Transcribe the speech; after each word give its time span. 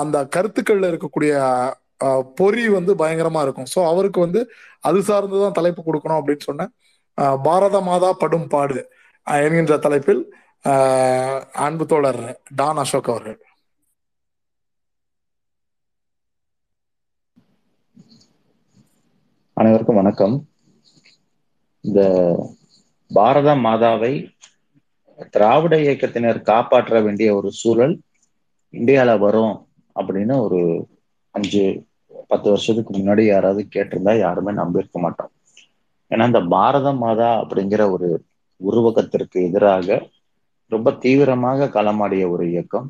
அந்த 0.00 0.18
கருத்துக்கள்ல 0.36 0.90
இருக்கக்கூடிய 0.92 1.32
பொறி 2.38 2.62
வந்து 2.68 2.92
பயங்கரமா 3.02 3.40
இருக்கும். 3.46 3.68
ஸோ 3.74 3.78
அவருக்கு 3.90 4.20
வந்து 4.20 4.40
அது 4.88 4.98
சார்ந்துதான் 5.08 5.58
தலைப்பு 5.58 5.82
கொடுக்கணும் 5.82 6.18
அப்படின்னு 6.20 6.48
சொன்னேன். 6.48 6.72
பாரத 7.48 7.76
மாதா 7.80 8.10
படும் 8.22 8.48
பாடு 8.54 8.80
என்கின்ற 9.26 9.74
தலைப்பில் 9.86 10.22
அன்பு 11.66 11.84
தோழர் 11.86 12.22
டான் 12.60 12.80
அசோக் 12.82 13.10
அவர்கள். 13.12 13.38
அனைவருக்கும் 19.56 19.98
வணக்கம். 20.00 20.34
இந்த 21.84 22.00
பாரத 23.10 23.50
மாதாவை 23.66 24.12
திராவிட 25.34 25.74
இயக்கத்தினர் 25.84 26.40
காப்பாற்ற 26.50 27.00
வேண்டிய 27.00 27.28
ஒரு 27.38 27.50
சூழல் 27.60 27.94
இந்தியால 28.74 29.10
வரும் 29.18 29.54
அப்படின்னு 29.96 30.34
ஒரு 30.44 30.60
அஞ்சு 31.34 31.62
பத்து 32.30 32.48
வருஷத்துக்கு 32.50 32.92
முன்னாடி 32.94 33.22
யாராவது 33.26 33.62
கேட்டிருந்தா 33.68 34.12
யாருமே 34.18 34.52
நம்பியிருக்க 34.58 34.98
மாட்டோம். 35.00 35.32
ஏன்னா 36.10 36.24
இந்த 36.30 36.40
பாரத 36.52 36.88
மாதா 36.98 37.30
அப்படிங்கிற 37.42 37.82
ஒரு 37.94 38.08
உருவகத்திற்கு 38.60 39.38
எதிராக 39.48 39.88
ரொம்ப 40.72 40.88
தீவிரமாக 41.02 41.70
களமாடிய 41.74 42.24
ஒரு 42.30 42.44
இயக்கம் 42.50 42.88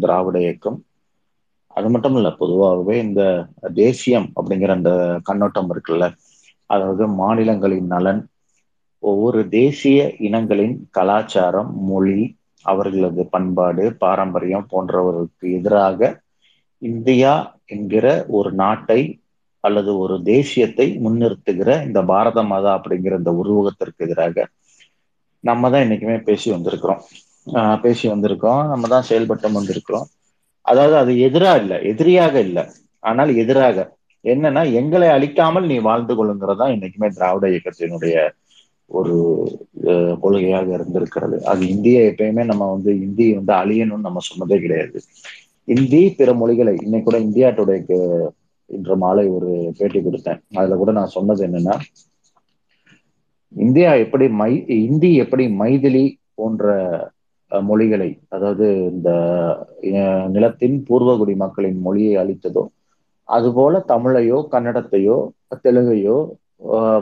திராவிட 0.00 0.36
இயக்கம். 0.40 0.78
அது 1.76 1.88
மட்டும் 1.92 2.16
இல்ல 2.16 2.28
பொதுவாகவே 2.36 2.94
இந்த 3.02 3.22
தேசியம் 3.76 4.28
அப்படிங்கிற 4.36 4.70
அந்த 4.76 4.92
கண்ணோட்டம் 5.28 5.70
இருக்குல்ல 5.72 6.06
அதாவது 6.70 7.04
மாநிலங்களின் 7.20 7.88
நலன் 7.88 8.22
ஒவ்வொரு 9.02 9.40
தேசிய 9.54 9.98
இனங்களின் 10.26 10.74
கலாச்சாரம் 10.90 11.70
மொழி 11.86 12.18
அவர்களது 12.64 13.22
பண்பாடு 13.32 13.84
பாரம்பரியம் 14.02 14.68
போன்றவர்களுக்கு 14.70 15.46
எதிராக 15.58 16.10
இந்தியா 16.82 17.32
என்கிற 17.66 18.06
ஒரு 18.28 18.52
நாட்டை 18.52 19.00
அல்லது 19.64 19.98
ஒரு 19.98 20.14
தேசியத்தை 20.24 20.86
முன்னிறுத்துகிற 21.04 21.86
இந்த 21.86 22.02
பாரத 22.02 22.42
மாதா 22.42 22.70
அப்படிங்கிற 22.76 23.16
இந்த 23.16 23.32
உருவகத்திற்கு 23.32 24.04
எதிராக 24.04 24.46
நம்ம 25.44 25.70
தான் 25.70 25.82
என்னைக்குமே 25.82 26.22
பேசி 26.22 26.50
வந்திருக்கிறோம். 26.52 27.02
ஆஹ் 27.52 27.80
பேசி 27.80 28.08
வந்திருக்கோம். 28.08 28.66
நம்ம 28.66 28.88
தான் 28.88 29.02
செயல்பட்டு 29.02 29.50
வந்திருக்கிறோம். 29.50 30.06
அதாவது 30.66 30.96
அது 30.96 31.12
எதிரா 31.28 31.60
இல்ல 31.60 31.80
எதிரியாக 31.82 32.40
இல்லை. 32.40 32.64
ஆனால் 33.02 33.36
எதிராக. 33.36 33.78
என்னன்னா 34.24 34.72
எங்களை 34.72 35.08
அழிக்காமல் 35.08 35.66
நீ 35.66 35.78
வாழ்ந்து 35.78 36.14
கொள்ளுங்கிறதா 36.14 36.66
இன்னைக்குமே 36.74 37.08
திராவிட 37.08 37.46
இயக்கத்தினுடைய 37.48 38.16
ஒரு 38.90 39.14
கொள்கையாக 40.22 40.68
இருந்திருக்கிறது. 40.72 41.44
அது 41.44 41.68
இந்திய 41.68 42.12
எப்பயுமே 42.12 42.44
நம்ம 42.44 42.70
வந்து 42.70 43.00
இந்தியை 43.00 43.34
வந்து 43.34 43.52
அழியணும்னு 43.52 44.06
நம்ம 44.08 44.22
சொன்னதே 44.28 44.58
கிடையாது. 44.60 44.98
இந்தி 45.68 46.02
பிற 46.18 46.30
மொழிகளை 46.40 46.74
இன்னைக்கு 46.84 47.08
கூட 47.08 47.18
இந்தியா 47.26 47.48
டுடேக்கு 47.58 47.98
இன்று 48.70 48.94
மாலை 49.02 49.24
ஒரு 49.36 49.50
பேட்டி 49.78 50.00
கொடுத்தேன். 50.00 50.40
அதுல 50.58 50.76
கூட 50.80 50.90
நான் 50.98 51.14
சொன்னது 51.16 51.42
என்னன்னா 51.46 51.76
இந்தியா 53.52 53.90
எப்படி 54.04 54.26
மை 54.40 54.52
இந்தி 54.88 55.10
எப்படி 55.22 55.44
மைதிலி 55.62 56.04
போன்ற 56.38 56.66
மொழிகளை 57.52 58.08
அதாவது 58.34 58.66
இந்த 58.92 59.10
நிலத்தின் 60.34 60.76
பூர்வகுடி 60.88 61.34
மக்களின் 61.42 61.80
மொழியை 61.86 62.14
அளித்ததோ 62.22 62.62
அதுபோல 63.28 63.80
தமிழையோ 63.92 64.38
கன்னடத்தையோ 64.52 65.16
தெலுங்கையோ 65.64 66.16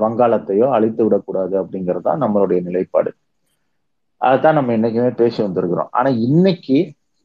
வங்காளத்தையோ 0.03 0.67
அழித்து 0.77 1.03
விடக்கூடாது 1.05 1.55
அப்படிங்கிறது 1.63 2.07
தான் 2.09 2.23
நம்மளுடைய 2.25 2.59
நிலைப்பாடு. 2.67 3.11
அதுதான் 4.21 4.57
நம்ம 4.59 4.75
என்னைக்குமே 4.77 5.11
பேசி 5.21 5.39
வந்திருக்கிறோம். 5.47 5.91
ஆனா 5.99 6.11
இன்னைக்கு 6.27 6.79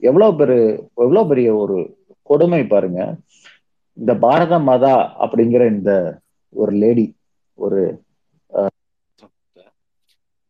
எவ்வளவு 0.03 0.37
பெரு 0.37 0.57
எவ்வளவு 0.97 1.29
பெரிய 1.29 1.49
ஒரு 1.57 1.77
கொடுமை 2.29 2.61
பாருங்க. 2.65 2.99
இந்த 3.97 4.11
பாரத 4.21 4.55
மாதா 4.63 4.93
அப்படிங்கிற 5.23 5.63
இந்த 5.73 5.91
ஒரு 6.55 6.71
லேடி 6.81 7.05
ஒரு 7.59 7.81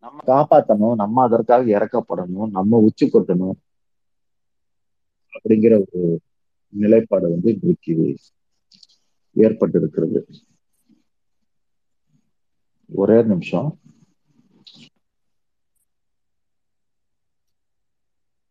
நம்ம 0.03 0.17
காப்பாத்தணும் 0.29 0.95
நம்ம 0.95 1.23
அதற்காக 1.25 1.63
இறக்கப்படணும் 1.75 2.49
நம்ம 2.51 2.79
உச்சி 2.87 3.05
கொட்டணும் 3.07 3.57
அப்படிங்கிற 5.33 5.73
ஒரு 5.83 6.01
நிலைப்பாடு 6.73 7.27
வந்து 7.33 7.49
இன்றைக்கு 7.55 7.93
ஏற்பட்டு 9.35 9.77
இருக்கிறது 9.79 10.19
ஒரே 12.89 13.17
நிமிஷம் 13.29 13.69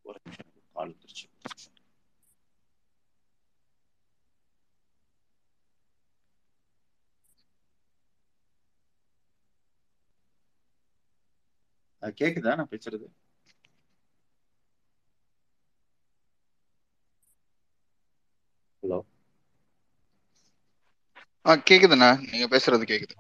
ஒரு 0.05 0.19
நிமிஷம் 0.25 0.49
கால் 0.77 0.91
வந்துருச்சு. 0.91 1.27
அஹ் 1.45 1.67
கேக்குதா 12.19 12.55
நான் 12.55 12.71
பேசுறது? 12.71 13.07
ஹலோ. 18.83 18.99
ஆ 21.47 21.55
கேக்குதுண்ணா. 21.67 22.11
நீங்க 22.25 22.47
பேசுறது 22.51 22.85
கேக்குது. 22.85 23.15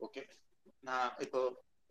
ஓகே. 0.00 0.22
நான் 0.82 1.12
இப்போ 1.20 1.40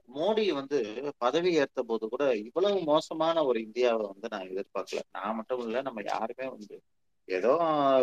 மோடி 0.10 0.46
வந்து 0.54 0.78
பதவி 1.18 1.52
ஏற்ற 1.54 1.84
போது 1.84 2.06
கூட 2.10 2.24
இவ்வளவு 2.48 2.80
மோசமான 2.92 3.44
ஒரு 3.46 3.60
இந்தியாவை 3.62 4.06
வந்து 4.08 4.28
நான் 4.30 4.50
எதிர்பார்க்கல. 4.52 5.02
நான் 5.12 5.36
மட்டும் 5.36 5.64
இல்ல 5.66 5.82
நம்ம 5.82 6.02
யாருமே 6.06 6.48
வந்து 6.56 6.76
ஏதோ 7.28 7.52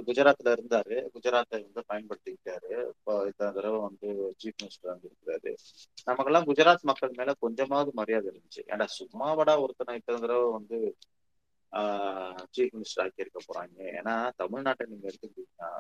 குஜராத்ல 0.07 0.53
இருந்தாரு. 0.57 0.97
குஜராத்தை 1.15 1.59
வந்து 1.67 1.83
பயன்படுத்திக்கிட்டாரு. 1.91 2.71
இப்போ 2.93 3.15
இந்த 3.31 3.51
தடவை 3.57 3.79
வந்து 3.81 4.09
சீஃப் 4.41 4.61
மினிஸ்டர் 4.63 4.93
வந்து 4.93 5.09
இருக்கிறாரு 5.11 5.51
நமக்கெல்லாம் 6.07 6.49
குஜராத் 6.51 6.89
மக்கள் 6.91 7.17
மேல 7.19 7.35
கொஞ்சமாவது 7.45 7.93
மரியாதை 7.95 8.27
இருந்துச்சு. 8.33 8.63
ஏன்டா 8.73 8.87
சும்மாவடா 8.99 9.55
ஒருத்தனை 9.65 9.97
இத்தனை 10.01 10.21
தடவை 10.21 10.47
வந்து 10.59 10.79
சீஃப் 12.55 12.75
மினிஸ்டர் 12.77 13.03
ஆக்கி 13.05 13.25
இருக்க 13.25 13.41
போறாங்க. 13.49 13.79
ஏன்னா 13.99 14.15
தமிழ்நாட்டை 14.41 14.87
நீங்க 14.87 15.07
எடுத்துக்கிட்டீங்கன்னா 15.11 15.71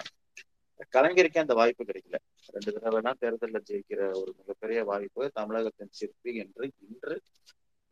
கலைஞருக்கே 0.93 1.39
அந்த 1.39 1.55
வாய்ப்பு 1.55 1.85
கிடைக்கல. 1.85 2.15
ரெண்டு 2.47 2.79
தடவைனா 2.79 3.13
தேர்தலில் 3.19 3.63
ஜெயிக்கிற 3.71 4.17
ஒரு 4.17 4.35
மிகப்பெரிய 4.37 4.85
வாய்ப்பு 4.85 5.31
தமிழகத்தின் 5.35 5.91
சிற்பி 5.91 6.35
என்று 6.35 6.71
இன்று 6.79 7.21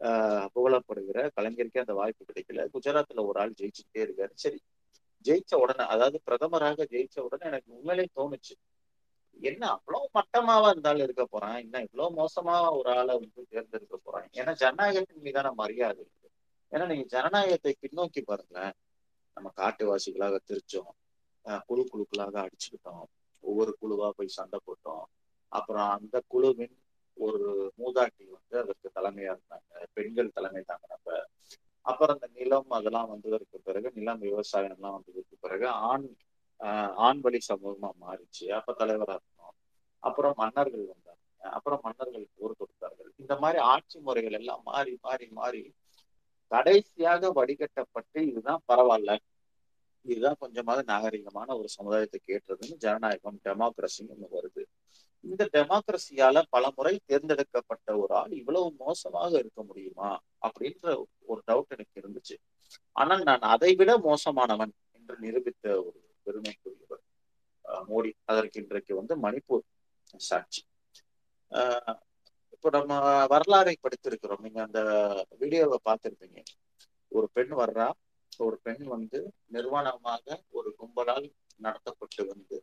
ஆஹ் 0.01 0.47
புகழப்படுகிற 0.55 1.29
கலைஞருக்கே 1.41 1.79
அந்த 1.79 1.93
வாய்ப்பு 1.93 2.25
கிடைக்கல. 2.25 2.67
குஜராத்ல 2.75 3.27
ஒரு 3.27 3.41
ஆள் 3.41 3.55
ஜெயிச்சுட்டே 3.61 3.99
இருக்காரு. 3.99 4.31
சரி 4.35 4.63
ஜெயிச்ச 5.25 5.55
உடனே 5.55 5.85
அதாவது 5.87 6.21
பிரதமராக 6.31 6.87
ஜெயிச்ச 6.91 7.21
உடனே 7.21 7.47
எனக்கு 7.47 7.75
உண்மையிலே 7.75 8.09
தோணுச்சு 8.17 8.55
என்ன 9.41 9.67
அவ்வளவு 9.69 10.11
மட்டமாவா 10.15 10.69
இருந்தாலும் 10.69 11.03
இருக்க 11.03 11.25
போறான் 11.25 11.57
என்ன 11.57 11.81
இவ்வளவு 11.81 12.25
மோசமா 12.25 12.77
ஒரு 12.77 12.91
ஆளை 12.91 13.15
வந்து 13.19 13.47
தேர்ந்தெடுக்க 13.49 13.97
போறான். 13.97 14.29
ஏன்னா 14.33 14.55
ஜனநாயகத்தின் 14.55 15.21
மீதான 15.21 15.53
மரியாதை 15.53 16.01
இருக்கு. 16.01 16.29
ஏன்னா 16.73 16.87
நீங்க 16.87 17.05
ஜனநாயகத்தை 17.05 17.77
பின்னோக்கி 17.81 18.23
பாருங்களேன் 18.25 18.73
நம்ம 19.35 19.53
காட்டுவாசிகளாக 19.57 20.39
திருச்சோம் 20.47 20.91
குழு 21.67 21.89
குழுக்களாக 21.93 22.35
அடிச்சுக்கிட்டோம். 22.39 23.05
ஒவ்வொரு 23.45 23.77
குழுவா 23.81 24.11
போய் 24.11 24.27
சண்டை 24.29 24.59
போட்டோம். 24.67 25.05
அப்புறம் 25.53 25.89
அந்த 25.91 26.23
குழுவின் 26.27 26.77
ஒரு 27.17 27.73
மூதாட்டி 27.79 28.25
வந்து 28.29 28.59
அதற்கு 28.59 28.91
தலைமையா 28.95 29.33
இருந்தாங்க. 29.33 29.85
பெண்கள் 29.93 30.35
தலைமை 30.35 30.65
தாங்கினப்ப. 30.69 31.09
அப்புறம் 31.87 32.19
அந்த 32.21 32.29
நிலம் 32.35 32.71
அதெல்லாம் 32.71 33.09
வந்ததற்கு 33.09 33.61
பிறகு 33.61 33.93
நிலம் 33.95 34.19
விவசாயம் 34.19 34.71
எல்லாம் 34.71 34.93
வந்ததற்கு 34.93 35.37
பிறகு 35.41 35.67
ஆண் 35.69 36.07
ஆஹ் 36.61 36.93
ஆண் 36.99 37.21
வழி 37.21 37.39
சமூகமா 37.49 37.91
மாறிச்சு. 38.01 38.47
அப்ப 38.51 38.73
தலைவரா 38.73 39.17
இருந்தோம். 39.19 39.55
அப்புறம் 40.03 40.35
மன்னர்கள் 40.37 40.87
வந்தாங்க. 40.87 41.23
அப்புறம் 41.39 41.81
மன்னர்கள் 41.83 42.27
போர் 42.35 42.57
கொடுத்தார்கள் 42.57 43.13
இந்த 43.17 43.37
மாதிரி 43.37 43.59
ஆட்சி 43.65 43.99
முறைகள் 43.99 44.33
எல்லாம் 44.33 44.61
மாறி 44.65 44.99
மாறி 45.03 45.27
மாறி 45.31 45.63
கடைசியாக 46.51 47.31
வடிகட்டப்பட்டு 47.35 48.21
இதுதான் 48.23 48.63
பரவாயில்ல. 48.69 49.13
இதுதான் 50.03 50.37
கொஞ்சமாக 50.39 50.83
நாகரிகமான 50.83 51.59
ஒரு 51.59 51.69
சமுதாயத்தை 51.69 52.21
கேட்டுறதுன்னு 52.27 52.75
ஜனநாயகம் 52.75 53.39
டெமோக்ரஸின்னு 53.45 54.27
வருது. 54.33 54.65
இந்த 55.21 55.49
டெமோக்ரஸியால 55.53 56.43
பல 56.51 56.73
முறை 56.77 57.01
தேர்ந்தெடுக்கப்பட்ட 57.05 57.99
ஒரு 57.99 58.15
ஆள் 58.15 58.31
இவ்வளவு 58.31 58.75
மோசமாக 58.79 59.39
இருக்க 59.39 59.63
முடியுமா 59.63 60.21
அப்படின்ற 60.41 61.05
ஒரு 61.27 61.43
டவுட் 61.47 61.69
எனக்கு 61.69 62.01
இருந்துச்சு. 62.01 62.37
ஆனால் 62.93 63.23
நான் 63.23 63.39
அதை 63.39 63.75
விட 63.75 63.99
மோசமானவன் 63.99 64.73
என்று 64.93 65.19
நிரூபித்த 65.19 65.71
ஒரு 65.71 66.15
பெருமைக்குரியவர் 66.27 67.05
அஹ் 67.65 67.83
மோடி. 67.89 68.13
அதற்கு 68.25 68.61
இன்றைக்கு 68.61 68.95
வந்து 68.95 69.17
மணிப்பூர் 69.17 69.63
சாட்சி. 70.17 70.63
ஆஹ் 71.51 71.99
இப்போ 72.51 72.71
நம்ம 72.71 73.25
வரலாறை 73.25 73.75
படித்திருக்கிறோம். 73.83 74.41
நீங்க 74.41 74.63
அந்த 74.63 74.81
வீடியோவை 75.39 75.79
பார்த்திருப்பீங்க. 75.85 76.43
ஒரு 77.09 77.29
பெண் 77.33 77.53
வர்றா 77.53 77.93
ஒரு 78.41 78.57
பெண் 78.63 78.85
வந்து 78.87 79.19
நிர்வாணமாக 79.53 80.37
ஒரு 80.51 80.75
கும்பலால் 80.79 81.29
நடத்தப்பட்டு 81.63 82.27
வந்து 82.27 82.59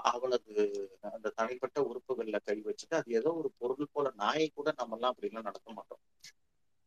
அவளது 0.00 0.54
அந்த 1.00 1.28
தனிப்பட்ட 1.30 1.80
உறுப்புகள்ல 1.80 2.38
கை 2.44 2.56
வச்சுட்டு 2.64 2.96
அது 2.96 3.10
ஏதோ 3.12 3.30
ஒரு 3.32 3.50
பொருள் 3.58 3.92
போல 3.92 4.10
நாயை 4.14 4.48
கூட 4.48 4.72
நம்ம 4.76 4.94
எல்லாம் 4.94 5.10
அப்படி 5.10 5.28
எல்லாம் 5.28 5.44
நடத்த 5.44 5.72
மாட்டோம். 5.72 6.02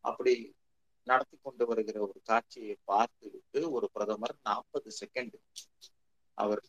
அப்படி 0.04 0.34
நடத்தி 1.06 1.36
கொண்டு 1.42 1.66
வருகிற 1.66 2.00
ஒரு 2.00 2.20
காட்சியை 2.22 2.76
பார்த்துவிட்டு 2.84 3.60
ஒரு 3.70 3.90
பிரதமர் 3.92 4.36
நாற்பது 4.42 4.90
செகண்ட் 5.00 5.36
அவர் 6.34 6.62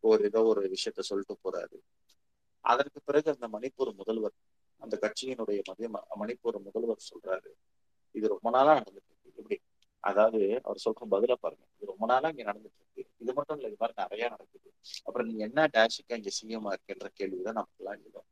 ஒரு 0.00 0.24
ஏதோ 0.24 0.40
ஒரு 0.44 0.62
விஷயத்த 0.70 1.00
சொல்லிட்டு 1.00 1.36
போறாரு. 1.44 1.78
அதற்கு 2.64 3.00
பிறகு 3.02 3.28
அந்த 3.34 3.48
மணிப்பூர் 3.48 3.92
முதல்வர் 3.94 4.36
அந்த 4.82 4.94
கட்சியினுடைய 5.02 5.60
மதிய 5.68 5.88
மணிப்பூர் 6.18 6.58
முதல்வர் 6.68 7.08
சொல்றாரு 7.10 7.50
இது 8.14 8.26
ரொம்ப 8.28 8.50
நாளா 8.50 8.72
நடந்துட்டு 8.78 9.10
இருக்கு. 9.10 9.32
இப்படி 9.36 9.58
அதாவது 10.04 10.38
அவர் 10.64 10.82
சொல்ற 10.84 11.06
பதில 11.14 11.32
பாருங்க. 11.36 11.64
இது 11.74 11.90
ரொம்ப 11.92 12.04
நாளா 12.06 12.28
இங்க 12.28 12.44
நடந்துட்டு 12.44 12.78
இருக்கு 12.80 13.02
இது 13.22 13.32
மட்டும் 13.32 13.56
இல்ல 13.56 13.68
இது 13.68 13.78
மாதிரி 13.80 13.96
நிறைய 14.02 14.24
நடக்குது. 14.28 14.68
அப்புறம் 15.06 15.28
நீங்க 15.28 15.42
என்ன 15.48 15.66
டேஷுக்கு 15.74 16.18
இங்க 16.18 16.30
சிஎம் 16.38 16.68
இருக்குன்ற 16.70 17.08
கேள்விதான் 17.18 17.58
நமக்குலாம் 17.60 17.98
எழுதும் 17.98 18.28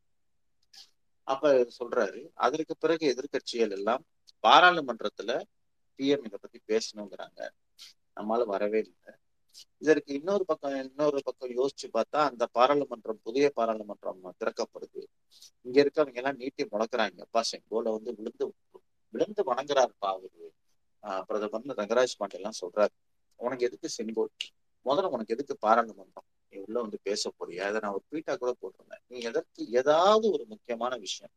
அப்ப 1.29 1.47
சொல்றாரு 1.79 2.21
அதற்கு 2.45 2.75
பிறகு 2.77 3.05
எதிர்கட்சிகள் 3.13 3.75
எல்லாம் 3.79 4.03
பாராளுமன்றத்துல 4.45 5.31
பிஎம் 5.99 6.27
இதை 6.27 6.39
பத்தி 6.39 6.59
பேசணுங்கிறாங்க. 6.69 7.41
நம்மளால 8.17 8.45
வரவே 8.47 8.81
இல்லை. 8.85 9.13
இதற்கு 9.83 10.11
இன்னொரு 10.15 10.45
பக்கம் 10.45 10.77
இன்னொரு 10.83 11.19
பக்கம் 11.25 11.53
யோசிச்சு 11.57 11.87
பார்த்தா 11.95 12.21
அந்த 12.31 12.45
பாராளுமன்றம் 12.57 13.21
புதிய 13.27 13.47
பாராளுமன்றம் 13.57 14.21
திறக்கப்படுது. 14.41 15.03
இங்க 15.67 15.77
இருக்கவங்க 15.83 16.21
எல்லாம் 16.21 16.41
நீட்டி 16.43 16.65
முழக்கிறாங்க. 16.73 17.19
அப்பா 17.27 17.43
செங்கோல 17.51 17.93
வந்து 17.97 18.13
விழுந்து 18.19 18.47
விழுந்து 19.15 19.43
வணங்குறாருப்பா 19.51 20.09
அவரு. 20.15 20.47
பிரதமர் 21.03 21.79
ரங்கராஜ் 21.81 22.19
பாண்டே 22.21 22.33
எல்லாம் 22.33 22.59
சொல்றாரு. 22.61 22.95
உனக்கு 23.37 23.67
எதுக்கு 23.67 23.89
செங்கோல்? 23.89 24.33
முதல்ல 24.87 25.03
உனக்கு 25.03 25.35
எதுக்கு 25.35 25.57
பாராளுமன்றம் 25.57 26.27
நீ 26.53 26.59
உள்ள 26.59 26.81
வந்து 26.81 26.99
பேச 27.03 27.33
போறியா? 27.39 27.61
அதை 27.61 27.81
நான் 27.81 27.93
ஒரு 27.93 28.05
ட்வீட்டா 28.11 28.37
கூட 28.37 28.57
போட்டிருந்தேன். 28.61 29.03
நீ 29.07 29.19
எதற்கு 29.21 29.69
ஏதாவது 29.71 30.31
ஒரு 30.31 30.45
முக்கியமான 30.47 30.97
விஷயம் 30.97 31.33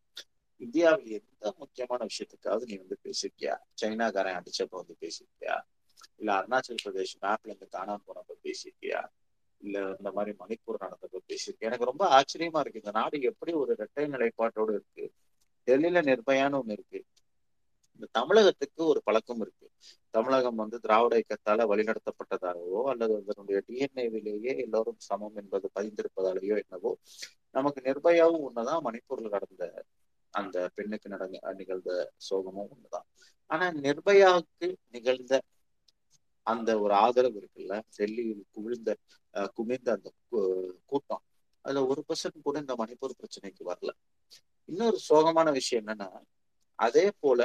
இந்தியாவில் 0.58 1.12
எந்த 1.12 1.54
முக்கியமான 1.58 2.06
விஷயத்துக்காவது 2.06 2.66
நீ 2.66 2.78
வந்து 2.78 2.98
பேசியிருக்கியா 3.04 3.54
சைனாக்காரன் 3.82 4.38
அடிச்சப்ப 4.40 4.70
வந்து 4.70 4.96
பேசியிருக்கியா 5.00 5.56
இல்ல 6.18 6.32
அருணாச்சல் 6.34 6.82
பிரதேஷ் 6.86 7.16
மேப்ல 7.22 7.46
இருந்து 7.46 7.68
காணாம 7.72 8.04
போனப்ப 8.08 8.36
பேசியிருக்கியா 8.44 9.02
இல்ல 9.58 9.96
இந்த 9.98 10.12
மாதிரி 10.12 10.38
மணிப்பூர் 10.40 10.84
நடந்தப்ப 10.84 11.22
பேசியிருக்கியா 11.28 11.70
எனக்கு 11.70 11.86
ரொம்ப 11.86 12.06
ஆச்சரியமா 12.10 12.60
இருக்கு. 12.60 12.82
இந்த 12.84 12.92
நாடு 12.92 13.22
எப்படி 13.22 13.52
ஒரு 13.54 13.76
இரட்டை 13.78 14.06
நிலைப்பாட்டோடு 14.06 14.70
இருக்கு. 14.70 15.06
டெல்லியில 15.68 16.00
நிர்பயான்னு 16.02 16.60
ஒண்ணு 16.62 16.72
இருக்கு. 16.72 17.06
இந்த 18.02 18.20
தமிழகத்துக்கு 18.20 18.82
ஒரு 18.86 19.00
பழக்கம் 19.04 19.42
இருக்கு. 19.42 19.68
தமிழகம் 20.10 20.56
வந்து 20.56 20.78
திராவிட 20.80 21.14
இயக்கத்தால 21.18 21.66
வழிநடத்தப்பட்டதாகவோ 21.72 22.80
அல்லது 22.92 23.14
அதனுடைய 23.22 23.58
டிஎன்ஏவிலேயே 23.68 24.54
எல்லோரும் 24.64 24.98
சமம் 25.10 25.36
என்பது 25.36 25.68
பதிந்திருப்பதாலேயோ 25.76 26.56
என்னவோ 26.64 26.92
நமக்கு 27.52 27.80
நிர்பயாவும் 27.88 28.46
ஒண்ணுதான். 28.48 28.82
மணிப்பூர்ல 28.88 29.30
நடந்த 29.36 29.64
அந்த 30.34 30.58
பெண்ணுக்கு 30.76 31.08
நடந்த 31.10 31.54
நிகழ்ந்த 31.60 31.92
சோகமும் 32.30 32.70
ஒண்ணுதான். 32.74 33.08
ஆனா 33.52 33.66
நிர்பயாவுக்கு 33.86 34.68
நிகழ்ந்த 34.90 35.42
அந்த 36.48 36.70
ஒரு 36.80 36.94
ஆதரவு 37.06 37.38
இருக்குல்ல? 37.42 37.74
டெல்லியில் 37.98 38.44
குவிழ்ந்த 38.52 38.90
குமிழ்ந்த 39.58 39.90
அந்த 39.98 40.10
கூட்டம். 40.90 41.24
அதுல 41.66 41.86
ஒரு 41.92 42.02
பர்சன்ட் 42.08 42.46
கூட 42.48 42.58
இந்த 42.66 42.76
மணிப்பூர் 42.82 43.20
பிரச்சனைக்கு 43.22 43.64
வரல. 43.72 43.92
இன்னொரு 44.70 44.98
சோகமான 45.10 45.52
விஷயம் 45.52 45.86
என்னன்னா 45.86 46.10
அதே 46.80 47.08
போல 47.20 47.42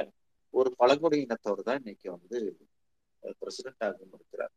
ஒரு 0.57 0.71
பழங்குடி 0.81 1.17
இனத்தவர் 1.25 1.67
தான் 1.69 1.81
இன்னைக்கு 1.81 2.09
வந்து 2.17 2.39
பிரசிடென்ட் 3.41 3.85
ஆகவும் 3.87 4.15
இருக்கிறார். 4.19 4.53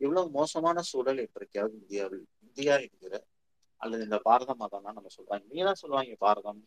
இவ்வளவு 0.00 0.28
மோசமான 0.38 0.78
சூழல் 0.90 1.20
இப்படிக்காவது 1.26 1.74
இந்தியாவில் 1.82 2.24
இந்தியா 2.46 2.74
என்கிற 2.86 3.14
அல்லது 3.80 4.02
இந்த 4.08 4.18
பாரத 4.28 4.54
தான் 4.62 4.96
நம்ம 4.98 5.10
சொல்றாங்க 5.16 5.44
நீ 5.52 5.60
தான் 5.68 5.80
சொல்லுவாங்க 5.82 6.16
பாரதம் 6.26 6.60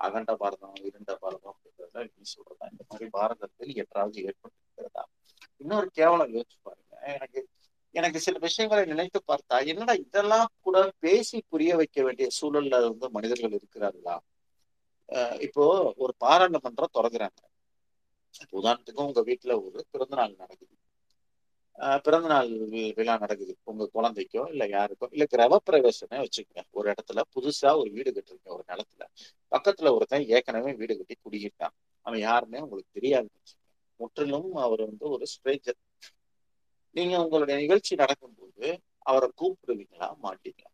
அகண்ட 0.00 0.32
பாரதம் 0.42 0.78
இருண்ட 0.88 1.12
பாரதம் 1.22 1.52
அப்படிங்கிறத 1.52 2.04
நீ 2.14 2.24
சொல்றதா? 2.34 2.64
இந்த 2.72 2.84
மாதிரி 2.90 3.06
பாரதத்தில் 3.18 3.72
என்றாவது 3.82 4.18
ஏற்பட்டிருக்கிறதா? 4.28 5.02
இன்னொரு 5.60 5.88
கேவலம் 5.98 6.32
யோசிச்சு 6.36 6.58
பாருங்க. 6.68 6.94
எனக்கு 7.14 7.40
எனக்கு 7.94 8.18
சில 8.24 8.36
விஷயங்களை 8.44 8.84
நினைத்து 8.92 9.18
பார்த்தா 9.30 9.56
என்னடா 9.72 9.94
இதெல்லாம் 10.04 10.48
கூட 10.66 10.78
பேசி 11.04 11.38
புரிய 11.52 11.72
வைக்க 11.80 11.98
வேண்டிய 12.06 12.26
சூழல்ல 12.38 12.80
வந்து 12.86 13.08
மனிதர்கள் 13.16 13.56
இருக்கிறார்களா? 13.58 14.16
இப்போ 15.46 15.64
ஒரு 16.04 16.12
பாராளுமன்றம் 16.24 16.96
தொடங்குறாங்க 16.98 17.40
உதாரணத்துக்கு 18.52 19.06
உங்க 19.06 19.22
வீட்டுல 19.22 19.52
ஒரு 19.64 19.86
பிறந்தநாள் 19.90 20.34
நடக்குது. 20.36 20.72
பிறந்தநாள் 22.04 22.50
விழா 22.96 23.14
நடக்குது. 23.18 23.52
உங்க 23.62 23.88
குழந்தைக்கோ 23.94 24.42
இல்ல 24.48 24.64
யாருக்கோ 24.68 25.06
இல்ல 25.10 25.24
கிரக 25.24 25.60
பிரவேசமே 25.66 26.18
வச்சுக்கோங்க. 26.20 26.62
ஒரு 26.70 26.86
இடத்துல 26.90 27.22
புதுசா 27.34 27.70
ஒரு 27.76 27.90
வீடு 27.90 28.10
கட்டுறீங்க 28.12 28.50
ஒரு 28.50 28.64
நிலத்துல. 28.68 29.04
பக்கத்துல 29.52 29.92
ஒருத்தன் 29.94 30.28
ஏற்கனவே 30.28 30.72
வீடு 30.72 30.96
கட்டி 30.96 31.16
குடிக்கிட்டான் 31.18 31.74
அவன் 32.06 32.20
யாருமே 32.20 32.60
உங்களுக்கு 32.60 32.90
தெரியாது. 32.92 33.28
முற்றிலும் 34.00 34.50
அவர் 34.58 34.82
வந்து 34.84 35.04
ஒரு 35.10 35.24
ஸ்ட்ரேஞ்சர் 35.26 35.80
நீங்க 36.96 37.14
உங்களுடைய 37.22 37.56
நிகழ்ச்சி 37.60 37.94
நடக்கும்போது 37.94 38.66
அவரை 39.02 39.28
கூப்பிடுவீங்களா? 39.40 40.08
மாட்டீங்களா? 40.22 40.70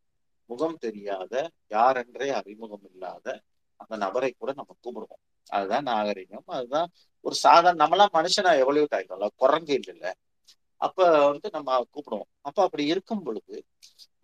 முகம் 0.50 0.78
தெரியாத 0.78 1.34
யாரென்றே 1.70 2.28
அறிமுகம் 2.30 2.86
இல்லாத 2.90 3.26
அந்த 3.80 3.96
நபரை 3.96 4.30
கூட 4.32 4.50
நம்ம 4.52 4.72
கூப்பிடுவோம். 4.82 5.22
அதுதான் 5.50 5.82
நாகரிகம். 5.82 6.46
அதுதான் 6.48 6.88
ஒரு 7.24 7.34
சாதாரண 7.34 7.78
நம்மளாம் 7.82 8.14
மனுஷனா 8.18 8.52
எவ்வளவு 8.62 8.88
ஆயிட்டோம்ல 8.96 9.28
குரங்கு 9.36 9.72
இல்லைல்ல 9.78 10.08
அப்ப 10.80 10.98
வந்து 11.30 11.48
நம்ம 11.52 11.70
கூப்பிடுவோம். 11.94 12.30
அப்ப 12.40 12.58
அப்படி 12.62 12.84
இருக்கும் 12.86 13.22
பொழுது 13.22 13.56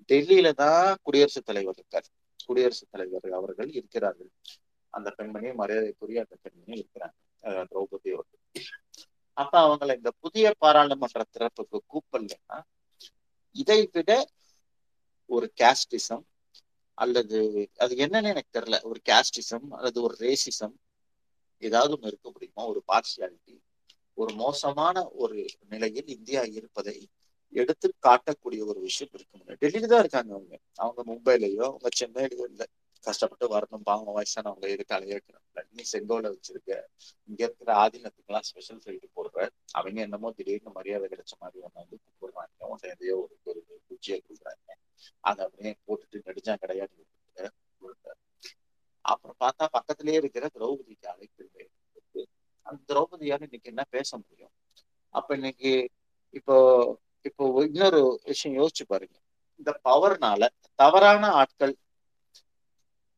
டெல்லியில 0.08 0.48
தான் 0.52 0.96
குடியரசுத் 1.02 1.44
தலைவர் 1.44 1.78
இருக்கார். 1.78 2.06
குடியரசுத் 2.46 2.90
தலைவர் 2.90 3.26
அவர்கள் 3.32 3.70
இருக்கிறார்கள். 3.70 4.30
அந்த 4.94 5.08
பெண்மணி 5.10 5.48
மரியாதைக்குரிய 5.52 6.24
அந்த 6.24 6.36
பெண்மணி 6.42 6.76
இருக்கிறாங்க. 6.80 7.16
திரௌபதி 7.70 8.08
அவர்கள். 8.14 8.40
அப்ப 9.36 9.54
அவங்களை 9.66 9.94
இந்த 9.96 10.10
புதிய 10.20 10.54
பாராளுமன்ற 10.58 11.22
திறப்புக்கு 11.34 11.78
கூப்பிடலன்னா 11.92 12.58
இதை 13.56 13.80
விட 13.92 14.10
ஒரு 15.30 15.46
கேஸ்டிசம் 15.60 16.24
அல்லது 16.98 17.38
அது 17.78 17.94
என்னன்னு 18.04 18.30
எனக்கு 18.32 18.50
தெரியல. 18.58 18.76
ஒரு 18.82 19.00
கேஸ்டிசம் 19.08 19.66
அல்லது 19.70 19.98
ஒரு 20.02 20.14
ரேசிசம் 20.20 20.74
ஏதாவது 21.62 21.92
ஒன்று 21.92 22.10
இருக்க 22.12 22.28
முடியுமா? 22.30 22.62
ஒரு 22.66 22.80
பார்சியாலிட்டி 22.92 23.54
ஒரு 24.18 24.32
மோசமான 24.34 24.96
ஒரு 25.14 25.38
நிலையில் 25.68 26.10
இந்தியா 26.16 26.42
இருப்பதை 26.58 26.96
எடுத்து 27.52 27.88
காட்டக்கூடிய 28.06 28.60
ஒரு 28.70 28.78
விஷயம் 28.80 29.12
இருக்க 29.14 29.32
முடியும் 29.38 29.60
டெல்லியில 29.62 29.90
தான் 29.92 30.02
இருக்காங்க 30.04 30.32
அவங்க. 30.34 30.54
அவங்க 30.74 31.00
மும்பைலயோ 31.10 31.64
அவங்க 31.70 31.88
சென்னையிலயோ 32.00 32.44
இல்லை. 32.52 32.66
கஷ்டப்பட்டு 33.04 33.46
வரணும் 33.54 33.84
பாவம் 33.88 34.16
வயசானவங்க 34.16 34.66
இருக்க 34.66 34.98
இருக்கணும் 35.10 35.44
நீ 35.70 35.82
செங்கோல 35.92 36.30
வச்சிருக்க. 36.34 36.70
இங்க 37.28 37.40
இருக்கிற 37.44 37.70
ஆதீனத்துக்கெல்லாம் 37.82 38.46
ஸ்பெஷல் 38.48 38.80
ஃபிளைட் 38.84 39.14
போடுற. 39.16 39.46
அவங்க 39.72 40.00
என்னமோ 40.00 40.30
திடீர்னு 40.30 40.72
மரியாதை 40.78 41.08
கிடைச்ச 41.12 41.34
மாதிரி 41.38 41.62
ஒன்று 41.66 41.82
வந்து 41.82 41.98
கூப்பிடுறாங்க. 42.04 42.52
உன்ட்ட 42.70 42.92
எதையோ 42.94 43.16
ஒரு 43.24 43.36
ஒரு 43.44 43.60
குச்சியை 43.88 44.18
கொடுக்குறாங்க. 44.26 44.68
அதை 45.20 45.40
அப்படியே 45.46 45.72
போட்டுட்டு 45.86 46.26
நெடுஞ்சா 46.26 46.54
கிடையாது 46.54 46.94
அப்புறம் 49.06 49.38
பார்த்தா 49.40 49.64
பக்கத்திலேயே 49.76 50.18
இருக்கிற 50.20 50.44
திரௌபதிக்கு 50.54 51.06
அழைப்பு 51.12 51.44
அந்த 52.66 52.80
திரௌபதியால 52.88 53.46
இன்னைக்கு 53.46 53.70
என்ன 53.72 53.82
பேச 53.90 54.10
முடியும்? 54.18 54.52
அப்ப 55.14 55.28
இன்னைக்கு 55.34 55.72
இப்போ 56.34 56.54
இப்போ 57.24 57.44
இன்னொரு 57.66 58.00
விஷயம் 58.24 58.56
யோசிச்சு 58.58 58.84
பாருங்க. 58.86 59.16
இந்த 59.60 59.70
பவர்னால 59.84 60.48
தவறான 60.78 61.28
ஆட்கள் 61.40 61.74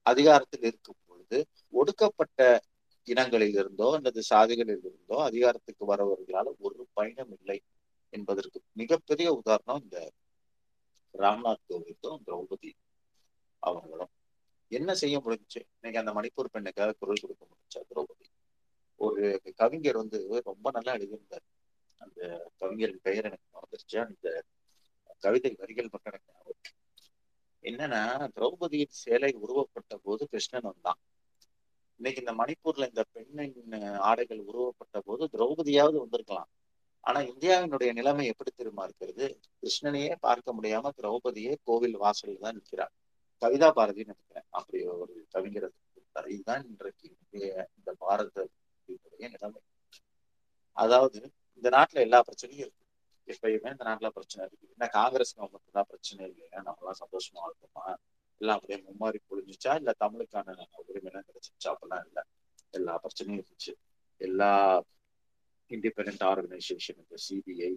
அதிகாரத்தில் 0.06 0.66
இருக்கும் 0.68 1.00
பொழுது 1.08 1.38
ஒடுக்கப்பட்ட 1.72 2.40
இனங்களில் 3.06 3.56
இருந்தோ 3.56 3.88
அல்லது 3.96 4.20
சாதிகளில் 4.30 4.82
இருந்தோ 4.82 5.16
அதிகாரத்துக்கு 5.26 5.84
வரவர்களால் 5.90 6.50
ஒரு 6.66 6.82
பயணம் 6.94 7.32
இல்லை 7.38 7.58
என்பதற்கு 8.12 8.58
மிகப்பெரிய 8.80 9.28
உதாரணம் 9.40 9.82
இந்த 9.84 9.98
ராம்நாத் 11.14 11.66
கோவிந்தும் 11.68 12.20
திரௌபதி 12.26 12.72
அவங்களும் 13.62 14.12
என்ன 14.70 14.90
செய்ய 15.02 15.16
முடிஞ்சு 15.24 15.60
இன்னைக்கு 15.76 16.00
அந்த 16.02 16.12
மணிப்பூர் 16.18 16.54
பெண்ணுக்காக 16.54 16.94
குரல் 17.00 17.22
கொடுக்க 17.22 17.42
முடிஞ்சா 17.50 17.80
திரௌபதி. 17.90 18.26
ஒரு 19.00 19.22
கவிஞர் 19.60 20.00
வந்து 20.02 20.18
ரொம்ப 20.50 20.70
நல்லா 20.76 20.92
எழுதியிருந்தார். 20.98 21.46
அந்த 22.00 22.20
கவிஞரின் 22.60 23.04
பெயர் 23.06 23.28
எனக்கு 23.30 23.48
மறந்துருச்சு. 23.56 23.98
அந்த 24.06 24.28
கவிதை 25.24 25.52
வரிகள் 25.60 25.92
மட்டும் 25.92 26.12
எனக்கு 26.12 26.32
ஞாபகம் 26.32 26.76
என்னன்னா 27.64 28.02
திரௌபதியின் 28.36 28.98
சேலை 29.04 29.30
உருவப்பட்ட 29.44 29.94
போது 30.06 30.22
கிருஷ்ணன் 30.32 30.68
வந்தான். 30.70 31.00
இன்னைக்கு 32.00 32.22
இந்த 32.24 32.34
மணிப்பூர்ல 32.42 32.88
இந்த 32.92 33.02
பெண்ணின் 33.14 33.74
ஆடைகள் 34.10 34.42
உருவப்பட்ட 34.50 34.98
போது 35.08 35.24
திரௌபதியாவது 35.34 35.96
வந்திருக்கலாம். 36.04 36.50
ஆனா 37.06 37.20
இந்தியாவினுடைய 37.32 37.90
நிலைமை 37.98 38.24
எப்படி 38.32 38.50
திரும்ப 38.50 38.84
இருக்கிறது? 38.88 39.26
கிருஷ்ணனையே 39.60 40.12
பார்க்க 40.26 40.54
முடியாம 40.58 40.92
திரௌபதியே 40.98 41.54
கோவில் 41.68 41.96
வாசல்ல 42.04 42.42
தான் 42.46 42.56
நிற்கிறார் 42.58 42.94
கவிதா 43.42 43.68
பாரதின்னு 43.78 44.14
நினைக்கிறேன் 44.14 44.46
அப்படி 44.58 44.78
ஒரு 45.02 45.14
கவிஞர் 45.34 45.68
இதுதான் 46.34 46.64
இன்றைக்கு 46.68 47.08
இந்த 47.76 47.90
பாரதிய 48.00 48.44
நிலைமை. 49.34 49.60
அதாவது 50.76 51.18
இந்த 51.56 51.68
நாட்டுல 51.76 51.98
எல்லா 52.06 52.18
பிரச்சனையும் 52.28 52.62
இருக்கு. 52.64 52.84
எப்பயுமே 53.28 53.70
இந்த 53.74 53.84
நாட்டுல 53.88 54.08
பிரச்சனை 54.16 54.42
இருக்கு. 54.46 54.66
என்ன 54.74 54.86
காங்கிரஸ் 54.98 55.32
கவர்மெண்ட் 55.38 55.76
தான் 55.78 55.88
பிரச்சனை 55.88 56.20
இல்லையா? 56.28 56.60
நம்மளாம் 56.68 57.00
சந்தோஷமா 57.02 57.42
இருக்குமா? 57.48 57.86
எல்லாம் 58.40 58.56
அப்படியே 58.58 58.78
மும்மாறி 58.88 59.18
பொழிஞ்சிச்சா 59.28 59.72
இல்ல 59.80 59.90
தமிழுக்கான 60.04 60.54
உரிமையெல்லாம் 60.88 61.26
கிடைச்சிச்சா 61.28 61.68
அப்படிலாம் 61.72 62.04
இல்லை. 62.08 62.22
எல்லா 62.70 62.94
பிரச்சனையும் 63.04 63.40
இருந்துச்சு. 63.40 63.72
எல்லா 64.20 64.50
இண்டிபெண்ட் 65.70 66.22
ஆர்கனைசேஷன் 66.30 66.98
இந்த 67.02 67.16
சிபிஐ 67.28 67.72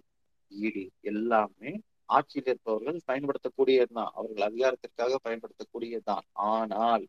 இடி 0.52 0.84
எல்லாமே 1.12 1.72
ஆட்சியில் 2.16 2.50
இருப்பவர்கள் 2.52 2.98
பயன்படுத்தக்கூடியதுதான். 3.08 4.10
அவர்கள் 4.18 4.46
அதிகாரத்திற்காக 4.48 5.18
பயன்படுத்தக்கூடியதுதான். 5.26 6.26
ஆனால் 6.50 7.04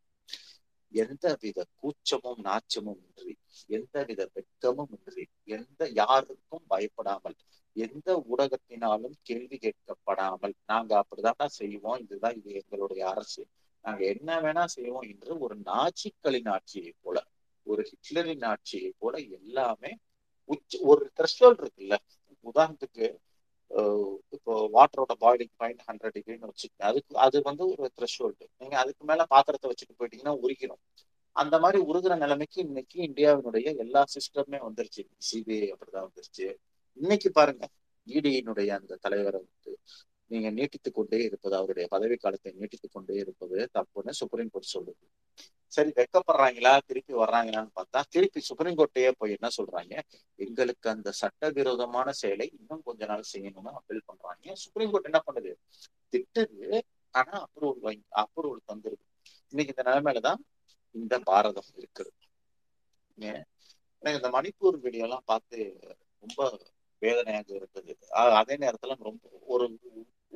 எந்தவித 0.94 1.60
கூச்சமும் 1.82 2.42
நாச்சமும் 2.48 3.00
இன்றி 3.06 3.34
எந்தவித 3.70 4.22
வெட்கமும் 4.36 4.92
இன்றி 4.98 5.24
எந்த 5.58 5.82
யாருக்கும் 6.02 6.66
பயப்படாமல் 6.68 7.38
எந்த 7.76 8.10
ஊடகத்தினாலும் 8.32 9.16
கேள்வி 9.24 9.58
கேட்கப்படாமல் 9.58 10.54
நாங்க 10.72 10.92
அப்படிதான் 11.02 11.54
செய்வோம் 11.60 12.02
இதுதான் 12.04 12.36
இது 12.40 12.52
எங்களுடைய 12.62 13.04
அரசு. 13.14 13.44
நாங்க 13.86 14.04
என்ன 14.14 14.30
வேணா 14.44 14.66
செய்வோம் 14.76 15.08
என்று 15.12 15.32
ஒரு 15.46 15.56
நாச்சிக்களின் 15.70 16.50
ஆட்சியை 16.56 16.92
போல 17.04 17.18
ஒரு 17.68 17.82
ஹிட்லரின் 17.90 18.46
ஆட்சியை 18.52 18.92
போல 19.02 19.16
எல்லாமே 19.38 19.92
உச்ச 20.50 20.80
ஒரு 20.92 21.04
த்ரெஷ்ஹோல்ட் 21.18 21.62
இருக்குல்ல. 21.64 21.96
உதாரணத்துக்கு 22.46 23.06
இப்போ 24.36 24.54
வாட்டரோட 24.76 25.14
பாய்லிங் 25.22 25.54
பாயிண்ட் 25.56 25.82
ஹண்ட்ரட் 25.90 26.16
டிகிரின்னு 26.18 26.50
வச்சுக்கோங்க. 26.52 26.86
அதுக்கு 26.90 27.18
அது 27.18 27.38
வந்து 27.42 27.64
ஒரு 27.74 27.86
த்ரெஷ்ஹோல்டு 27.98 28.46
நீங்க 28.58 28.76
அதுக்கு 28.78 29.04
மேல 29.06 29.26
பாத்திரத்தை 29.26 29.68
வச்சுட்டு 29.72 29.98
போயிட்டீங்கன்னா 30.00 30.36
உருகிடும் 30.46 30.82
அந்த 31.36 31.56
மாதிரி 31.60 31.80
உருகிற 31.90 32.16
நிலைமைக்கு 32.16 32.60
இன்னைக்கு 32.62 32.98
இந்தியாவினுடைய 33.08 33.68
எல்லா 33.84 34.02
சிஸ்டமே 34.16 34.60
வந்துருச்சு. 34.68 35.04
சிபிஐ 35.28 35.68
அப்படிதான் 35.74 36.08
வந்துருச்சு. 36.08 36.48
இன்னைக்கு 36.98 37.30
பாருங்க 37.32 37.64
இடியினுடைய 38.08 38.70
அந்த 38.80 38.98
தலைவரை 39.02 39.40
வந்து 39.46 39.72
நீங்க 40.28 40.50
நீட்டித்துக் 40.50 40.94
கொண்டே 40.94 41.24
இருப்பது 41.24 41.56
அவருடைய 41.56 41.88
பதவி 41.88 42.16
காலத்தை 42.16 42.52
நீட்டித்துக் 42.52 42.92
கொண்டே 42.92 43.16
இருப்பது 43.16 43.70
தப்புன்னு 43.74 44.10
சுப்ரீம் 44.10 44.50
கோர்ட் 44.52 44.74
சொல்லுது. 44.74 45.04
சரி 45.68 45.92
வெக்கப்படுறாங்களா? 45.96 46.80
திருப்பி 46.86 47.14
வர்றாங்களான்னு 47.14 47.72
பார்த்தா 47.76 48.02
திருப்பி 48.10 48.40
சுப்ரீம் 48.40 48.78
கோர்ட்டையே 48.78 49.12
போய் 49.18 49.32
என்ன 49.32 49.48
சொல்றாங்க? 49.58 50.00
எங்களுக்கு 50.36 50.90
அந்த 50.90 51.12
சட்டவிரோதமான 51.12 52.12
செயலை 52.12 52.48
இன்னும் 52.60 52.84
கொஞ்ச 52.84 53.06
நாள் 53.06 53.30
செய்யணும்னு 53.34 53.72
அப்பீல் 53.74 54.06
பண்றாங்க. 54.06 54.56
சுப்ரீம் 54.56 54.92
கோர்ட் 54.92 55.10
என்ன 55.12 55.22
பண்ணுது? 55.28 55.54
திட்டுது. 56.12 56.82
ஆனா 57.12 57.46
அப்ரூவல் 57.46 57.80
வாங்கி 57.80 58.04
அப்ரூவல் 58.16 58.68
தந்துருது. 58.68 59.04
இன்னைக்கு 59.50 59.74
இந்த 59.76 59.84
நிலைமையிலதான் 59.90 60.42
இந்த 60.92 61.20
பாரதம் 61.20 61.72
இருக்குது. 61.78 62.12
எனக்கு 64.04 64.20
இந்த 64.22 64.30
மணிப்பூர் 64.30 64.80
வீடியோ 64.80 65.04
எல்லாம் 65.04 65.26
பார்த்து 65.26 65.60
ரொம்ப 66.20 66.58
வேதனையாக 67.04 67.50
இருந்தது. 67.60 67.94
அதே 68.40 68.56
நேரத்துல 68.64 68.96
ரொம்ப 69.10 69.24
ஒரு 69.54 69.66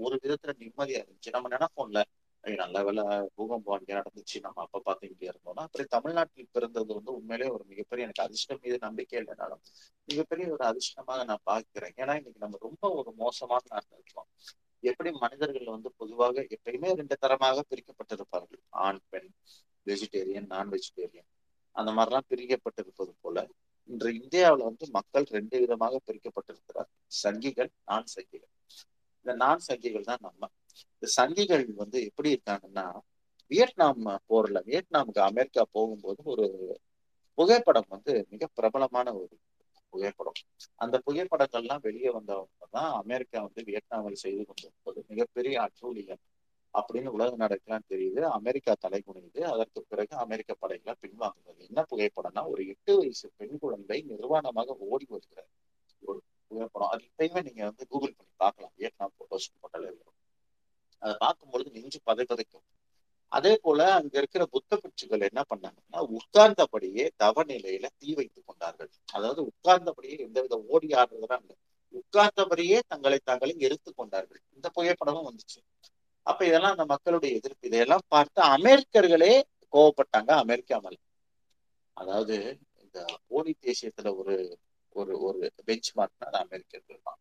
ஒரு 0.05 0.15
விதத்துல 0.23 0.53
நிம்மதியா 0.63 0.99
இருந்துச்சு. 1.03 1.35
நம்ம 1.35 1.49
நினைப்போம்ல 1.55 2.01
நல்ல 2.43 2.81
வேலை 2.87 3.03
பூகம்பம் 3.37 3.75
அங்கே 3.77 3.93
நடந்துச்சு. 3.99 4.37
நம்ம 4.45 4.61
அப்ப 4.65 4.81
பார்த்து 4.87 5.09
இங்கே 5.11 5.27
இருந்தோம்னா 5.31 5.63
அப்புறம் 5.67 5.89
தமிழ்நாட்டில் 5.95 6.51
பிறந்தது 6.55 6.91
வந்து 6.97 7.11
உண்மையிலே 7.17 7.47
ஒரு 7.55 7.63
மிகப்பெரிய 7.71 8.05
எனக்கு 8.07 8.23
அதிர்ஷ்டம் 8.25 8.61
மீது 8.65 8.77
நம்பிக்கை 8.85 9.17
இல்லைனாலும் 9.21 9.61
மிகப்பெரிய 10.09 10.45
ஒரு 10.55 10.63
அதிர்ஷ்டமாக 10.69 11.25
நான் 11.31 11.45
பார்க்கிறேன். 11.51 11.95
ஏன்னா 12.01 12.15
இன்னைக்கு 12.19 12.43
நம்ம 12.45 12.59
ரொம்ப 12.67 12.91
ஒரு 12.99 13.11
மோசமான 13.23 13.61
நாட்டில் 13.73 13.97
இருக்கோம். 13.99 14.29
எப்படி 14.83 15.09
மனிதர்கள் 15.23 15.75
வந்து 15.75 15.89
பொதுவாக 16.01 16.45
எப்பயுமே 16.55 16.89
ரெண்டு 17.01 17.15
தரமாக 17.23 17.63
பிரிக்கப்பட்டிருப்பார்கள். 17.71 18.61
ஆண் 18.85 19.01
பெண் 19.09 19.29
வெஜிடேரியன் 19.87 20.49
நான் 20.53 20.71
வெஜிடேரியன் 20.75 21.29
அந்த 21.75 21.91
மாதிரிலாம் 21.97 22.27
பிரிக்கப்பட்டிருப்பது 22.31 23.11
போல 23.23 23.37
இன்று 23.89 24.09
இந்தியாவில் 24.21 24.67
வந்து 24.69 24.85
மக்கள் 24.91 25.27
ரெண்டு 25.35 25.57
விதமாக 25.59 25.99
பிரிக்கப்பட்டிருக்கிறார். 26.07 26.89
சங்கிகள் 27.23 27.71
நான் 27.83 28.07
சங்கிகள் 28.15 28.53
இந்த 29.25 29.33
நான் 29.43 29.63
சங்கிகள் 29.67 30.09
தான் 30.09 30.23
நம்ம. 30.27 30.43
இந்த 30.93 31.07
சங்கிகள் 31.17 31.65
வந்து 31.75 31.97
எப்படி 32.09 32.29
இருக்காங்கன்னா 32.35 32.85
வியட்நாம் 33.51 34.05
போர்ல 34.29 34.59
வியட்நாமுக்கு 34.69 35.21
அமெரிக்கா 35.31 35.63
போகும்போது 35.71 36.21
ஒரு 36.33 36.45
புகைப்படம் 37.37 37.89
வந்து 37.89 38.13
மிக 38.31 38.47
பிரபலமான 38.57 39.07
ஒரு 39.21 39.35
புகைப்படம். 39.93 40.39
அந்த 40.83 40.95
புகைப்படங்கள்லாம் 41.05 41.83
வெளியே 41.87 42.09
வந்தவங்க 42.17 42.65
தான் 42.77 42.91
அமெரிக்கா 43.01 43.39
வந்து 43.47 43.61
வியட்நாமில் 43.69 44.23
செய்து 44.23 44.43
கொண்டிருப்பது 44.45 44.99
மிகப்பெரிய 45.11 45.55
அட்டூழியம். 45.65 46.21
அப்படின்னு 46.73 47.07
உலக 47.07 47.35
நாடுகள்லாம் 47.35 47.87
தெரியுது. 47.89 48.21
அமெரிக்கா 48.21 48.73
தலை 48.79 49.03
குனியுது. 49.05 49.41
அதற்கு 49.43 49.85
பிறகு 49.87 50.15
அமெரிக்க 50.15 50.53
படைகளை 50.53 50.95
பின்வாங்குவது 50.99 51.65
என்ன 51.65 51.85
புகைப்படம்னா 51.91 52.43
ஒரு 52.47 52.67
எட்டு 52.67 52.97
வயசு 52.97 53.31
பெண் 53.35 53.57
குழந்தை 53.57 54.05
நிர்வாணமாக 54.09 54.75
ஓடி 54.89 55.05
வருகிறார். 55.09 55.49
ஒரு 56.01 56.19
புகைப்படம். 56.47 56.87
அது 56.87 57.03
இப்பயுமே 57.09 57.43
நீங்க 57.43 57.63
வந்து 57.63 57.87
கூகுள் 57.87 58.17
பண்ணி 58.17 58.33
பார்க்கலாம். 58.37 58.73
வியட்நாம் 58.75 59.15
போட்டோஸ் 59.17 59.53
போட்டாலே 59.61 59.87
இருக்கும். 59.91 60.17
அதை 61.01 61.15
பார்க்கும்பொழுது 61.19 61.71
நெஞ்சு 61.71 61.99
பதை 62.03 62.25
பதைக்கும் 62.29 62.65
அதே 63.31 63.57
போல 63.61 63.93
அங்க 63.93 64.17
இருக்கிற 64.17 64.45
புத்த 64.45 64.79
பிட்சுகள் 64.81 65.25
என்ன 65.27 65.41
பண்ணாங்கன்னா 65.49 65.99
உட்கார்ந்தபடியே 66.17 67.09
தவ 67.15 67.43
நிலையில 67.43 67.85
தீ 67.97 68.13
வைத்துக் 68.13 68.47
கொண்டார்கள். 68.47 68.89
அதாவது 69.13 69.41
உட்கார்ந்தபடியே 69.43 70.19
எந்தவித 70.19 70.63
ஓடி 70.67 70.87
ஆடுறதுலாம் 70.87 71.41
இல்லை. 71.41 71.57
உட்கார்ந்தபடியே 71.93 72.79
தங்களை 72.87 73.19
தாங்களே 73.23 73.55
எரித்து 73.57 73.93
கொண்டார்கள். 73.93 74.41
இந்த 74.55 74.69
புகைப்படமும் 74.75 75.27
வந்துச்சு. 75.29 75.59
அப்ப 76.27 76.41
இதெல்லாம் 76.47 76.75
அந்த 76.75 76.85
மக்களுடைய 76.93 77.31
எதிர்ப்பு. 77.39 77.67
இதையெல்லாம் 77.69 78.05
பார்த்து 78.13 78.39
அமெரிக்கர்களே 78.55 79.33
கோவப்பட்டாங்க 79.73 80.31
அமெரிக்கா 80.43 80.77
மேல. 80.85 80.95
அதாவது 81.97 82.35
இந்த 82.83 82.97
போலி 83.29 83.51
தேசியத்துல 83.63 84.11
ஒரு 84.21 84.35
ஒரு 84.95 85.13
ஒரு 85.27 85.39
பெஞ்ச் 85.67 85.89
மார்க்னா 85.97 86.27
அது 86.29 86.37
அமெரிக்கர்கள் 86.45 87.05
தான் 87.07 87.19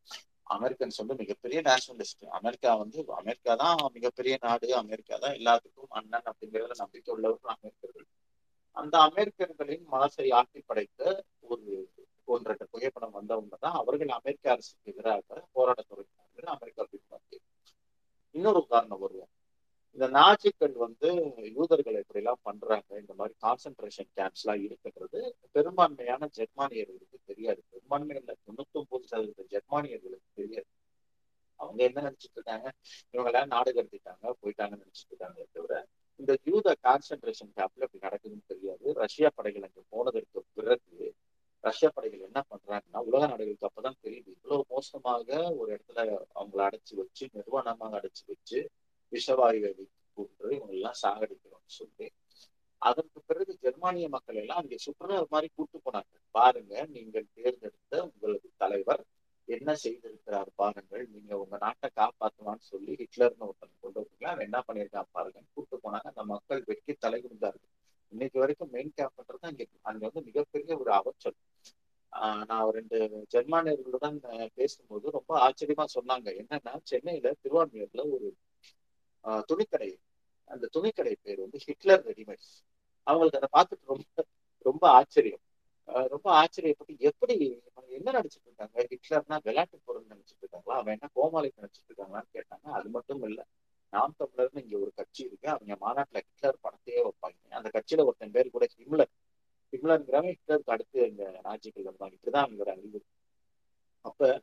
அமெரிக்கன்ஸ் 0.57 1.01
வந்து 1.01 1.15
மிகப்பெரிய 1.23 1.59
நேஷனலிஸ்ட் 1.69 2.25
அமெரிக்கா 2.39 2.71
வந்து 2.83 2.99
அமெரிக்கா 3.21 3.53
தான் 3.63 3.81
மிகப்பெரிய 3.97 4.35
நாடு 4.45 4.69
அமெரிக்கா 4.83 5.17
தான் 5.25 5.37
எல்லாத்துக்கும் 5.39 5.95
அண்ணன் 5.99 6.29
அப்படிங்கிறதுல 6.31 6.77
நம்பிக்கை 6.83 7.11
உள்ளவர்கள் 7.15 7.55
அமெரிக்கர்கள். 7.55 8.07
அந்த 8.77 8.95
அமெரிக்கர்களின் 9.09 9.85
மனசை 9.93 10.27
ஆட்டி 10.39 10.61
படைத்த 10.67 11.01
ஒரு 11.49 11.67
போன்ற 12.29 12.49
ரெண்டு 12.53 12.67
புகைப்படம் 12.73 13.17
வந்தவங்க 13.19 13.57
தான் 13.65 13.79
அவர்கள் 13.81 14.17
அமெரிக்க 14.19 14.55
அரசுக்கு 14.55 14.93
எதிராக 14.93 15.21
போராட 15.57 15.79
தொடங்கினார்கள் 15.85 16.55
அமெரிக்கா 16.55 16.85
பின்வாங்கி 16.93 17.39
இன்னொரு 18.37 18.61
உதாரணம் 18.66 19.02
வருவோம். 19.05 19.31
இந்த 19.99 20.07
நாஜிக்கள் 20.19 20.75
வந்து 20.85 21.09
யூதர்கள் 21.59 21.99
எப்படி 22.00 22.21
எல்லாம் 22.23 22.43
பண்றாங்க? 22.43 22.90
இந்த 23.02 23.12
மாதிரி 23.14 23.35
கான்சென்ட்ரேஷன் 23.45 24.11
கேம்ப்ஸ் 24.16 24.43
எல்லாம் 24.45 24.62
இருக்கிறது 24.66 25.21
பெரும்பான்மையான 25.52 26.28
ஜெர்மானியர்களுக்கு 26.38 27.19
தெரியாது. 27.31 27.61
பெரும்பான்மை 27.71 28.16
தொண்ணூத்தி 28.47 28.76
ஒன்பது 28.81 29.07
சதவீத 29.12 29.47
ஜெர்மானியர்களுக்கு 29.55 30.28
தெரியாது. 30.35 30.69
அவங்க 31.61 31.81
என்ன 31.88 31.99
நினைச்சிட்டு 32.00 32.38
இருக்காங்க? 32.38 32.66
இவங்க 33.14 33.31
எல்லாம் 33.31 33.52
நாடு 33.55 33.71
கடத்திட்டாங்க 33.76 34.33
போயிட்டாங்கன்னு 34.43 34.83
நினைச்சிட்டு 34.85 35.12
இருக்காங்க 35.12 35.47
தவிர 35.52 35.75
இந்த 36.21 36.33
யூத 36.45 36.69
கான்சென்ட்ரேஷன் 36.83 37.52
கேம்ப்ல 37.57 37.87
இப்படி 37.87 38.02
நடக்குதுன்னு 38.07 38.45
தெரியாது. 38.47 38.87
ரஷ்யா 39.02 39.28
படைகள் 39.35 39.66
அங்க 39.69 39.83
போனதற்கு 39.88 40.45
பிறகு 40.55 41.07
ரஷ்யா 41.64 41.88
படைகள் 41.95 42.26
என்ன 42.28 42.40
பண்றாங்கன்னா 42.52 43.00
உலக 43.09 43.23
நாடுகள் 43.26 43.56
இவ்வளவு 44.88 45.05
மோசமாக 45.05 45.28
ஒரு 45.61 45.71
இடத்துல 45.75 46.00
அவங்கள 46.35 46.61
அடைச்சு 46.69 46.95
வச்சு 47.00 47.25
நிர்வாணமாக 47.37 47.99
அடைச்சு 47.99 48.23
வச்சு 48.28 48.59
விஷவாயுவை 49.12 49.71
கொன்று 50.19 50.49
இவங்க 50.57 50.73
எல்லாம் 50.78 51.00
சாகடிக்கிறோம்னு 51.02 51.76
சொல்லி 51.78 52.07
அதற்கு 52.83 53.19
பிறகு 53.28 53.52
ஜெர்மானிய 53.64 54.07
மக்கள் 54.09 54.40
எல்லாம் 54.43 54.61
அங்கே 54.62 54.78
சுற்றுலா 54.85 55.19
மாதிரி 55.35 55.49
கூட்டு 55.57 55.78
போனாங்க 55.87 56.19
பாருங்க 56.35 56.75
நீங்கள் 56.95 57.28
தேர்ந்தெடுத்த 57.37 58.02
உங்களது 58.09 58.49
தலைவர் 58.62 59.02
என்ன 59.49 59.71
செய்திருக்கிறார் 59.83 60.50
பாருங்கள். 60.61 61.05
நீங்க 61.14 61.33
உங்க 61.43 61.57
நாட்டை 61.64 61.88
காப்பாத்துவான்னு 61.99 62.64
சொல்லி 62.71 62.93
ஹிட்லர்னு 63.00 63.47
ஒருத்தன் 63.49 63.83
கொண்டு 63.85 63.99
வந்தீங்க 64.00 64.26
அவன் 64.31 64.47
என்ன 64.49 64.59
பண்ணியிருக்கான் 64.69 65.12
பாருங்க. 65.12 65.40
கூட்டு 65.55 65.76
போனாங்க. 65.85 66.09
அந்த 66.12 66.25
மக்கள் 66.33 66.62
வெட்டி 66.71 66.95
தலை 67.05 67.19
குனிந்தார்கள். 67.21 67.71
இன்னைக்கு 68.12 68.38
வரைக்கும் 68.43 68.73
மெயின் 68.75 68.93
கேம்ப்ன்றது 68.99 69.47
அங்கே 69.50 69.66
அங்க 69.83 70.02
வந்து 70.09 70.23
மிகப்பெரிய 70.28 70.73
ஒரு 70.83 70.93
அவச்சல். 71.00 71.37
நான் 72.51 72.71
ரெண்டு 72.77 72.99
ஜெர்மானியர்களுடன் 73.35 74.19
பேசும்போது 74.59 75.07
ரொம்ப 75.17 75.33
ஆச்சரியமா 75.47 75.85
சொன்னாங்க. 75.97 76.29
என்னன்னா 76.43 76.75
சென்னையில 76.91 77.33
திருவான்மையூர்ல 77.43 78.05
ஒரு 78.17 78.29
துணிக்கடை 79.51 79.91
அந்த 80.51 80.65
துணிக்கடை 80.77 81.15
பேர் 81.23 81.41
வந்து 81.45 81.59
ஹிட்லர் 81.67 82.05
ரெடிமேட்ஸ். 82.09 82.53
அவங்களுக்கு 83.07 83.41
அதை 83.41 83.51
பார்த்துட்டு 83.57 83.93
ரொம்ப 83.93 84.25
ரொம்ப 84.67 84.85
ஆச்சரியம். 84.99 85.43
ரொம்ப 86.13 86.29
ஆச்சரியப்பட்டு 86.41 86.95
எப்படி 87.11 87.35
என்ன 87.99 88.13
நினைச்சிட்டு 88.19 88.49
இருக்காங்க? 88.49 88.77
ஹிட்லர்னா 88.93 89.37
விளையாட்டு 89.47 89.77
பொருள் 89.89 90.11
நினைச்சிட்டு 90.13 90.43
இருக்காங்களா? 90.45 90.79
அவன் 90.81 90.95
என்ன 90.97 91.09
கோமாளி 91.19 91.49
நினைச்சிட்டு 91.59 91.91
இருக்காங்களான்னு 91.91 92.31
கேட்டாங்க. 92.37 92.67
அது 92.79 92.89
மட்டும் 92.97 93.23
இல்லை 93.29 93.45
நாம் 93.93 94.15
தமிழர்னு 94.21 94.63
இங்க 94.65 94.77
ஒரு 94.85 94.93
கட்சி 95.01 95.23
இருக்கு. 95.29 95.49
அவங்க 95.55 95.75
மாநாட்டுல 95.85 96.21
ஹிட்லர் 96.27 96.59
படத்தையே 96.65 97.03
வைப்பாங்க. 97.07 97.39
அந்த 97.59 97.71
கட்சியில 97.77 98.05
ஒருத்தன் 98.09 98.35
பேர் 98.37 98.55
கூட 98.57 98.67
ஹிம்லர். 98.77 99.13
ஹிம்லர்ங்கிறவங்க 99.76 100.33
ஹிட்லருக்கு 100.35 100.75
அடுத்து 100.75 100.99
இந்த 101.11 101.25
நாஜிகள் 101.47 101.87
வருவாங்க. 101.88 102.14
இப்படிதான் 102.16 102.47
அவங்களோட 102.47 102.71
அறிவு. 102.76 103.00
அப்ப 104.04 104.40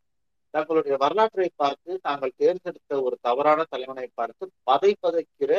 தங்களுடைய 0.53 0.95
வரலாற்றை 0.97 1.49
பார்த்து 1.55 1.91
தாங்கள் 2.01 2.37
தேர்ந்தெடுத்த 2.41 3.01
ஒரு 3.01 3.15
தவறான 3.21 3.63
தலைவனை 3.63 4.07
பார்த்து 4.13 4.51
பதை 4.63 4.91
பதைக்கிற 5.03 5.53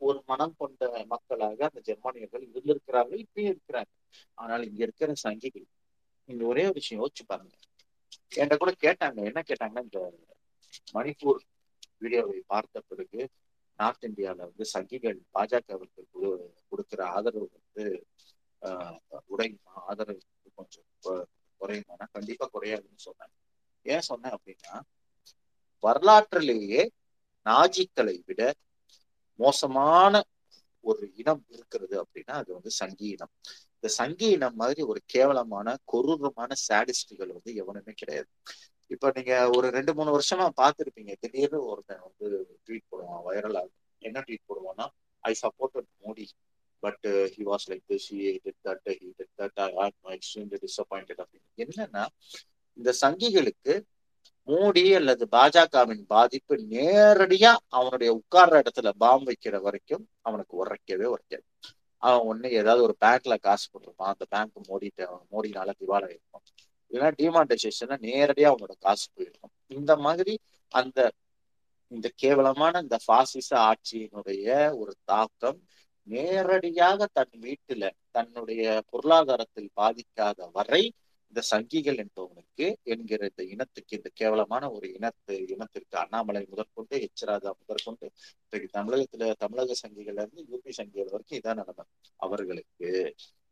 ஒரு 0.00 0.18
மனம் 0.26 0.54
கொண்ட 0.58 1.04
மக்களாக 1.12 1.64
அந்த 1.68 1.80
ஜெர்மானியர்கள் 1.88 2.44
இருந்திருக்கிறார்கள் 2.50 3.20
இப்பயும் 3.24 3.50
இருக்கிறாங்க. 3.52 3.92
ஆனால் 4.34 4.64
இங்க 4.68 4.80
இருக்கிற 4.86 5.12
சங்கிகள் 5.24 5.66
நீங்க 6.28 6.44
ஒரே 6.46 6.64
ஒரு 6.64 6.76
விஷயம் 6.80 7.02
யோசிச்சு 7.02 7.24
பாருங்க. 7.26 7.54
என்கிட்ட 8.32 8.56
கூட 8.56 8.72
கேட்டாங்க. 8.84 9.18
என்ன 9.30 9.40
கேட்டாங்கன்னா 9.50 9.84
இந்த 9.88 10.00
மணிப்பூர் 10.94 11.42
வீடியோவை 11.98 12.38
பார்த்த 12.46 12.82
பிறகு 12.88 13.20
நார்த் 13.78 14.06
இந்தியால 14.08 14.40
வந்து 14.48 14.64
சங்கிகள் 14.74 15.18
பாஜகவுக்கு 15.34 16.02
கொடுக்கிற 16.68 17.00
ஆதரவு 17.16 17.48
வந்து 17.56 17.84
உடையுமா 19.32 19.72
ஆதரவு 19.88 20.20
கொஞ்சம் 20.58 20.86
குறையுமானா? 21.60 22.06
கண்டிப்பா 22.16 22.46
குறையாதுன்னு 22.54 23.06
சொன்னேன். 23.08 23.32
ஏன் 23.86 24.06
சொன்னேன் 24.10 24.34
அப்படின்னா 24.36 24.74
வரலாற்றிலேயே 25.82 26.82
நாஜிக்களை 27.46 28.16
விட 28.28 28.42
மோசமான 29.38 30.22
ஒரு 30.84 31.04
இனம் 31.20 31.42
இருக்கிறது 31.54 31.94
அப்படின்னா 32.02 32.34
அது 32.42 32.50
வந்து 32.56 32.70
சங்கி 32.80 33.06
இனம். 33.14 33.32
இந்த 33.76 33.88
சங்கி 33.98 34.28
இனம் 34.36 34.58
மாதிரி 34.62 34.82
ஒரு 34.92 35.00
கேவலமான 35.14 35.76
கொரூரமான 35.92 36.50
சாடிஸ்டுகள் 36.66 37.34
வந்து 37.36 37.52
எவனுமே 37.62 37.92
கிடையாது. 37.92 38.30
இப்ப 38.94 39.10
நீங்க 39.14 39.34
ஒரு 39.56 39.66
ரெண்டு 39.76 39.92
மூணு 39.94 40.10
வருஷமா 40.16 40.46
பார்த்திருப்பீங்க. 40.60 41.12
திடீர்னு 41.22 41.60
ஒருத்தன் 41.70 42.04
வந்து 42.06 42.26
ட்வீட் 42.64 42.90
போடுவான் 42.90 43.24
வைரல் 43.28 43.58
ஆகும் 43.60 43.78
என்ன 44.02 44.24
tweet 44.26 44.48
போடுவான்னா 44.50 44.86
I 45.24 45.32
support 45.42 45.78
Modi 46.04 46.24
but 46.84 47.06
he 47.34 47.42
was 47.50 47.66
like 47.70 47.84
this 47.92 48.08
he 48.12 48.20
did 48.44 48.60
that 48.68 48.88
he 49.00 49.08
did 49.18 49.34
that 49.42 49.58
I 49.64 49.68
am 49.84 50.14
extremely 50.16 50.60
disappointed 50.66 51.22
அப்படின்னு 51.24 51.64
என்னன்னா 51.64 52.04
இந்த 52.78 52.90
சங்கிகளுக்கு 53.02 53.74
மோடி 54.48 54.82
அல்லது 54.96 55.24
பாஜகவின் 55.30 56.02
பாதிப்பு 56.06 56.54
நேரடியா 56.72 57.52
அவனுடைய 57.68 58.10
உட்கார்ற 58.18 58.54
இடத்துல 58.62 58.90
பாம் 58.96 59.26
வைக்கிற 59.26 59.56
வரைக்கும் 59.60 60.04
அவனுக்கு 60.22 60.54
உரைக்கவே 60.62 61.06
உரைக்காது. 61.14 61.44
அவன் 62.02 62.24
ஒண்ணு 62.30 62.48
ஏதாவது 62.50 62.82
ஒரு 62.82 62.94
பேங்க்ல 63.00 63.34
காசு 63.38 63.66
போட்டிருப்பான். 63.70 64.12
அந்த 64.14 64.24
பேங்க் 64.28 64.68
மோடிட்ட 64.70 65.02
மோடினால 65.32 65.72
திவாலா 65.80 66.08
இருக்கும். 66.14 66.44
இல்லைன்னா 66.90 67.10
டிமான்டைசேஷன்ல 67.20 67.96
நேரடியா 68.08 68.48
அவனோட 68.52 68.74
காசு 68.78 69.06
போயிருக்கும் 69.14 69.54
இந்த 69.68 69.92
மாதிரி 69.96 70.34
அந்த 70.72 70.98
இந்த 71.92 72.08
கேவலமான 72.16 72.80
இந்த 72.80 72.96
பாசிச 73.06 73.50
ஆட்சியினுடைய 73.68 74.46
ஒரு 74.80 74.92
தாக்கம் 75.04 75.58
நேரடியாக 76.06 77.06
தன் 77.12 77.34
வீட்டுல 77.42 77.84
தன்னுடைய 78.10 78.62
பொருளாதாரத்தில் 78.90 79.70
பாதிக்காத 79.76 80.48
வரை 80.52 80.82
இந்த 81.32 81.42
சங்கிகள் 81.50 82.00
என்பவனுக்கு 82.02 82.66
என்கிற 82.84 83.20
இந்த 83.30 83.42
இனத்துக்கு 83.44 83.96
இந்த 83.96 84.10
கேவலமான 84.14 84.64
ஒரு 84.70 84.86
இனத்து 84.92 85.36
இனத்திற்கு 85.48 85.96
அண்ணாமலை 85.96 86.42
முதற்கொண்டு 86.50 86.96
எச்சராஜா 87.06 87.52
முதற்கொண்டு 87.60 88.06
இன்றைக்கு 88.42 88.68
தமிழகத்துல 88.76 89.30
தமிழக 89.38 89.76
சங்கிகள்ல 89.82 90.24
இருந்து 90.24 90.44
யூபி 90.50 90.72
சங்கிகள் 90.78 91.12
வரைக்கும் 91.14 91.40
இதான் 91.40 91.60
நிலைமை 91.60 91.86
அவர்களுக்கு 92.20 92.90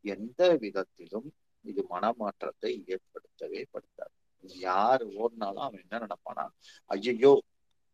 எந்த 0.05 0.43
விதத்திலும் 0.63 1.29
இது 1.65 1.81
மனமாற்றத்தை 1.91 2.71
ஏற்படுத்தவே 2.89 3.61
படுத்தாது. 3.73 4.15
யாரு 4.61 5.05
ஓடினாலும் 5.17 5.65
அவன் 5.67 5.83
என்ன 5.85 6.01
நினைப்பானா 6.05 6.45
ஐயோ 6.91 7.33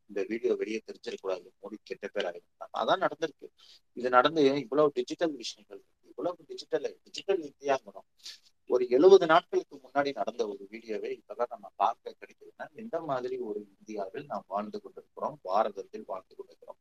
இந்த 0.08 0.20
வீடியோ 0.28 0.54
வெளியே 0.54 0.80
தெரிஞ்சிடக்கூடாது. 0.86 1.46
மோடி 1.62 1.76
கெட்ட 1.82 2.08
பேர் 2.08 2.28
ஆகிருந்தாங்க 2.30 2.74
அதான் 2.82 3.04
நடந்திருக்கு. 3.06 3.48
இது 3.92 4.08
நடந்து 4.08 4.42
இவ்வளவு 4.64 4.90
டிஜிட்டல் 4.94 5.34
விஷயங்கள் 5.42 5.78
இருக்கு. 5.78 6.08
இவ்வளவு 6.10 6.44
டிஜிட்டல் 6.46 6.86
டிஜிட்டல் 7.02 7.42
இந்தியாங்கணும் 7.50 8.08
ஒரு 8.70 8.84
எழுபது 8.88 9.26
நாட்களுக்கு 9.26 9.76
முன்னாடி 9.76 10.10
நடந்த 10.14 10.42
ஒரு 10.48 10.66
வீடியோவை 10.70 11.10
இப்பதான் 11.20 11.52
நம்ம 11.54 11.66
பார்க்க 11.74 12.14
கிடைக்குதுன்னா 12.20 12.64
எந்த 12.72 12.96
மாதிரி 13.00 13.36
ஒரு 13.38 13.60
இந்தியாவில் 13.78 14.26
நாம் 14.26 14.44
வாழ்ந்து 14.46 14.80
கொண்டிருக்கிறோம் 14.80 15.36
பாரதத்தில் 15.48 16.04
வாழ்ந்து 16.06 16.34
கொண்டிருக்கிறோம்? 16.36 16.78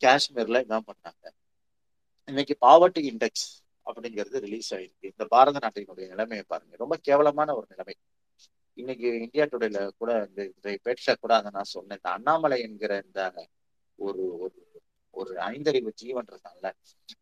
காஷ்மீர்ல 0.00 0.60
இதான் 0.66 0.86
பண்ணாங்க? 0.90 1.24
இன்னைக்கு 2.28 2.54
பாவர்ட்டி 2.66 3.02
இண்டெக்ஸ் 3.10 3.48
அப்படிங்கிறது 3.86 4.38
ரிலீஸ் 4.46 4.70
ஆயிருக்கு. 4.74 5.10
இந்த 5.12 5.24
பாரத 5.24 5.58
நாட்டினுடைய 5.64 6.06
நிலைமையை 6.08 6.44
பாருங்க. 6.48 6.76
ரொம்ப 6.76 6.96
கேவலமான 7.02 7.54
ஒரு 7.54 7.66
நிலைமை. 7.68 7.94
இன்னைக்கு 8.80 9.08
இந்தியா 9.20 9.44
டுடேல 9.46 9.80
கூட 9.96 10.10
இந்த 10.26 10.40
இதை 10.52 10.74
பேட்ஷா 10.84 11.12
கூட 11.16 11.32
அதை 11.38 11.50
நான் 11.52 11.72
சொன்னேன். 11.72 11.98
இந்த 11.98 12.10
அண்ணாமலை 12.14 12.58
என்கிற 12.66 12.92
இந்த 13.04 13.20
ஒரு 13.98 14.22
ஒரு 14.38 14.58
ஒரு 15.14 15.32
ஐந்தறிவு 15.48 15.90
ஜீவன் 16.00 16.28
இருக்கான்ல 16.28 16.68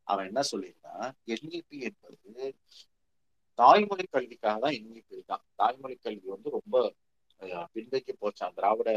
அவன் 0.07 0.29
என்ன 0.29 0.41
சொல்லியிருந்தான் 0.51 1.07
என்இபி 1.35 1.79
என்பது 1.89 2.49
தாய்மொழி 3.59 4.05
கல்விக்காக 4.09 4.57
தான் 4.65 4.77
என்இபி 4.79 5.15
இருக்கான். 5.17 5.45
தாய்மொழி 5.61 5.97
கல்வி 5.99 6.29
வந்து 6.35 6.51
ரொம்ப 6.57 6.77
அஹ், 7.41 7.67
பின்தங்கி 7.75 8.13
போச்சான் 8.17 8.55
திராவிட 8.57 8.91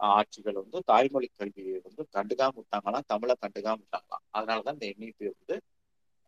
ஆட்சிகள் 0.00 0.58
வந்து 0.60 0.78
தாய்மொழி 0.88 1.28
கல்வியை 1.34 1.78
வந்து 1.86 2.02
கண்டுக்காம 2.14 2.56
விட்டாங்களாம் 2.58 3.08
தமிழை 3.08 3.34
கண்டுக்காம 3.38 3.80
விட்டாங்களாம் 3.82 4.24
அதனாலதான் 4.36 4.76
இந்த 4.76 4.86
என்இபி 4.92 5.24
வந்து 5.32 5.56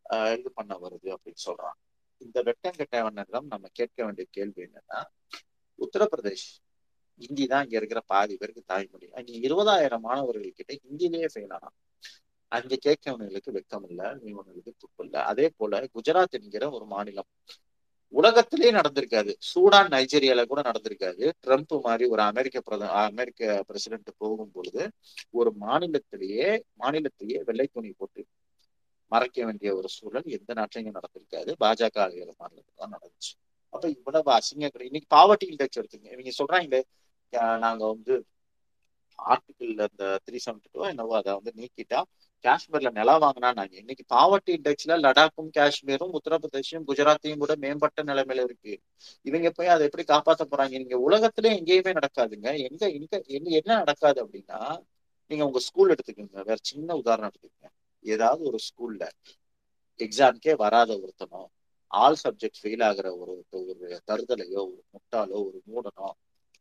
அஹ், 0.06 0.34
இது 0.36 0.50
பண்ண 0.52 0.72
வருது 0.82 1.08
அப்படின்னு 1.14 1.42
சொல்றான். 1.46 1.78
இந்த 2.20 2.38
வெட்டங்கெட்டவனிடம் 2.48 3.46
நம்ம 3.52 3.66
கேட்க 3.74 3.98
வேண்டிய 4.04 4.26
கேள்வி 4.32 4.60
என்னன்னா 4.66 5.00
உத்தரப்பிரதேஷ். 5.78 6.46
ஹிந்தி 7.20 7.46
தான் 7.46 7.64
இங்க 7.64 7.76
இருக்கிற 7.76 8.00
பாதி 8.06 8.34
பேருக்கு 8.36 8.62
தாய்மொழி 8.66 9.08
அங்க 9.12 9.32
இருபதாயிரம் 9.46 10.00
மாணவர்கள் 10.00 10.58
கிட்ட 10.58 10.72
ஹிந்திலேயே 10.84 11.28
ஃபெயில் 11.32 11.56
அங்க 12.52 12.74
கேட்கவனுங்களுக்கு 12.86 13.50
வெக்கம் 13.56 13.86
இல்லை 13.88 14.06
இவனுங்களுக்கு 14.30 14.72
துப்பு 14.78 15.04
இல்ல. 15.04 15.16
அதே 15.22 15.46
போல 15.56 15.80
குஜராத் 15.94 16.36
என்கிற 16.38 16.64
ஒரு 16.70 16.86
மாநிலம். 16.86 17.28
உலகத்திலேயே 18.14 18.72
நடந்திருக்காது. 18.72 19.32
சூடான் 19.50 19.88
நைஜீரியால 19.88 20.42
கூட 20.46 20.60
நடந்திருக்காது. 20.62 21.24
ட்ரம்ப் 21.44 21.74
மாதிரி 21.80 22.04
ஒரு 22.08 22.22
அமெரிக்க 22.22 22.60
பிரத 22.60 22.88
அமெரிக்க 23.02 23.62
பிரசிடென்ட் 23.68 24.10
போகும் 24.16 24.52
பொழுது 24.52 24.82
ஒரு 25.30 25.52
மாநிலத்திலேயே 25.60 26.48
மாநிலத்திலேயே 26.80 27.40
வெள்ளை 27.44 27.66
துணி 27.72 27.92
போட்டு 27.92 28.22
மறைக்க 29.12 29.44
வேண்டிய 29.44 29.70
ஒரு 29.76 29.88
சூழல் 29.88 30.28
எந்த 30.36 30.52
நாட்டிலையும் 30.54 30.98
நடந்திருக்காது. 30.98 31.50
பாஜக 31.60 31.96
ஆளுகிற 32.04 32.30
மாநிலத்தில் 32.38 32.80
தான் 32.82 32.94
நடந்துச்சு. 32.94 33.32
அப்ப 33.72 33.84
இவ்வளவு 33.88 34.30
அசிங்க 34.38 34.64
இன்னைக்கு 34.88 35.08
பாவர்ட்டி 35.16 35.46
இண்டெக்ஸ் 35.52 35.80
எடுத்துங்க. 35.80 36.08
இவங்க 36.14 36.32
சொல்றாங்களே 36.40 36.80
நாங்க 37.64 37.82
வந்து 37.86 38.14
ஆர்டிகிள் 39.18 39.72
அந்த 39.86 40.04
த்ரீ 40.26 40.38
செவன்டி 40.46 40.68
டூ 40.70 40.84
என்னவோ 40.90 41.14
அதை 41.18 41.32
வந்து 41.38 41.52
நீக்கிட்டா 41.58 42.00
காஷ்மீர்ல 42.44 42.90
நிலம் 42.90 43.22
வாங்கினா 43.24 43.50
நாங்க 43.58 43.74
இன்னைக்கு 43.82 44.04
பாவர்ட்டி 44.14 44.52
இண்டெக்ஸ்ல 44.58 44.94
லடாக்கும் 45.04 45.50
காஷ்மீரும் 45.58 46.14
உத்தரப்பிரதேசம் 46.18 46.86
குஜராத்தையும் 46.88 47.42
கூட 47.42 47.54
மேம்பட்ட 47.64 48.02
நிலைமையில 48.02 48.44
இருக்கு. 48.48 48.74
இவங்க 49.26 49.50
போய் 49.50 49.72
அதை 49.74 49.86
எப்படி 49.88 50.04
காப்பாத்த 50.08 50.46
போறாங்க? 50.52 50.74
நீங்க 50.82 50.98
உலகத்துல 51.08 51.52
எங்கேயுமே 51.58 51.92
நடக்காதுங்க. 51.98 52.48
எங்க 52.68 52.82
எங்க 52.98 53.12
எங்க 53.28 53.48
என்ன 53.60 53.70
நடக்காது 53.82 54.18
அப்படின்னா 54.24 54.60
நீங்க 55.30 55.44
உங்க 55.48 55.60
ஸ்கூல் 55.60 55.92
எடுத்துக்கோங்க. 55.94 56.38
வேற 56.48 56.58
சின்ன 56.62 56.94
உதாரணம் 56.94 57.30
எடுத்துக்கோங்க. 57.30 57.68
ஏதாவது 58.04 58.42
ஒரு 58.50 58.58
ஸ்கூல்ல 58.68 59.04
எக்ஸாம்க்கே 60.00 60.52
வராத 60.56 60.90
ஒருத்தனும் 61.02 61.50
ஆல் 61.92 62.18
சப்ஜெக்ட் 62.22 62.60
ஃபெயில் 62.62 62.84
ஆகிற 62.84 63.08
ஒரு 63.16 63.32
ஒரு 63.52 64.00
தருதலையோ 64.06 64.60
ஒரு 64.70 64.82
முட்டாளோ 64.94 65.38
ஒரு 65.48 65.58
மூடனோ 65.70 66.08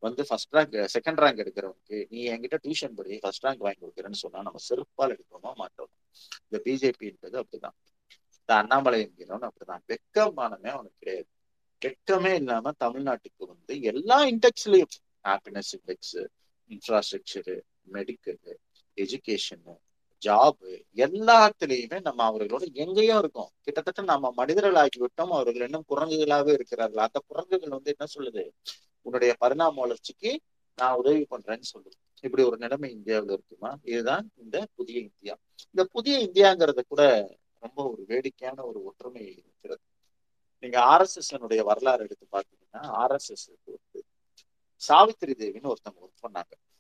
வந்து 0.04 0.22
ஃபர்ஸ்ட் 0.28 0.56
ரேங்க் 0.56 0.76
செகண்ட் 0.96 1.22
ரேங்க் 1.24 1.42
எடுக்கிறவனுக்கு 1.44 1.98
நீ 2.10 2.22
என்கிட்ட 2.30 2.58
டியூஷன் 2.64 2.96
படி 2.96 3.20
ஃபர்ஸ்ட் 3.20 3.46
ரேங்க் 3.46 3.66
வாங்கி 3.66 3.82
கொடுக்குறேன்னு 3.84 4.22
சொன்னா 4.24 4.42
நம்ம 4.42 4.62
செருப்பால் 4.70 5.14
எடுக்கிறோமா 5.16 5.52
மாட்டோம்? 5.56 5.92
இந்த 6.44 6.58
பிஜேபின்றது 6.66 7.38
அப்படிதான் 7.42 7.76
இந்த 8.40 8.52
அண்ணாமலை 8.56 9.00
என்கிறவன் 9.06 9.48
அப்படிதான் 9.50 9.84
வெக்கமானமே 9.92 10.70
அவனுக்கு 10.70 11.00
கிடையாது. 11.00 11.30
வெக்கமே 11.82 12.34
இல்லாம 12.34 12.72
தமிழ்நாட்டுக்கு 12.80 13.44
வந்து 13.48 13.76
எல்லா 13.82 14.18
இண்டெக்ஸ்லயும் 14.26 14.96
happiness 15.28 15.72
index 15.78 16.18
infrastructure 16.70 17.56
medical 17.94 18.42
education 18.98 19.76
job 20.26 20.84
எல்லாத்துலயுமே 20.96 22.02
நம்ம 22.02 22.32
அவர்களோட 22.32 22.74
எங்கேயும் 22.74 23.20
இருக்கோம். 23.20 23.50
கிட்டத்தட்ட 23.62 24.02
நம்ம 24.02 24.32
மனிதர்கள் 24.32 24.88
ஆகிவிட்டோம் 24.88 25.32
அவர்கள் 25.32 25.64
இன்னும் 25.64 25.84
குரங்குகளாவே 25.90 26.52
இருக்கிறார்கள். 26.52 27.04
அந்த 27.04 27.22
குரங்குகள் 27.28 27.70
வந்து 27.70 27.96
என்ன 27.98 28.12
சொல்லுது? 28.20 28.50
உன்னுடைய 29.02 29.36
பரிணாம 29.38 29.80
வளர்ச்சிக்கு 29.80 30.40
நான் 30.76 30.96
உதவி 30.96 31.26
பண்றேன்னு 31.30 31.62
சொல்லுது. 31.74 32.00
இப்படி 32.22 32.44
ஒரு 32.44 32.58
நிலைமை 32.58 32.92
இந்தியாவில் 32.92 33.32
இருக்குமா? 33.32 33.78
இதுதான் 33.84 34.30
இந்த 34.36 34.68
புதிய 34.76 35.00
இந்தியா. 35.00 35.38
இந்த 35.72 35.84
புதிய 35.92 36.28
இந்தியாங்கிறது 36.28 36.80
கூட 36.88 37.36
ரொம்ப 37.60 37.92
ஒரு 37.92 38.04
வேடிக்கையான 38.08 38.64
ஒரு 38.64 38.84
ஒற்றுமை 38.84 39.22
இருக்கிறது. 39.22 39.82
நீங்க 40.60 40.80
ஆர்எஸ்எஸ்னுடைய 40.80 41.64
வரலாறு 41.64 42.04
எடுத்து 42.04 42.28
பார்த்தீங்கன்னா 42.32 42.78
ஆர்எஸ்எஸ் 42.78 43.56
வந்து 43.66 44.06
சாவித்திரி 44.76 45.32
தேவின்னு 45.32 45.74
ஒருத்தவங்க 45.74 46.02
ஒர்க் 46.02 46.26
பண்ணாங்க. 46.28 46.71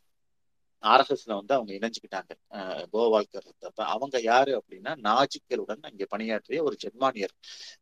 ஆர்எஸ்எஸ்ல 0.81 1.35
வந்து 1.35 1.53
அவங்க 1.53 1.73
இணைஞ்சுக்கிட்டாங்க. 1.73 2.29
அஹ் 2.49 2.85
கோவால்கர் 2.93 3.45
இருந்தப்ப 3.45 3.75
அவங்க 3.75 4.21
யாரு 4.21 4.63
அப்படின்னா 4.63 4.97
நாஜிக்களுடன் 4.97 5.81
அங்கே 5.81 6.05
பணியாற்றிய 6.09 6.63
ஒரு 6.63 6.75
ஜெர்மானியர். 6.75 7.33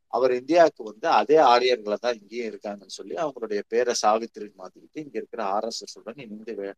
அவர் 0.08 0.34
இந்தியாவுக்கு 0.34 0.84
வந்து 0.84 1.08
அதே 1.08 1.38
ஆரியர்களை 1.38 1.98
தான் 1.98 2.20
இங்கேயும் 2.20 2.54
இருக்காங்கன்னு 2.54 2.86
சொல்லி 2.86 3.16
அவங்களுடைய 3.16 3.62
பேரை 3.68 3.94
சாவித்திரி 3.94 4.46
மாத்திக்கிட்டு 4.58 4.98
இங்க 4.98 5.10
இருக்கிற 5.12 5.44
ஆர்எஸ்எஸ் 5.44 5.98
உடன் 5.98 6.16
இணைந்து 6.16 6.54
வே- 6.54 6.74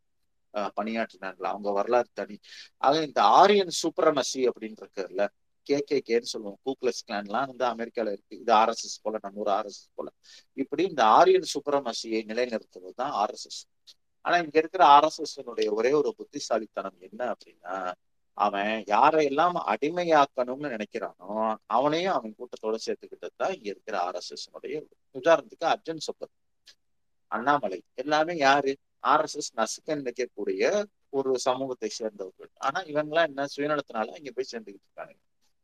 பணியாற்றினாங்களா 0.82 1.44
அவங்க 1.44 1.72
வரலாறு 1.72 2.08
தனி. 2.14 2.38
ஆக 2.78 3.02
இந்த 3.02 3.24
ஆரியன் 3.24 3.70
சூப்பரமசி 3.84 4.50
அப்படின்னு 4.50 4.78
இருக்குல்ல 4.82 5.28
கே 5.64 5.80
கே 5.80 6.02
கேன்னு 6.08 6.22
சொல்லுவோம் 6.22 6.60
கூக்லஸ் 6.66 7.12
கிளான்லாம் 7.12 7.56
வந்து 7.56 7.66
அமெரிக்கால 7.66 8.12
இருக்கு. 8.12 8.40
இது 8.40 8.54
ஆர்எஸ்எஸ் 8.54 9.00
போல 9.02 9.18
நம்ம 9.22 9.40
ஊர் 9.40 9.48
ஆர்எஸ்எஸ் 9.48 9.92
போல. 9.94 10.10
இப்படி 10.54 10.84
இந்த 10.84 11.04
ஆரியன் 11.06 11.44
சுப்ரமசியை 11.44 12.24
நிலைநிறுத்துவது 12.24 12.94
தான் 12.96 13.28
ஆர்எஸ்எஸ். 13.28 14.00
ஆனா 14.26 14.38
இங்க 14.38 14.58
இருக்கிற 14.60 14.84
ஆர்எஸ்எஸ்னுடைய 14.88 15.68
ஒரே 15.72 15.92
ஒரு 15.92 16.10
புத்திசாலித்தனம் 16.18 17.00
என்ன 17.00 17.22
அப்படின்னா 17.34 17.76
அவன் 18.38 18.84
யாரையெல்லாம் 18.88 19.58
அடிமையாக்கணும்னு 19.74 20.70
நினைக்கிறானோ 20.76 21.30
அவனையும் 21.68 22.14
அவன் 22.14 22.36
கூட்டத்தோட 22.38 22.76
சேர்த்துக்கிட்டது 22.86 23.36
தான் 23.36 23.54
இங்க 23.54 23.68
இருக்கிற 23.70 23.98
ஆர்எஸ்எஸ்னுடைய 24.08 24.76
உதாரணத்துக்கு 25.16 25.68
அர்ஜுன் 25.74 26.06
சொப்பத் 26.08 26.34
அண்ணாமலை 27.32 27.80
எல்லாமே 27.94 28.34
யாரு? 28.38 28.72
ஆர்எஸ்எஸ் 29.04 29.52
நசுக்க 29.56 29.96
நினைக்கக்கூடிய 30.00 30.64
ஒரு 31.10 31.40
சமூகத்தை 31.40 31.90
சேர்ந்தவர்கள். 31.90 32.52
ஆனா 32.58 32.80
இவங்கெல்லாம் 32.82 33.28
என்ன 33.28 33.46
சுயநலத்தினால 33.56 34.18
இங்க 34.18 34.32
போய் 34.36 34.50
சேர்ந்துக்கிட்டு 34.52 34.88
இருக்காங்க. 34.88 35.16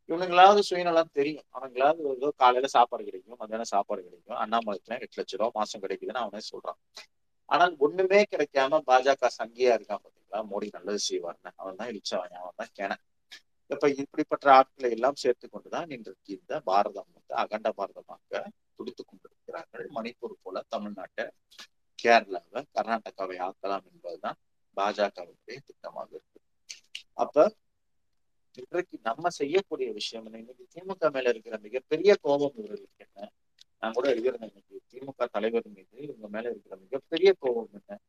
இவனுங்களாவது 0.09 0.59
சுயநலம் 0.59 1.13
தெரியும். 1.13 1.45
அவங்களாவது 1.53 2.01
ஏதோ 2.15 2.33
காலையில 2.35 2.67
சாப்பாடு 2.67 3.03
கிடைக்கும் 3.03 3.39
மத்தியானம் 3.39 3.71
சாப்பாடு 3.73 4.01
கிடைக்கும் 4.03 4.39
அண்ணாமலைக்குலாம் 4.43 5.03
எட்டு 5.05 5.19
லட்ச 5.21 5.37
ரூபா 5.37 5.49
மாசம் 5.53 5.81
கிடைக்குதுன்னு 5.81 6.23
அவனே 6.23 6.41
சொல்றான். 6.51 6.79
ஆனால் 7.49 7.73
ஒண்ணுமே 7.79 8.19
கிடைக்காம 8.31 8.79
பாஜக 8.89 9.29
சங்கியா 9.39 9.71
இருக்கான் 9.77 10.01
பாத்தீங்களா? 10.03 10.39
மோடி 10.51 10.67
நல்லது 10.73 11.01
செய்வார்னு. 11.09 11.51
அவன் 11.55 11.77
தான் 11.79 11.89
இழிச்சவன் 11.91 12.39
அவன் 12.41 12.57
தான் 12.61 12.73
கேன. 12.79 12.93
இப்ப 13.71 13.87
இப்படிப்பட்ட 14.01 14.45
ஆட்களை 14.51 14.89
எல்லாம் 14.97 15.19
சேர்த்து 15.23 15.45
கொண்டுதான் 15.49 15.89
இன்றைக்கு 15.89 16.31
இந்த 16.37 16.53
பாரதம் 16.69 17.09
வந்து 17.15 17.33
அகண்ட 17.43 17.69
பாரதமாக 17.79 18.41
துடித்துக் 18.77 19.09
கொண்டிருக்கிறார்கள். 19.09 19.85
மணிப்பூர் 19.97 20.35
போல 20.43 20.63
தமிழ்நாட்டை 20.75 21.25
கேரளாவை 21.99 22.61
கர்நாடகாவை 22.75 23.37
ஆக்கலாம் 23.47 23.85
என்பதுதான் 23.91 24.37
பாஜகவினுடைய 24.77 25.57
திட்டமாக 25.67 26.09
இருக்கு. 26.11 26.39
அப்ப 27.15 27.35
இன்றைக்கு 28.57 28.95
நம்ம 29.03 29.29
செய்யக்கூடிய 29.39 29.89
விஷயம் 29.91 30.25
என்ன? 30.27 30.37
இன்னைக்கு 30.37 30.65
திமுக 30.75 31.09
மேல 31.15 31.29
இருக்கிற 31.29 31.55
மிகப்பெரிய 31.65 32.11
கோபம் 32.25 32.55
இவர்களுக்கு 32.59 33.03
என்ன? 33.07 33.19
நான் 33.79 33.91
கூட 33.91 34.09
எழுதியிருந்தேன் 34.09 34.51
இன்னைக்கு. 34.55 34.81
திமுக 34.91 35.25
தலைவர் 35.31 35.63
மீது 35.65 36.13
உங்க 36.13 36.27
மேல 36.27 36.49
இருக்கிற 36.49 36.75
மிகப்பெரிய 36.75 37.33
கோபம் 37.39 37.69
என்ன? 37.71 37.99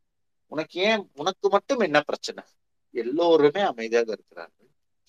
உனக்கு 0.46 0.80
ஏன் 0.80 1.10
உனக்கு 1.14 1.48
மட்டும் 1.48 1.78
என்ன 1.78 2.00
பிரச்சனை? 2.00 2.44
எல்லோருமே 2.90 3.60
அமைதியாக 3.60 4.12
இருக்கிறார்கள். 4.12 4.68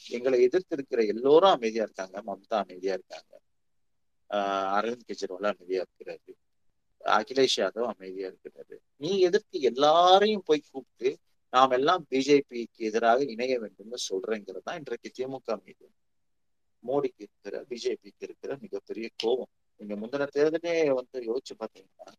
எங்களை 0.09 0.41
எதிர்த்து 0.41 0.75
இருக்கிற 0.75 1.03
எல்லோரும் 1.03 1.49
அமைதியா 1.49 1.83
இருக்காங்க. 1.83 2.21
மம்தா 2.21 2.53
அமைதியா 2.53 2.93
இருக்காங்க. 2.93 3.39
ஆஹ் 4.29 4.81
அரவிந்த் 4.81 5.11
கெஜ்ரிவால் 5.11 5.45
அமைதியா 5.45 5.83
இருக்கிறாரு. 5.83 6.33
அகிலேஷ் 7.05 7.49
யாதவ் 7.55 7.93
அமைதியா 7.97 8.29
இருக்கிறாரு. 8.29 8.77
நீ 8.95 9.19
எதிர்த்து 9.19 9.61
எல்லாரையும் 9.61 10.41
போய் 10.45 10.63
கூப்பிட்டு 10.71 11.17
நாம் 11.51 11.69
எல்லாம் 11.69 12.05
பிஜேபிக்கு 12.09 12.77
எதிராக 12.77 13.23
இணைய 13.23 13.59
வேண்டும்னு 13.59 13.95
சொல்றேங்கிறது 14.09 14.57
தான் 14.63 14.77
இன்றைக்கு 14.77 15.11
திமுக 15.17 15.63
மீது. 15.63 15.91
மோடிக்கு 16.87 17.17
இருக்கிற 17.17 17.65
பிஜேபிக்கு 17.69 18.17
இருக்கிற 18.19 18.57
மிகப்பெரிய 18.61 19.09
கோபம். 19.15 19.49
நீங்க 19.79 19.95
முந்தின 19.95 20.27
தேர்தலே 20.35 20.73
வந்து 20.93 21.17
யோசிச்சு 21.29 21.53
பாத்தீங்கன்னா 21.59 22.09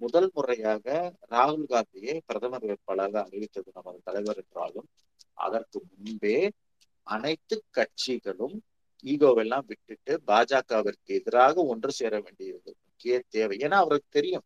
முதல் 0.00 0.28
முறையாக 0.34 0.86
ராகுல் 1.30 1.66
காந்தியை 1.66 2.14
பிரதமர் 2.26 2.64
வேட்பாளராக 2.64 3.22
அறிவித்தது 3.24 3.70
நமது 3.74 4.00
தலைவர் 4.04 4.36
என்றாலும் 4.36 4.88
அதற்கு 5.38 5.78
முன்பே 5.94 6.36
அனைத்து 7.06 7.56
கட்சிகளும் 7.76 8.56
ஈகோவெல்லாம் 9.04 9.66
விட்டுட்டு 9.66 10.12
பாஜகவிற்கு 10.26 11.12
எதிராக 11.14 11.64
ஒன்று 11.64 11.92
சேர 11.92 12.14
வேண்டியது 12.20 12.70
முக்கிய 12.84 13.14
தேவை. 13.28 13.56
ஏன்னா 13.56 13.76
அவருக்கு 13.76 14.08
தெரியும். 14.10 14.44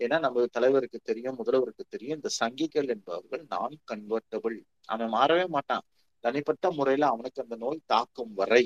ஏன்னா 0.00 0.18
நமது 0.18 0.46
தலைவருக்கு 0.50 0.98
தெரியும் 1.02 1.38
முதல்வருக்கு 1.38 1.84
தெரியும் 1.88 2.18
இந்த 2.18 2.30
சங்கிகள் 2.40 2.88
என்பவர்கள் 2.88 3.42
நான் 3.48 3.74
கன்வெர்டபிள் 3.92 4.56
அவன் 4.84 5.12
மாறவே 5.12 5.46
மாட்டான். 5.46 5.84
தனிப்பட்ட 6.24 6.70
முறையில 6.70 7.06
அவனுக்கு 7.06 7.42
அந்த 7.42 7.56
நோய் 7.56 7.86
தாக்கும் 7.86 8.34
வரை. 8.34 8.64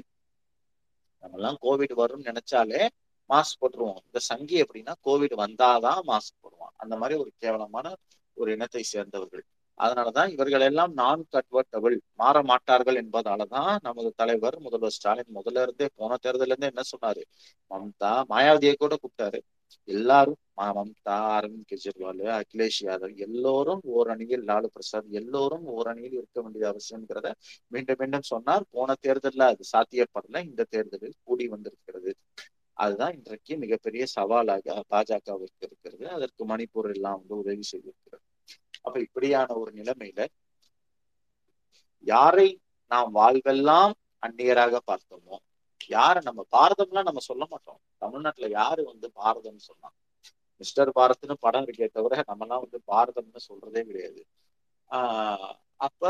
நம்ம 1.23 1.37
எல்லாம் 1.37 1.59
கோவிட் 1.63 1.95
வரும்னு 2.03 2.29
நினைச்சாலே 2.31 2.81
மாஸ்க் 3.29 3.61
போட்டுருவோம். 3.61 4.01
இந்த 4.07 4.19
சங்கி 4.19 4.63
எப்படின்னா 4.63 4.93
கோவிட் 5.05 5.35
வந்தாதான் 5.37 6.01
மாஸ்க் 6.07 6.41
போடுவான். 6.43 6.75
அந்த 6.77 6.97
மாதிரி 6.97 7.21
ஒரு 7.21 7.31
கேவலமான 7.37 7.95
ஒரு 8.37 8.53
இனத்தை 8.53 8.83
சேர்ந்தவர்கள். 8.83 9.45
அதனாலதான் 9.79 10.29
இவர்கள் 10.29 10.61
எல்லாம் 10.61 10.93
நான் 10.93 11.23
கன்வெர்டபிள் 11.33 11.99
மாற 12.15 12.43
மாட்டார்கள் 12.43 12.99
என்பதாலதான் 13.05 13.77
நமது 13.83 14.13
தலைவர் 14.17 14.61
முதல்வர் 14.61 14.91
ஸ்டாலின் 14.91 15.33
முதல்ல 15.35 15.63
இருந்தே 15.63 15.87
போன 15.95 16.17
தேர்தல 16.23 16.47
இருந்தே 16.47 16.67
என்ன 16.67 16.83
சொன்னாரு? 16.93 17.23
மம்தா 17.71 18.13
மாயாவதியை 18.29 18.75
கூட 18.75 18.97
கூப்பிட்டாரு. 18.97 19.41
எல்லாரும் 19.89 20.37
மம்தா 20.57 21.17
அரவிந்த் 21.37 21.71
கெஜ்ரிவால் 21.71 22.41
அகிலேஷ் 22.41 22.81
யாதவ் 22.81 23.17
எல்லோரும் 23.17 23.81
ஓர் 23.85 24.09
அணியில் 24.11 24.45
லாலு 24.45 24.67
பிரசாத் 24.67 25.11
எல்லோரும் 25.11 25.65
ஓர் 25.67 25.89
அணியில் 25.89 26.13
இருக்க 26.13 26.43
வேண்டியது 26.43 26.69
அவசியம்ங்கிறத 26.73 27.33
மீண்டும் 27.67 27.97
மீண்டும் 27.99 28.23
சொன்னார். 28.23 28.65
போன 28.71 28.95
தேர்தலில் 29.01 29.47
அது 29.51 29.65
சாத்தியப்படல. 29.73 30.45
இந்த 30.45 30.67
தேர்தலில் 30.71 31.15
கூடி 31.25 31.49
வந்திருக்கிறது. 31.49 32.13
அதுதான் 32.77 33.13
இன்றைக்கு 33.13 33.57
மிகப்பெரிய 33.57 34.05
சவாலாக 34.15 34.85
பாஜகவிற்கு 34.91 35.65
இருக்கிறது. 35.67 36.09
அதற்கு 36.09 36.43
மணிப்பூர் 36.47 36.95
எல்லாம் 36.95 37.19
வந்து 37.19 37.37
உதவி 37.37 37.65
செய்திருக்கிறது. 37.73 38.25
அப்ப 38.83 38.97
இப்படியான 39.01 39.55
ஒரு 39.55 39.71
நிலைமையில 39.73 40.21
யாரை 42.07 42.49
நாம் 42.91 43.15
வாழ்வெல்லாம் 43.15 43.93
அந்நியராக 44.23 44.79
பார்த்தோமோ 44.87 45.37
யார 45.91 46.23
நம்ம 46.23 46.41
பாரதம்லாம் 46.53 47.03
நம்ம 47.03 47.21
சொல்ல 47.21 47.45
மாட்டோம். 47.51 47.81
தமிழ்நாட்டுல 47.99 48.49
யாரு 48.51 48.83
வந்து 48.85 49.07
பாரதம்னு 49.15 49.63
சொன்னான் 49.63 49.97
மிஸ்டர் 50.61 50.91
பாரத்னு 50.95 51.35
படம் 51.41 51.67
இருக்கே 51.67 51.89
தவிர 51.91 52.23
நம்மலாம் 52.29 52.63
வந்து 52.65 52.81
பாரதம்னு 52.87 53.41
சொல்றதே 53.49 53.83
கிடையாது. 53.85 54.21
ஆஹ் 54.91 55.55
அப்ப 55.85 56.03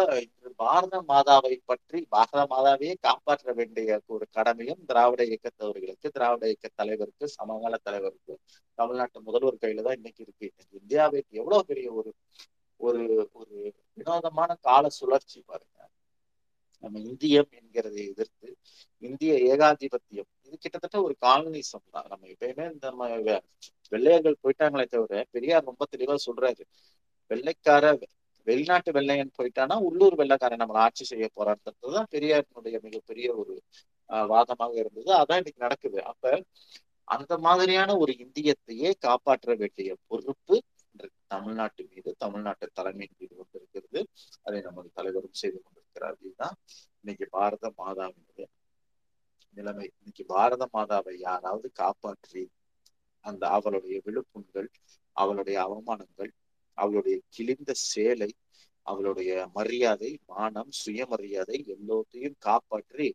பாரத 0.61 0.97
மாதாவை 1.09 1.53
பற்றி 1.65 1.99
பாரத 2.13 2.41
மாதாவையே 2.51 2.95
காப்பாற்ற 3.07 3.53
வேண்டிய 3.59 3.97
ஒரு 4.15 4.25
கடமையும் 4.37 4.83
திராவிட 4.91 5.23
இயக்கத்தவர்களுக்கு 5.29 6.09
திராவிட 6.17 6.45
இயக்க 6.51 6.69
தலைவருக்கு 6.75 7.27
சமகால 7.37 7.81
தலைவருக்கு 7.83 8.35
தமிழ்நாட்டு 8.79 9.27
முதல்வர் 9.27 9.63
கையில 9.63 9.85
தான் 9.87 9.99
இன்னைக்கு 9.99 10.23
இருக்கு. 10.27 10.49
இந்தியாவுக்கு 10.81 11.33
எவ்வளவு 11.41 11.69
பெரிய 11.71 11.89
ஒரு 11.99 12.11
ஒரு 12.81 13.03
ஒரு 13.33 13.55
வினோதமான 13.99 14.51
கால 14.63 14.85
சுழற்சி 14.99 15.39
பாருங்க. 15.43 15.79
நம்ம 16.83 17.01
இந்தியம் 17.07 17.51
என்கிறதை 17.59 18.03
எதிர்த்து 18.13 18.49
இந்திய 19.03 19.33
ஏகாதிபத்தியம் 19.53 20.29
இது 20.47 20.57
கிட்டத்தட்ட 20.57 20.97
ஒரு 21.07 21.15
காலனிசம் 21.23 21.87
தான் 21.91 22.11
நம்ம 22.13 22.29
எப்பயுமே 22.35 22.67
இந்த 22.73 22.85
நம்ம 22.91 23.07
வெள்ளையர்கள் 23.93 24.43
போயிட்டாங்களே 24.43 24.87
தவிர 24.89 25.23
பெரியார் 25.35 25.69
ரொம்ப 25.71 25.85
தெளிவா 25.93 26.17
சொல்றாரு. 26.27 26.63
வெள்ளைக்கார 27.31 27.85
வெளிநாட்டு 28.47 28.91
வெள்ளையன் 28.97 29.35
போயிட்டானா 29.39 29.77
உள்ளூர் 29.89 30.17
வெள்ளைக்காரன் 30.21 30.63
நம்மளை 30.63 30.81
ஆட்சி 30.87 31.05
செய்ய 31.11 31.27
போறான்றதுதான் 31.37 32.09
பெரியாரினுடைய 32.15 32.77
மிகப்பெரிய 32.87 33.29
ஒரு 33.41 33.55
வாதமாக 34.33 34.75
இருந்தது. 34.83 35.11
அதான் 35.21 35.41
இன்னைக்கு 35.43 35.65
நடக்குது. 35.67 35.99
அப்ப 36.13 36.25
அந்த 37.09 37.33
மாதிரியான 37.47 37.91
ஒரு 38.03 38.13
இந்தியத்தையே 38.25 38.91
காப்பாற்ற 39.07 39.55
வேண்டிய 39.63 39.91
பொறுப்பு 40.11 40.57
தமிழ்நாட்டு 41.33 41.83
மீது 41.93 42.11
தமிழ்நாட்டு 42.25 42.67
தலைமையின் 42.79 43.17
மீது 43.21 43.35
வந்திருக்கிறது. 43.41 44.01
அதை 44.47 44.59
நமது 44.67 44.89
தலைவரும் 44.99 45.41
செய்து 45.43 45.59
கொண்டிருக்கிறார். 45.63 46.17
இதுதான் 46.23 46.57
இன்னைக்கு 47.01 47.27
பாரத 47.37 47.73
மாதாவினுடைய 47.81 48.47
நிலைமை. 49.57 49.87
இன்னைக்கு 49.99 50.25
பாரத 50.35 50.65
மாதாவை 50.77 51.15
யாராவது 51.29 51.69
காப்பாற்றி 51.83 52.43
அந்த 53.25 53.45
அவளுடைய 53.57 53.97
விழுப்புண்கள் 54.07 54.69
அவளுடைய 55.17 55.57
அவமானங்கள் 55.67 56.31
அவளுடைய 56.79 57.17
கிழிந்த 57.29 57.73
சேலை 57.85 58.31
அவளுடைய 58.87 59.31
மரியாதை 59.55 60.11
மானம் 60.27 60.73
சுயமரியாதை 60.81 61.59
எல்லோத்தையும் 61.75 62.39
காப்பாற்றி 62.39 63.09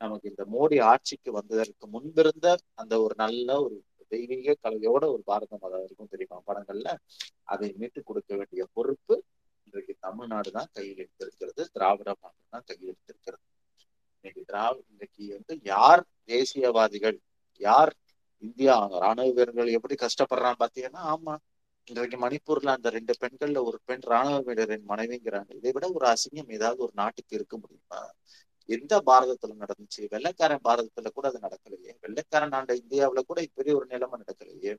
நமக்கு 0.00 0.26
இந்த 0.30 0.44
மோடி 0.54 0.76
ஆட்சிக்கு 0.84 1.30
வந்ததற்கு 1.32 1.84
முன்பிருந்த 1.86 2.46
அந்த 2.74 2.94
ஒரு 3.00 3.14
நல்ல 3.16 3.48
ஒரு 3.62 3.76
தெய்வீக 4.12 4.56
கலையோட 4.64 5.04
ஒரு 5.14 5.22
பாரத 5.26 5.54
மாதா 5.54 5.78
இருக்கும் 5.84 6.12
தெரியுமா? 6.12 6.38
படங்கள்ல 6.48 6.88
அதை 7.44 7.68
மீட்டு 7.80 8.00
கொடுக்க 8.02 8.30
வேண்டிய 8.36 8.64
பொறுப்பு 8.76 9.14
இன்றைக்கு 9.66 9.94
தமிழ்நாடு 10.00 10.50
தான் 10.50 10.70
கையில் 10.72 11.02
எடுத்திருக்கிறது. 11.04 11.62
திராவிட 11.74 12.10
மாநிலம் 12.20 12.54
தான் 12.54 12.66
கையில் 12.68 12.90
எடுத்திருக்கிறது. 12.90 13.42
இன்னைக்கு 14.16 14.42
திராவிட 14.44 14.84
இன்னைக்கு 14.92 15.24
வந்து 15.36 15.54
யார் 15.66 16.02
தேசியவாதிகள் 16.28 17.18
யார் 17.60 17.92
இந்தியா 18.42 18.74
ராணுவ 18.96 19.28
வீரர்கள் 19.30 19.74
எப்படி 19.76 19.94
கஷ்டப்படுறான்னு 19.96 20.62
பாத்தீங்கன்னா 20.62 21.02
ஆமா 21.12 21.34
இன்றைக்கு 21.88 22.16
மணிப்பூர்ல 22.18 22.66
அந்த 22.66 22.90
ரெண்டு 22.90 23.14
பெண்கள்ல 23.20 23.64
ஒரு 23.64 23.80
பெண் 23.84 24.00
ராணுவ 24.00 24.40
வீரரின் 24.40 24.84
மனைவிங்கிறாங்க. 24.88 25.54
இதை 25.54 25.72
விட 25.72 25.92
ஒரு 25.92 26.06
அசிங்கம் 26.06 26.52
ஏதாவது 26.52 26.82
ஒரு 26.82 26.92
நாட்டுக்கு 26.94 27.36
இருக்க 27.36 27.56
முடியுமா? 27.58 28.00
எந்த 28.68 29.02
பாரதத்துல 29.06 29.56
நடந்துச்சு? 29.58 30.08
வெள்ளைக்காரன் 30.10 30.64
பாரதத்துல 30.64 31.10
கூட 31.10 31.28
அது 31.28 31.38
நடக்கலையே. 31.38 31.94
வெள்ளைக்காரன் 32.00 32.52
ஆண்ட 32.52 32.74
இந்தியாவில 32.74 33.20
கூட 33.26 33.42
இப்படி 33.42 33.72
ஒரு 33.72 33.86
நிலைமை 33.86 34.20
நடக்கலையே. 34.20 34.74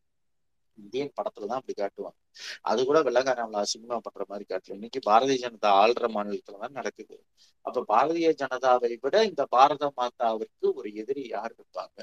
இந்தியன் 0.77 1.13
படத்துலதான் 1.15 1.61
அப்படி 1.61 1.81
காட்டுவாங்க. 1.81 2.17
அது 2.61 2.85
கூட 2.85 3.01
வெள்ளைக்காரன் 3.01 3.43
அவளை 3.43 3.59
அசிங்கமா 3.61 3.97
பண்ற 3.97 4.23
மாதிரி 4.27 4.45
காட்டல. 4.49 4.73
இன்னைக்கு 4.73 4.99
பாரதிய 5.11 5.37
ஜனதா 5.45 5.71
ஆள்ற 5.83 6.09
மாநிலத்துலதான் 6.09 6.71
நடக்குது. 6.71 7.17
அப்ப 7.65 7.85
பாரதிய 7.87 8.33
ஜனதாவை 8.41 8.97
விட 9.01 9.25
இந்த 9.25 9.45
பாரத 9.45 9.91
மாதாவிற்கு 9.97 10.73
ஒரு 10.73 10.93
எதிரி 10.93 11.27
யார் 11.27 11.55
இருப்பாங்க? 11.57 11.99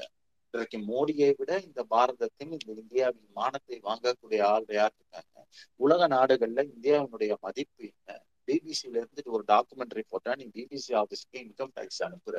இன்றைக்கு 0.53 0.79
மோடியை 0.89 1.27
விட 1.37 1.51
இந்த 1.59 1.81
பாரதத்தின் 1.83 2.51
இந்த 2.51 2.71
இந்தியாவின் 2.81 3.29
மானத்தை 3.33 3.77
வாங்கக்கூடிய 3.83 4.41
ஆள் 4.43 4.65
யார் 4.69 4.93
இருக்காங்க? 4.97 5.45
உலக 5.75 6.07
நாடுகள்ல 6.07 6.63
இந்தியாவினுடைய 6.73 7.33
மதிப்பு 7.41 7.83
என்ன? 7.85 8.17
பிபிசில 8.47 8.99
இருந்து 8.99 9.23
ஒரு 9.25 9.43
டாக்குமெண்ட்ரி 9.47 10.03
போட்டா 10.09 10.35
நீ 10.35 10.45
பிபிசி 10.55 10.91
ஆபீஸ்க்கு 11.01 11.37
இன்கம் 11.45 11.73
டேக்ஸ் 11.77 12.01
அனுப்புற. 12.07 12.35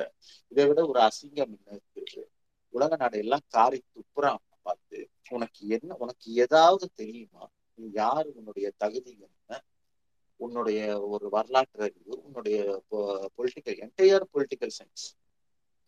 இதை 0.51 0.65
விட 0.67 0.79
ஒரு 0.85 0.99
அசிங்கம் 0.99 1.51
என்ன 1.57 1.79
இருக்கு? 1.95 2.23
உலக 2.73 2.95
நாடு 2.95 3.17
எல்லாம் 3.17 3.45
காரி 3.47 3.81
துப்புறான் 3.95 4.41
பார்த்து. 4.61 5.01
உனக்கு 5.29 5.61
என்ன 5.67 5.97
உனக்கு 5.99 6.33
ஏதாவது 6.35 6.87
தெரியுமா? 6.93 7.43
நீ 7.77 7.85
யாரு? 7.93 8.31
உன்னுடைய 8.35 8.69
தகுதி 8.77 9.13
என்ன? 9.27 9.61
உன்னுடைய 10.39 10.79
ஒரு 11.09 11.27
வரலாற்று 11.29 11.83
அறிவு 11.83 12.13
உன்னுடைய 12.23 12.57
political 13.37 13.77
entire 13.85 14.31
political 14.33 14.75
science 14.79 15.05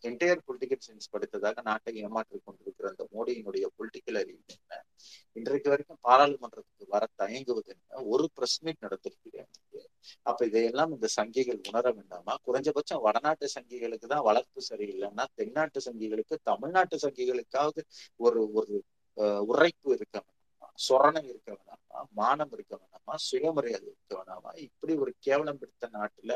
entire 0.03 0.43
political 0.47 0.83
science 0.85 1.11
படித்ததாக 1.13 1.61
நாட்டை 1.67 1.91
ஏமாற்றிக் 2.03 2.45
கொண்டிருக்கிற 2.45 2.87
அந்த 2.89 3.03
மோடியினுடைய 3.13 3.65
பொலிட்டிக்கல் 3.77 4.19
அறிவு 4.21 4.41
என்ன? 4.55 4.81
இன்றைக்கு 5.35 5.69
வரைக்கும் 5.73 6.01
பாராளுமன்றத்துக்கு 6.07 6.85
வர 6.95 7.03
தயங்குவது 7.21 7.69
என்ன? 7.75 8.03
ஒரு 8.13 8.25
பிரஸ் 8.35 8.59
மீட் 8.65 8.83
நடத்திருக்கிறேன் 8.85 9.49
அப்ப 10.25 10.39
இதையெல்லாம் 10.49 10.91
இந்த 10.95 11.07
சங்கிகள் 11.17 11.59
உணர 11.69 11.85
வேண்டாமா? 11.97 12.33
குறைஞ்சபட்சம் 12.47 13.03
வடநாட்டு 13.07 13.47
சங்கிகளுக்கு 13.55 14.07
தான் 14.13 14.25
வளர்ப்பு 14.29 14.61
சரியில்லைன்னா 14.69 15.25
தென்னாட்டு 15.39 15.81
சங்கிகளுக்கு 15.87 16.37
தமிழ்நாட்டு 16.51 16.97
சங்கிகளுக்காவது 17.05 17.83
ஒரு 18.19 18.41
ஒரு 18.59 18.75
உரைப்பு 19.51 19.89
இருக்கணும் 19.97 20.33
சொரணம் 20.87 21.27
இருக்க 21.31 21.49
வேணாமா? 21.57 21.99
மானம் 22.19 22.51
இருக்க 22.51 22.73
வேணாமா? 22.81 23.13
சுயமரியாதை 23.27 23.87
இருக்க 23.91 24.13
வேணாமா? 24.19 24.51
இப்படி 24.67 24.93
ஒரு 25.03 25.13
கேவலம் 25.19 25.59
பிடித்த 25.61 25.89
நாட்டுல 25.97 26.33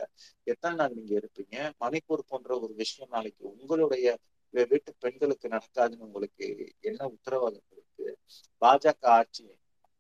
எத்தனை 0.52 0.76
நாள் 0.80 0.96
நீங்க 0.98 1.14
இருப்பீங்க? 1.22 1.58
மணிப்பூர் 1.84 2.30
போன்ற 2.32 2.60
ஒரு 2.60 2.74
விஷயம் 2.74 3.14
நாளைக்கு 3.16 3.44
உங்களுடைய 3.54 4.18
வீட்டு 4.70 4.92
பெண்களுக்கு 5.00 5.48
நடக்காதுன்னு 5.56 6.06
உங்களுக்கு 6.08 6.46
என்ன 6.90 7.02
உத்தரவாதம் 7.16 7.68
இருக்கு? 7.76 8.08
பாஜக 8.62 9.06
ஆட்சி 9.18 9.44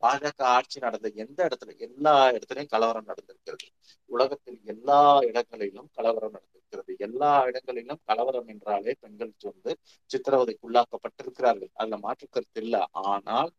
பாஜக 0.04 0.42
ஆட்சி 0.56 0.78
நடந்த 0.80 1.08
எந்த 1.24 1.40
இடத்துல 1.48 1.72
எல்லா 1.88 2.14
இடத்துலயும் 2.36 2.72
கலவரம் 2.74 3.10
நடந்திருக்கிறது. 3.10 3.68
உலகத்தில் 4.16 4.60
எல்லா 4.74 5.02
இடங்களிலும் 5.28 5.90
கலவரம் 5.98 6.34
நடந்திருக்கிறது. 6.38 6.94
எல்லா 7.08 7.32
இடங்களிலும் 7.50 8.00
கலவரம் 8.10 8.50
என்றாலே 8.54 8.94
பெண்கள் 9.00 9.34
வந்து 9.50 9.74
சித்திரவதைக்குள்ளாக்கப்பட்டிருக்கிறார்கள். 10.12 11.72
அதுல 11.74 11.98
மாற்று 12.06 12.28
கருத்து 12.30 12.62
இல்லை. 12.62 12.82
ஆனால் 13.10 13.52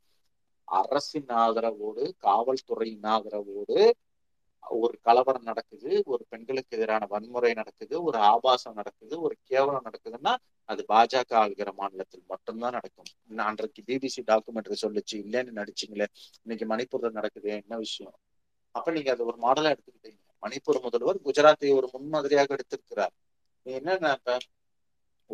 அரசின் 0.72 1.30
ஆதரவோடு 1.38 2.04
காவல்துறையின் 2.24 3.06
ஆதரவோடு 3.14 3.76
ஒரு 4.64 4.96
கலவரம் 5.02 5.46
நடக்குது 5.48 5.90
ஒரு 6.06 6.22
பெண்களுக்கு 6.28 6.76
எதிரான 6.76 7.06
வன்முறை 7.10 7.50
நடக்குது 7.52 7.94
ஒரு 8.02 8.18
ஆபாசம் 8.28 8.76
நடக்குது 8.76 9.14
ஒரு 9.20 9.34
கேவலம் 9.44 9.86
நடக்குதுன்னா 9.88 10.32
அது 10.68 10.82
பாஜக 10.88 11.32
ஆளுகிற 11.40 11.70
மாநிலத்தில் 11.74 12.24
மட்டும்தான் 12.26 12.76
நடக்கும். 12.76 13.10
அன்றைக்கு 13.46 13.82
பிபிசி 13.88 14.22
டாக்குமெண்ட்ரி 14.28 14.76
சொல்லிச்சு 14.84 15.14
இல்லைன்னு 15.22 15.58
நடிச்சிங்களே 15.60 16.06
இன்னைக்கு 16.42 16.66
மணிப்பூர்ல 16.66 17.10
நடக்குது 17.12 17.50
என்ன 17.60 17.76
விஷயம்? 17.78 18.16
அப்ப 18.74 18.92
நீங்க 18.92 19.10
அதை 19.14 19.24
ஒரு 19.26 19.38
மாடலா 19.42 19.72
எடுத்துக்கிட்டீங்க. 19.74 20.20
மணிப்பூர் 20.42 20.84
முதல்வர் 20.84 21.18
குஜராத்தை 21.26 21.70
ஒரு 21.78 21.88
முன்மாதிரியாக 21.92 22.56
எடுத்திருக்கிறார். 22.56 23.14
நீ 23.66 23.72
என்ன 23.80 24.12
இப்ப 24.16 24.36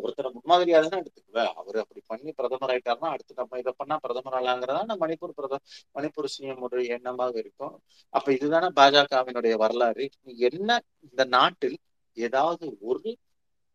ஒருத்தரை 0.03 0.29
முன்மாதிரியா 0.35 0.79
தானே 0.85 0.99
எடுத்துக்குவ. 1.01 1.39
அவர் 1.59 1.77
அப்படி 1.83 2.01
பண்ணி 2.11 2.31
பிரதமர் 2.39 2.71
ஆயிட்டாருன்னா 2.73 3.09
அடுத்து 3.15 3.39
நம்ம 3.41 3.59
இதை 3.63 3.73
பண்ணா 3.77 3.95
பிரதமர் 4.05 4.37
ஆளாங்கிறதா 4.39 4.81
நம்ம 4.83 5.01
மணிப்பூர் 5.05 5.37
பிரதமர் 5.39 5.65
மணிப்பூர் 5.97 6.33
சிஎம் 6.35 6.63
ஒரு 6.67 6.81
எண்ணமாக 6.95 7.35
இருக்கும். 7.43 7.75
அப்ப 8.13 8.27
இதுதானே 8.37 8.69
பாஜகவினுடைய 8.79 9.55
வரலாறு. 9.63 10.05
என்ன 10.49 10.79
இந்த 11.07 11.23
நாட்டில் 11.37 11.77
ஏதாவது 12.17 12.65
ஒரு 12.81 13.11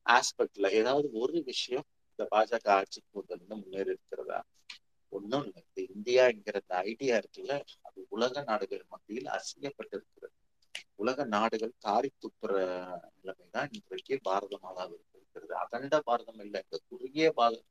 ஆஸ்பெக்ட்ல 0.06 0.70
ஏதாவது 0.80 1.06
ஒரு 1.22 1.37
விஷயம் 1.42 1.87
இந்த 2.10 2.24
பாஜக 2.34 2.68
ஆட்சிக்கு 2.78 3.10
முதல்ல 3.20 3.52
முன்னேறி 3.62 3.90
இருக்கிறதா 3.94 4.40
ஒன்றும் 5.12 5.44
இல்லை. 5.46 5.62
இந்த 5.68 5.80
இந்தியாங்கிற 5.94 6.56
இந்த 6.62 6.76
ஐடியா 6.90 7.14
இருக்குல்ல 7.22 7.54
அது 7.87 7.98
உலக 8.08 8.42
நாடுகள் 8.50 8.84
மத்தியில் 8.88 9.28
அசிங்கப்பட்டிருக்கிறது. 9.37 10.34
உலக 11.02 11.24
நாடுகள் 11.24 11.72
காரி 11.78 12.10
துப்புற 12.22 12.52
நிலைமைதான் 13.16 13.70
இன்றைக்கு 13.72 14.14
பாரத 14.22 14.58
மாதாவிற்கு. 14.62 15.13
இருக்கிறது. 15.34 15.54
அகண்ட 15.64 15.94
பாரதம் 16.00 16.42
இல்லை. 16.46 16.60
இந்த 16.66 16.78
குறுகிய 16.90 17.28
பாரத 17.38 17.62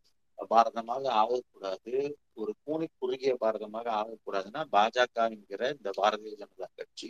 பாரதமாக 0.52 1.04
ஆகக்கூடாது. 1.22 1.94
ஒரு 2.42 2.52
கூணி 2.66 2.88
குறுகிய 3.02 3.34
பாரதமாக 3.44 3.88
ஆகக்கூடாதுன்னா 4.00 4.62
பாஜக 4.76 5.26
என்கிற 5.36 5.62
இந்த 5.78 5.90
பாரதிய 6.00 6.34
ஜனதா 6.42 6.68
கட்சி 6.80 7.10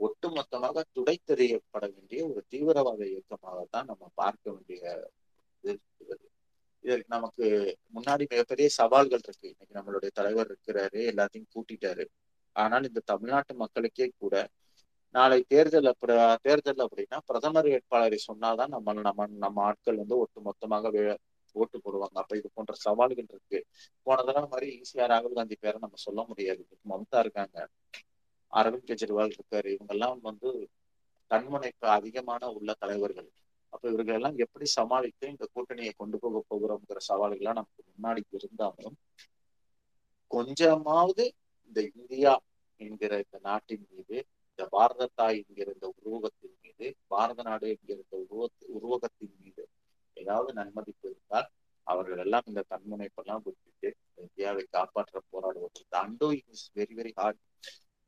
ஒட்டுமொத்தமாக 0.00 0.82
துடைத்தெறியப்பட 0.96 1.84
வேண்டிய 1.94 2.20
ஒரு 2.30 2.40
தீவிரவாத 2.52 3.02
இயக்கமாகத்தான் 3.12 3.88
நம்ம 3.90 4.04
பார்க்க 4.14 4.52
வேண்டிய 4.52 4.80
இது 5.64 5.72
இருக்கிறது. 5.72 6.24
இதற்கு 6.84 7.08
நமக்கு 7.08 7.46
முன்னாடி 7.94 8.24
மிகப்பெரிய 8.32 8.68
சவால்கள் 8.78 9.24
இருக்கு. 9.26 9.46
இன்னைக்கு 9.52 9.78
நம்மளுடைய 9.78 10.10
தலைவர் 10.12 10.50
இருக்கிறாரு 10.50 11.00
எல்லாத்தையும் 11.12 11.52
கூட்டிட்டாரு. 11.54 12.04
ஆனால் 12.56 12.88
இந்த 12.88 13.00
தமிழ்நாட்டு 13.12 13.54
மக்களுக்கே 13.54 14.08
கூட 14.22 14.34
நாளை 15.14 15.38
தேர்தல் 15.48 15.84
அப்படி 15.84 16.14
தேர்தல் 16.42 16.82
அப்படின்னா 16.86 17.18
பிரதமர் 17.26 17.68
வேட்பாளரை 17.68 18.18
சொன்னாதான் 18.28 18.72
நம்ம 18.74 18.94
நம்ம 19.00 19.26
நம்ம 19.36 19.62
ஆட்கள் 19.62 19.96
வந்து 19.96 20.16
ஒட்டு 20.16 20.40
மொத்தமாக 20.40 20.92
ஓட்டு 21.56 21.78
போடுவாங்க. 21.78 22.16
அப்ப 22.22 22.36
இது 22.36 22.48
போன்ற 22.54 22.74
சவால்கள் 22.76 23.28
இருக்கு. 23.28 23.58
போன 24.06 24.22
தடவை 24.22 24.48
மாதிரி 24.48 24.68
ஈஸியா 24.78 25.04
ராகுல் 25.12 25.32
காந்தி 25.32 25.56
பேரை 25.60 25.78
நம்ம 25.80 25.96
சொல்ல 25.96 26.20
முடியாது. 26.22 26.62
மம்தா 26.88 27.18
இருக்காங்க. 27.18 27.58
அரவிந்த் 28.52 28.88
கெஜ்ரிவால் 28.90 29.34
இருக்காரு. 29.36 29.68
இவங்க 29.74 29.92
எல்லாம் 29.94 30.18
வந்து 30.20 30.50
தன்முனைப்பு 31.30 31.86
அதிகமான 31.88 32.50
உள்ள 32.50 32.70
தலைவர்கள். 32.78 33.28
அப்ப 33.72 33.84
இவர்கள் 33.88 34.14
எல்லாம் 34.14 34.36
எப்படி 34.36 34.66
சமாளித்து 34.74 35.26
இந்த 35.28 35.44
கூட்டணியை 35.54 35.92
கொண்டு 35.96 36.18
போக 36.18 36.42
போகிறோம்ங்கிற 36.50 37.00
சவால்கள்லாம் 37.08 37.58
நமக்கு 37.60 37.82
முன்னாடி 37.94 38.22
இருந்தாலும் 38.38 38.96
கொஞ்சமாவது 40.30 41.24
இந்த 41.64 41.80
இந்தியா 41.92 42.32
என்கிற 42.80 43.12
இந்த 43.16 43.38
நாட்டின் 43.42 43.86
மீது 43.90 44.18
இந்த 44.58 44.64
பாரத 44.74 45.08
தாய் 45.14 45.38
என்கிற 45.40 45.68
இந்த 45.72 45.86
உருவகத்தின் 45.98 46.56
மீது 46.64 46.86
பாரத 47.06 47.42
நாடு 47.42 47.68
என்கிற 47.74 47.96
இந்த 47.98 48.16
உருவ 48.24 48.44
உருவகத்தின் 48.76 49.34
மீது 49.40 49.64
ஏதாவது 50.16 50.50
நன்மதிப்பு 50.52 51.06
இருந்தால் 51.10 51.48
அவர்கள் 51.86 52.22
எல்லாம் 52.24 52.46
இந்த 52.46 52.62
தன்முனைப்பெல்லாம் 52.70 53.42
விட்டுட்டு 53.46 53.88
இந்தியாவை 54.18 54.64
காப்பாற்ற 54.76 55.22
போராடுவது 55.32 55.82
undo 56.02 56.28
is 56.38 56.64
very 56.76 56.94
very 57.00 57.12
hard 57.16 57.40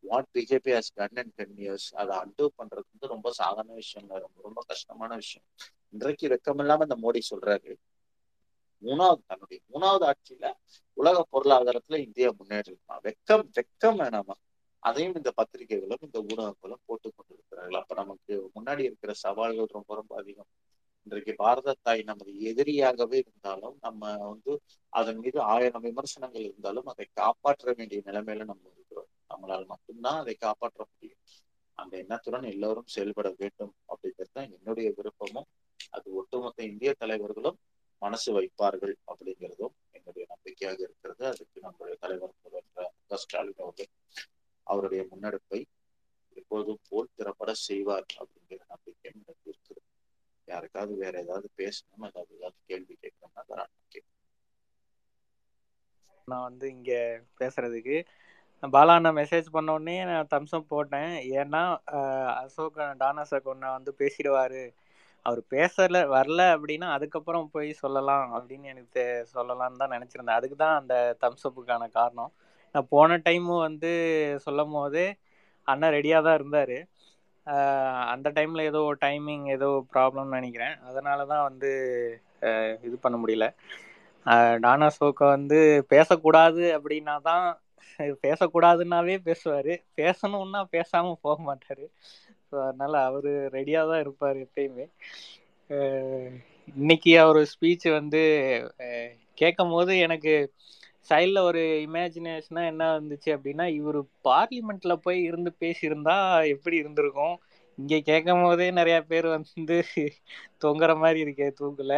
what 0.05 0.29
BJP 0.35 0.73
has 0.77 0.93
done 0.95 1.19
and 1.23 1.35
ten 1.35 1.57
years 1.59 1.89
அதை 1.95 2.15
அண்டோ 2.25 2.47
பண்றது 2.59 2.87
வந்து 2.93 3.13
ரொம்ப 3.15 3.29
சாதாரண 3.41 3.75
விஷயம் 3.75 4.09
ரொம்ப 4.27 4.39
ரொம்ப 4.43 4.61
கஷ்டமான 4.71 5.11
விஷயம். 5.17 5.47
இன்றைக்கு 5.95 6.27
வெக்கமில்லாம 6.35 6.87
இந்த 6.89 6.99
மோடி 7.05 7.23
சொல்றாரு. 7.33 7.73
மூணாவது 8.83 9.23
தன்னுடைய 9.27 9.61
மூணாவது 9.73 10.05
ஆட்சியில 10.11 10.47
உலக 10.97 11.19
பொருளாதாரத்துல 11.33 11.99
இந்தியா 12.07 12.29
முன்னேறிருக்கலாம் 12.39 13.05
வெக்கம் 13.09 13.47
வெக்கம் 13.59 13.99
வேணாமா? 14.03 14.37
அதையும் 14.87 15.15
இந்த 15.15 15.31
பத்திரிகைகளும் 15.31 16.05
இந்த 16.07 16.19
ஊடகங்களும் 16.31 16.85
போட்டு 16.87 17.09
கொண்டிருக்கிறார்கள். 17.13 17.79
அப்ப 17.81 17.95
நமக்கு 17.95 18.35
முன்னாடி 18.57 18.83
இருக்கிற 18.89 19.13
சவால்கள் 19.25 19.75
ரொம்ப 19.77 19.95
ரொம்ப 19.95 20.13
அதிகம். 20.17 20.51
இன்றைக்கு 21.07 21.33
பாரத 21.35 21.75
தாய் 21.83 22.03
நமது 22.03 22.33
எதிரியாகவே 22.51 23.19
இருந்தாலும் 23.25 23.77
நம்ம 23.81 24.13
வந்து 24.31 24.53
அதன் 24.93 25.19
மீது 25.19 25.39
ஆயிரம் 25.55 25.83
விமர்சனங்கள் 25.83 26.47
இருந்தாலும் 26.49 26.89
அதை 26.93 27.07
காப்பாற்ற 27.13 27.75
வேண்டிய 27.77 28.01
நிலைமையில 28.05 28.45
நம்ம 28.45 28.65
இருக்கிறோம். 28.75 29.11
நம்மளால் 29.31 29.67
மட்டும்தான் 29.67 30.21
அதை 30.21 30.35
காப்பாற்ற 30.47 30.81
முடியும். 30.93 31.21
அந்த 31.79 31.95
எண்ணத்துடன் 32.03 32.47
எல்லோரும் 32.53 32.93
செயல்பட 32.95 33.29
வேண்டும் 33.39 33.73
அப்படிங்கிறது 33.89 34.33
தான் 34.33 34.51
என்னுடைய 34.57 34.89
விருப்பமும். 34.97 35.49
அது 35.91 36.07
ஒட்டுமொத்த 36.15 36.61
இந்திய 36.73 36.93
தலைவர்களும் 36.99 37.59
மனசு 38.03 38.31
வைப்பார்கள் 38.39 38.95
அப்படிங்கிறதும் 39.11 39.75
என்னுடைய 39.91 40.25
நம்பிக்கையாக 40.33 40.79
இருக்கிறது. 40.87 41.25
அதுக்கு 41.33 41.59
நம்முடைய 41.61 41.97
தலைவர் 42.05 42.35
முதல்வர் 42.45 43.23
ஸ்டாலின் 43.25 43.63
அவர்கள் 43.65 43.91
அவருடைய 44.67 45.03
முன்னெடுப்பை 45.11 45.61
எப்போதும் 46.37 46.83
போல் 46.89 47.15
திறப்பட 47.15 47.53
செய்வார் 47.63 48.09
அப்படிங்கிற 48.21 48.61
நம்பிக்கை 48.73 49.07
எனக்கு 49.13 49.47
இருக்குது. 49.47 49.81
யாருக்காவது 50.49 50.95
வேற 51.03 51.15
ஏதாவது 51.25 51.49
பேசணும் 51.59 52.07
அதாவது 52.09 52.33
ஏதாவது 52.39 52.59
கேள்வி 52.71 52.95
கேட்கணும்னா 52.97 53.45
தான் 53.53 53.71
நான் 56.29 56.47
வந்து 56.47 56.67
இங்க 56.73 56.93
பேசுறதுக்கு 57.41 57.97
பாலா 58.63 58.95
நான் 58.99 59.19
மெசேஜ் 59.19 59.49
பண்ண 59.55 59.77
உடனே 59.77 59.97
நான் 60.09 60.31
தம்ஸ்அப் 60.33 60.71
போட்டேன். 60.71 61.11
ஏன்னா 61.39 61.63
அசோக் 62.41 62.79
டானாசக் 63.03 63.51
ஒன்று 63.53 63.77
வந்து 63.77 63.93
பேசிடுவாரு. 64.01 64.65
அவர் 65.27 65.41
பேசல 65.51 66.01
வரல 66.13 66.41
அப்படின்னா 66.55 66.89
அதுக்கப்புறம் 66.97 67.47
போய் 67.55 67.71
சொல்லலாம் 67.81 68.27
அப்படின்னு 68.37 68.67
எனக்கு 68.75 69.03
சொல்லலாம்னு 69.35 69.81
தான் 69.83 69.95
நினச்சிருந்தேன். 69.97 70.39
அதுக்கு 70.39 70.59
தான் 70.59 70.79
அந்த 70.81 70.95
தம்ஸ்அப்புக்கான 71.25 71.89
காரணம். 71.93 72.33
நான் 72.75 72.91
போன 72.91 73.19
டைமும் 73.27 73.65
வந்து 73.67 73.91
சொல்லும் 74.47 74.75
போதே 74.77 75.07
அண்ணா 75.69 75.87
ரெடியாக 75.95 76.25
தான் 76.27 76.39
இருந்தார். 76.39 76.77
அந்த 78.13 78.29
டைமில் 78.37 78.69
ஏதோ 78.71 78.81
டைமிங் 79.05 79.45
ஏதோ 79.57 79.69
ப்ராப்ளம்னு 79.93 80.37
நினைக்கிறேன். 80.39 80.75
அதனால 80.89 81.19
தான் 81.33 81.47
வந்து 81.49 81.71
இது 82.87 82.97
பண்ண 83.05 83.17
முடியல. 83.23 83.47
டானா 84.65 84.89
சோக்கை 84.97 85.27
வந்து 85.35 85.59
பேசக்கூடாது 85.93 86.63
அப்படின்னா 86.77 87.15
தான் 87.29 87.45
பேசக்கூடாதுன்னாவே 88.25 89.17
பேசுவார். 89.29 89.73
பேசணும்னா 90.01 90.61
பேசாமல் 90.75 91.23
போக 91.25 91.37
மாட்டார். 91.49 91.85
ஸோ 92.49 92.57
அதனால் 92.67 92.97
அவர் 93.09 93.29
ரெடியாக 93.57 93.91
தான் 93.91 94.03
இருப்பார் 94.05 94.39
எப்பயுமே. 94.47 94.87
இன்னைக்கு 96.77 97.13
அவர் 97.23 97.41
ஸ்பீச் 97.53 97.87
வந்து 97.99 98.21
கேட்கும் 99.39 99.73
போது 99.75 99.93
எனக்கு 100.07 100.33
சைடில் 101.11 101.41
ஒரு 101.43 101.63
இமேஜினேஷனா 101.87 102.63
என்ன 102.71 102.85
வந்துச்சு 102.97 103.31
அப்படின்னா 103.37 103.67
இவர் 103.79 103.99
பார்லிமெண்ட்டில் 104.29 105.03
போய் 105.05 105.19
இருந்து 105.23 105.51
பேசியிருந்தா 105.63 106.17
எப்படி 106.55 106.77
இருந்திருக்கும்? 106.77 107.37
இங்கே 107.79 107.99
கேட்கும் 108.03 108.43
போதே 108.43 108.67
நிறையா 108.79 109.01
பேர் 109.09 109.27
வந்து 109.33 109.77
தொங்குற 110.63 110.93
மாதிரி 110.99 111.19
இருக்கே 111.25 111.49
தூக்கில் 111.55 111.97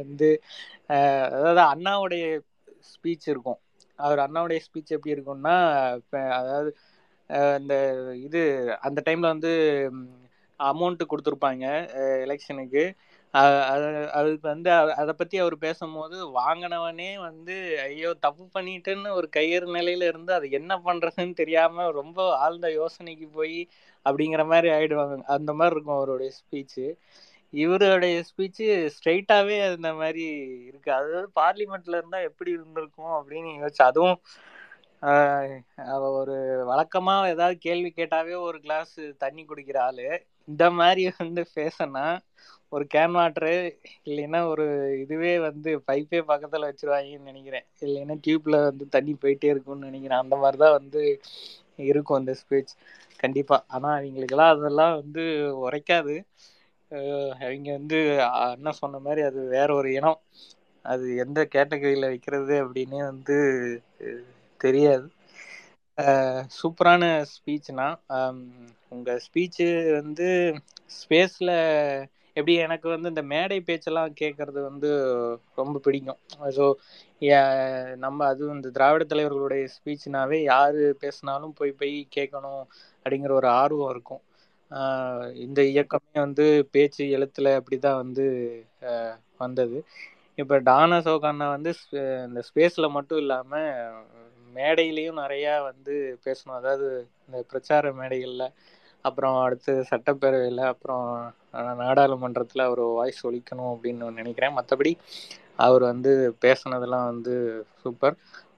வந்து 0.00 0.28
அதாவது 1.28 1.62
அண்ணாவுடைய 1.72 2.24
ஸ்பீச் 2.90 3.26
இருக்கும். 3.32 3.60
அவர் 3.98 4.20
அண்ணாவுடைய 4.26 4.58
ஸ்பீச் 4.66 4.94
எப்படி 4.96 5.14
இருக்கும்னா 5.16 5.56
அதாவது 6.38 6.70
இந்த 7.58 7.74
இது 8.26 8.40
அந்த 8.86 9.00
டைமில் 9.06 9.32
வந்து 9.34 9.50
அமௌண்ட்டு 10.60 11.10
கொடுத்துருப்பாங்க 11.10 11.64
எலெக்ஷனுக்கு 12.24 12.84
அது- 13.32 14.08
அதுக்கு 14.08 14.48
வந்து 14.48 14.70
அதை 14.72 15.14
பத்தி 15.16 15.38
அவர் 15.38 15.58
பேசும்போது 15.58 16.16
வாங்கினவனே 16.40 17.18
வந்து 17.18 17.80
ஐயோ 17.80 18.14
தப்பு 18.20 18.44
பண்ணிட்டுன்னு 18.54 19.10
ஒரு 19.10 19.28
கையறு 19.36 19.66
நிலையில 19.76 20.06
இருந்து 20.06 20.32
அது 20.32 20.50
என்ன 20.50 20.80
பண்றதுன்னு 20.84 21.34
தெரியாம 21.34 21.90
ரொம்ப 21.90 22.36
ஆழ்ந்த 22.36 22.68
யோசனைக்கு 22.80 23.28
போய் 23.32 23.68
அப்படிங்கிற 24.04 24.46
மாதிரி 24.46 24.68
ஆயிடுவாங்க. 24.68 25.22
அந்த 25.22 25.52
மாதிரி 25.52 25.74
இருக்கும் 25.74 25.96
அவருடைய 25.96 26.32
ஸ்பீச்சு. 26.38 26.86
இவருடைய 27.50 28.22
ஸ்பீச்சு 28.28 28.66
ஸ்ட்ரைட்டாவே 28.96 29.74
அந்த 29.74 29.94
மாதிரி 29.94 30.24
இருக்கு. 30.68 30.92
அதாவது 30.92 31.28
பார்லிமெண்ட்ல 31.40 31.96
இருந்தா 31.96 32.18
எப்படி 32.18 32.50
இருந்திருக்கும் 32.50 33.12
அப்படின்னு 33.14 33.50
யோசிச்சு 33.60 33.82
அதுவும் 33.82 34.20
அவ 35.76 36.10
ஒரு 36.20 36.36
வழக்கமா 36.70 37.26
ஏதாவது 37.28 37.58
கேள்வி 37.58 37.92
கேட்டாவே 37.96 38.40
ஒரு 38.40 38.60
கிளாஸ் 38.60 39.00
தண்ணி 39.18 39.44
குடிக்கிற 39.44 39.78
ஆளு. 39.78 40.08
இந்த 40.48 40.70
மாதிரி 40.70 41.12
வந்து 41.18 41.42
பேசினா 41.54 42.06
ஒரு 42.72 42.84
கேன் 42.94 43.14
வாட்டரு 43.16 43.52
இல்லைன்னா 44.06 44.40
ஒரு 44.50 44.64
இதுவே 45.02 45.32
வந்து 45.46 45.70
பைப்பே 45.88 46.20
பக்கத்தில் 46.30 46.68
வச்சுருவாங்கன்னு 46.68 47.30
நினைக்கிறேன். 47.30 47.66
இல்லைன்னா 47.82 48.16
டியூப்பில் 48.24 48.58
வந்து 48.68 48.86
தண்ணி 48.96 49.14
போயிட்டே 49.22 49.50
இருக்கும்னு 49.52 49.88
நினைக்கிறேன். 49.90 50.22
அந்த 50.24 50.36
மாதிரி 50.36 50.58
தான் 50.58 50.76
வந்து 50.78 51.02
இருக்கும் 51.88 52.20
அந்த 52.20 52.32
ஸ்பீச் 52.40 52.72
கண்டிப்பாக 53.20 53.66
ஆனால் 53.68 53.96
அவங்களுக்கெல்லாம் 53.98 54.54
அதெல்லாம் 54.54 54.94
வந்து 55.00 55.22
உரைக்காது. 55.64 56.14
அவங்க 57.40 57.68
வந்து 57.72 57.98
அண்ணன் 58.42 58.80
சொன்ன 58.80 59.00
மாதிரி 59.00 59.22
அது 59.28 59.40
வேற 59.54 59.68
ஒரு 59.74 59.88
இனம். 59.98 60.20
அது 60.84 61.04
எந்த 61.24 61.40
கேட்டகரியில் 61.54 62.10
வைக்கிறது 62.10 62.54
அப்படின்னு 62.62 62.98
வந்து 63.10 63.36
தெரியாது. 64.60 65.06
சூப்பரான 66.56 67.04
ஸ்பீச்னா 67.32 67.86
உங்கள் 68.92 69.22
ஸ்பீச்சு 69.26 69.66
வந்து 69.98 70.28
ஸ்பேஸில் 70.98 71.54
எப்படி 72.38 72.54
எனக்கு 72.66 72.88
வந்து 72.94 73.10
இந்த 73.12 73.22
மேடை 73.32 73.58
பேச்செல்லாம் 73.68 74.12
கேட்கறது 74.20 74.60
வந்து 74.68 74.88
ரொம்ப 75.60 75.76
பிடிக்கும். 75.86 76.20
ஸோ 76.56 76.64
நம்ம 78.04 78.18
அதுவும் 78.32 78.56
இந்த 78.58 78.70
திராவிட 78.76 79.04
தலைவர்களுடைய 79.12 79.64
ஸ்பீச்னாவே 79.76 80.38
யாரு 80.52 80.82
பேசினாலும் 81.04 81.56
போய் 81.60 81.78
போய் 81.80 81.96
கேட்கணும் 82.16 82.62
அப்படிங்கிற 82.98 83.32
ஒரு 83.40 83.48
ஆர்வம் 83.60 83.92
இருக்கும். 83.94 84.22
இந்த 85.44 85.60
இயக்கமே 85.72 86.18
வந்து 86.26 86.44
பேச்சு 86.74 87.04
எழுத்துல 87.16 87.48
அப்படிதான் 87.58 88.00
வந்து 88.02 88.24
வந்தது. 89.42 89.78
இப்போ 90.38 90.56
டானா 90.68 90.96
சோகானா 91.06 91.46
வந்து 91.56 91.70
இந்த 92.28 92.40
ஸ்பேஸ்ல 92.48 92.86
மட்டும் 92.96 93.20
இல்லாம 93.22 93.52
மேடையிலையும் 94.54 95.20
நிறைய 95.22 95.46
வந்து 95.68 95.94
பேசணும். 96.26 96.58
அதாவது 96.60 96.86
இந்த 97.26 97.38
பிரச்சார 97.50 97.90
மேடைகள்ல 98.00 98.44
அப்புறம் 99.04 99.36
அடுத்து 99.44 99.72
சட்டப்பேரவையில் 99.90 100.62
அப்புறம் 100.72 101.06
நாடாளுமன்றத்தில் 101.76 102.62
அவர் 102.62 102.80
வாய்ஸ் 102.98 103.26
ஒழிக்கணும் 103.26 103.70
அப்படின்னு 103.72 104.12
நினைக்கிறேன். 104.12 104.56
மற்றபடி 104.56 104.92
அவர் 105.56 105.82
வந்து 105.82 106.12
பேசுனதெல்லாம் 106.40 107.04
வந்து 107.04 107.34
சூப்பர் 107.82 108.16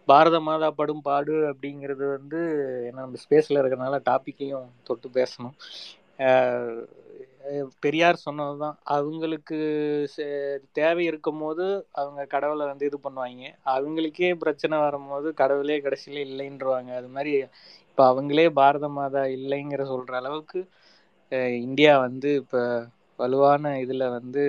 பாரத 0.08 0.40
மாதா 0.40 0.70
படும் 0.70 1.02
பாடு 1.02 1.34
அப்படிங்கிறது 1.52 2.04
வந்து 2.10 2.40
ஏன்னா 2.88 2.98
நம்ம 2.98 3.18
ஸ்பேஸில் 3.24 3.60
இருக்கிறனால 3.60 4.00
டாப்பிக்கையும் 4.10 4.68
தொட்டு 4.82 5.08
பேசணும். 5.14 5.54
பெரியார் 7.80 8.16
சொன்னது 8.16 8.58
தான் 8.58 8.76
அவங்களுக்கு 8.94 9.58
சே- 10.16 10.58
தேவை 10.72 11.04
இருக்கும் 11.04 11.38
போது 11.38 11.66
அவங்க 11.92 12.24
கடவுளை 12.24 12.66
வந்து 12.66 12.86
இது 12.86 12.98
பண்ணுவாங்க. 13.04 13.44
அவங்களுக்கே 13.66 14.34
பிரச்சனை 14.34 14.78
வரும்போது 14.78 15.34
கடவுளே 15.34 15.76
கடைசியில 15.80 16.20
இல்லைன்றவாங்க. 16.30 16.90
அது 16.96 17.08
மாதிரி 17.08 17.32
இப்போ 17.90 18.04
அவங்களே 18.12 18.46
பாரத 18.50 18.88
மாதா 18.88 19.22
இல்லைங்கிற 19.38 19.82
சொல்கிற 19.84 20.16
அளவுக்கு 20.16 20.60
இந்தியா 21.62 21.92
வந்து 21.98 22.34
இப்போ 22.34 22.60
வலுவான 23.18 23.72
இதுல 23.82 24.04
வந்து 24.10 24.42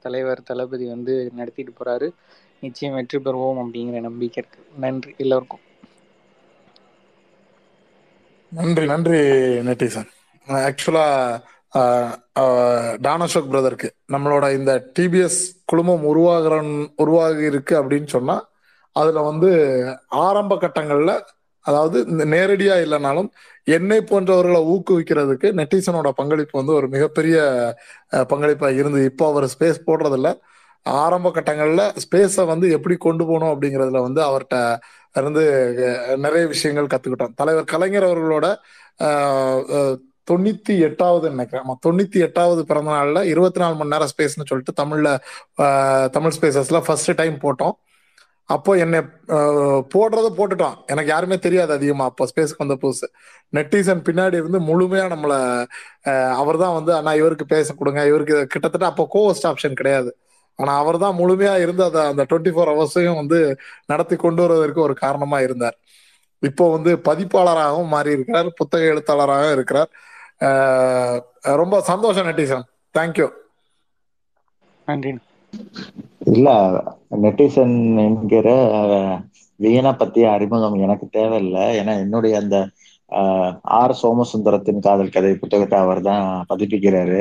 தலைவர் 0.00 0.42
தளபதி 0.42 0.86
வந்து 0.88 1.14
நடத்திட்டு 1.34 1.72
போறாரு. 1.74 2.08
நிச்சயம் 2.62 2.94
வெற்றி 2.94 3.18
பெறுவோம் 3.18 3.62
அப்படிங்கிற 3.62 4.00
நம்பிக்கை 4.00 4.40
இருக்கு. 4.42 4.60
நன்றி 4.78 5.14
எல்லோருக்கும். 5.18 5.64
நன்றி 8.52 8.84
நன்றி 8.86 9.18
நெட்டிசன் 9.66 10.10
ஆக்சுவலா 10.48 11.06
டானசோக் 13.00 13.50
பிரதருக்கு 13.50 13.88
நம்மளோட 14.12 14.54
இந்த 14.54 14.72
டிபிஎஸ் 14.94 15.40
குழுமம் 15.64 16.04
உருவாகிற 16.04 16.56
உருவாகி 16.96 17.44
இருக்கு 17.44 17.74
அப்படின்னு 17.80 18.08
சொன்னா 18.08 18.36
அதுல 18.96 19.22
வந்து 19.22 19.50
ஆரம்ப 20.24 20.56
கட்டங்கள்ல 20.56 21.12
அதாவது 21.68 21.98
இந்த 22.12 22.24
நேரடியா 22.34 22.74
இல்லைனாலும் 22.84 23.28
என்னை 23.76 23.98
போன்றவர்களை 24.10 24.60
ஊக்குவிக்கிறதுக்கு 24.72 25.50
நெட்டிசனோட 25.60 26.08
பங்களிப்பு 26.20 26.54
வந்து 26.60 26.74
ஒரு 26.80 26.88
மிகப்பெரிய 26.94 27.36
பங்களிப்பா 28.32 28.70
இருந்தது 28.80 29.06
இப்போ 29.12 29.26
அவர் 29.32 29.46
ஸ்பேஸ் 29.54 29.86
போடுறதில்ல. 29.88 30.30
ஆரம்ப 31.04 31.28
கட்டங்கள்ல 31.36 31.82
ஸ்பேஸை 32.04 32.44
வந்து 32.52 32.66
எப்படி 32.76 32.96
கொண்டு 33.06 33.24
போகணும் 33.28 33.52
அப்படிங்கிறதுல 33.52 34.00
வந்து 34.08 34.20
அவர்கிட்ட 34.28 34.56
இருந்து 35.20 35.44
நிறைய 36.24 36.44
விஷயங்கள் 36.54 36.90
கத்துக்கிட்டோம். 36.92 37.36
தலைவர் 37.40 37.70
கலைஞர் 37.72 38.08
அவர்களோட 38.08 38.46
தொண்ணூத்தி 40.30 40.74
எட்டாவது 40.88 41.26
நினைக்கிறேன். 41.34 41.64
தொண்ணூத்தி 41.86 42.18
எட்டாவது 42.26 42.62
பிறந்த 42.68 42.90
நாள்ல 42.90 43.22
இருபத்தி 43.32 43.60
நாலு 43.62 43.74
மணி 43.80 43.92
நேரம் 43.94 44.12
ஸ்பேஸ்னு 44.12 44.48
சொல்லிட்டு 44.50 44.74
தமிழ்ல 44.82 45.08
தமிழ் 46.16 46.36
ஸ்பேசஸ்ல 46.36 46.80
ஃபர்ஸ்ட் 46.86 47.12
டைம் 47.20 47.36
போட்டோம். 47.44 47.74
அப்போ 48.50 48.70
என்னை 48.84 48.98
போடுறத 49.94 50.28
போட்டுட்டோம் 50.38 50.76
எனக்கு 50.92 51.10
யாருமே 51.12 51.36
தெரியாது 51.46 51.72
அதிகமா. 51.76 52.04
அப்போ 52.10 52.24
ஸ்பேஸ்க்கு 52.30 52.62
வந்த 52.64 52.76
புதுசு. 52.82 53.06
நெட்டிசன் 53.56 54.02
பின்னாடி 54.08 54.36
இருந்து 54.42 54.58
முழுமையா 54.70 55.04
நம்மள 55.14 55.34
அவர் 56.40 56.58
தான் 56.64 56.76
வந்து 56.78 56.92
ஆனா 56.98 57.12
இவருக்கு 57.20 57.46
பேச 57.54 57.74
கொடுங்க. 57.80 58.02
இவருக்கு 58.10 58.36
கிட்டத்தட்ட 58.54 58.86
அப்போ 58.92 59.06
கோஸ்ட் 59.16 59.48
ஆப்ஷன் 59.50 59.78
கிடையாது. 59.80 60.10
ஆனா 60.58 60.72
அவர் 60.82 60.98
தான் 61.04 61.18
முழுமையா 61.20 61.54
இருந்து 61.64 61.82
அதை 61.88 62.02
அந்த 62.12 62.22
டுவெண்ட்டி 62.30 62.52
ஃபோர் 62.56 62.72
ஹவர்ஸையும் 62.72 63.20
வந்து 63.20 63.38
நடத்தி 63.92 64.16
கொண்டு 64.24 64.42
வருவதற்கு 64.44 64.80
ஒரு 64.86 64.94
காரணமா 65.04 65.38
இருந்தார். 65.46 65.76
இப்போ 66.42 66.64
வந்து 66.76 66.90
பதிப்பாளராகவும் 67.08 67.92
மாறி 67.94 68.10
இருக்கிறார் 68.16 68.48
புத்தக 68.60 68.92
எழுத்தாளராகவும் 68.92 69.54
இருக்கிறார். 69.56 69.90
ரொம்ப 71.62 71.80
சந்தோஷம் 71.90 72.28
நெட்டிசன். 72.30 72.66
தேங்க்யூ 72.98 73.28
நன்றி. 74.88 75.12
இல்ல 76.32 76.48
நெட்டிசன் 77.24 77.74
என்கிற 78.06 78.48
வீணா 79.60 79.90
பத்திய 80.00 80.24
அறிமுகம் 80.36 80.76
எனக்கு 80.84 81.06
தேவையில்லை. 81.18 81.64
ஏன்னா 81.80 81.92
என்னுடைய 82.04 82.34
அந்த 82.42 82.56
ஆர் 83.78 83.94
சோமசுந்தரத்தின் 84.00 84.84
காதல் 84.86 85.14
கதை 85.16 85.32
புத்தகத்தை 85.42 85.76
அவர் 85.84 86.00
தான் 86.08 86.24
பதிப்பிக்கிறாரு. 86.50 87.20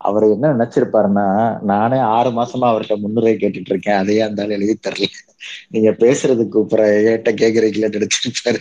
அவர் 0.00 0.24
என்ன 0.34 0.50
நினைச்சிருப்பாருன்னா 0.54 1.24
நானே 1.70 1.98
ஆறு 2.16 2.30
மாசமா 2.38 2.66
அவர்கிட்ட 2.70 2.96
முன்னுரை 3.02 3.32
கேட்டுட்டு 3.36 3.72
இருக்கேன் 3.72 3.98
அதையே 4.02 4.22
அந்த 4.26 4.44
ஆள் 4.44 4.54
எழுதி 4.58 4.74
தரல. 4.78 5.08
நீங்க 5.74 5.90
பேசுறது 6.02 6.44
கூப்பிட 6.54 6.82
ஏட்ட 7.12 7.30
கேக்குறீங்களே 7.42 7.90
நினைச்சிருப்பாரு. 7.96 8.60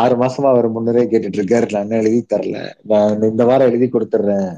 ஆறு 0.00 0.14
மாசமா 0.22 0.48
அவர் 0.54 0.68
முன்னுரை 0.76 1.04
கேட்டுட்டு 1.12 1.40
இருக்காரு 1.40 1.68
நான் 1.76 1.98
எழுதி 2.02 2.20
தரல. 2.34 2.56
நான் 2.92 3.28
இந்த 3.32 3.44
வாரம் 3.50 3.70
எழுதி 3.70 3.88
கொடுத்துட்றேன் 3.88 4.50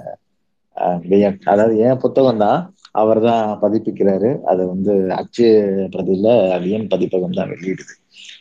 அதாவது 1.53 1.75
என் 1.87 2.03
புத்தகம் 2.05 2.43
தான் 2.45 2.61
அவர் 2.95 3.21
தான் 3.23 3.45
பதிப்பிக்கிறாரு. 3.63 4.31
அது 4.45 4.63
வந்து 4.73 4.93
அச்சு 5.21 5.47
பிரதியில 5.93 6.29
வியன் 6.65 6.87
பதிப்பகம் 6.93 7.37
தான் 7.39 7.51
வெளியிடுது. 7.53 7.95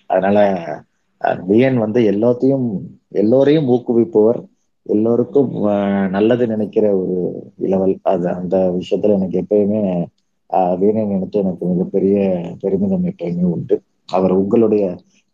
அதனால 0.08 0.38
வியன் 1.48 1.78
வந்து 1.84 2.00
எல்லாத்தையும் 2.12 2.68
எல்லோரையும் 3.20 3.70
ஊக்குவிப்பவர் 3.74 4.40
எல்லோருக்கும் 4.86 5.50
அஹ், 5.72 6.08
நல்லது 6.16 6.44
நினைக்கிற 6.48 6.86
ஒரு 7.00 7.18
இளவல். 7.66 7.96
அது 8.12 8.28
அந்த 8.36 8.56
விஷயத்துல 8.78 9.18
எனக்கு 9.18 9.42
எப்பயுமே 9.42 9.82
அஹ், 10.50 10.76
வீணை 10.80 11.04
நினைத்து 11.06 11.38
எனக்கு 11.40 11.64
மிகப்பெரிய 11.72 12.16
பெருமிதம் 12.64 13.08
எப்பயுமே 13.12 13.46
உண்டு. 13.54 13.76
அவர் 14.10 14.34
உங்களுடைய 14.42 14.84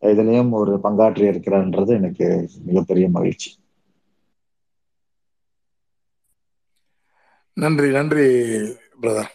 இதுலயும் 0.04 0.52
ஒரு 0.60 0.74
பங்காற்றி 0.84 1.24
இருக்கிறான்றது 1.30 1.92
எனக்கு 2.00 2.26
மிகப்பெரிய 2.68 3.06
மகிழ்ச்சி. 3.16 3.50
நன்றி 7.58 7.90
நன்றி. 7.92 8.28
பிரதர் 9.02 9.32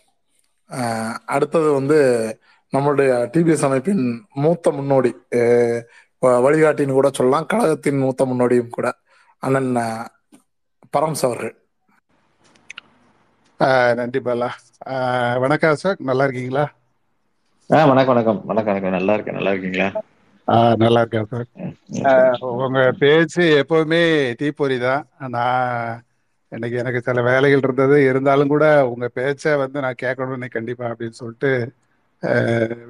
அடுத்தது 1.26 1.72
வந்து 1.72 1.98
நம்மளுடைய 2.72 3.10
டிபிஎஸ் 3.34 3.64
அமைப்பின் 3.64 4.02
மூத்த 4.34 4.70
முன்னோடி 4.70 5.10
வழிகாட்டின்னு 6.44 6.96
கூட 6.98 7.08
சொல்லலாம். 7.12 7.46
கழகத்தின் 7.46 7.98
மூத்த 7.98 8.24
முன்னோடியும் 8.26 8.74
கூட 8.76 8.88
அண்ணன் 9.42 9.70
பரம்ஸ் 10.90 11.24
அவர்கள். 11.24 11.54
ஆஹ் 13.60 13.94
நன்றி 13.94 14.20
பாலா. 14.20 14.48
ஆஹ் 14.92 15.38
வணக்கம் 15.40 15.70
அசோக் 15.70 16.06
நல்லா 16.10 16.24
இருக்கீங்களா? 16.24 16.64
ஆஹ் 17.70 17.88
வணக்கம் 17.88 18.14
வணக்கம். 18.14 18.40
வணக்கம் 18.46 18.72
வணக்கம். 18.72 18.96
நல்லா 18.98 19.14
இருக்கேன். 19.14 19.34
நல்லா 19.34 19.50
இருக்கீங்களா? 19.50 19.88
ஆஹ் 20.48 20.76
நல்லா 20.76 21.00
இருக்கேன் 21.00 21.46
ம், 21.56 21.74
உங்க 22.64 22.92
பேச்சு 22.98 23.44
எப்பவுமே 23.62 24.02
தீப்பொறி 24.34 24.78
தான். 24.78 25.02
நான் 25.36 26.02
இன்னைக்கு 26.52 26.76
எனக்கு 26.82 27.00
சில 27.08 27.18
வேலைகள் 27.28 27.64
இருந்தது. 27.66 27.96
இருந்தாலும் 28.10 28.52
கூட 28.54 28.64
உங்க 28.92 29.06
பேச்சை 29.18 29.52
வந்து 29.62 29.78
நான் 29.84 30.00
கேட்கணும்னு 30.04 30.48
கண்டிப்பா 30.56 30.84
அப்படின்னு 30.92 31.20
சொல்லிட்டு 31.22 31.50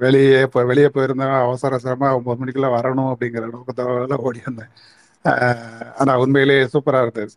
வெளியே 0.03 0.39
இப்போ 0.45 0.61
வெளியே 0.71 0.87
போயிருந்தேன் 0.95 1.35
அவசர 1.43 1.69
அவசரமா 1.75 2.07
ஒன்பது 2.17 2.39
மணிக்குள்ள 2.41 2.69
வரணும் 2.77 3.11
அப்படிங்கிற 3.13 3.45
நோக்கத்தோட 3.53 4.15
ஓடி 4.27 4.41
வந்தேன் 4.47 4.71
ஆனால் 5.25 5.59
ஆனா 6.01 6.13
உண்மையிலேயே 6.23 6.63
சூப்பரா 6.73 7.01
இருந்தது. 7.05 7.33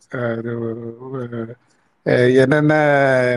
என்னென்ன 2.42 2.72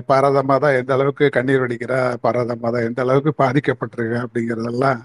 பாரதம்மா 0.09 0.55
தான் 0.63 0.77
எந்த 0.79 0.91
அளவுக்கு 0.97 1.25
கண்ணீர் 1.37 1.63
வடிக்கிறா 1.63 1.99
பாரத 2.25 2.55
தான் 2.65 2.87
எந்த 2.89 3.01
அளவுக்கு 3.05 3.31
பாதிக்கப்பட்டிருக்கு 3.43 4.17
அப்படிங்கிறதெல்லாம் 4.25 4.99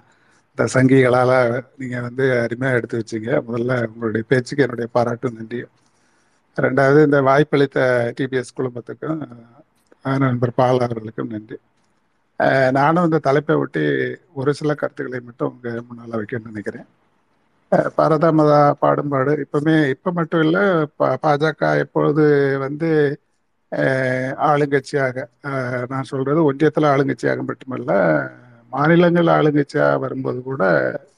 இந்த 0.53 0.64
சங்கிகளால் 0.74 1.37
நீங்கள் 1.80 2.05
வந்து 2.09 2.24
அருமையாக 2.45 2.78
எடுத்து 2.78 3.01
வச்சீங்க. 3.01 3.30
முதல்ல 3.49 3.72
உங்களுடைய 3.93 4.24
பேச்சுக்கு 4.33 4.64
என்னுடைய 4.66 4.89
பாராட்டும் 4.97 5.39
நன்றியும். 5.39 5.72
ரெண்டாவது 6.57 7.00
இந்த 7.07 7.18
வாய்ப்பளித்த 7.28 7.78
டிபிஎஸ் 8.16 8.57
குழுமத்துக்கும் 8.57 9.20
நண்பர் 10.22 10.57
பால் 10.57 10.84
அவர்களுக்கும் 10.86 11.32
நன்றி. 11.32 11.57
நானும் 12.76 13.07
இந்த 13.09 13.18
தலைப்பை 13.26 13.55
ஒட்டி 13.62 13.82
ஒரு 14.40 14.53
சில 14.59 14.70
கருத்துக்களை 14.74 15.20
மட்டும் 15.22 15.50
உங்க 15.53 15.68
முன்னால் 15.88 16.18
வைக்கணும்னு 16.20 16.53
நினைக்கிறேன். 16.53 16.86
அஹ், 17.72 17.90
பாடும்பாடு 18.82 19.32
இப்பவுமே 19.44 19.76
இப்போ 19.94 20.11
மட்டும் 20.18 20.42
இல்லை 20.46 20.64
பாஜக 21.22 21.62
எப்பொழுது 21.84 22.24
வந்து 22.64 22.88
ஆளுங்கட்சியாக 24.48 25.16
நான் 25.90 26.11
சொல்றது 26.11 26.40
ஒன்றியத்தில் 26.48 26.90
ஆளுங்கட்சியாக 26.90 27.42
மட்டுமல்ல 27.48 27.92
மாநிலங்கள் 28.72 29.28
ஆளுங்கட்சியாக 29.36 30.00
வரும்போது 30.05 30.40
கூட 30.42 30.62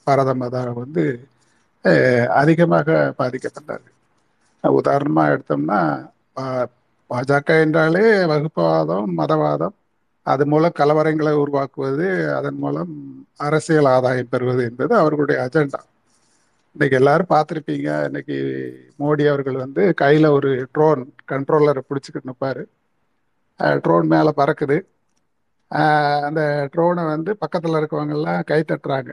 பரதமதா 0.07 0.63
வந்து 0.83 1.05
அதிகமாக 2.41 2.89
பாதிக்கப்பட்டார்கள். 3.19 3.94
உதாரணமாக 4.71 5.35
எடுத்தோம்னா 5.35 5.81
பா- 6.37 6.67
பாஜக 7.11 7.61
என்றாலே 7.61 8.01
வகுப்புவாதம் 8.01 9.07
மதவாதம் 9.17 9.75
அது 10.23 10.47
மூலம் 10.47 10.73
கலவரங்களை 10.79 11.33
உருவாக்குவது 11.33 12.37
அதன் 12.37 12.55
மூலம் 12.55 12.93
அரசியல் 13.37 13.85
ஆதாயம் 13.85 14.29
பெறுவது 14.29 14.65
என்பது 14.65 14.95
அவர்களுடைய 14.95 15.43
அஜெண்டா. 15.43 15.81
இன்னைக்கு 16.73 16.97
எல்லாரும் 16.97 17.27
பார்த்துருப்பீங்க 17.31 18.05
இன்னைக்கு 18.05 18.37
மோடி 18.99 19.29
அவர்கள் 19.29 19.57
வந்து 19.57 19.95
கையில் 19.95 20.27
ஒரு 20.27 20.69
ட்ரோன் 20.73 21.15
கண்ட்ரோலரை 21.29 21.81
பிடிச்சிக்கிட்டு 21.89 22.31
நிற்பாரு 22.31 22.63
ட்ரோன் 23.81 24.07
மேலே 24.07 24.33
பறக்குது. 24.37 24.79
அந்த 26.23 26.69
ட்ரோனை 26.77 27.07
வந்து 27.07 27.37
பக்கத்தில் 27.37 27.73
இருக்கவங்கெல்லாம் 27.73 28.45
கை 28.45 28.65
தட்டுறாங்க. 28.69 29.11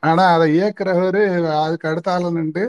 ஆனால் 0.00 0.34
அதை 0.34 0.60
இயக்குறவர் 0.60 1.20
அதுக்கு 1.64 1.88
அடுத்தாலும் 1.88 2.32
நின்று 2.32 2.64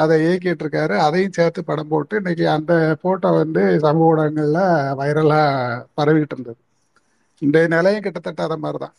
அதை 0.00 0.16
இயக்கிட்டு 0.24 0.64
இருக்காரு 0.64 0.94
அதையும் 1.06 1.36
சேர்த்து 1.38 1.60
படம் 1.64 1.88
போட்டு 1.88 2.14
இன்னைக்கு 2.16 2.44
அந்த 2.56 2.72
போட்டோ 3.02 3.30
வந்து 3.40 3.62
சமூக 3.84 4.10
ஊடகங்கள்ல 4.12 4.60
வைரலா 5.00 5.40
பரவிக்கிட்டு 5.98 6.36
இருந்தது. 6.36 6.60
இன்றைய 7.42 7.66
நிலையும் 7.68 8.04
கிட்டத்தட்ட 8.04 8.42
அதை 8.42 8.56
மாதிரி 8.58 8.78
தான் 8.78 8.96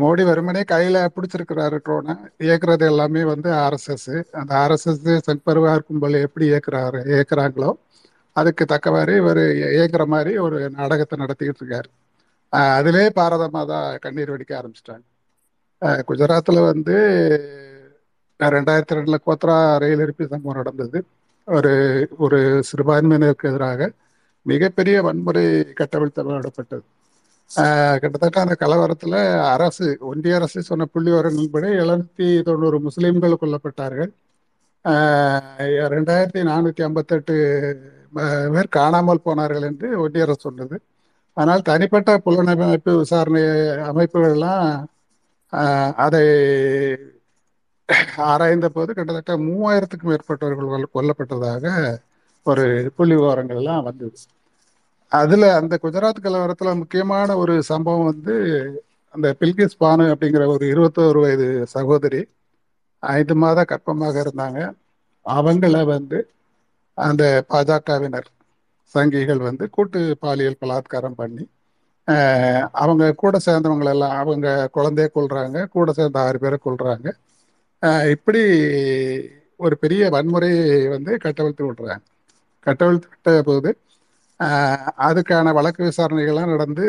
மோடி 0.00 0.22
வெறுமனே 0.28 0.62
கையில 0.72 0.96
பிடிச்சிருக்கிறாரு 1.14 1.76
ட்ரோனை 1.84 2.14
இயக்குறது 2.46 2.84
எல்லாமே 2.92 3.22
வந்து 3.32 3.48
ஆர்எஸ்எஸ் 3.64 4.10
அந்த 4.40 4.52
ஆர்எஸ்எஸ் 4.62 5.02
சென்பருவா 5.26 5.72
கும்பல் 5.88 6.16
எப்படி 6.26 6.46
இயக்குறாரு 6.50 7.00
இயக்குறாங்களோ 7.12 7.70
அதுக்கு 8.36 8.64
தக்கவாறு 8.66 9.12
இவர் 9.22 9.42
இயக்குற 9.74 10.04
மாதிரி 10.06 10.32
ஒரு 10.44 10.58
நாடகத்தை 10.78 11.16
நடத்திக்கிட்டு 11.18 11.62
இருக்காரு. 11.62 11.88
அதிலே 12.76 13.04
பாரத 13.18 13.44
மாதா 13.56 13.78
கண்ணீர் 14.04 14.32
வெடிக்க 14.32 14.52
ஆரம்பிச்சிட்டாங்க. 14.58 15.04
குஜராத்தில் 16.08 16.60
வந்து 16.70 16.96
ரெண்டாயிரத்தி 18.40 18.96
ரெண்டுல 18.98 19.16
கோத்ரா 19.26 19.56
ரயில் 19.82 20.02
எரிப்பு 20.04 20.24
சம்பவம் 20.32 20.58
நடந்தது. 20.60 20.98
ஒரு 21.48 21.72
ஒரு 22.24 22.38
சிறுபான்மையினருக்கு 22.68 23.50
எதிராக 23.52 23.90
மிகப்பெரிய 24.46 24.96
வன்முறை 25.06 25.44
கட்டவிழ்த்தப்பட்டது 25.80 26.84
கிட்டத்தட்ட 28.02 28.38
அந்த 28.44 28.54
கலவரத்தில் 28.62 29.16
அரசு 29.54 29.86
ஒன்றிய 30.10 30.36
அரசு 30.38 30.58
சொன்ன 30.68 30.86
புள்ளி 30.92 31.10
விவரங்களின்படி 31.12 31.68
எழுநூத்தி 31.82 32.28
தொண்ணூறு 32.48 32.78
முஸ்லீம்கள் 32.86 33.40
கொல்லப்பட்டார்கள். 33.42 34.10
ரெண்டாயிரத்தி 35.94 36.40
நானூற்றி 36.50 36.82
ஐம்பத்தெட்டு 36.88 37.34
பேர் 38.54 38.74
காணாமல் 38.78 39.24
போனார்கள் 39.26 39.66
என்று 39.70 39.88
ஒன்றிய 40.04 40.26
அரசு 40.26 40.44
சொன்னது. 40.48 40.76
ஆனால் 41.36 41.66
தனிப்பட்ட 41.70 42.10
புலனமைப்பு 42.26 42.92
விசாரணை 43.02 43.42
அமைப்புகள்லாம் 43.90 44.66
அதை 46.06 46.24
ஆராய்ந்த 48.24 48.68
போது 48.70 48.90
கிட்டத்தட்ட 48.92 49.32
மூவாயிரத்துக்கும் 49.44 50.10
மேற்பட்டவர்கள் 50.10 50.94
கொல்லப்பட்டதாக 50.94 51.64
ஒரு 52.46 52.64
புள்ளி 52.96 53.14
விவரங்கள் 53.16 53.60
எல்லாம் 53.60 53.86
வந்தது. 53.86 54.16
அதுல 55.12 55.44
அந்த 55.58 55.74
குஜராத் 55.82 56.24
கலவரத்துல 56.24 56.70
முக்கியமான 56.80 57.36
ஒரு 57.42 57.54
சம்பவம் 57.70 58.08
வந்து 58.10 58.34
அந்த 59.14 59.28
பில்கிஸ் 59.40 59.80
பானு 59.80 60.04
அப்படிங்கிற 60.12 60.44
ஒரு 60.54 60.64
இருபத்தோரு 60.72 61.18
வயது 61.18 61.46
சகோதரி 61.74 62.22
ஐந்து 63.02 63.34
மாத 63.36 63.60
கற்பமாக 63.70 64.16
இருந்தாங்க. 64.24 64.58
அவங்கள 65.26 65.76
வந்து 65.88 66.18
அந்த 66.98 67.22
பாஜகவினர் 67.50 68.28
சங்கிகள் 68.94 69.42
வந்து 69.46 69.64
கூட்டு 69.70 70.00
பாலியல் 70.22 70.60
பலாத்காரம் 70.60 71.18
பண்ணி 71.18 71.44
அவங்க 72.80 73.04
கூட 73.22 73.36
சேர்ந்தவங்களெல்லாம் 73.46 74.16
அவங்க 74.20 74.46
குழந்தைய 74.74 75.08
கொள்றாங்க 75.12 75.68
கூட 75.74 75.92
சேர்ந்த 75.92 76.18
ஆறு 76.24 76.38
பேரை 76.38 76.58
கொள்றாங்க 76.60 77.06
இப்படி 78.14 78.42
ஒரு 79.60 79.74
பெரிய 79.82 80.02
வன்முறையை 80.14 80.62
வந்து 80.94 81.12
கட்டவிழ்த்து 81.24 81.66
விடுறாங்க 81.66 82.04
கட்டவிழ்த்து 82.66 83.08
விட்ட 83.12 83.42
போது 83.42 83.70
அதுக்கான 85.06 85.52
வழக்கு 85.58 85.82
விசாரணைகள்லாம் 85.84 86.52
நடந்து 86.54 86.86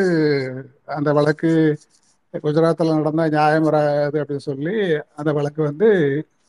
அந்த 0.95 1.09
வழக்கு 1.13 1.51
குஜராத்தில் 2.43 2.95
நடந்தால் 2.95 3.33
நியாயமுறை 3.33 3.81
அது 4.05 4.17
அப்படின்னு 4.21 4.47
சொல்லி 4.47 4.75
அந்த 5.15 5.31
வழக்கு 5.37 5.61
வந்து 5.63 5.89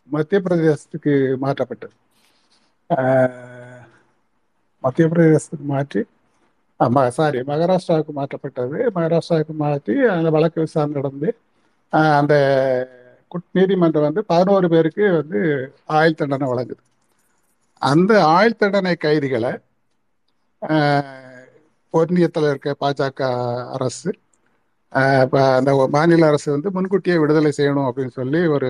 மத்திய 0.09 0.39
பிரதேசத்துக்கு 0.41 1.13
மாற்றப்பட்டது. 1.45 1.95
மத்திய 4.85 5.07
பிரதேசத்துக்கு 5.09 5.67
மாற்றி 5.73 6.01
சாரி 7.17 7.39
மகாராஷ்டிராவுக்கு 7.51 8.13
மாற்றப்பட்டது. 8.19 8.79
மகாராஷ்டிராவுக்கு 8.97 9.55
மாற்றி 9.63 9.95
அந்த 10.17 10.29
வழக்கு 10.37 10.59
விசாரணை 10.61 10.95
நடந்து 10.99 11.29
அந்த 12.19 12.35
நீதிமன்றம் 13.57 14.07
வந்து 14.09 14.23
பதினோரு 14.33 14.67
பேருக்கு 14.75 15.05
வந்து 15.21 15.41
ஆயுள் 15.99 16.19
தண்டனை 16.21 16.47
வழங்குது. 16.53 16.83
அந்த 17.83 18.13
ஆயுள் 18.37 18.61
தண்டனை 18.63 18.95
கைதிகளை 19.07 19.53
பொன்னியத்தில் 21.95 22.49
இருக்க 22.51 22.71
பாஜக 22.83 23.21
அரசு 23.77 24.11
அந்த 25.59 25.71
மாநில 25.95 26.27
அரசு 26.31 26.49
வந்து 26.55 26.69
முன்கூட்டியே 26.77 27.17
விடுதலை 27.23 27.51
செய்யணும் 27.57 27.89
அப்படின்னு 27.89 28.15
சொல்லி 28.21 28.41
ஒரு 28.57 28.69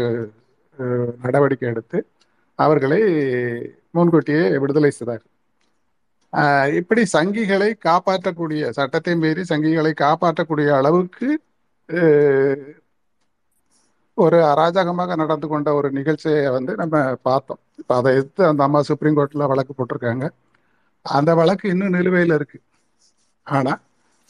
நடவடிக்கை 1.24 1.68
எடுத்து 1.72 1.98
அவர்களை 2.58 3.00
முன்கூட்டியே 3.96 4.44
விடுதலை 4.62 4.90
செய்தார். 4.98 5.24
இப்படி 6.78 7.02
சங்கிகளை 7.12 7.68
காப்பாற்றக்கூடிய 7.88 8.62
சட்டத்தை 8.78 9.14
மீறி 9.22 9.42
சங்கிகளை 9.50 9.92
காப்பாற்றக்கூடிய 10.04 10.68
அளவுக்கு 10.78 11.28
ஒரு 14.24 14.38
அராஜகமாக 14.52 15.16
நடந்து 15.22 15.46
கொண்ட 15.52 15.68
ஒரு 15.78 15.88
நிகழ்ச்சியை 15.98 16.42
வந்து 16.56 16.72
நம்ம 16.82 16.96
பார்த்தோம். 17.28 17.60
இப்போ 17.80 17.92
அதை 18.00 18.10
எதிர்த்து 18.18 18.42
அந்த 18.50 18.62
அம்மா 18.66 18.80
சுப்ரீம் 18.90 19.16
கோர்ட்டில் 19.18 19.50
வழக்கு 19.52 19.72
போட்டிருக்காங்க. 19.78 20.26
அந்த 21.06 21.30
வழக்கு 21.40 21.66
இன்னும் 21.72 21.94
நிலுவையில் 21.96 22.34
இருக்கு. 22.38 22.58
ஆனால் 23.46 23.80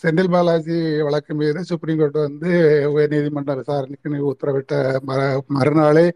செந்தில் 0.02 0.32
பாலாஜி 0.34 0.78
வழக்கு 1.08 1.32
மீது 1.40 1.60
சுப்ரீம் 1.70 2.00
கோர்ட் 2.00 2.18
வந்து 2.28 2.50
உயர்நீதிமன்ற 2.94 3.52
விசாரணைக்கு 3.60 4.18
உத்தரவிட்ட 4.32 4.74
மற 5.10 5.20
மறுநாளே 5.58 6.06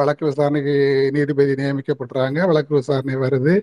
வழக்கு 0.00 0.24
விசாரணைக்கு 0.30 0.74
நீதிபதி 1.16 1.54
நியமிக்கப்படுறாங்க 1.60 2.38
வழக்கு 2.50 2.72
விசாரணை 2.80 3.16
வருது. 3.24 3.54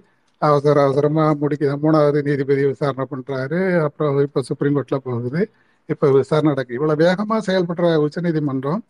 அவசர 0.42 0.78
அவசரமாக 0.86 1.34
முடிக்க 1.44 1.76
மூணாவது 1.84 2.20
நீதிபதி 2.30 2.64
விசாரணை 2.72 3.06
பண்ணுறாரு 3.14 3.60
அப்புறம் 3.88 4.18
இப்போ 4.28 4.42
சுப்ரீம் 4.50 4.76
கோர்ட்டில் 4.78 5.06
போகுது. 5.10 5.42
இப்போ 5.90 6.06
விசாரணை 6.20 6.50
நடக்கு. 6.54 6.76
இவ்வளோ 6.80 6.96
வேகமாக 7.06 7.42
செயல்படுற 7.50 7.88
உச்சநீதிமன்றம் 8.06 8.84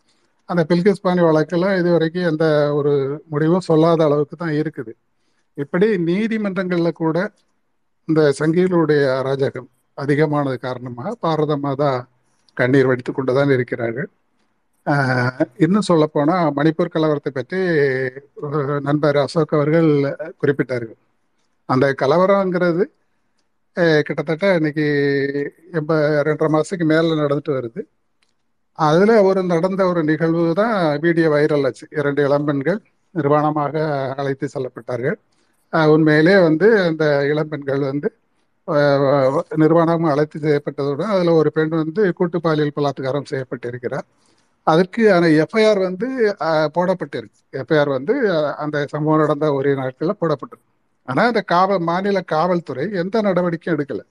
அந்த 0.48 0.62
பில்கிஸ் 0.70 1.04
பாணி 1.04 1.20
வழக்கில் 1.26 1.66
இது 1.80 1.88
வரைக்கும் 1.94 2.28
எந்த 2.30 2.46
ஒரு 2.78 2.92
முடிவும் 3.32 3.66
சொல்லாத 3.68 4.00
அளவுக்கு 4.08 4.36
தான் 4.42 4.56
இருக்குது. 4.60 4.92
இப்படி 5.62 5.86
நீதிமன்றங்களில் 6.08 7.00
கூட 7.02 7.18
இந்த 8.08 8.20
சங்கிகளுடைய 8.40 9.02
அராஜகம் 9.20 9.68
அதிகமானது 9.98 10.56
காரணமாக 10.66 11.14
பாரத 11.24 11.52
மாதா 11.64 11.90
கண்ணீர் 12.60 12.88
வடித்து 12.90 13.12
கொண்டு 13.12 13.32
தான் 13.38 13.54
இருக்கிறார்கள் 13.56 14.10
இன்னும் 15.64 15.88
சொல்லப்போனால் 15.90 16.48
மணிப்பூர் 16.58 16.94
கலவரத்தை 16.94 17.30
பற்றி 17.36 17.60
நண்பர் 18.88 19.18
அசோக் 19.22 19.54
அவர்கள் 19.58 19.88
குறிப்பிட்டார்கள். 20.40 20.98
அந்த 21.68 21.86
கலவரங்கிறது 22.02 22.84
கிட்டத்தட்ட 24.06 24.46
இன்னைக்கு 24.58 24.86
எம்ப 25.78 25.92
ரெண்டரை 26.28 26.50
மாதத்துக்கு 26.54 26.86
மேலே 26.92 27.14
நடந்துட்டு 27.22 27.52
வருது. 27.58 27.80
அதில் 28.78 29.14
ஒரு 29.28 29.40
நடந்த 29.52 29.82
ஒரு 29.90 30.00
நிகழ்வு 30.10 30.44
தான் 30.60 30.76
வீடியோ 31.04 31.28
வைரல் 31.34 31.66
ஆச்சு. 31.68 31.84
இரண்டு 31.98 32.20
இளம்பெண்கள் 32.28 32.80
நிர்வாணமாக 33.14 33.74
அழைத்து 34.20 34.46
செல்லப்பட்டார்கள். 34.54 35.16
உண்மையிலே 35.94 36.34
வந்து 36.48 36.66
அந்த 36.88 37.04
இளம்பெண்கள் 37.32 37.82
வந்து 37.90 38.08
நிர்வாணமும் 39.62 40.10
அழைத்து 40.12 40.38
செய்யப்பட்டதுடன் 40.44 41.12
அதில் 41.14 41.38
ஒரு 41.40 41.50
பெண் 41.56 41.72
வந்து 41.82 42.02
கூட்டு 42.18 42.38
பாலியல் 42.46 42.76
பலாத்காரம் 42.78 43.28
செய்யப்பட்டிருக்கிறார். 43.32 44.06
அதற்கு 44.66 45.02
அந்த 45.16 45.28
எஃப்ஐஆர் 45.44 45.80
வந்து 45.88 46.06
போடப்பட்டிருக்கு. 46.76 47.38
எஃப்ஐஆர் 47.62 47.90
வந்து 47.96 48.14
அந்த 48.64 48.76
சம்பவம் 48.92 49.22
நடந்த 49.24 49.46
ஒரு 49.58 49.70
நாட்களில் 49.80 50.20
போடப்பட்டிருக்கு. 50.22 50.70
ஆனால் 51.08 51.30
அந்த 51.32 51.42
காவல் 51.54 51.82
மாநில 51.90 52.18
காவல்துறை 52.34 52.86
எந்த 53.02 53.16
நடவடிக்கையும் 53.28 53.76
எடுக்கலை. 53.76 54.04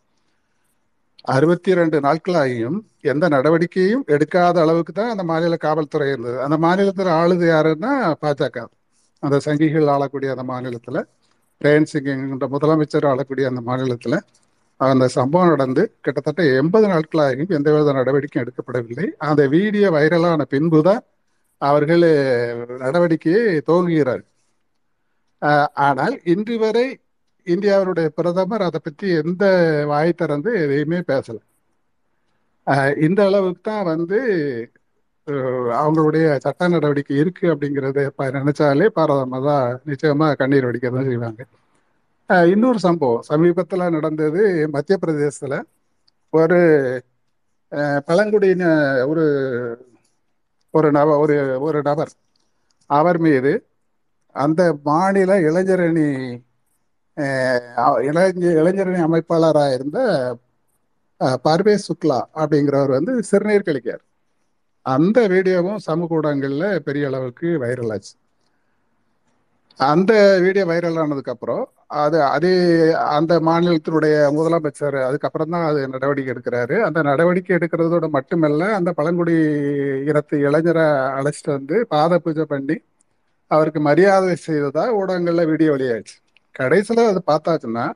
அறுபத்தி 1.25 1.73
ரெண்டு 1.79 1.99
நாட்களாகியும் 1.99 2.77
எந்த 3.01 3.27
நடவடிக்கையும் 3.29 4.03
எடுக்காத 4.07 4.57
அளவுக்கு 4.63 4.93
தான் 4.93 5.09
அந்த 5.09 5.23
மாநில 5.23 5.55
காவல்துறை 5.55 6.07
இருந்தது. 6.09 6.41
அந்த 6.41 6.57
மாநிலத்தில் 6.57 7.05
ஆளுது 7.05 7.45
யாருன்னா 7.51 7.91
பாஜக. 8.23 8.65
அந்த 9.19 9.39
சங்கிகள் 9.45 9.91
ஆளக்கூடிய 9.95 10.31
அந்த 10.31 10.43
மாநிலத்தில் 10.43 11.01
ரேன் 11.61 11.89
சிங் 11.91 12.37
முதலமைச்சர் 12.55 13.07
ஆளக்கூடிய 13.11 13.47
அந்த 13.47 13.61
மாநிலத்தில் 13.61 14.17
அந்த 14.79 15.07
சம்பவம் 15.07 15.49
நடந்து 15.49 15.83
கிட்டத்தட்ட 16.01 16.43
எண்பது 16.43 16.87
நாட்களாகியும் 16.87 17.53
எந்தவித 17.57 17.93
நடவடிக்கையும் 17.93 18.43
எடுக்கப்படவில்லை. 18.45 19.07
அந்த 19.17 19.47
வீடியோ 19.47 19.89
வைரலான 19.91 20.41
பின்புதான் 20.53 21.03
அவர்கள் 21.57 22.05
நடவடிக்கையை 22.83 23.61
துவங்குகிறார்கள். 23.67 24.29
ஆனால் 25.73 26.15
இன்று 26.23 26.57
வரை 26.57 26.85
இந்தியாவினுடைய 27.47 28.07
பிரதமர் 28.17 28.65
அதை 28.67 28.79
பற்றி 28.79 29.07
எந்த 29.21 29.43
வாய் 29.91 30.19
திறந்து 30.21 30.51
எதையுமே 30.63 30.99
பேசலை. 31.11 31.41
இந்த 33.05 33.19
அளவுக்கு 33.29 33.61
தான் 33.69 33.87
வந்து 33.93 34.19
அவங்களுடைய 35.81 36.25
சட்ட 36.45 36.67
நடவடிக்கை 36.73 37.15
இருக்கு 37.21 37.45
அப்படிங்கிறத 37.53 37.99
நினைச்சாலே 38.37 38.87
பாரதமாக 38.97 39.43
தான் 39.49 39.67
நிச்சயமா 39.89 40.27
கண்ணீர் 40.41 40.67
வடிக்க 40.67 40.87
தான் 40.95 41.09
செய்வாங்க 41.09 41.41
இன்னொரு 42.53 42.79
சம்பவம். 42.87 43.23
சமீபத்தில் 43.31 43.93
நடந்தது 43.97 44.41
மத்திய 44.75 44.97
பிரதேசத்தில் 45.03 45.57
ஒரு 46.33 46.59
பழங்குடியின 48.07 48.63
ஒரு 49.11 49.25
ஒரு 50.73 50.87
நப 50.97 51.09
ஒரு 51.23 51.35
ஒரு 51.67 51.79
நபர் 51.89 52.11
அவர் 52.89 53.19
மீது 53.25 53.51
அந்த 54.35 54.61
மாநில 54.89 55.31
இளைஞரணி 55.49 56.07
இளைஞ 58.07 58.29
இளைஞரணி 58.59 58.99
அமைப்பாளராக 59.07 59.75
இருந்த 59.75 59.99
அஹ், 61.21 61.37
பர்வேஸ் 61.45 61.87
சுக்லா 61.89 62.19
அப்படிங்கிறவர் 62.35 62.95
வந்து 62.95 63.13
சிறுநீர் 63.29 63.67
கழிக்கார். 63.67 64.01
அந்த 64.85 65.19
வீடியோவும் 65.33 65.77
சமூக 65.85 66.17
ஊடகங்களில் 66.17 66.65
பெரிய 66.87 67.03
அளவுக்கு 67.09 67.47
வைரல் 67.61 67.93
ஆச்சு. 67.95 68.13
அந்த 69.79 70.11
வீடியோ 70.43 70.65
வைரல் 70.69 70.99
ஆனதுக்கப்புறம் 71.01 71.63
அது 72.01 72.17
அது 72.29 72.49
அந்த 73.15 73.33
மாநிலத்தினுடைய 73.47 74.15
முதலமைச்சர் 74.35 74.97
அதுக்கப்புறம் 75.07 75.51
தான் 75.53 75.65
அது 75.69 75.79
நடவடிக்கை 75.93 76.31
எடுக்கிறாரு. 76.33 76.75
அந்த 76.87 76.99
நடவடிக்கை 77.09 77.53
எடுக்கிறதோட 77.57 78.07
மட்டுமல்ல 78.17 78.63
அந்த 78.77 78.91
பழங்குடி 78.99 79.35
இனத்து 80.09 80.35
இளைஞரை 80.47 80.85
அழைச்சிட்டு 81.17 81.51
வந்து 81.51 81.77
பாத 81.93 82.19
பூஜை 82.25 82.45
பண்ணி 82.53 82.77
அவருக்கு 83.51 83.81
மரியாதை 83.87 84.35
செய்ததா 84.45 84.85
ஊடகங்களில் 84.99 85.49
வீடியோ 85.51 85.71
வெளியாயிடுச்சு. 85.75 86.17
கடைசியில 86.59 87.07
அது 87.07 87.21
பார்த்தாச்சுன்னா 87.27 87.91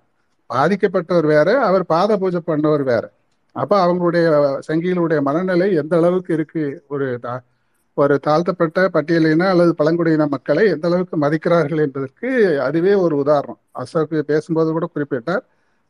பாதிக்கப்பட்டவர் 0.54 1.26
வேற 1.26 1.66
அவர் 1.66 1.86
பாத 1.86 2.18
பூஜை 2.18 2.42
பண்ணவர் 2.48 2.84
வேற. 2.84 3.12
அப்ப 3.52 3.86
அவங்களுடைய 3.86 4.60
சங்கிகளுடைய 4.68 5.22
மனநிலை 5.22 5.74
எந்த 5.74 5.98
அளவுக்கு 5.98 6.34
இருக்கு? 6.34 6.84
ஒரு 6.88 7.20
தா- 7.24 7.44
ஒரு 7.94 8.20
தாழ்த்தப்பட்ட 8.20 8.90
பட்டியலின 8.94 9.48
அல்லது 9.48 9.76
பழங்குடியின 9.76 10.28
மக்களை 10.28 10.68
எந்த 10.68 10.88
அளவுக்கு 10.88 11.18
மதிக்கிறார்கள் 11.18 11.78
என்பதற்கு 11.78 12.62
அதுவே 12.62 12.94
ஒரு 12.94 13.16
உதாரணம். 13.16 13.60
அசோக் 13.72 14.24
பேசும்போது 14.28 14.72
கூட 14.72 14.90
குறிப்பிட்டார் 14.96 15.42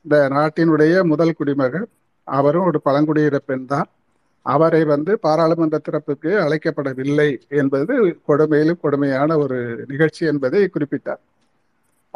இந்த 0.02 0.30
நாட்டினுடைய 0.30 1.04
முதல் 1.04 1.34
குடிமகள் 1.34 1.88
அவரும் 2.24 2.66
ஒரு 2.66 2.82
பழங்குடியின 2.82 3.38
பெண் 3.38 3.66
தான். 3.66 3.86
அவரை 4.42 4.84
வந்து 4.84 5.20
பாராளுமன்ற 5.20 5.78
திறப்புக்கு 5.78 6.28
அழைக்கப்படவில்லை 6.28 7.38
என்பது 7.48 8.18
கொடுமையிலும் 8.28 8.80
கொடுமையான 8.80 9.38
ஒரு 9.38 9.86
நிகழ்ச்சி 9.88 10.26
என்பதை 10.26 10.70
குறிப்பிட்டார். 10.80 11.20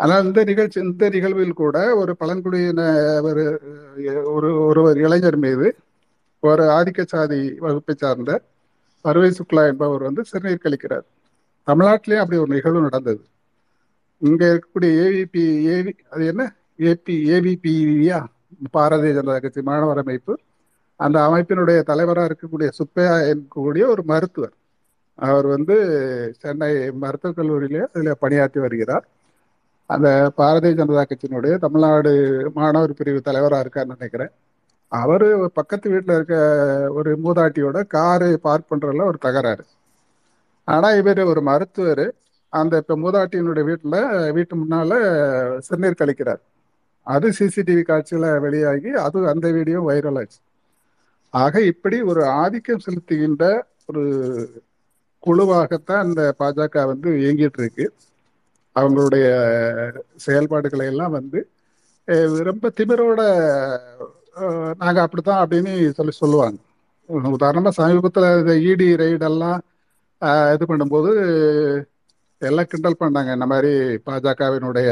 ஆனால் 0.01 0.23
இந்த 0.23 0.43
நிகழ்ச்சி 0.43 0.77
இந்த 0.79 1.09
நிகழ்வில் 1.09 1.59
கூட 1.61 1.77
ஒரு 1.95 2.11
பழங்குடியின 2.15 2.81
ஒரு 3.29 3.43
ஒரு 4.35 4.49
ஒருவர் 4.67 4.97
இளைஞர் 4.97 5.37
மீது 5.37 5.67
ஒரு 6.43 6.63
ஆதிக்க 6.77 7.01
சாதி 7.05 7.41
வகுப்பை 7.59 7.95
சார்ந்த 7.95 8.31
பருவை 9.05 9.29
சுக்லா 9.31 9.63
என்பவர் 9.71 10.01
வந்து 10.01 10.21
சிறுநீர் 10.25 10.63
கழிக்கிறார். 10.63 11.05
தமிழ்நாட்டிலேயே 11.67 12.21
அப்படி 12.23 12.37
ஒரு 12.37 12.51
நிகழ்வு 12.55 12.81
நடந்தது. 12.81 13.21
இங்க 14.21 14.43
இருக்கக்கூடிய 14.53 14.91
ஏவிபி 15.05 15.43
ஏவி 15.75 15.95
அது 16.09 16.23
என்ன? 16.25 16.43
ஏபி 16.79 17.15
ஏபிபியா 17.35 18.19
பாரதிய 18.73 19.11
ஜனதா 19.17 19.37
கட்சி 19.41 19.61
மாணவர் 19.61 19.97
அமைப்பு. 19.97 20.33
அந்த 20.99 21.17
அமைப்பினுடைய 21.27 21.79
தலைவராக 21.83 22.29
இருக்கக்கூடிய 22.29 22.69
சுப்பையா 22.79 23.13
இருக்கக்கூடிய 23.31 23.83
ஒரு 23.87 24.03
மருத்துவர். 24.05 24.55
அவர் 25.19 25.47
வந்து 25.47 25.75
சென்னை 26.41 26.71
மருத்துவக் 27.03 27.37
கல்லூரியிலே 27.39 27.83
அதில் 27.93 28.19
பணியாற்றி 28.19 28.59
வருகிறார். 28.59 29.05
அந்த 29.93 30.07
பாரதிய 30.39 30.73
ஜனதா 30.79 31.03
கட்சியினுடைய 31.09 31.53
தமிழ்நாடு 31.65 32.11
மாணவர் 32.57 32.97
பிரிவு 32.99 33.19
தலைவராக 33.27 33.63
இருக்காருன்னு 33.63 33.97
நினைக்கிறேன். 33.97 34.31
அவர் 34.91 35.25
பக்கத்து 35.57 35.87
வீட்டில் 35.93 36.15
இருக்க 36.17 36.35
ஒரு 36.99 37.11
மூதாட்டியோட 37.25 37.79
காரு 37.95 38.29
பார்க் 38.45 38.69
பண்ணுறதுல 38.71 39.05
ஒரு 39.11 39.19
தகராறு. 39.27 39.63
ஆனால் 40.67 40.97
இவர் 41.01 41.21
ஒரு 41.31 41.41
மருத்துவர். 41.49 42.05
அந்த 42.53 42.73
இப்போ 42.81 42.95
மூதாட்டியினுடைய 43.03 43.63
வீட்டில் 43.69 43.99
வீட்டு 44.37 44.53
முன்னால் 44.61 44.95
சிறுநீர் 45.67 46.01
கழிக்கிறார். 46.01 46.41
அது 47.07 47.27
சிசிடிவி 47.39 47.83
காட்சியில் 47.89 48.29
வெளியாகி 48.45 48.91
அது 49.05 49.19
அந்த 49.33 49.47
வீடியோ 49.57 49.79
வைரல் 49.89 50.19
ஆச்சு. 50.21 50.39
ஆக 51.43 51.61
இப்படி 51.71 51.97
ஒரு 52.11 52.21
ஆதிக்கம் 52.41 52.83
செலுத்துகின்ற 52.85 53.45
ஒரு 53.89 54.03
குழுவாகத்தான் 55.23 56.05
இந்த 56.09 56.23
பாஜக 56.39 56.85
வந்து 56.91 57.09
இயங்கிட்டு 57.23 57.61
இருக்கு. 57.63 57.85
அவங்களுடைய 58.75 59.25
செயல்பாடுகளை 60.25 60.85
எல்லாம் 60.91 61.15
வந்து 61.19 61.39
ரொம்ப 62.49 62.71
திமிரோட 62.77 63.21
நாங்கள் 64.41 64.77
நாங்க 64.83 64.99
அப்படித்தான் 65.05 65.41
அப்படின்னு 65.43 65.71
சொல்லி 65.97 66.13
சொல்லுவாங்க. 66.19 66.57
உதாரணமா 67.37 67.71
சமீபத்துல 67.79 68.27
இந்த 68.41 68.53
இடி 68.71 68.87
ரெய்டெல்லாம் 69.01 69.59
இது 70.53 70.65
பண்ணும்போது 70.71 71.11
எல்லாம் 72.41 72.69
கிண்டல் 72.71 73.01
பண்ணாங்க. 73.01 73.29
இந்த 73.37 73.47
மாதிரி 73.51 73.71
பாஜகவினுடைய 74.07 74.89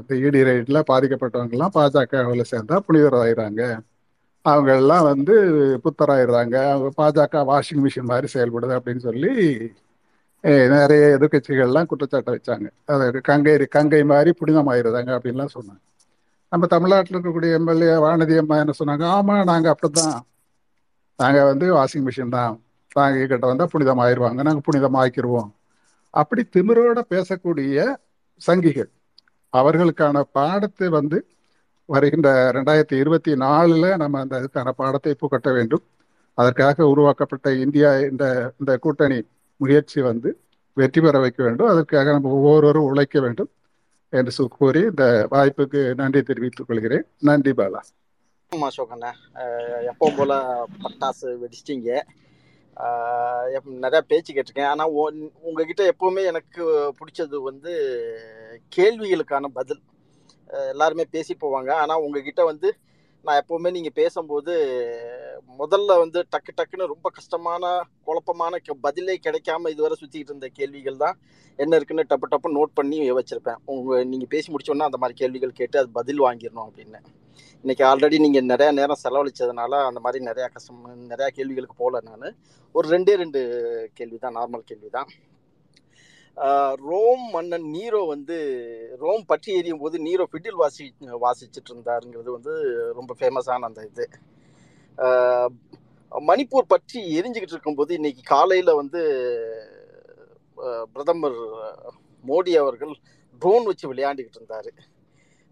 இந்த 0.00 0.14
இடி 0.26 0.40
ரைட்ல 0.48 0.80
பாதிக்கப்பட்டவங்கெல்லாம் 0.90 1.74
பாஜகவில் 1.78 2.50
சேர்ந்தா 2.52 2.78
புனிதராயிறாங்க. 2.88 3.62
அவங்க 4.44 4.70
எல்லாம் 4.82 5.06
வந்து 5.10 5.34
புத்தராயிடுறாங்க 5.84 6.56
அவங்க 6.72 6.88
பாஜக 7.00 7.42
வாஷிங் 7.50 7.82
மிஷின் 7.84 8.10
மாதிரி 8.12 8.28
செயல்படுது 8.34 8.76
அப்படின்னு 8.78 9.02
சொல்லி 9.08 9.32
நிறைய 10.74 11.02
எதிர்கட்சிகள்லாம் 11.16 11.88
குற்றச்சாட்டை 11.90 12.30
வச்சாங்க. 12.36 12.66
அதாவது 12.92 13.18
கங்கை 13.28 13.52
கங்கை 13.76 14.02
மாதிரி 14.12 14.30
புனிதமாயிருந்தாங்க 14.40 15.10
அப்படின்லாம் 15.16 15.52
சொன்னாங்க. 15.56 15.82
நம்ம 16.52 16.66
தமிழ்நாட்டில் 16.74 17.14
இருக்கக்கூடிய 17.16 17.58
எம்எல்ஏ 17.58 17.94
வானதி 18.06 18.34
அம்மா 18.42 18.56
என்ன 18.62 18.72
சொன்னாங்க? 18.80 19.04
ஆமாம் 19.16 19.44
நாங்கள் 19.50 19.72
அப்படி 19.74 19.90
தான் 20.00 20.16
நாங்கள் 21.18 21.48
வந்து 21.50 21.66
வாஷிங் 21.78 22.06
மிஷின் 22.08 22.34
தான். 22.38 22.54
நாங்கள் 22.98 23.30
கிட்ட 23.32 23.46
வந்தால் 23.50 23.70
புனிதம் 23.74 24.02
ஆயிடுவாங்க 24.04 24.40
நாங்கள் 24.48 24.66
புனிதம் 24.68 24.98
ஆக்கிடுவோம் 25.02 25.50
அப்படி 26.14 26.42
திமிரோட 26.54 27.00
பேசக்கூடிய 27.12 27.84
சங்கிகள் 28.40 28.90
அவர்களுக்கான 29.52 30.22
பாடத்தை 30.38 30.88
வந்து 30.98 31.18
வருகின்ற 31.88 32.28
ரெண்டாயிரத்தி 32.56 32.96
இருபத்தி 33.02 33.32
நாலில் 33.44 33.88
நம்ம 34.02 34.20
அந்த 34.24 34.34
அதுக்கான 34.40 34.72
பாடத்தை 34.80 35.12
புகட்ட 35.22 35.48
வேண்டும். 35.56 35.84
அதற்காக 36.38 36.86
உருவாக்கப்பட்ட 36.92 37.48
இந்தியா 37.64 37.90
இந்த 38.10 38.24
இந்த 38.60 38.72
கூட்டணி 38.84 39.18
முயற்சி 39.62 40.00
வந்து 40.00 40.40
வெற்றி 40.72 41.00
பெற 41.00 41.18
வைக்க 41.18 41.42
வேண்டும். 41.42 41.66
அதற்காக 41.66 42.10
நம்ம 42.10 42.30
ஒவ்வொருவரும் 42.30 42.82
உழைக்க 42.82 43.20
வேண்டும் 43.20 43.50
என்று 44.08 44.48
கூறி 44.48 44.80
இந்த 44.80 45.28
வாய்ப்புக்கு 45.30 45.94
நன்றி 45.94 46.22
தெரிவித்துக் 46.22 46.66
கொள்கிறேன். 46.66 47.04
நன்றி 47.18 47.50
பாலா. 47.50 47.80
ஆமா 48.56 48.66
அசோகண்ணே. 48.66 49.12
எப்பவும் 49.86 50.16
போல 50.16 50.64
பட்டாசு 50.82 51.36
வெடிச்சிட்டீங்க. 51.38 52.00
எப்- 53.52 53.78
நிறைய 53.78 54.02
பேச்சு 54.02 54.32
கேட்டிருக்கேன். 54.32 54.64
ஆனால் 54.64 54.90
உன்- 54.90 55.30
உங்ககிட்ட 55.40 55.94
எப்பவுமே 55.94 56.24
எனக்கு 56.24 56.92
பிடிச்சது 56.92 57.42
வந்து 57.42 57.72
கேள்விகளுக்கான 58.76 59.44
பதில். 59.52 59.80
எல்லாருமே 60.46 61.04
பேசி 61.10 61.36
போவாங்க. 61.40 61.70
ஆனால் 61.70 62.00
உங்ககிட்ட 62.00 62.44
வந்து 62.44 62.76
நான் 63.24 63.40
எப்பவுமே 63.42 63.70
நீங்க 63.70 63.90
பேசும்போது 63.98 64.52
முதல்ல 65.60 65.96
வந்து 66.02 66.18
டக்கு 66.32 66.52
டக்குன்னு 66.56 66.88
ரொம்ப 66.92 67.08
கஷ்டமான 67.10 67.70
குழப்பமான 68.06 68.58
பதிலே 68.86 69.14
கிடைக்காம 69.26 69.70
இதுவரை 69.74 69.96
சுத்திட்டு 70.00 70.30
இருந்த 70.32 70.48
கேள்விகள் 70.58 71.02
தான் 71.04 71.16
என்ன 71.58 71.78
இருக்குன்னு 71.78 72.04
டப்பு 72.10 72.26
டப்பு 72.32 72.48
நோட் 72.58 72.72
பண்ணி 72.78 72.98
வச்சிருப்பேன். 73.18 73.58
உங்க 73.72 74.04
நீங்க 74.12 74.26
பேசி 74.34 74.48
முடிச்சோன்னா 74.52 74.88
அந்த 74.90 75.00
மாதிரி 75.02 75.18
கேள்விகள் 75.20 75.58
கேட்டு 75.60 75.78
அது 75.78 75.90
பதில் 75.98 76.24
வாங்கிடணும் 76.26 76.66
அப்படின்னு. 76.68 77.00
இன்னைக்கு 77.64 77.84
ஆல்ரெடி 77.90 78.16
நீங்க 78.24 78.40
நிறைய 78.52 78.70
நேரம் 78.78 79.02
செலவழிச்சதுனால 79.04 79.72
அந்த 79.88 80.00
மாதிரி 80.04 80.24
நிறைய 80.30 80.46
கஷ்டம் 80.54 80.80
நிறைய 81.12 81.28
கேள்விகளுக்கு 81.36 81.76
போகல 81.82 82.00
நான். 82.08 82.34
ஒரு 82.74 82.88
ரெண்டே 82.94 83.14
ரெண்டு 83.22 83.40
கேள்வி 83.94 84.18
தான் 84.18 84.36
நார்மல் 84.38 84.68
கேள்வி 84.70 84.90
தான் 84.98 85.08
ரோம் 86.82 87.24
மன்னன் 87.34 87.66
நீரோ 87.74 88.00
வந்து 88.06 88.36
ரோம் 89.00 89.24
பற்றி 89.26 89.50
எரியும் 89.58 89.82
போது 89.82 89.96
நீரோ 90.06 90.24
ஃபிட்டில் 90.30 90.60
வாசி 90.62 90.84
வாசிச்சுட்டு 91.22 91.70
இருந்தாருங்கிறது 91.72 92.30
வந்து 92.30 92.54
ரொம்ப 92.98 93.12
ஃபேமஸான 93.18 93.68
அந்த 93.70 93.82
இது. 93.90 94.06
மணிப்பூர் 96.12 96.72
பற்றி 96.72 97.00
எரிஞ்சுக்கிட்டு 97.18 97.56
இருக்கும்போது 97.56 97.92
இன்னைக்கு 97.94 98.22
காலையில் 98.26 98.78
வந்து 98.80 99.00
பிரதமர் 100.94 101.38
மோடி 102.24 102.52
அவர்கள் 102.58 102.92
ட்ரோன் 103.42 103.68
வச்சு 103.68 103.90
விளையாண்டுக்கிட்டு 103.92 104.40
இருந்தாரு 104.40 104.72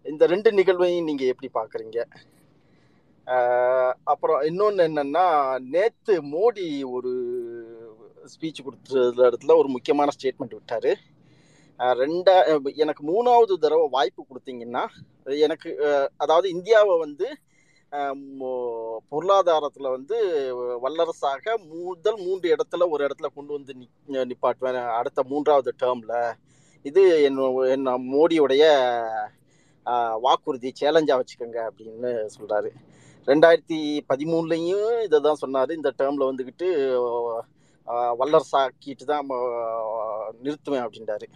இந்த 0.05 0.25
ரெண்டு 0.25 0.49
நிகழ்வையும் 0.59 1.09
நீங்கள் 1.09 1.31
எப்படி 1.33 1.49
பார்க்குறீங்க 1.55 1.99
அப்புறம் 4.07 4.41
இன்னொன்று 4.49 4.85
என்னென்னா 4.89 5.25
நேற்று 5.73 6.15
மோடி 6.31 6.67
ஒரு 6.95 7.11
ஸ்பீச் 8.25 8.63
கொடுத்த 8.63 8.99
இடத்துல 8.99 9.57
ஒரு 9.57 9.67
முக்கியமான 9.67 10.09
ஸ்டேட்மெண்ட் 10.19 10.49
விட்டார். 10.49 10.99
ரெண்டா 11.77 12.75
எனக்கு 12.75 13.03
மூணாவது 13.07 13.53
தடவை 13.53 13.87
வாய்ப்பு 13.91 14.25
கொடுத்தீங்கன்னா 14.29 14.87
எனக்கு 15.23 15.77
அதாவது 16.17 16.49
இந்தியாவை 16.49 16.99
வந்து 16.99 17.35
பொருளாதாரத்தில் 19.09 19.89
வந்து 19.89 20.25
வல்லரசாக 20.57 21.55
முதல் 21.67 22.17
மூன்று 22.17 22.55
இடத்துல 22.55 22.89
ஒரு 22.89 23.05
இடத்துல 23.05 23.25
கொண்டு 23.33 23.53
வந்து 23.53 23.73
நி- 23.73 24.31
நிப்பாட்டுவேன். 24.31 24.89
அடுத்த 24.89 25.23
மூன்றாவது 25.23 25.73
டேர்மில் 25.79 26.33
இது 26.81 27.23
என் 27.23 27.37
என்ன 27.63 27.97
மோடியுடைய 27.97 28.63
வாக்குறுதி. 30.21 30.73
சேலஞ்சாக 30.81 31.19
வச்சுக்கோங்க 31.19 31.69
அப்படின்னு 31.69 32.27
சொல்கிறாரு 32.39 32.69
ரெண்டாயிரத்தி 33.25 33.99
பதிமூணுலையும் 34.13 35.03
இதை 35.03 35.19
தான் 35.21 35.35
சொன்னார். 35.35 35.71
இந்த 35.71 35.93
டேர்மில் 35.97 36.31
வந்துக்கிட்டு 36.31 36.69
வல்லரசாக்கிட்டு 37.87 39.03
தான் 39.03 39.27
நிறுத்துவேன் 40.43 40.85
அப்படின்றாரு. 40.85 41.27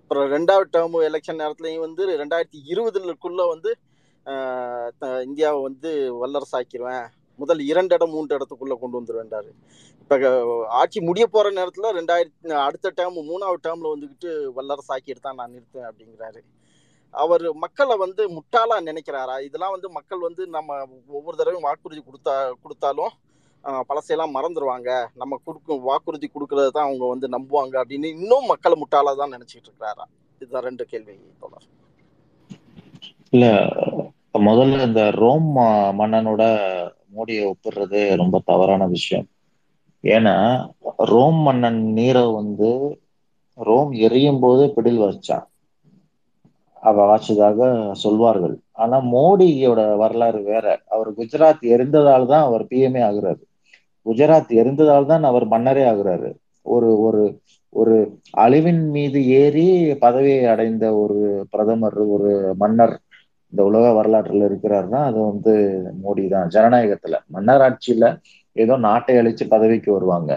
அப்புறம் 0.00 0.30
ரெண்டாவது 0.30 0.66
டேர்ம் 0.72 1.02
எலெக்ஷன் 1.02 1.40
நேரத்துலையும் 1.40 1.78
வந்து 1.78 2.06
ரெண்டாயிரத்தி 2.08 2.58
இருபதுக்குள்ள 2.66 3.48
வந்து 3.48 3.76
த- 4.98 5.22
இந்தியாவை 5.22 5.62
வந்து 5.62 5.90
வல்லரசாக்கிடுவேன் 6.20 7.06
முதல் 7.36 7.60
இரண்டு 7.60 7.94
இடம் 7.94 8.10
மூன்று 8.10 8.36
இடத்துக்குள்ளே 8.36 8.78
கொண்டு 8.78 9.00
வந்துருவேன்டாரு 9.00 9.50
இப்போ 10.00 10.16
ஆட்சி 10.68 11.00
முடிய 11.00 11.26
போகிற 11.26 11.50
நேரத்தில் 11.50 11.84
ரெண்டாயிரத்தி 11.84 12.52
அடுத்த 12.52 12.92
டேர்ம் 12.96 13.28
மூணாவது 13.30 13.62
டேர்மில் 13.62 13.92
வந்துக்கிட்டு 13.94 14.52
வல்லரசாக்கிட்டு 14.56 15.20
தான் 15.20 15.34
நான் 15.34 15.52
நிறுத்துவேன் 15.52 15.90
அப்படிங்கிறாரு. 15.90 16.40
அவர் 17.10 17.54
மக்களை 17.54 17.96
வந்து 17.96 18.28
முட்டாளாக 18.28 18.86
நினைக்கிறாரா? 18.86 19.40
இதெல்லாம் 19.40 19.70
வந்து 19.70 19.90
மக்கள் 19.90 20.18
வந்து 20.18 20.46
நம்ம 20.46 20.86
ஒவ்வொரு 21.08 21.36
தடவையும் 21.36 21.62
வாக்குறுதி 21.62 22.02
கொடுத்தா 22.02 22.52
கொடுத்தாலும் 22.62 23.12
பழசையெல்லாம் 23.88 24.34
மறந்துடுவாங்க 24.36 24.90
நம்ம 25.20 25.38
கொடுக்கும் 25.46 25.84
வாக்குறுதி 25.88 26.28
கொடுக்கறது 26.30 26.70
தான் 26.76 26.88
அவங்க 26.88 27.04
வந்து 27.12 27.28
நம்புவாங்க 27.36 27.74
அப்படின்னு 27.82 28.08
இன்னும் 28.16 28.50
மக்களை 28.52 28.76
முட்டாளா 28.82 29.12
தான் 29.20 29.34
நினைச்சிட்டு 29.36 29.68
இருக்கிறாரா? 29.68 30.06
இதுதான் 30.40 30.66
ரெண்டு 30.68 30.84
கேள்வி 30.92 31.14
தொடர் 31.44 31.68
இல்ல 33.34 33.46
முதல்ல 34.48 34.86
இந்த 34.88 35.02
ரோம் 35.22 35.48
மன்னனோட 36.00 36.42
மோடியை 37.16 37.42
ஒப்பிடுறது 37.50 38.00
ரொம்ப 38.22 38.36
தவறான 38.50 38.82
விஷயம். 38.96 39.26
ஏன்னா 40.04 40.34
ரோம் 41.12 41.40
மன்னன் 41.46 41.80
நீரை 41.98 42.24
வந்து 42.38 42.70
ரோம் 43.58 43.90
எரியும் 44.06 44.40
போது 44.44 44.64
பிடில் 44.76 45.00
வச்சான். 45.06 45.46
அவ 46.82 46.96
வாச்சதாக 47.10 47.60
சொல்வார்கள். 48.02 48.54
ஆனா 48.82 48.96
மோடியோட 49.14 49.80
வரலாறு 50.02 50.40
வேற. 50.52 50.66
அவர் 50.94 51.10
குஜராத் 51.18 51.64
எரிந்ததால் 51.74 52.30
தான் 52.32 52.46
அவர் 52.48 52.64
பிஎம்ஏ 52.70 53.02
ஆகுறாரு. 53.08 53.42
குஜராத் 54.06 54.52
இருந்ததால் 54.60 55.10
தான் 55.10 55.24
அவர் 55.24 55.46
மன்னரே 55.52 55.84
ஆகுறாரு. 55.90 56.30
ஒரு 56.66 56.90
ஒரு 57.06 57.22
ஒரு 57.72 57.94
அழிவின் 58.42 58.82
மீது 58.94 59.18
ஏறி 59.38 59.66
பதவியை 60.02 60.42
அடைந்த 60.52 60.84
ஒரு 61.02 61.18
பிரதமர் 61.52 61.98
ஒரு 62.14 62.30
மன்னர் 62.62 62.94
இந்த 63.52 63.62
உலக 63.70 63.86
வரலாற்றுல 63.96 64.46
இருக்கிறாருன்னா 64.50 65.00
அது 65.08 65.18
வந்து 65.30 65.52
மோடி 66.02 66.24
தான். 66.28 66.50
ஜனநாயகத்துல. 66.54 67.16
மன்னர் 67.28 67.64
ஆட்சியில 67.66 68.06
ஏதோ 68.56 68.74
நாட்டை 68.86 69.14
அழிச்சு 69.20 69.44
பதவிக்கு 69.48 69.90
வருவாங்க. 69.92 70.30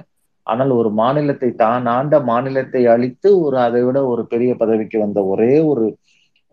ஆனால் 0.48 0.72
ஒரு 0.80 0.90
மாநிலத்தை 1.00 1.50
தான் 1.56 1.86
ஆண்ட 1.94 2.16
மாநிலத்தை 2.30 2.82
அழித்து 2.94 3.30
ஒரு 3.46 3.58
அதை 3.68 3.82
விட 3.84 4.00
ஒரு 4.14 4.24
பெரிய 4.34 4.52
பதவிக்கு 4.62 4.98
வந்த 5.04 5.20
ஒரே 5.34 5.54
ஒரு 5.72 5.86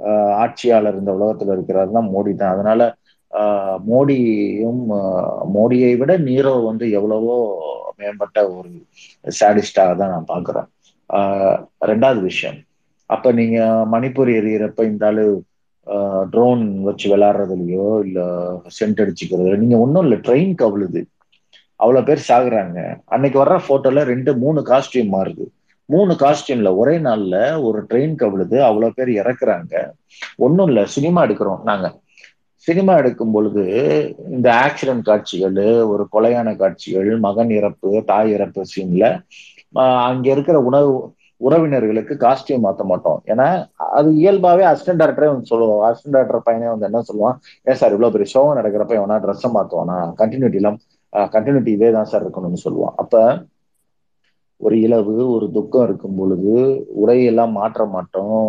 ஆஹ் 0.01 0.35
ஆட்சியாளர் 0.43 1.01
இந்த 1.01 1.13
உலகத்துல 1.19 1.55
இருக்கிறாருன்னா 1.57 2.03
மோடி 2.13 2.33
தான். 2.35 2.55
அதனால 2.55 2.81
மோடியும் 3.87 4.83
மோடியை 5.55 5.97
விட 5.97 6.19
நீரோ 6.21 6.65
வந்து 6.65 6.91
எவ்வளவோ 6.91 7.37
மேம்பட்ட 7.97 8.39
ஒரு 8.51 8.71
சாடிஸ்டாக 9.41 9.97
தான் 9.97 10.13
நான் 10.15 10.31
பாக்குறேன் 10.35 10.69
ஆஹ் 11.11 11.59
ரெண்டாவது 11.83 12.21
விஷயம். 12.23 12.59
அப்ப 13.11 13.33
நீங்க 13.33 13.59
மணிப்பூர் 13.93 14.31
எறிகிறப்ப 14.33 14.85
இந்த 14.85 15.07
ஆளு 15.07 15.25
ட்ரோன் 16.31 16.83
வச்சு 16.83 17.17
விளையாடுறதுலயோ 17.17 17.87
இல்ல 18.05 18.21
சென்ட் 18.79 19.01
அடிச்சுக்கிறதுல 19.03 19.57
நீங்க 19.57 19.79
ஒன்றும் 19.79 20.03
இல்லை 20.03 20.19
ட்ரெயின் 20.19 20.55
கவுளுது. 20.55 21.01
அவ்வளவு 21.81 22.07
பேர் 22.07 22.27
சாகுறாங்க. 22.29 22.79
அன்னைக்கு 23.07 23.45
வர்ற 23.45 23.57
போட்டோல 23.69 24.03
ரெண்டு 24.05 24.37
மூணு 24.37 24.61
காஸ்டியூம் 24.63 25.11
மாறுது. 25.13 25.45
மூணு 25.89 26.13
காஸ்டியூம்ல 26.15 26.77
ஒரே 26.77 26.99
நாள்ல 26.99 27.37
ஒரு 27.63 27.87
ட்ரெயின் 27.91 28.15
கவிழுது 28.15 28.63
அவ்வளவு 28.63 28.95
பேர் 28.95 29.11
இறக்குறாங்க. 29.21 29.75
ஒன்றும் 30.37 30.67
இல்லை 30.67 30.87
சினிமா 30.87 31.25
எடுக்கிறோம். 31.27 31.61
நாங்க. 31.65 31.87
சினிமா 32.67 32.93
எடுக்கும் 33.01 33.33
பொழுது 33.35 33.63
இந்த 34.37 34.49
ஆக்சிடென்ட் 34.65 35.07
காட்சிகள் 35.09 35.59
ஒரு 35.93 36.05
கொலையான 36.15 36.49
காட்சிகள் 36.61 37.11
மகன் 37.27 37.53
இறப்பு 37.59 37.91
தாய் 38.11 38.33
இறப்பு 38.37 38.63
சீன்ல 38.73 39.07
அங்க 40.09 40.27
இருக்கிற 40.35 40.57
உணவு 40.69 40.93
உறவினர்களுக்கு 41.41 42.15
காஸ்டியூம் 42.25 42.65
மாற்ற 42.67 42.83
மாட்டோம். 42.91 43.21
ஏன்னா 43.33 43.47
அது 43.97 44.09
இயல்பாவே 44.21 44.65
அசிஸ்டன்ட் 44.71 45.01
டேரக்டரே 45.03 45.29
வந்து 45.33 45.51
சொல்லுவோம் 45.53 45.81
அசிஸ்டன்ட் 45.89 46.17
டேரக்டர் 46.17 46.45
பையனே 46.49 46.69
வந்து 46.73 46.89
என்ன 46.89 47.01
சொல்லுவான்? 47.09 47.37
ஏன் 47.67 47.79
சார் 47.81 47.95
இவ்வளவு 47.95 48.15
பெரிய 48.17 48.29
ஷோவம் 48.35 48.59
நடக்கிறப்ப 48.61 48.99
எவனா 49.01 49.17
ட்ரெஸ்ஸை 49.25 49.51
மாத்துவானா? 49.57 49.97
கண்டினியூட்டி 50.21 50.61
எல்லாம் 50.61 50.79
கண்டினியூட்டி 51.35 51.73
இதே 51.77 51.91
தான் 51.97 52.11
சார் 52.13 52.25
இருக்கணும்னு 52.25 52.65
சொல்லுவான். 52.67 52.95
அப்ப 53.03 53.15
ஒரு 54.61 54.77
இலவு 54.87 55.15
ஒரு 55.37 55.47
துக்கம் 55.57 55.87
இருக்கும் 55.89 56.19
பொழுது 56.21 56.53
உடையெல்லாம் 57.03 57.53
மாற்ற 57.61 57.85
மாட்டோம். 57.95 58.47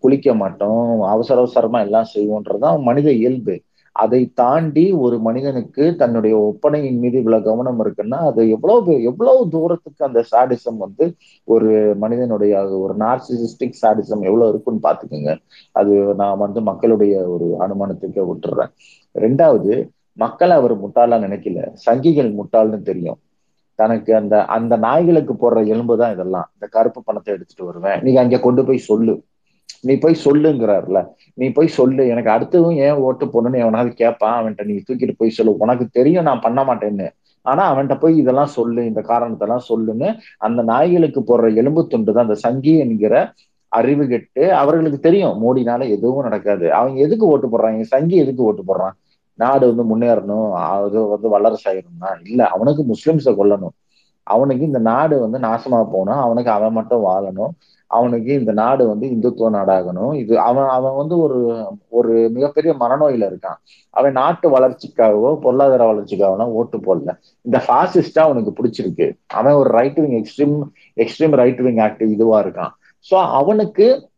குளிக்க 0.00 0.34
மாட்டோம் 0.34 1.00
அவசர 1.00 1.38
அவசரமா 1.38 1.80
எல்லாம் 1.80 2.10
செய்வோன்றதுதான் 2.14 2.82
மனித 2.82 3.08
இயல்பு. 3.12 3.54
அதை 3.96 4.20
தாண்டி 4.34 4.92
ஒரு 4.92 5.16
மனிதனுக்கு 5.18 5.96
தன்னுடைய 5.96 6.34
ஒப்பனையின் 6.38 6.98
மீது 6.98 7.16
இவ்வளவு 7.18 7.42
கவனம் 7.42 7.80
இருக்குன்னா 7.84 8.18
அது 8.30 8.42
எவ்வளவு 8.50 9.02
எவ்வளவு 9.02 9.48
தூரத்துக்கு 9.48 10.04
அந்த 10.04 10.24
சாடிசம் 10.32 10.76
வந்து 10.76 11.04
ஒரு 11.48 11.68
மனிதனுடைய 11.98 12.52
ஒரு 12.78 12.94
நார்சிசிஸ்டிக் 12.96 13.80
சாடிசம் 13.82 14.24
எவ்வளவு 14.28 14.48
இருக்குன்னு 14.48 14.80
பாத்துக்கோங்க 14.82 15.32
அது 15.72 16.14
நான் 16.14 16.38
வந்து 16.38 16.60
மக்களுடைய 16.60 17.14
ஒரு 17.28 17.48
அனுமானத்துக்கு 17.60 18.22
விட்டுறேன். 18.30 18.72
ரெண்டாவது 19.14 19.72
மக்களை 20.16 20.56
அவர் 20.56 20.74
முட்டாளா 20.84 21.16
நினைக்கல. 21.26 21.60
சங்கிகள் 21.86 22.30
முட்டாள்னு 22.40 22.82
தெரியும். 22.82 23.18
தனக்கு 23.78 24.16
அந்த 24.16 24.44
அந்த 24.56 24.76
நாய்களுக்கு 24.76 25.34
போடுற 25.34 25.66
எலும்பு 25.66 25.94
தான் 25.98 26.12
இதெல்லாம். 26.12 26.48
இந்த 26.54 26.66
கருப்பு 26.70 27.02
பணத்தை 27.04 27.34
எடுத்துட்டு 27.34 27.64
வருவேன். 27.64 28.02
நீங்க 28.02 28.20
அங்க 28.20 28.38
கொண்டு 28.38 28.64
போய் 28.64 28.86
சொல்லு. 28.90 29.14
நீ 29.80 29.96
போய் 29.96 30.16
சொல்லுங்கிறாருல. 30.24 31.08
நீ 31.34 31.48
போய் 31.48 31.66
சொல்லு. 31.66 32.08
எனக்கு 32.08 32.30
அடுத்ததும் 32.30 32.74
ஏன் 32.74 32.92
ஓட்டு 32.92 33.26
போடணும்னு 33.26 33.58
எவனாவது 33.58 33.94
கேட்பான் 33.94 34.44
அவன்கிட்ட 34.44 34.64
நீ 34.64 34.82
தூக்கிட்டு 34.88 35.14
போய் 35.16 35.30
சொல்லு. 35.30 35.56
உனக்கு 35.58 35.86
தெரியும் 35.92 36.22
நான் 36.22 36.40
பண்ண 36.40 36.64
மாட்டேன்னு. 36.64 37.08
ஆனா 37.42 37.76
அவன்கிட்ட 37.76 38.00
போய் 38.00 38.16
இதெல்லாம் 38.16 38.46
சொல்லு. 38.46 38.84
இந்த 38.84 39.00
காரணத்தெல்லாம் 39.00 39.66
சொல்லுன்னு 39.68 40.18
அந்த 40.38 40.62
நாய்களுக்கு 40.62 41.20
போடுற 41.20 41.54
எலும்பு 41.54 41.86
துண்டு 41.86 42.12
தான். 42.12 42.22
அந்த 42.22 42.34
சங்கி 42.34 42.78
என்கிற 42.78 43.32
அறிவு 43.68 44.06
கெட்டு 44.06 44.54
அவர்களுக்கு 44.54 45.00
தெரியும். 45.00 45.42
மோடினால 45.44 45.88
எதுவும் 45.88 46.22
நடக்காது. 46.22 46.72
அவங்க 46.72 47.00
எதுக்கு 47.00 47.26
ஓட்டு 47.26 47.48
போடுறாங்க? 47.48 47.80
சங்கி 47.80 48.16
எதுக்கு 48.16 48.42
ஓட்டு 48.42 48.62
போடுறான்? 48.62 48.92
நாடு 49.34 49.74
வந்து 49.74 49.96
முன்னேறணும். 49.96 50.52
அது 50.52 51.06
வந்து 51.06 51.38
வல்லரசாயிரணும்னா 51.38 52.10
இல்ல 52.24 52.46
அவனுக்கு 52.46 52.82
முஸ்லிம்ஸை 52.82 53.32
கொல்லணும். 53.34 53.74
அவனுக்கு 54.24 54.64
இந்த 54.64 54.78
நாடு 54.78 55.20
வந்து 55.20 55.38
நாசமா 55.38 55.88
போகணும் 55.92 56.20
அவனுக்கு 56.20 56.50
அவன் 56.50 56.72
மட்டும் 56.72 57.04
வாழணும். 57.06 57.50
அவனுக்கு 57.86 58.32
இந்த 58.34 58.52
நாடு 58.52 58.86
வந்து 58.88 59.06
இந்துத்துவ 59.06 59.48
நாடாகணும். 59.50 60.14
இது 60.14 60.38
அவன் 60.40 60.68
அவன் 60.68 60.94
வந்து 60.94 61.18
ஒரு 61.18 61.66
ஒரு 61.88 62.30
மிகப்பெரிய 62.30 62.74
மனநோயில 62.80 63.28
இருக்கான். 63.30 63.58
அவன் 63.90 64.12
நாட்டு 64.12 64.50
வளர்ச்சிக்காகவோ 64.50 65.40
பொருளாதார 65.40 65.92
வளர்ச்சிக்காகவோ 65.92 66.46
ஓட்டு 66.46 66.78
போடல. 66.78 67.18
இந்த 67.42 67.64
ஃபாசிஸ்டா 67.66 68.18
அவனுக்கு 68.18 68.52
பிடிச்சிருக்கு. 68.62 69.12
அவன் 69.26 69.52
ஒரு 69.52 69.70
right 69.70 70.00
wing 70.00 70.22
extreme 70.22 70.62
extreme 70.96 71.30
right 71.30 71.60
wing 71.60 71.76
active 71.76 72.10
இதுவா 72.10 72.42
இருக்கான். 72.42 72.70
ஸோ 73.10 73.14
அவனுக்கு 73.14 74.10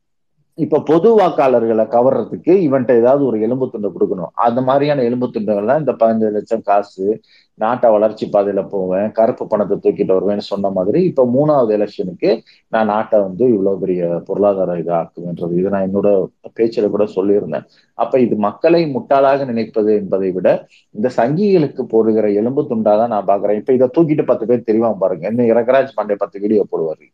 இப்ப 0.58 0.80
பொது 0.80 1.18
வாக்காளர்களை 1.18 1.84
கவர்றதுக்கு 1.86 2.50
இவன்ட்ட 2.50 2.98
ஏதாவது 2.98 3.24
ஒரு 3.24 3.40
எலும்பு 3.40 3.70
துண்டை 3.70 3.90
கொடுக்கணும். 3.90 4.30
அந்த 4.34 4.60
மாதிரியான 4.60 5.02
எலும்பு 5.02 5.26
துண்டுகள்லாம் 5.26 5.78
இந்த 5.78 5.92
பதினஞ்சு 5.92 6.30
லட்சம் 6.30 6.62
காசு 6.62 7.20
நாட்டை 7.54 7.90
வளர்ச்சி 7.90 8.28
பாதையில 8.32 8.68
போவேன் 8.68 9.12
கருப்பு 9.12 9.46
பணத்தை 9.46 9.76
தூக்கிட்டு 9.76 10.12
வருவேன்னு 10.12 10.38
சொன்ன 10.38 10.70
மாதிரி 10.70 11.04
இப்ப 11.04 11.24
மூணாவது 11.34 11.70
எலெக்ஷனுக்கு 11.70 12.40
நான் 12.68 12.86
நாட்டை 12.86 13.20
வந்து 13.20 13.48
இவ்வளவு 13.48 13.78
பெரிய 13.78 14.22
பொருளாதார 14.24 14.78
இது 14.78 14.92
ஆக்குவேன்றது 14.92 15.56
இது 15.56 15.68
நான் 15.68 15.90
என்னோட 15.90 16.26
பேச்சில 16.56 16.90
கூட 16.90 17.04
சொல்லியிருந்தேன். 17.04 17.64
அப்ப 17.94 18.20
இது 18.20 18.36
மக்களை 18.36 18.96
முட்டாளாக 18.96 19.44
நினைப்பது 19.44 19.94
என்பதை 19.94 20.30
விட 20.30 20.66
இந்த 20.90 21.10
சங்கிகளுக்கு 21.16 21.82
போடுகிற 21.82 22.30
எலும்பு 22.30 22.62
துண்டாதான் 22.62 23.06
நான் 23.06 23.26
பாக்குறேன். 23.26 23.56
இப்ப 23.56 23.72
இதை 23.72 23.88
தூக்கிட்டு 23.98 24.24
பத்து 24.24 24.46
பேர் 24.46 24.62
தெரியாம 24.62 24.96
பாருங்க. 24.98 25.28
இன்னும் 25.28 25.46
இரகராஜ் 25.46 25.88
பாண்டே 25.96 26.14
பத்து 26.14 26.40
வீடியோ 26.40 26.66
போடுவாரு. 26.72 27.04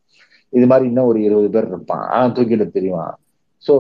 இது 0.48 0.66
மாதிரி 0.66 0.86
இன்னும் 0.88 1.04
ஒரு 1.04 1.22
இருபது 1.22 1.50
பேர் 1.50 1.66
இருப்பான். 1.66 2.06
ஆஹ் 2.10 2.34
தூக்கிட்டு 2.34 2.68
தெரியுவான் 2.74 3.12
சோ 3.64 3.74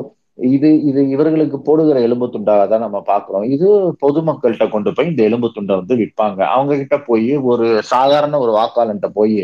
இது 0.48 0.68
இது 0.88 1.00
இவர்களுக்கு 1.14 1.58
போடுகிற 1.62 1.96
எலும்பு 2.00 2.26
துண்டாக 2.30 2.62
தான் 2.68 2.84
நம்ம 2.84 2.98
பாக்குறோம் 3.08 3.44
இது 3.54 3.66
பொதுமக்கள்கிட்ட 4.02 4.66
கொண்டு 4.70 4.90
போய் 4.92 5.10
இந்த 5.10 5.22
எலும்பு 5.28 5.48
துண்டை 5.50 5.74
வந்து 5.80 5.94
விற்பாங்க. 6.00 6.40
அவங்க 6.54 6.72
கிட்ட 6.78 6.96
போய் 7.08 7.30
ஒரு 7.50 7.66
சாதாரண 7.90 8.38
ஒரு 8.44 8.52
வாக்காளன்ட்ட 8.58 9.08
போய் 9.18 9.36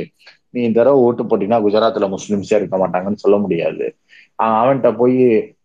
நீ 0.54 0.60
இந்த 0.66 0.78
தடவை 0.78 1.00
ஓட்டு 1.06 1.22
போட்டீங்கன்னா 1.24 1.62
குஜராத்ல 1.64 2.06
முஸ்லிம்ஸே 2.14 2.56
இருக்க 2.58 2.76
மாட்டாங்கன்னு 2.78 3.22
சொல்ல 3.24 3.38
முடியாது. 3.44 3.86
அவன்கிட்ட 4.58 4.90
போய் 5.00 5.18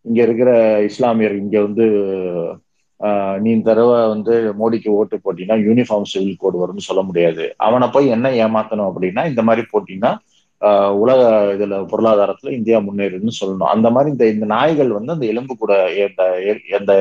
இங்க 0.07 0.19
இருக்கிற 0.25 0.49
இஸ்லாமியர் 0.89 1.35
இங்க 1.43 1.57
வந்து 1.67 1.85
ஆஹ், 2.99 3.37
நீ 3.41 3.49
இந்த 3.53 3.67
தடவை 3.69 3.95
வந்து 4.11 4.33
மோடிக்கு 4.59 4.89
ஓட்டு 4.97 5.15
போட்டீங்கன்னா 5.23 5.57
யூனிஃபார்ம் 5.65 6.09
சிவில் 6.11 6.37
கோடு 6.37 6.57
வரும்னு 6.61 6.87
சொல்ல 6.87 7.01
முடியாது. 7.07 7.45
அவனை 7.65 7.87
போய் 7.95 8.07
என்ன 8.15 8.27
ஏமாத்தணும் 8.43 8.89
அப்படின்னா 8.89 9.23
இந்த 9.31 9.41
மாதிரி 9.47 9.63
போட்டீங்கன்னா 9.71 10.11
உலக 11.01 11.21
இதுல 11.55 11.77
பொருளாதாரத்துல 11.91 12.51
இந்தியா 12.57 12.77
முன்னேறுதுன்னு 12.79 13.33
சொல்லணும். 13.41 13.71
அந்த 13.75 13.87
மாதிரி 13.89 14.11
இந்த 14.11 14.25
இந்த 14.35 14.45
நாய்கள் 14.45 14.91
வந்து 14.97 15.13
அந்த 15.13 15.25
எலும்பு 15.25 15.53
கூட 15.57 15.73
அந்த 16.79 16.93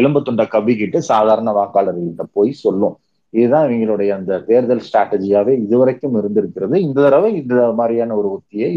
எலும்பு 0.00 0.22
துண்டை 0.22 0.46
கவிக்கிட்டு 0.50 0.98
சாதாரண 1.12 1.52
வாக்காளர்கள்ட்ட 1.58 2.26
போய் 2.32 2.52
சொல்லும். 2.64 2.96
இதுதான் 3.34 3.70
இவங்களுடைய 3.70 4.10
அந்த 4.18 4.40
தேர்தல் 4.48 4.84
ஸ்ட்ராட்டஜியாவே 4.88 5.54
இதுவரைக்கும் 5.64 6.16
இருந்திருக்கிறது. 6.18 6.76
இந்த 6.86 6.98
தடவை 7.02 7.30
இந்த 7.42 7.72
மாதிரியான 7.80 8.16
ஒரு 8.20 8.28
உத்தியை 8.38 8.70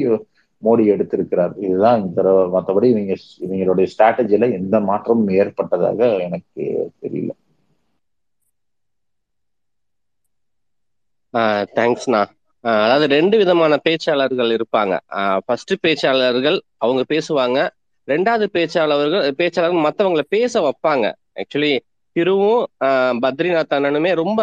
மோடி 0.63 0.83
எடுத்திருக்கிறார். 0.93 1.53
இதுதான் 1.65 1.99
இந்த 2.01 2.15
தடவை 2.21 2.43
மற்றபடி 2.55 2.87
இவங்க 2.93 3.15
இவங்களுடைய 3.45 3.87
ஸ்ட்ராட்டஜியில 3.93 4.51
எந்த 4.59 4.79
மாற்றமும் 4.89 5.31
ஏற்பட்டதாக 5.41 6.09
எனக்கு 6.27 6.63
தெரியல. 7.03 7.31
தேங்க்ஸ்ண்ணா 11.77 12.21
அதாவது 12.83 13.05
ரெண்டு 13.15 13.35
விதமான 13.37 13.73
பேச்சாளர்கள் 13.87 14.51
இருப்பாங்க. 14.57 14.93
ஃபர்ஸ்ட் 15.45 15.73
பேச்சாளர்கள் 15.85 16.57
அவங்க 16.77 17.01
பேசுவாங்க. 17.13 17.59
ரெண்டாவது 18.07 18.45
பேச்சாளர்கள் 18.57 19.23
பேச்சாளர்கள் 19.41 19.85
மற்றவங்களை 19.87 20.25
பேச 20.35 20.53
வைப்பாங்க. 20.65 21.05
ஆக்சுவலி 21.41 21.73
திருவும் 22.15 22.63
பத்ரிநாத் 23.23 23.75
அண்ணனுமே 23.77 24.11
ரொம்ப 24.23 24.41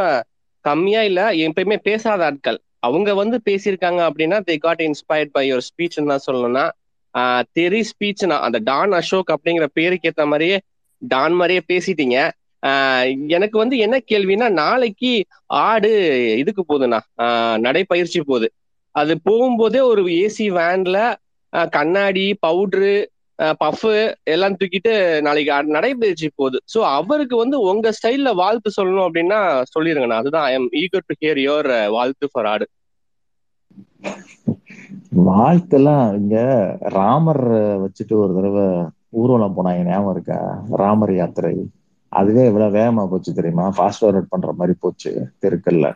கம்மியா 0.64 1.02
இல்ல 1.08 1.20
எப்பயுமே 1.46 1.76
பேசாத 1.88 2.24
ஆட்கள். 2.24 2.58
அவங்க 2.86 3.10
வந்து 3.14 3.36
பேசியிருக்காங்க 3.48 4.00
அப்படின்னா 4.08 4.38
they 4.48 4.54
got 4.58 4.82
inspired 4.88 5.32
by 5.36 5.44
your 5.50 5.66
ஸ்பீச்னு 5.68 6.10
தான் 6.12 6.26
சொல்லணும்னா 6.26 6.64
தெரி 7.58 7.80
ஸ்பீச்னா 7.90 8.36
அந்த 8.46 8.58
டான் 8.70 8.94
அசோக் 9.00 9.30
அப்படிங்கிற 9.34 9.66
பேருக்கு 9.78 10.08
ஏற்ற 10.10 10.24
மாதிரியே 10.26 10.56
டான் 11.02 11.36
மாதிரியே 11.40 11.62
பேசிட்டீங்க. 11.72 12.16
எனக்கு 13.36 13.56
வந்து 13.58 13.76
என்ன 13.78 13.96
கேள்வினா 14.06 14.46
நாளைக்கு 14.58 15.12
ஆடு 15.62 15.90
இதுக்கு 16.42 16.62
போகுதுண்ணா 16.64 17.00
ஆஹ் 17.24 17.58
நடைப்பயிற்சி 17.66 18.20
போகுது. 18.22 18.48
அது 18.94 19.14
போகும்போதே 19.26 19.80
ஒரு 19.90 20.02
ஏசி 20.20 20.46
வேன்ல 20.56 20.98
கண்ணாடி 21.72 22.26
பவுட்ரு 22.42 22.92
பஃப் 23.60 23.84
எல்லாம் 24.34 24.56
தூக்கிட்டு 24.58 24.92
நாளைக்கு 25.26 25.52
நடைபயிற்சி 25.76 26.28
போகுது. 26.32 26.58
ஸோ 26.72 26.78
அவருக்கு 26.94 27.36
வந்து 27.42 27.56
உங்க 27.70 27.92
ஸ்டைல்ல 27.98 28.30
வாழ்த்து 28.40 28.70
சொல்லணும் 28.76 29.06
அப்படின்னா 29.06 29.40
சொல்லிருங்கண்ணா 29.74 30.20
அதுதான் 30.22 30.46
I 30.46 30.54
am 30.54 30.70
eager 30.82 31.08
to 31.08 31.16
hear 31.20 31.40
your 31.42 31.68
வாழ்த்து 31.96 32.28
ஃபார் 32.32 32.48
ஆடு. 32.52 32.66
வாழ்த்தெல்லாம் 35.26 36.06
இங்க 36.18 36.36
ராமர் 36.94 37.42
வச்சுட்டு 37.82 38.14
ஒரு 38.18 38.32
தடவை 38.36 38.66
ஊர்வலம் 39.16 39.56
போனாங்க 39.56 39.82
ஞாபகம் 39.86 40.14
இருக்கா? 40.14 40.38
ராமர் 40.80 41.12
யாத்திரை. 41.16 41.52
அதுவே 42.16 42.42
இவ்வளவு 42.46 42.76
வேகமா 42.78 43.02
போச்சு 43.10 43.30
தெரியுமா? 43.38 43.64
ஃபாஸ்ட் 43.76 44.02
ஃபார்வர்ட் 44.02 44.32
பண்ற 44.34 44.50
மாதிரி 44.52 44.74
போச்சு 44.84 45.10
தெருக்கல்ல 45.42 45.88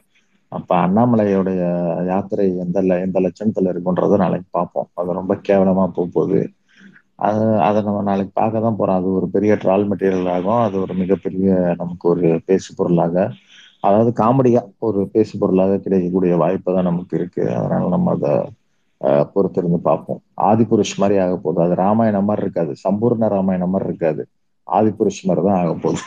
அப்ப 0.52 0.70
அண்ணாமலையோடைய 0.84 1.60
யாத்திரை 2.08 2.46
எந்த 2.64 2.78
எந்த 3.04 3.18
லட்சணத்துல 3.26 3.72
இருக்குன்றத 3.72 4.16
நாளைக்கு 4.16 4.48
பார்ப்போம். 4.50 4.88
அது 4.94 5.18
ரொம்ப 5.20 5.34
கேவலமா 5.48 5.84
போகுது 5.98 6.40
அது 7.18 7.44
அதை 7.68 7.78
நம்ம 7.82 8.02
நாளைக்கு 8.02 8.32
பார்க்க 8.34 8.64
தான் 8.66 8.78
போறோம். 8.78 8.98
அது 9.00 9.08
ஒரு 9.18 9.26
பெரிய 9.34 9.52
ட்ரால் 9.62 9.84
மெட்டீரியல் 9.90 10.30
ஆகும். 10.34 10.60
அது 10.66 10.76
ஒரு 10.84 10.94
மிகப்பெரிய 10.94 11.48
நமக்கு 11.80 12.06
ஒரு 12.08 12.28
பேசு 12.48 12.68
பொருளாக. 12.74 13.16
அதாவது 13.80 14.10
காமெடியா 14.22 14.60
ஒரு 14.88 15.00
பேசு 15.14 15.34
பொருளாக 15.38 15.78
கிடைக்கக்கூடிய 15.84 16.34
வாய்ப்பு 16.36 16.74
தான் 16.76 16.88
நமக்கு 16.90 17.14
இருக்கு. 17.16 17.44
அதனால 17.58 17.88
நம்ம 17.88 18.14
அதை 18.16 18.32
பொறுத்திருந்து 19.34 19.78
பார்ப்போம். 19.88 20.20
ஆதிபுருஷ் 20.50 20.98
மாதிரி 21.02 21.16
ஆக 21.24 21.34
போகுது. 21.36 21.60
அது 21.66 21.74
ராமாயணம் 21.84 22.28
மாதிரி 22.30 22.44
இருக்காது. 22.46 22.72
சம்பூர்ண 22.84 23.28
ராமாயணம் 23.36 23.72
மாதிரி 23.74 23.88
இருக்காது. 23.90 24.22
ஆதிபுருஷ் 24.70 25.22
மாதிரி 25.22 25.46
தான் 25.46 25.60
ஆக 25.60 25.74
போகுது. 25.78 26.02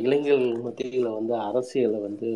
இளைஞர்கள் 0.00 0.62
மத்தியில் 0.64 1.08
வந்து 1.10 1.34
அரசியலை 1.46 2.00
வந்து 2.00 2.28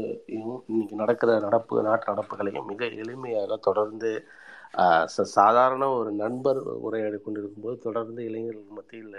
இன்னைக்கு 0.66 0.96
நடக்கிற 0.96 1.38
நடப்பு 1.38 1.82
நாட்டு 1.82 2.06
நடப்புகளையும் 2.12 2.66
மிக 2.66 2.86
எளிமையாக 3.02 3.58
தொடர்ந்து 3.60 4.10
ச- 5.14 5.28
சாதாரண 5.36 5.88
ஒரு 5.92 6.10
நண்பர் 6.14 6.58
உரையாடி 6.80 7.18
கொண்டிருக்கும்போது 7.18 7.78
தொடர்ந்து 7.78 8.20
இளைஞர்கள் 8.24 8.76
மத்தியில் 8.76 9.18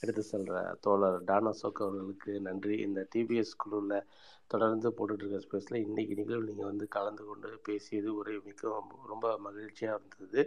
எடுத்து 0.00 0.22
செல்ற 0.30 0.52
தோழர் 0.80 1.24
டானா 1.24 1.52
சோக் 1.54 1.82
அவர்களுக்கு 1.82 2.32
நன்றி. 2.40 2.76
இந்த 2.86 3.00
டிபிஎஸ் 3.12 3.56
குழுவில் 3.56 4.06
தொடர்ந்து 4.50 4.88
போட்டுட்டு 4.90 5.24
இருக்க 5.24 5.46
ஸ்பேஸில் 5.46 5.82
இன்னைக்கு 5.82 6.14
நிகழ்வு 6.14 6.48
நீங்கள் 6.48 6.64
வந்து 6.64 6.86
கலந்து 6.88 7.24
கொண்டு 7.24 7.48
பேசியது 7.64 8.10
உரை 8.14 8.34
மிக 8.44 8.72
ரொம்ப 9.06 9.26
மகிழ்ச்சியாக 9.38 10.00
இருந்தது. 10.00 10.42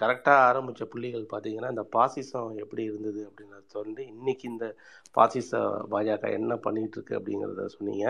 கரெக்டாக 0.00 0.46
ஆரம்பித்த 0.48 0.84
புள்ளிகள் 0.92 1.24
பார்த்தீங்கன்னா 1.32 1.70
இந்த 1.74 1.84
பாசிசம் 1.96 2.50
எப்படி 2.62 2.82
இருந்தது 2.90 3.20
அப்படின்னு 3.28 3.58
சொல்லி 3.76 4.02
இன்றைக்கி 4.14 4.46
இந்த 4.52 4.66
பாசிச 5.16 5.60
பாஜக 5.92 6.28
என்ன 6.38 6.54
பண்ணிகிட்ருக்கு 6.66 7.16
அப்படிங்கிறத 7.18 7.66
சொன்னீங்க. 7.76 8.06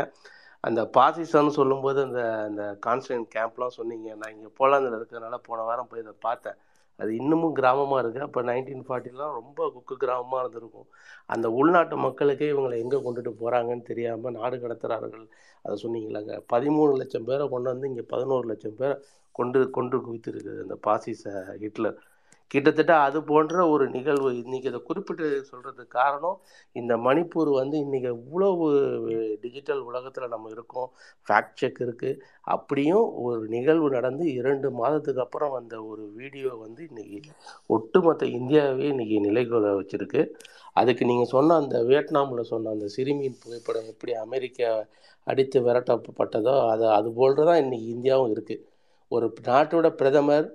அந்த 0.65 0.81
பாசிசம்னு 0.97 1.53
சொல்லும்போது 1.61 2.01
அந்த 2.09 2.21
அந்த 2.49 2.65
கான்ஸ்டன்ட் 2.87 3.29
கேம்ப்லாம் 3.37 3.77
சொன்னீங்க. 3.79 4.09
நான் 4.21 4.35
இங்கே 4.35 4.51
போலாந்தில் 4.61 4.97
இருக்கிறதுனால 4.99 5.39
போன 5.49 5.65
வாரம் 5.69 5.89
போய் 5.93 6.05
இதை 6.05 6.15
பார்த்தேன். 6.27 6.59
அது 7.01 7.11
இன்னமும் 7.21 7.55
கிராமமாக 7.59 8.01
இருக்குது 8.03 8.27
அப்போ 8.27 8.41
நைன்டீன் 8.51 8.85
ஃபார்ட்டிலாம் 8.89 9.37
ரொம்ப 9.41 9.69
குக்கு 9.75 9.95
கிராமமாக 10.05 10.43
இருந்திருக்கும். 10.43 10.89
அந்த 11.35 11.47
உள்நாட்டு 11.61 11.97
மக்களுக்கே 12.07 12.49
இவங்களை 12.53 12.77
எங்கே 12.85 12.99
கொண்டுட்டு 13.07 13.33
போகிறாங்கன்னு 13.41 13.89
தெரியாமல் 13.91 14.37
நாடு 14.39 14.57
கடத்துகிறார்கள் 14.65 15.27
அதை 15.65 15.75
சொன்னீங்களாங்க. 15.85 16.35
பதிமூணு 16.53 16.93
லட்சம் 17.01 17.27
பேரை 17.31 17.47
கொண்டு 17.55 17.69
வந்து 17.73 17.91
இங்கே 17.93 18.05
பதினோரு 18.15 18.47
லட்சம் 18.53 18.79
பேரை 18.83 18.97
கொண்டு 19.39 19.61
கொண்டு 19.77 19.99
குவித்திருக்குது 20.07 20.65
அந்த 20.67 20.77
பாசிச 20.87 21.23
ஹிட்லர். 21.65 21.99
கிட்டத்தட்ட 22.51 22.95
அது 23.05 23.19
போன்ற 23.29 23.59
ஒரு 23.75 23.85
நிகழ்வு 23.95 24.31
இன்னைக்கு 24.41 24.71
அதை 24.71 24.81
குறிப்பிட்டு 24.89 25.27
சொல்கிறதுக்கு 25.51 25.95
காரணம் 26.01 26.39
இந்த 26.77 26.93
மணிப்பூர் 27.07 27.51
வந்து 27.59 27.77
இன்னைக்கு 27.85 28.11
இவ்வளவு 28.17 28.67
டிஜிட்டல் 29.45 29.81
உலகத்தில் 29.91 30.33
நம்ம 30.35 30.51
இருக்கோம் 30.55 30.89
ஃபேக்ட் 31.27 31.57
செக் 31.61 31.81
இருக்கு. 31.85 32.11
அப்படியும் 32.55 33.07
ஒரு 33.27 33.45
நிகழ்வு 33.55 33.89
நடந்து 33.97 34.25
இரண்டு 34.41 34.71
மாதத்துக்கு 34.81 35.23
அப்புறம் 35.25 35.55
வந்த 35.59 35.77
ஒரு 35.91 36.05
வீடியோ 36.19 36.51
வந்து 36.65 36.83
இன்னைக்கு 36.91 37.21
ஒட்டுமொத்த 37.77 38.29
இந்தியாவே 38.41 38.87
இன்னைக்கு 38.95 39.19
நிலைகொள்ள 39.29 39.71
வச்சிருக்கு. 39.79 40.23
அதுக்கு 40.81 41.09
நீங்கள் 41.13 41.33
சொன்ன 41.35 41.57
அந்த 41.63 41.79
வியட்நாமில் 41.91 42.51
சொன்ன 42.53 42.75
அந்த 42.77 42.89
சிறுமியின் 42.97 43.41
புகைப்படம் 43.45 43.91
எப்படி 43.95 44.15
அமெரிக்கா 44.27 44.71
அடித்து 45.27 45.59
விரட்டப்பட்டதோ 45.69 46.55
அது 46.75 46.85
அது 46.99 47.09
போல் 47.19 47.41
தான் 47.51 47.63
இன்னைக்கு 47.65 47.89
இந்தியாவும் 47.97 48.33
இருக்குது 48.35 48.63
ஒரு 49.15 49.27
நாட்டோட 49.49 49.87
பிரதமர் 50.01 50.49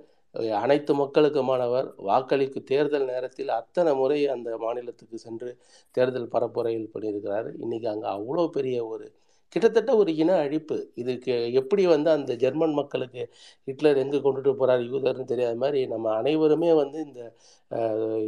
அனைத்து 0.62 0.92
மக்களுக்குமானவர் 1.00 1.86
வாக்களிக்கு 2.08 2.60
தேர்தல் 2.70 3.06
நேரத்தில் 3.12 3.50
அத்தனை 3.60 3.92
முறை 4.00 4.18
அந்த 4.34 4.48
மாநிலத்துக்கு 4.64 5.16
சென்று 5.26 5.50
தேர்தல் 5.94 6.32
பரப்புரையில் 6.34 6.92
பண்ணியிருக்கிறார். 6.94 7.48
இன்றைக்கி 7.62 7.88
அங்கே 7.94 8.08
அவ்வளோ 8.16 8.44
பெரிய 8.56 8.76
ஒரு 8.92 9.06
கிட்டத்தட்ட 9.54 9.90
ஒரு 10.00 10.10
இன 10.22 10.30
அழிப்பு. 10.44 10.76
இதுக்கு 11.02 11.34
எப்படி 11.60 11.82
வந்து 11.92 12.10
அந்த 12.16 12.32
ஜெர்மன் 12.42 12.74
மக்களுக்கு 12.80 13.22
ஹிட்லர் 13.68 14.00
எங்கே 14.02 14.18
கொண்டுட்டு 14.26 14.52
போகிறார் 14.60 14.82
யூதர்னு 14.88 15.24
தெரியாத 15.32 15.54
மாதிரி 15.62 15.80
நம்ம 15.92 16.10
அனைவருமே 16.20 16.70
வந்து 16.82 16.98
இந்த 17.06 17.20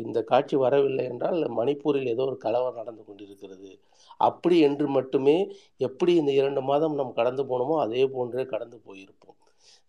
இந்த 0.05 0.19
காட்சி 0.33 0.57
வரவில்லை 0.65 1.05
என்றால் 1.13 1.39
மணிப்பூரில் 1.61 2.13
ஏதோ 2.15 2.25
ஒரு 2.31 2.39
கலவரம் 2.47 2.81
நடந்து 2.83 3.05
கொண்டிருக்கிறது. 3.09 3.71
அப்படி 4.21 4.57
என்று 4.69 4.87
மட்டுமே 4.99 5.37
எப்படி 5.89 6.15
இந்த 6.23 6.33
இரண்டு 6.41 6.63
மாதம் 6.71 6.99
நாம் 7.01 7.19
கடந்து 7.21 7.45
போனோமோ 7.53 7.77
அதே 7.87 8.05
போன்றே 8.17 8.45
கடந்து 8.55 8.79
போயிருப்போம். 8.89 9.37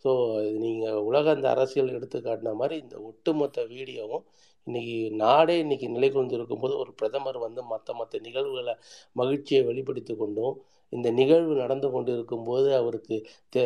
ஸோ 0.05 0.11
நீங்கள் 0.59 1.01
உலக 1.01 1.25
அந்த 1.31 1.47
அரசியல் 1.49 1.95
எடுத்து 1.95 2.19
காட்டின 2.19 2.53
மாதிரி 2.53 2.75
இந்த 2.79 2.95
ஒட்டுமொத்த 3.01 3.65
வீடியோவும் 3.71 4.25
இன்றைக்கி 4.67 4.95
நாடே 5.15 5.55
இன்றைக்கி 5.61 5.87
நிலை 5.89 6.09
கொண்டு 6.11 6.57
போது 6.57 6.73
ஒரு 6.77 6.91
பிரதமர் 6.91 7.37
வந்து 7.37 7.61
மற்ற 7.63 7.93
மற்ற 7.93 8.19
நிகழ்வுகளை 8.19 8.73
மகிழ்ச்சியை 9.15 9.61
வெளிப்படுத்தி 9.63 10.15
கொண்டும் 10.15 10.55
இந்த 10.93 11.09
நிகழ்வு 11.11 11.53
நடந்து 11.55 11.87
கொண்டு 11.91 12.11
இருக்கும்போது 12.11 12.69
அவருக்கு 12.75 13.17
தே 13.49 13.61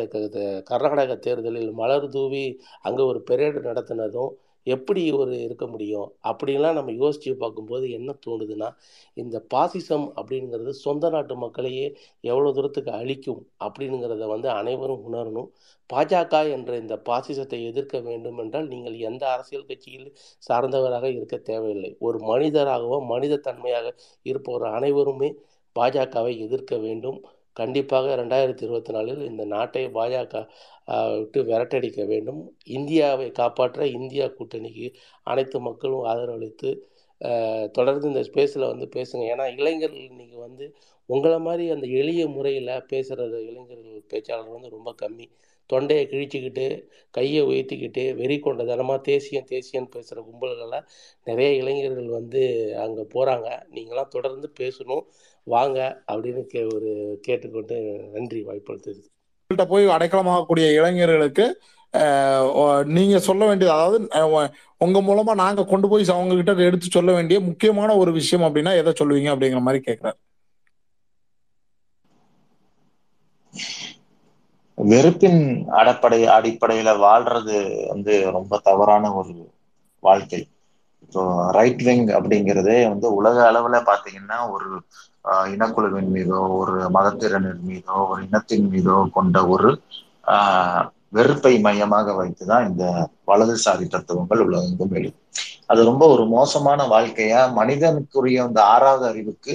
கர்நாடக 0.62 1.16
தேர்தலில் 1.18 1.72
மலர் 1.72 2.08
தூவி 2.08 2.44
அங்கே 2.82 3.02
ஒரு 3.02 3.20
பெரேடு 3.30 3.60
நடத்தினதும் 3.60 4.32
எப்படி 4.66 5.02
ஒரு 5.20 5.32
இருக்க 5.46 5.64
முடியும்? 5.66 6.08
அப்படின்லாம் 6.30 6.76
நம்ம 6.78 6.92
யோசித்து 7.02 7.34
பார்க்கும்போது 7.42 7.86
என்ன 7.98 8.14
தோணுதுன்னா 8.26 8.68
இந்த 9.16 9.36
பாசிசம் 9.54 10.06
அப்படிங்கிறது 10.20 10.72
சொந்த 10.84 11.10
நாட்டு 11.10 11.34
மக்களையே 11.44 11.86
எவ்வளோ 12.24 12.50
தூரத்துக்கு 12.56 12.92
அழிக்கும் 13.00 13.42
அப்படிங்கிறத 13.66 14.26
வந்து 14.34 14.48
அனைவரும் 14.60 15.04
உணரணும். 15.08 15.48
பாஜக 15.90 16.34
என்ற 16.56 16.70
இந்த 16.82 16.94
பாசிசத்தை 17.08 17.58
எதிர்க்க 17.70 17.96
வேண்டும் 18.08 18.38
என்றால் 18.44 18.70
நீங்கள் 18.72 18.96
எந்த 19.10 19.24
அரசியல் 19.34 19.68
கட்சியில் 19.68 20.08
சார்ந்தவராக 20.48 21.06
இருக்க 21.16 21.36
தேவையில்லை. 21.50 21.92
ஒரு 22.08 22.18
மனிதராகவோ 22.30 22.98
மனித 23.12 23.40
தன்மையாக 23.48 23.94
இருப்பவர் 24.26 24.66
அனைவருமே 24.78 25.30
பாஜகவை 25.76 26.32
எதிர்க்க 26.46 26.74
வேண்டும். 26.84 27.18
கண்டிப்பாக 27.60 28.16
ரெண்டாயிரத்தி 28.22 28.64
இருபத்தி 28.66 28.92
நாலில் 28.96 29.22
இந்த 29.30 29.42
நாட்டை 29.54 29.84
பாஜக 29.96 30.34
விட்டு 31.20 31.40
விரட்டடிக்க 31.50 32.00
வேண்டும். 32.12 32.40
இந்தியாவை 32.76 33.28
காப்பாற்ற 33.40 33.86
இந்தியா 33.98 34.26
கூட்டணிக்கு 34.38 34.88
அனைத்து 35.30 35.60
மக்களும் 35.68 36.06
ஆதரவளித்து 36.12 36.70
தொடர்ந்து 37.76 38.06
இந்த 38.12 38.22
ஸ்பேஸில் 38.28 38.70
வந்து 38.72 38.86
பேசுங்க. 38.96 39.24
ஏன்னா 39.34 39.44
இளைஞர்கள் 39.58 40.06
இன்றைக்கி 40.10 40.38
வந்து 40.46 40.64
உங்களை 41.08 41.38
மாதிரி 41.46 41.64
அந்த 41.74 41.86
எளிய 42.00 42.22
முறையில் 42.36 42.72
பேசுகிற 42.92 43.26
இளைஞர்கள் 43.48 44.06
பேச்சாளர் 44.12 44.54
வந்து 44.54 44.74
ரொம்ப 44.76 44.90
கம்மி. 45.02 45.26
தொண்டையை 45.70 46.02
கிழிச்சிக்கிட்டு 46.10 46.66
கையை 47.16 47.40
உயர்த்திக்கிட்டு 47.50 48.02
வெறி 48.18 48.36
கொண்டதனமாக 48.44 49.00
தேசியம் 49.10 49.48
தேசியம்னு 49.52 49.94
பேசுகிற 49.94 50.18
கும்பல்கள்லாம் 50.26 50.86
நிறைய 51.28 51.48
இளைஞர்கள் 51.60 52.10
வந்து 52.18 52.42
அங்கே 52.84 53.04
போகிறாங்க 53.14 53.48
நீங்களாம் 53.76 54.12
தொடர்ந்து 54.16 54.48
பேசணும். 54.60 55.04
வாங்க 55.46 55.78
அப்படின்னு 56.12 56.42
கே 56.52 56.60
ஒரு 56.76 56.90
கேட்டுக்கொண்டு 57.22 57.76
நன்றி 58.14 58.40
வாய்ப்படுத்துது 58.48 59.00
உங்கள்கிட்ட 59.40 59.66
போய் 59.72 59.94
அடைக்கலமாகக்கூடிய 59.96 60.66
இளைஞர்களுக்கு 60.78 61.44
நீங்க 62.96 63.16
சொல்ல 63.26 63.42
வேண்டியது 63.46 63.74
அதாவது 63.74 63.98
உங்க 64.84 64.98
மூலமா 65.08 65.34
நாங்க 65.42 65.64
கொண்டு 65.64 65.86
போய் 65.88 66.10
அவங்க 66.14 66.36
கிட்ட 66.38 66.68
எடுத்து 66.68 66.88
சொல்ல 66.90 67.10
வேண்டிய 67.12 67.38
முக்கியமான 67.40 67.90
ஒரு 67.96 68.12
விஷயம் 68.12 68.46
அப்படின்னா 68.46 68.72
எதை 68.80 68.92
சொல்லுவீங்க 69.00 69.30
அப்படிங்கிற 69.34 69.62
மாதிரி 69.66 69.80
கேக்குறாரு. 69.86 70.18
வெறுப்பின் 74.78 75.40
அடிப்படை 75.80 76.18
அடிப்படையில 76.36 76.90
வாழ்றது 77.04 77.56
வந்து 77.92 78.14
ரொம்ப 78.36 78.58
தவறான 78.68 79.12
ஒரு 79.20 79.34
வாழ்க்கை. 80.02 80.40
இப்போ 81.04 81.22
ரைட் 81.56 81.82
விங் 81.86 82.06
அப்படிங்கிறதே 82.18 82.78
வந்து 82.92 83.06
உலக 83.18 83.36
அளவுல 83.50 83.76
பாத்தீங்கன்னா 83.90 84.38
ஒரு 84.54 84.68
இனக்குழுவின் 85.50 86.10
மீதோ 86.12 86.40
ஒரு 86.58 86.74
மதத்திறனின் 86.94 87.62
மீதோ 87.66 87.96
ஒரு 88.06 88.20
இனத்தின் 88.26 88.68
மீதோ 88.72 88.96
கொண்ட 89.16 89.36
ஒரு 89.54 89.70
ஆஹ், 90.32 90.84
வெறுப்பை 91.12 91.54
மையமாக 91.62 92.14
வைத்துதான் 92.18 92.66
இந்த 92.68 92.84
வலதுசாரி 93.30 93.86
தத்துவங்கள் 93.88 94.44
உலகெங்கும் 94.46 94.94
எழுது 94.98 95.16
அது 95.68 95.80
ரொம்ப 95.84 96.04
ஒரு 96.12 96.24
மோசமான 96.32 96.80
வாழ்க்கையா? 96.90 97.40
மனிதனுக்குரிய 97.56 98.44
அந்த 98.46 98.60
ஆறாவது 98.72 99.04
அறிவுக்கு 99.10 99.54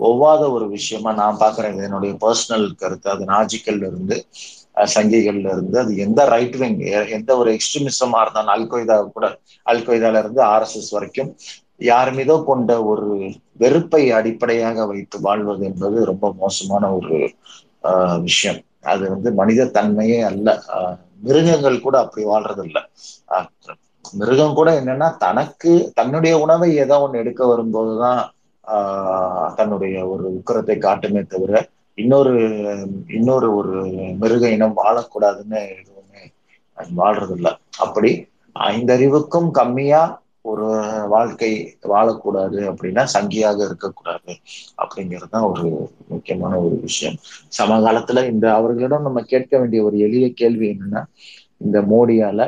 ஒவ்வாத 0.00 0.42
ஒரு 0.52 0.66
விஷயமா 0.74 1.10
நான் 1.18 1.40
பாக்குறேன் 1.40 1.72
இது 1.72 1.86
என்னுடைய 1.88 2.12
பர்சனல் 2.22 2.66
கருத்து. 2.76 3.08
அது 3.14 3.24
நாஜிக்கல்ல 3.30 3.84
இருந்து 3.90 4.16
அஹ், 4.76 4.90
சங்கிகள்ல 4.94 5.46
இருந்து 5.54 5.76
அது 5.80 5.92
எந்த 6.04 6.20
ரைட் 6.32 6.56
விங் 6.60 6.78
எந்த 7.16 7.30
ஒரு 7.40 7.50
எக்ஸ்ட்ரீமிசமா 7.56 8.20
இருந்தாலும் 8.22 8.54
அல்கொய்தா 8.54 8.96
கூட 9.10 9.26
அல்கொய்தால 9.66 10.22
இருந்து 10.22 10.42
ஆர்எஸ்எஸ் 10.52 10.94
வரைக்கும் 10.96 11.30
யார் 11.84 12.10
மீதோ 12.16 12.36
கொண்ட 12.44 12.72
ஒரு 12.90 13.06
வெறுப்பை 13.60 14.02
அடிப்படையாக 14.18 14.86
வைத்து 14.90 15.16
வாழ்வது 15.24 15.62
என்பது 15.70 15.98
ரொம்ப 16.10 16.26
மோசமான 16.38 16.84
ஒரு 16.98 17.16
ஆஹ், 17.84 18.18
விஷயம். 18.24 18.60
அது 18.86 19.04
வந்து 19.10 19.28
மனித 19.38 19.70
தன்மையே 19.74 20.18
அல்ல. 20.28 20.48
மிருகங்கள் 21.22 21.76
கூட 21.80 21.96
அப்படி 22.02 22.22
வாழ்றது 22.28 22.62
இல்ல 22.64 22.78
ஆஹ், 23.28 23.48
மிருகம் 24.14 24.54
கூட 24.54 24.70
என்னன்னா 24.80 25.08
தனக்கு 25.20 25.70
தன்னுடைய 25.98 26.34
உணவை 26.42 26.70
ஏதோ 26.82 26.96
ஒன்று 27.00 27.22
எடுக்க 27.22 27.42
வரும்போதுதான் 27.46 28.20
ஆஹ், 28.64 29.48
தன்னுடைய 29.56 29.94
ஒரு 30.12 30.24
உக்கிரத்தை 30.36 30.76
காட்டுமே 30.80 31.22
தவிர 31.26 31.54
இன்னொரு 31.98 32.34
இன்னொரு 33.12 33.48
ஒரு 33.56 33.72
மிருக 34.20 34.44
இனம் 34.50 34.78
வாழக்கூடாதுன்னு 34.78 35.60
எதுவுமே 35.74 36.22
வாழ்றது 36.96 37.34
இல்ல 37.36 37.48
அப்படி 37.78 38.10
ஐந்தறிவுக்கும் 38.56 39.50
கம்மியா 39.56 40.02
ஒரு 40.44 40.66
வாழ்க்கை 41.08 41.50
வாழக்கூடாது 41.84 42.58
அப்படின்னா 42.70 43.02
சங்கியாக 43.12 43.58
இருக்கக்கூடாது 43.66 44.32
அப்படிங்கிறது 44.82 45.28
தான் 45.28 45.46
ஒரு 45.50 45.66
முக்கியமான 46.08 46.58
ஒரு 46.60 46.76
விஷயம். 46.80 47.16
சமகாலத்துல 47.58 48.24
இந்த 48.32 48.46
அவர்களிடம் 48.54 49.02
நம்ம 49.02 49.22
கேட்க 49.24 49.52
வேண்டிய 49.58 49.82
ஒரு 49.84 49.98
எளிய 49.98 50.26
கேள்வி 50.34 50.66
என்னன்னா 50.70 51.02
இந்த 51.60 51.80
மோடியால 51.86 52.40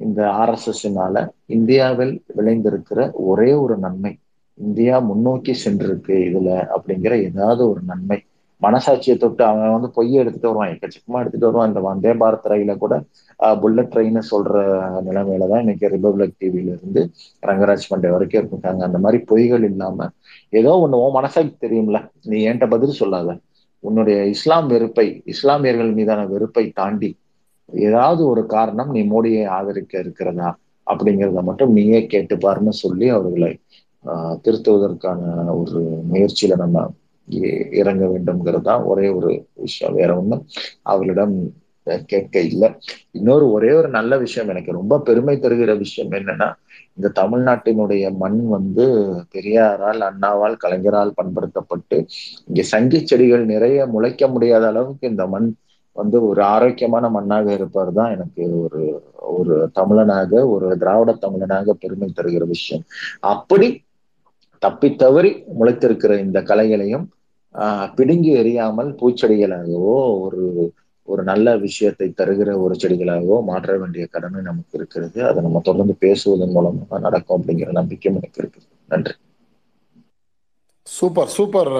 இந்த 0.00 0.20
ஆர்எஸ்எஸ்னால 0.40 1.16
இந்தியாவில் 1.56 2.14
விளைந்திருக்கிற 2.36 2.98
ஒரே 3.26 3.52
ஒரு 3.62 3.76
நன்மை 3.78 4.12
இந்தியா 4.58 4.96
முன்னோக்கி 5.08 5.52
சென்றிருக்கு 5.58 6.16
இதுல 6.28 6.48
அப்படிங்கிற 6.74 7.14
ஏதாவது 7.28 7.62
ஒரு 7.68 7.80
நன்மை 7.84 8.18
மனசாட்சியை 8.62 9.16
தொட்டு 9.16 9.42
அவன் 9.44 9.74
வந்து 9.74 9.88
பொய்யை 9.94 10.18
எடுத்துட்டு 10.22 10.48
வருவான் 10.48 10.72
எக்கச்சக்கமா 10.72 11.20
எடுத்துட்டு 11.22 11.48
வருவான். 11.48 11.70
இந்த 11.70 11.80
வந்தே 11.86 12.12
பாரத் 12.20 12.42
ரயில 12.44 12.74
கூட 12.78 12.94
புல்லட் 13.58 13.90
ட்ரெயின் 13.90 14.20
சொல்ற 14.28 14.52
நிலைமையில 15.06 15.48
தான் 15.48 15.62
இன்னைக்கு 15.64 15.86
ரிபப்ளிக் 15.94 16.36
டிவில 16.36 16.74
இருந்து 16.74 17.02
ரங்கராஜ் 17.42 17.90
பண்டே 17.90 18.10
வரைக்கும் 18.14 18.40
இருக்காங்க. 18.42 18.80
அந்த 18.88 18.98
மாதிரி 18.98 19.18
பொய்கள் 19.30 19.66
இல்லாம 19.70 20.08
ஏதோ 20.52 20.72
ஒண்ணு 20.82 21.02
உன் 21.04 21.16
மனசாட்சி 21.16 21.54
தெரியும்ல 21.64 21.98
நீ 22.24 22.38
என்கிட்ட 22.44 22.68
பதில் 22.74 23.00
சொல்லாத? 23.00 23.30
உன்னுடைய 23.84 24.18
இஸ்லாம் 24.34 24.66
வெறுப்பை 24.66 25.04
இஸ்லாமியர்கள் 25.32 25.92
மீதான 25.94 26.20
வெறுப்பை 26.26 26.64
தாண்டி 26.74 27.10
ஏதாவது 27.68 28.22
ஒரு 28.26 28.42
காரணம் 28.46 28.90
நீ 28.90 29.02
மோடியை 29.08 29.44
ஆதரிக்க 29.56 29.94
இருக்கிறதா? 29.98 30.48
அப்படிங்கிறத 30.86 31.42
மட்டும் 31.42 31.72
நீயே 31.72 32.00
கேட்டு 32.06 32.34
பாருன்னு 32.38 32.74
சொல்லி 32.80 33.06
அவர்களை 33.10 33.52
ஆஹ் 34.04 34.36
திருத்துவதற்கான 34.44 35.20
ஒரு 35.60 35.80
முயற்சியில 36.10 36.56
நம்ம 36.56 36.76
இறங்க 37.80 38.04
வேண்டும்ங்கிறது 38.06 38.68
தான் 38.70 38.82
ஒரே 38.82 39.08
ஒரு 39.08 39.30
விஷயம். 39.64 39.94
வேற 39.94 40.10
ஒண்ணும் 40.16 40.44
அவர்களிடம் 40.82 41.34
கேட்க 42.06 42.36
இல்லை. 42.40 42.68
இன்னொரு 43.10 43.46
ஒரே 43.52 43.70
ஒரு 43.72 43.88
நல்ல 43.88 44.18
விஷயம் 44.18 44.48
எனக்கு 44.48 44.72
ரொம்ப 44.72 44.98
பெருமை 45.00 45.34
தருகிற 45.36 45.72
விஷயம் 45.78 46.12
என்னன்னா 46.12 46.48
இந்த 46.96 47.08
தமிழ்நாட்டினுடைய 47.20 48.04
மண் 48.16 48.38
வந்து 48.46 48.84
பெரியாரால் 49.30 50.02
அண்ணாவால் 50.10 50.56
கலைஞரால் 50.56 51.16
பண்படுத்தப்பட்டு 51.20 51.96
இங்க 52.46 52.62
சங்கி 52.62 53.00
செடிகள் 53.06 53.44
நிறைய 53.44 53.86
முளைக்க 53.86 54.28
முடியாத 54.28 54.66
அளவுக்கு 54.66 55.08
இந்த 55.08 55.26
மண் 55.26 55.48
வந்து 55.96 56.18
ஒரு 56.26 56.42
ஆரோக்கியமான 56.42 57.08
மண்ணாக 57.08 57.48
இருப்பார் 57.52 57.92
தான் 57.92 58.12
எனக்கு 58.12 58.42
ஒரு 58.62 58.82
ஒரு 59.32 59.54
தமிழனாக 59.74 60.32
ஒரு 60.48 60.68
திராவிட 60.78 61.12
தமிழனாக 61.20 61.70
பெருமை 61.80 62.08
தருகிற 62.16 62.44
விஷயம். 62.46 62.84
அப்படி 63.20 63.68
தப்பி 64.62 64.88
தவறி 64.94 65.30
முளைத்திருக்கிற 65.60 66.12
இந்த 66.18 66.38
கலைகளையும் 66.42 67.06
பிடுங்கி 67.96 68.30
எறியாமல் 68.42 68.90
பூச்செடிகளாகவோ 69.00 69.96
ஒரு 70.24 70.42
ஒரு 71.08 71.22
நல்ல 71.28 71.56
விஷயத்தை 71.56 72.06
தருகிற 72.20 72.50
ஒரு 72.64 72.74
செடிகளாகவோ 72.82 73.36
மாற்ற 73.48 73.76
வேண்டிய 73.78 74.04
கடமை 74.06 74.40
நமக்கு 74.42 74.76
இருக்கிறது. 74.78 75.18
அதை 75.28 75.38
நம்ம 75.42 75.60
தொடர்ந்து 75.68 75.94
பேசுவதன் 76.04 76.54
மூலமா 76.56 76.98
நடக்கும் 77.06 77.36
அப்படிங்கிற 77.38 77.70
நம்பிக்கையும் 77.78 78.18
எனக்கு 78.20 78.40
இருக்குது. 78.42 78.66
நன்றி. 78.88 79.14
சூப்பர் 80.86 81.32
சூப்பர் 81.36 81.72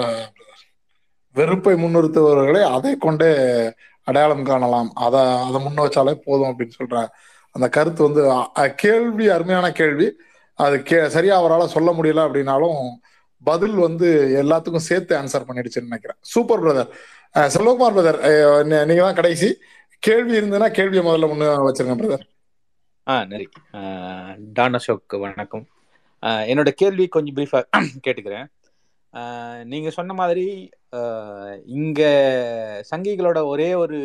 வெறுப்பை 1.37 1.75
முன்னிறுத்துபவர்களை 1.83 2.63
அதை 2.77 2.93
கொண்டே 2.97 3.31
அடையாளம் 4.09 4.49
காணலாம். 4.51 4.91
அதை 5.05 5.21
அதை 5.47 5.59
முன்ன 5.65 5.85
வச்சாலே 5.87 6.15
போதும் 6.27 6.51
அப்படின்னு 6.51 6.79
சொல்ற 6.81 7.07
அந்த 7.55 7.67
கருத்து 7.69 8.03
வந்து 8.09 8.23
கேள்வி 8.85 9.27
அருமையான 9.29 9.67
கேள்வி. 9.81 10.09
அது 10.59 10.77
கே 10.83 10.99
சரியா 11.09 11.37
அவரால் 11.39 11.75
சொல்ல 11.77 11.91
முடியல 11.93 12.27
அப்படின்னாலும் 12.27 12.81
பதில் 13.49 13.77
வந்து 13.87 14.09
எல்லாத்துக்கும் 14.43 14.87
சேர்த்து 14.89 15.13
ஆன்சர் 15.21 15.47
பண்ணிடுச்சுன்னு 15.49 15.91
நினைக்கிறேன். 15.91 16.19
சூப்பர் 16.33 16.63
பிரதர் 16.65 16.91
செல்வகுமார் 17.55 17.97
பிரதர் 17.97 18.19
நீங்க 18.89 19.03
தான் 19.07 19.19
கடைசி. 19.21 19.49
கேள்வி 20.03 20.35
இருந்ததுன்னா 20.39 20.69
கேள்வியை 20.79 21.03
முதல்ல 21.07 21.29
முன்னே 21.33 21.49
வச்சிருங்க 21.69 21.97
பிரதர் 22.01 22.25
ஆ 23.07 23.15
நன்றி. 23.31 23.47
டான் 24.57 24.77
அசோக் 24.79 25.15
வணக்கம். 25.25 25.65
என்னோட 26.51 26.71
கேள்வி 26.81 27.05
கொஞ்சம் 27.15 27.37
பிரீஃபாக 27.39 27.65
கேட்டுக்கிறேன். 28.07 28.47
நீங்கள் 29.13 29.71
நீங்க 29.73 29.91
சொன்ன 29.97 30.13
மாதிரி 30.21 30.47
இங்கே 31.79 31.79
இங்க 31.79 32.03
சங்கிகளோட 32.91 33.39
ஒரே 33.53 33.69
ஒரு 33.83 33.99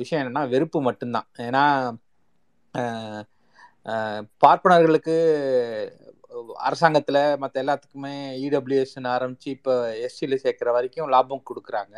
விஷயம் 0.00 0.22
என்னன்னா 0.22 0.42
வெறுப்பு 0.54 0.78
மட்டும்தான். 0.88 1.28
ஏன்னா 1.46 1.64
பார்ப்பனர்களுக்கு 4.44 5.16
அரசாங்கத்துல 6.68 7.18
மற்ற 7.42 7.56
எல்லாத்துக்குமே 7.62 8.14
இடபிள்யூஎஸ்ன்னு 8.46 9.10
ஆரம்பிச்சு 9.16 9.48
இப்போ 9.56 9.74
எஸ்சியில் 10.06 10.42
சேர்க்குற 10.44 10.70
வரைக்கும் 10.76 11.12
லாபம் 11.14 11.48
கொடுக்குறாங்க. 11.50 11.96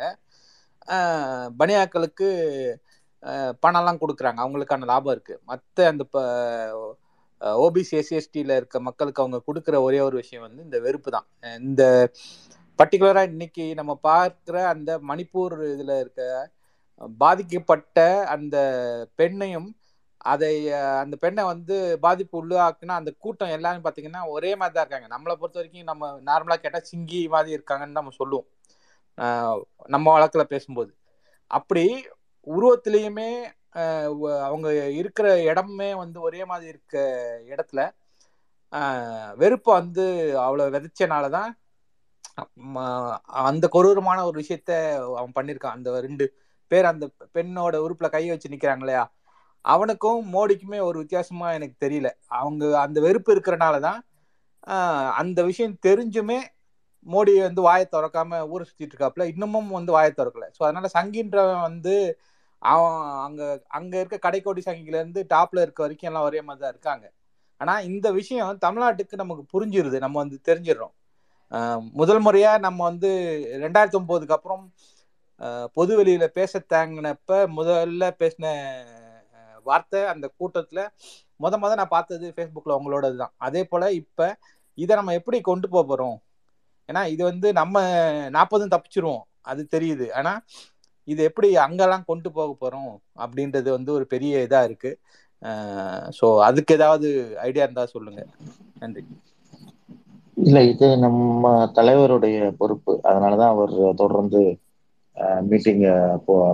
பனியாக்களுக்கு 1.61 2.27
பணம்லாம் 3.65 4.01
கொடுக்குறாங்க. 4.03 4.39
அவங்களுக்கான 4.45 4.87
லாபம் 4.93 5.13
இருக்குது 5.15 5.41
மற்ற 5.51 5.87
அந்த 5.91 6.03
இப்போ 6.07 6.23
ஓபிசி 7.63 7.93
எஸ்சிஎஸ்டியில் 8.01 8.53
இருக்க 8.59 8.77
மக்களுக்கு 8.87 9.23
அவங்க 9.23 9.39
கொடுக்குற 9.47 9.75
ஒரே 9.87 9.99
ஒரு 10.07 10.15
விஷயம் 10.21 10.45
வந்து 10.47 10.61
இந்த 10.67 10.77
வெறுப்பு 10.85 11.09
தான். 11.15 11.27
இந்த 11.67 11.83
பர்டிகுலராக 12.79 13.31
இன்னைக்கு 13.33 13.65
நம்ம 13.79 13.93
பார்க்குற 14.09 14.57
அந்த 14.73 14.91
மணிப்பூர் 15.09 15.55
இதில் 15.73 15.93
இருக்க 16.03 16.23
பாதிக்கப்பட்ட 17.23 17.99
அந்த 18.35 18.57
பெண்ணையும் 19.19 19.69
அதை 20.27 20.51
அந்த 21.01 21.15
பெண்ணை 21.23 21.43
வந்து 21.51 21.75
பாதிப்பு 22.05 22.35
உள்ளாக்குனா 22.41 22.95
அந்த 22.99 23.11
கூட்டம் 23.23 23.53
எல்லாரும் 23.57 23.85
பார்த்தீங்கன்னா 23.85 24.21
ஒரே 24.35 24.51
மாதிரி 24.59 24.75
தான் 24.75 24.85
இருக்காங்க. 24.85 25.09
நம்மளை 25.15 25.33
பொறுத்த 25.41 25.59
வரைக்கும் 25.59 25.89
நம்ம 25.91 26.09
நார்மலாக 26.29 26.61
கேட்டால் 26.63 26.87
சிங்கி 26.91 27.21
மாதிரி 27.35 27.55
இருக்காங்கன்னு 27.57 27.99
நம்ம 27.99 28.13
சொல்லுவோம். 28.19 28.47
நம்ம 29.89 30.07
வழக்கில் 30.15 30.51
பேசும்போது. 30.53 30.91
அப்படி 31.51 31.85
உருவத்திலையுமே 32.47 33.29
அவங்க 34.47 34.67
இருக்கிற 34.99 35.27
இடமே 35.49 35.89
வந்து 36.03 36.17
ஒரே 36.27 36.41
மாதிரி 36.51 36.67
இருக்க 36.73 36.95
இடத்துல 37.51 37.81
வெறுப்பை 39.41 39.71
வந்து 39.79 40.05
அவ்வளோ 40.45 40.65
விதைச்சனால 40.75 41.25
தான் 41.37 41.49
அந்த 43.49 43.65
கொரூரமான 43.75 44.19
ஒரு 44.29 44.37
விஷயத்த 44.41 44.71
அவன் 45.19 45.35
பண்ணியிருக்கான் 45.37 45.77
அந்த 45.77 45.91
ரெண்டு 46.07 46.25
பேர் 46.71 46.91
அந்த 46.91 47.05
பெண்ணோட 47.35 47.75
உறுப்பில் 47.85 48.13
கை 48.15 48.23
வச்சு 48.29 48.53
நிற்கிறாங்க 48.53 48.83
இல்லையா? 48.85 49.03
அவனுக்கும் 49.67 50.21
மோடிக்குமே 50.33 50.79
ஒரு 50.87 50.97
வித்தியாசமா 51.03 51.47
எனக்கு 51.57 51.75
தெரியல. 51.85 52.09
அவங்க 52.39 52.63
அந்த 52.85 52.97
வெறுப்பு 53.05 53.31
இருக்கிறனால 53.35 53.75
தான் 53.87 53.99
அந்த 55.19 55.39
விஷயம் 55.49 55.75
தெரிஞ்சுமே 55.87 56.39
மோடி 57.05 57.33
வந்து 57.41 57.61
வாயை 57.67 57.85
திறக்காம 57.87 58.39
ஊரை 58.53 58.63
சுத்திட்டு 58.67 58.93
இருக்காப்புல. 58.93 59.25
இன்னமும் 59.33 59.69
வந்து 59.77 59.91
வாயை 59.95 60.11
திறக்கல. 60.13 60.45
ஸோ 60.57 60.61
அதனால 60.67 60.87
சங்கின்றவன் 60.95 61.65
வந்து 61.69 61.93
அவன் 62.61 62.95
அங்க 63.25 63.41
அங்க 63.77 63.93
இருக்க 64.01 64.17
கடைக்கோடி 64.23 64.61
சங்கில 64.67 64.99
இருந்து 65.01 65.21
டாப்ல 65.33 65.63
இருக்க 65.65 65.79
வரைக்கும் 65.85 66.09
எல்லாம் 66.09 66.27
ஒரே 66.29 66.39
மாதிரி 66.41 66.61
தான் 66.63 66.73
இருக்காங்க. 66.75 67.05
ஆனா 67.61 67.73
இந்த 67.89 68.07
விஷயம் 68.19 68.61
தமிழ்நாட்டுக்கு 68.65 69.21
நமக்கு 69.23 69.43
புரிஞ்சிருது. 69.53 69.97
நம்ம 70.05 70.17
வந்து 70.23 70.37
தெரிஞ்சிடறோம். 70.49 70.93
முதல் 71.99 72.21
முறையா 72.25 72.51
நம்ம 72.65 72.79
வந்து 72.89 73.09
ரெண்டாயிரத்தி 73.63 73.99
ஒன்பதுக்கு 73.99 74.37
அப்புறம் 74.37 74.63
பொது 75.77 75.93
வெளியில 75.99 76.25
பேச 76.37 76.61
தேங்கினப்ப 76.73 77.39
முதல்ல 77.57 78.03
பேசின 78.21 78.45
வார்த்தை 79.69 80.01
அந்த 80.13 80.25
கூட்டத்துல 80.39 80.81
முத 81.43 81.57
முத 81.63 81.71
நான் 81.81 81.93
பார்த்தது 81.95 82.27
ஃபேஸ்புக்கில் 82.35 82.75
அவங்களோடது 82.75 83.17
தான் 83.23 83.33
அதே 83.47 83.61
போல் 83.71 83.87
இப்போ 84.01 84.27
இதை 84.77 84.93
நம்ம 84.99 85.13
எப்படி 85.19 85.37
கொண்டு 85.49 85.67
போக 85.73 85.83
போகிறோம் 85.91 86.17
ஏன்னா 86.89 87.01
இது 87.13 87.23
வந்து 87.31 87.47
நம்ம 87.59 87.77
நாற்பதும் 88.35 88.73
தப்பிச்சிருவோம். 88.73 89.23
அது 89.51 89.61
தெரியுது. 89.75 90.05
ஆனால் 90.19 90.39
இது 91.07 91.21
எப்படி 91.29 91.49
அங்கெல்லாம் 91.65 92.07
கொண்டு 92.09 92.29
போக 92.37 92.49
போகிறோம் 92.61 92.91
அப்படின்றது 93.23 93.69
வந்து 93.77 93.91
ஒரு 93.97 94.05
பெரிய 94.13 94.43
இதாக 94.47 94.67
இருக்குது 94.69 94.99
ஸோ 96.17 96.27
அதுக்கு 96.47 96.75
ஏதாவது 96.77 97.07
ஐடியா 97.47 97.65
இருந்தால் 97.65 97.93
சொல்லுங்கள் 97.95 98.29
நன்றி. 98.81 99.03
இல்ல 100.37 100.57
இது 100.71 100.87
நம்ம 101.05 101.43
தலைவருடைய 101.77 102.37
பொறுப்பு. 102.61 102.93
அதனாலதான் 103.09 103.53
அவர் 103.55 103.75
தொடர்ந்து 104.01 104.41
மீட்டிங் 105.41 105.81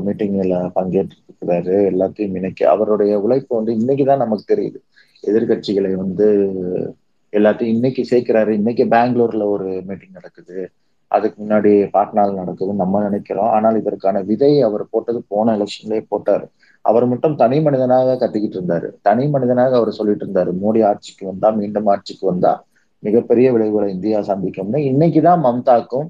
மீட்டிங்ல 0.06 0.56
பங்கேற்றிருக்கிறாரு. 0.76 1.76
எல்லாத்தையும் 1.92 2.36
இணைக்க 2.36 2.70
அவருடைய 2.70 3.20
உழைப்பு 3.20 3.56
வந்து 3.56 3.74
இன்னைக்குதான் 3.74 4.18
நமக்கு 4.18 4.56
தெரியுது. 4.56 4.80
எதிர்கட்சிகளை 5.28 5.94
வந்து 5.94 6.28
எல்லாத்தையும் 7.32 7.74
இன்னைக்கு 7.76 8.04
சேர்க்கிறாரு. 8.12 8.48
இன்னைக்கு 8.48 8.84
பெங்களூர்ல 8.86 9.46
ஒரு 9.46 9.82
மீட்டிங் 9.86 10.14
நடக்குது. 10.14 10.70
அதுக்கு 11.08 11.44
முன்னாடி 11.44 11.72
பாட்னாவில் 11.94 12.40
நடக்குதுன்னு 12.42 12.74
நம்ம 12.74 13.02
நினைக்கிறோம். 13.02 13.50
ஆனால் 13.50 13.78
இதற்கான 13.78 14.22
விதை 14.22 14.62
அவர் 14.62 14.90
போட்டது 14.90 15.24
போன 15.28 15.58
எலெக்ஷன்லயே 15.58 16.06
போட்டாரு. 16.12 16.46
அவர் 16.82 17.06
மட்டும் 17.06 17.36
தனி 17.36 17.62
மனிதனாக 17.62 18.16
கத்திக்கிட்டு 18.20 18.58
இருந்தாரு. 18.60 18.88
தனி 19.02 19.28
மனிதனாக 19.28 19.76
அவர் 19.76 19.92
சொல்லிட்டு 19.92 20.26
இருந்தாரு. 20.26 20.52
மோடி 20.64 20.86
ஆட்சிக்கு 20.86 21.26
வந்தா 21.26 21.50
மீண்டும் 21.50 21.86
ஆட்சிக்கு 21.86 22.28
வந்தா 22.28 22.54
மிகப்பெரிய 23.04 23.52
விளைவுகளை 23.52 23.94
இந்தியா 23.94 24.20
சந்திக்கும்னு. 24.20 24.80
இன்னைக்குதான் 24.92 25.44
மம்தாக்கும் 25.44 26.08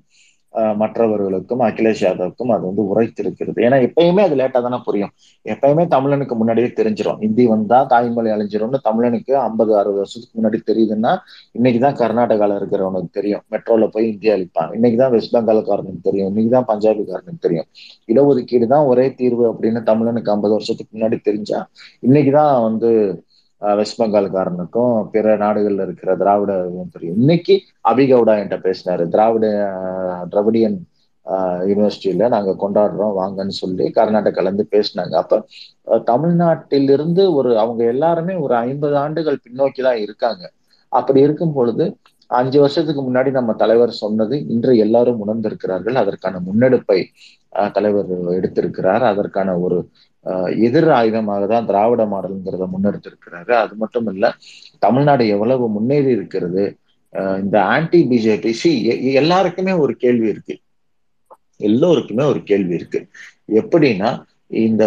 மற்றவர்களுக்கும் 0.76 1.60
அகிலேஷ் 1.60 2.02
யாதவுக்கும் 2.02 2.52
அது 2.56 2.66
வந்து 2.66 2.84
உரைத்திருக்கிறது. 2.92 3.60
ஏன்னா 3.66 3.78
எப்பயுமே 3.86 4.20
அது 4.20 4.36
லேட்டா 4.36 4.62
தானே 4.62 4.78
புரியும். 4.84 5.10
எப்பயுமே 5.46 5.86
தமிழனுக்கு 5.96 6.36
முன்னாடியே 6.36 6.68
தெரிஞ்சிடும் 6.68 7.18
ஹிந்தி 7.18 7.46
வந்தா 7.46 7.84
தாய்மொழி 7.84 8.30
அழிஞ்சிரும்னு 8.30 8.80
தமிழனுக்கு 8.90 9.32
ஐம்பது 9.32 9.78
அறுபது 9.78 9.96
வருஷத்துக்கு 9.96 10.42
முன்னாடி 10.42 10.60
தெரியுதுன்னா 10.72 11.18
இன்னைக்குதான் 11.60 12.00
கர்நாடகால 12.02 12.58
இருக்கிறவனுக்கு 12.60 13.10
தெரியும். 13.12 13.42
மெட்ரோல 13.52 13.88
போய் 13.88 14.12
இந்தியா 14.12 14.36
அழிப்பாங்க 14.36 14.72
இன்னைக்குதான் 14.72 15.10
வெஸ்ட் 15.10 15.36
பெங்கால்காரனுக்கு 15.36 16.02
தெரியும். 16.02 16.36
இன்னைக்குதான் 16.36 16.68
பஞ்சாபிக்காரனுக்கு 16.68 17.40
தெரியும். 17.40 17.66
இடஒதுக்கீடு 18.08 18.68
தான் 18.68 18.86
ஒரே 18.86 19.14
தீர்வு 19.14 19.52
அப்படின்னு 19.52 19.82
தமிழனுக்கு 19.90 20.34
ஐம்பது 20.36 20.54
வருஷத்துக்கு 20.54 20.98
முன்னாடி 20.98 21.22
தெரிஞ்சா 21.22 21.70
இன்னைக்குதான் 22.08 22.62
வந்து 22.62 22.90
வெஸ்ட் 23.80 24.00
பெங்கால்காரனுக்கும் 24.02 24.96
பிற 25.14 25.36
நாடுகள்ல 25.44 25.86
இருக்கிற 25.88 26.12
திராவிட 26.22 26.52
தெரியும். 26.96 27.20
இன்னைக்கு 27.22 27.56
அபிகவுடா 27.92 28.34
என்கிட்ட 28.40 28.58
பேசினாரு. 28.68 29.04
திராவிட 29.14 29.46
திராவிடியன் 30.32 30.78
யூனிவர்சிட்டியில 31.70 32.28
நாங்க 32.34 32.52
கொண்டாடுறோம் 32.64 33.14
வாங்கன்னு 33.20 33.56
சொல்லி 33.62 33.86
கர்நாடகால 33.98 34.50
இருந்து 34.50 34.66
பேசினாங்க. 34.76 35.14
அப்ப 35.24 36.00
தமிழ்நாட்டிலிருந்து 36.12 37.24
ஒரு 37.38 37.52
அவங்க 37.64 37.82
எல்லாருமே 37.94 38.34
ஒரு 38.46 38.56
ஐம்பது 38.66 38.96
ஆண்டுகள் 39.04 39.44
பின்னோக்கி 39.46 39.82
தான் 39.88 40.02
இருக்காங்க. 40.06 40.44
அப்படி 40.92 41.20
இருக்கும் 41.28 41.56
பொழுது 41.58 41.86
அஞ்சு 42.32 42.58
வருஷத்துக்கு 42.64 43.02
முன்னாடி 43.02 43.30
நம்ம 43.38 43.52
தலைவர் 43.64 43.92
சொன்னது 44.04 44.36
இன்று 44.54 44.74
எல்லாரும் 44.86 45.22
உணர்ந்திருக்கிறார்கள். 45.26 45.98
அதற்கான 46.04 46.42
முன்னெடுப்பை 46.48 47.00
தலைவர் 47.78 48.12
எடுத்திருக்கிறார். 48.38 49.04
அதற்கான 49.12 49.50
ஒரு 49.66 49.78
எதிர் 50.58 50.90
ஆயுதமாக 50.90 51.48
தான் 51.48 51.66
திராவிட 51.66 52.04
மாடல்ங்கிறத 52.06 52.66
முன்னெடுத்திருக்கிறாரு. 52.74 53.52
அது 53.54 53.74
மட்டும் 53.76 54.08
இல்ல 54.08 54.26
தமிழ்நாடு 54.80 55.24
எவ்வளவு 55.28 55.66
முன்னேறி 55.70 56.12
இருக்கிறது? 56.12 56.64
இந்த 57.40 57.58
ஆன்டி 57.66 58.00
பிஜேபி 58.10 58.52
சி 58.52 58.72
எல்லாருக்குமே 59.14 59.74
ஒரு 59.84 59.94
கேள்வி 59.96 60.28
இருக்கு. 60.28 60.56
எல்லோருக்குமே 61.70 62.24
ஒரு 62.24 62.40
கேள்வி 62.44 62.74
இருக்கு. 62.76 63.00
எப்படின்னா 63.62 64.10
இந்த 64.52 64.84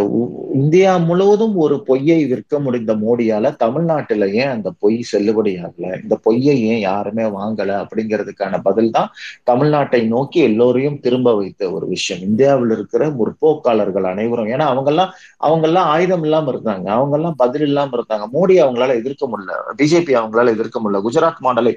இந்தியா 0.56 0.90
முழுவதும் 1.06 1.54
ஒரு 1.56 1.76
பொய்யை 1.86 2.18
விற்க 2.24 2.58
முடிந்த 2.58 2.92
மோடியால 2.96 3.50
தமிழ்நாட்டுல 3.56 4.26
ஏன் 4.36 4.52
அந்த 4.52 4.68
பொய் 4.80 4.98
செல்லுபடியாகல 5.10 5.88
இந்த 6.00 6.14
பொய்யை 6.24 6.54
ஏன் 6.68 6.82
யாருமே 6.82 7.24
வாங்கல? 7.36 7.70
அப்படிங்கிறதுக்கான 7.82 8.60
பதில் 8.62 8.90
தான் 8.90 9.08
தமிழ்நாட்டை 9.48 10.00
நோக்கி 10.08 10.40
எல்லோரையும் 10.48 11.00
திரும்ப 11.00 11.34
வைத்த 11.34 11.70
ஒரு 11.72 11.86
விஷயம். 11.94 12.22
இந்தியாவில் 12.28 12.74
இருக்கிற 12.76 13.02
முற்போக்காளர்கள் 13.18 14.08
அனைவரும் 14.12 14.50
ஏன்னா 14.54 14.66
அவங்கெல்லாம் 14.72 15.12
அவங்கெல்லாம் 15.46 15.90
ஆயுதம் 15.94 16.24
இல்லாம 16.26 16.52
இருந்தாங்க. 16.54 16.86
அவங்கெல்லாம் 16.96 17.38
பதில் 17.42 17.66
இல்லாம 17.68 17.94
இருந்தாங்க. 17.98 18.26
மோடி 18.34 18.54
அவங்களால 18.64 18.96
எதிர்க்க 19.00 19.24
முடியல. 19.26 19.52
பிஜேபி 19.80 20.14
அவங்களால 20.20 20.54
எதிர்க்க 20.56 20.80
முடியல. 20.80 21.02
குஜராத் 21.06 21.44
மாடலை 21.46 21.74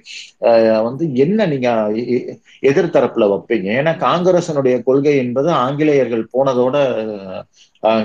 வந்து 0.87 1.03
என்ன 1.25 1.47
நீங்க 1.53 1.69
எதிர்த்தரப்புல 2.63 3.27
வைப்பீங்க? 3.33 3.67
ஏன்னா 3.79 3.93
காங்கிரசனுடைய 4.05 4.75
கொள்கை 4.83 5.15
என்பது 5.23 5.49
ஆங்கிலேயர்கள் 5.63 6.25
போனதோட 6.33 6.77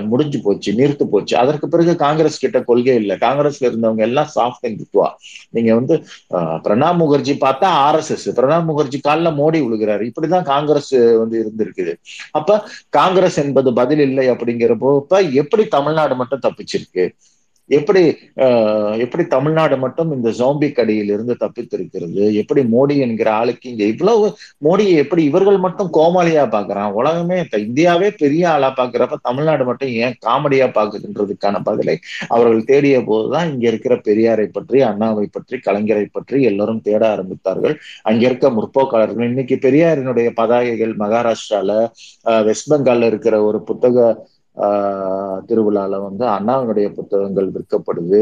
முடிஞ்சு 0.08 0.38
போச்சு 0.40 0.70
நிறுத்து 0.72 1.04
போச்சு. 1.04 1.34
அதற்கு 1.36 1.66
பிறகு 1.68 1.92
காங்கிரஸ் 1.96 2.38
கிட்ட 2.38 2.58
கொள்கை 2.62 2.94
இல்லை. 2.94 3.16
காங்கிரஸ்ல 3.16 3.68
இருந்தவங்க 3.70 3.98
எல்லாம் 4.00 4.30
சாஃப்ட் 4.34 4.68
இந்துத்துவா 4.70 5.08
நீங்க 5.50 5.70
வந்து 5.74 5.94
பிரணாப் 6.64 7.00
முகர்ஜி 7.02 7.34
பார்த்தா 7.40 7.68
R 7.84 7.96
S 7.96 8.10
S 8.10 8.28
Pranab 8.36 8.68
Mukherjee 8.70 9.00
காலில் 9.00 9.38
மோடி 9.40 9.60
விழுகிறாரு 9.64 10.04
இப்படிதான் 10.10 10.48
காங்கிரஸ் 10.52 10.92
வந்து 11.22 11.36
இருந்திருக்குது. 11.42 11.94
அப்ப 12.32 12.58
காங்கிரஸ் 12.90 13.38
என்பது 13.44 13.72
பதில் 13.72 14.00
இல்லை 14.00 14.26
அப்படிங்கிறப்போ 14.30 14.90
இப்ப 15.02 15.20
எப்படி 15.42 15.64
தமிழ்நாடு 15.68 16.16
மட்டும் 16.16 16.44
தப்பிச்சிருக்கு? 16.46 17.04
எப்படி 17.70 18.00
எப்படி 19.04 19.24
தமிழ்நாடு 19.34 19.76
மட்டும் 19.84 20.10
இந்த 20.16 20.30
ஜோம்பி 20.38 20.68
கடியில் 20.72 21.12
இருந்து 21.14 21.34
தப்பித்திருக்கிறது? 21.40 22.22
எப்படி 22.40 22.62
மோடி 22.74 22.96
என்கிற 23.04 23.28
ஆளுக்கு 23.32 23.66
இங்க 23.70 23.84
இவ்வளவு 23.84 24.26
மோடியை 24.66 24.96
எப்படி 25.04 25.22
இவர்கள் 25.24 25.58
மட்டும் 25.58 25.90
கோமாளியா 25.96 26.44
பாக்குறான் 26.56 26.92
உலகமே 26.92 27.38
இந்தியாவே 27.66 28.08
பெரிய 28.22 28.44
ஆளா 28.50 28.70
பாக்குறப்ப 28.80 29.18
தமிழ்நாடு 29.22 29.64
மட்டும் 29.64 29.92
ஏன் 30.04 30.18
காமெடியா 30.26 30.68
பாக்குதுன்றதுக்கான 30.78 31.62
பதிலை 31.68 31.96
அவர்கள் 32.28 32.68
தேடிய 32.70 32.98
போதுதான் 33.04 33.50
இங்க 33.52 33.66
இருக்கிற 33.72 33.96
பெரியாரை 34.08 34.46
பற்றி 34.50 34.80
அண்ணாவை 34.90 35.26
பற்றி 35.36 35.58
கலைஞரை 35.66 36.06
பற்றி 36.12 36.38
எல்லாரும் 36.50 36.84
தேட 36.88 37.02
ஆரம்பித்தார்கள். 37.14 37.76
அங்க 38.02 38.22
இருக்க 38.28 38.46
முற்போக்காளர்கள் 38.50 39.30
இன்னைக்கு 39.32 39.58
பெரியாரினுடைய 39.66 40.28
பதாகைகள் 40.40 40.94
மகாராஷ்டிரால 41.02 41.72
வெஸ்ட் 42.48 42.70
பெங்கால்ல 42.72 43.10
இருக்கிற 43.12 43.34
ஒரு 43.42 43.60
புத்தக 43.62 43.98
திருவிழால 45.48 45.94
வந்து 46.08 46.24
அண்ணாவினுடைய 46.36 46.88
புத்தகங்கள் 46.98 47.54
விற்கப்படுது. 47.56 48.20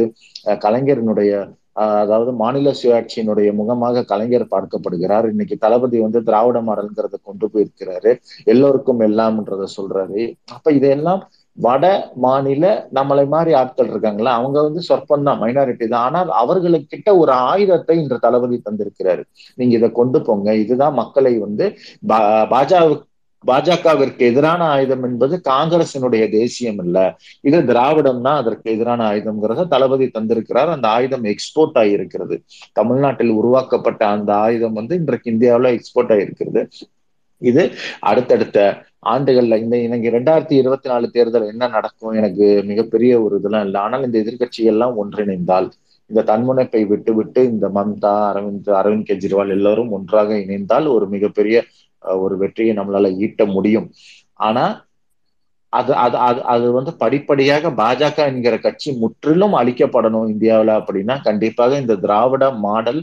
கலைஞரனுடைய 0.66 1.32
அதாவது 2.02 2.30
மாநில 2.40 2.70
சுயாட்சியினுடைய 2.78 3.50
முகமாக 3.60 4.02
கலைஞர் 4.10 4.52
பார்க்கப்படுகிறார். 4.54 5.26
இன்னைக்கு 5.32 5.56
தளபதி 5.64 5.98
வந்து 6.04 6.20
திராவிட 6.28 6.58
மாடல்ங்கிறத 6.66 7.18
கொண்டு 7.28 7.46
போயிருக்கிறாரு. 7.52 8.10
எல்லோருக்கும் 8.52 9.00
எல்லாம்ன்றத 9.08 9.68
சொல்றாரு. 9.76 10.24
அப்ப 10.56 10.72
இதெல்லாம் 10.78 11.22
வட 11.58 11.84
மாநில 12.24 12.64
நம்மளை 12.98 13.24
மாதிரி 13.34 13.52
ஆட்கள் 13.60 13.90
இருக்காங்களா? 13.92 14.32
அவங்க 14.40 14.58
வந்து 14.66 14.82
சொற்பம் 14.88 15.26
தான் 15.28 15.40
மைனாரிட்டி 15.42 15.86
தான். 15.88 16.04
ஆனால் 16.08 16.30
அவர்களுக்கிட்ட 16.42 17.10
ஒரு 17.22 17.32
ஆயுதத்தை 17.50 17.96
இன்று 18.02 18.18
தளபதி 18.26 18.58
தந்திருக்கிறாரு. 18.68 19.24
நீங்க 19.58 19.74
இதை 19.80 19.90
கொண்டு 20.00 20.20
போங்க. 20.28 20.50
இதுதான் 20.64 20.98
மக்களை 21.02 21.34
வந்து 21.46 21.66
பாஜக 22.52 23.00
பாஜகவிற்கு 23.46 24.18
எதிரான 24.18 24.64
ஆயுதம் 24.64 25.02
என்பது 25.02 25.40
காங்கிரசினுடைய 25.48 26.30
தேசியம் 26.30 26.80
இல்ல. 26.84 26.98
இது 27.40 27.60
திராவிடம்னா 27.60 28.32
அதற்கு 28.34 28.70
எதிரான 28.70 29.12
ஆயுதம்ங்கிறத 29.12 29.68
தளபதி 29.68 30.10
தந்திருக்கிறார். 30.18 30.66
அந்த 30.66 30.88
ஆயுதம் 30.88 31.24
எக்ஸ்போர்ட் 31.24 31.78
ஆகியிருக்கிறது. 31.78 32.38
தமிழ்நாட்டில் 32.72 33.30
உருவாக்கப்பட்ட 33.30 34.06
அந்த 34.06 34.34
ஆயுதம் 34.34 34.72
வந்து 34.72 34.96
இன்றைக்கு 34.96 35.30
இந்தியாவில் 35.30 35.76
எக்ஸ்போர்ட் 35.76 36.12
ஆகியிருக்கிறது. 36.12 36.62
இது 37.42 37.62
அடுத்தடுத்த 38.00 38.58
ஆண்டுகள்ல 39.06 39.56
இந்த 39.58 39.76
எனக்கு 39.78 40.10
ரெண்டாயிரத்தி 40.10 40.52
இருபத்தி 40.52 40.88
நாலு 40.88 41.10
தேர்தல் 41.10 41.46
என்ன 41.46 41.68
நடக்கும் 41.68 42.12
எனக்கு 42.12 42.62
மிகப்பெரிய 42.64 43.22
ஒரு 43.22 43.38
இதெல்லாம் 43.38 43.64
இல்லை. 43.64 43.80
ஆனால் 43.80 44.04
இந்த 44.04 44.18
எதிர்கட்சிகள்லாம் 44.18 44.98
ஒன்றிணைந்தால் 45.02 45.68
இந்த 46.10 46.22
தன்முனைப்பை 46.22 46.86
விட்டு 46.86 47.14
விட்டு 47.14 47.44
இந்த 47.44 47.68
மம்தா 47.68 48.12
அரவிந்த் 48.30 48.70
அரவிந்த் 48.80 49.08
கெஜ்ரிவால் 49.10 49.48
எல்லாரும் 49.48 49.90
ஒன்றாக 49.90 50.34
இணைந்தால் 50.34 50.86
ஒரு 50.86 51.08
மிகப்பெரிய 51.08 51.56
ஒரு 52.18 52.36
வெற்றியை 52.42 52.74
நம்மளால 52.76 53.10
ஈட்ட 53.18 53.44
முடியும். 53.48 53.88
ஆனா 54.40 54.64
அது 55.72 55.92
அது 55.96 56.16
அது 56.20 56.40
அது 56.52 56.66
வந்து 56.72 56.92
படிப்படியாக 56.96 57.70
பாஜக 57.78 58.18
என்கிற 58.26 58.54
கட்சி 58.58 58.90
முற்றிலும் 59.02 59.54
அழிக்கப்படணும் 59.54 60.28
இந்தியாவில் 60.28 60.72
அப்படின்னா 60.78 61.16
கண்டிப்பாக 61.22 61.78
இந்த 61.78 61.94
திராவிட 61.96 62.46
மாடல் 62.64 63.00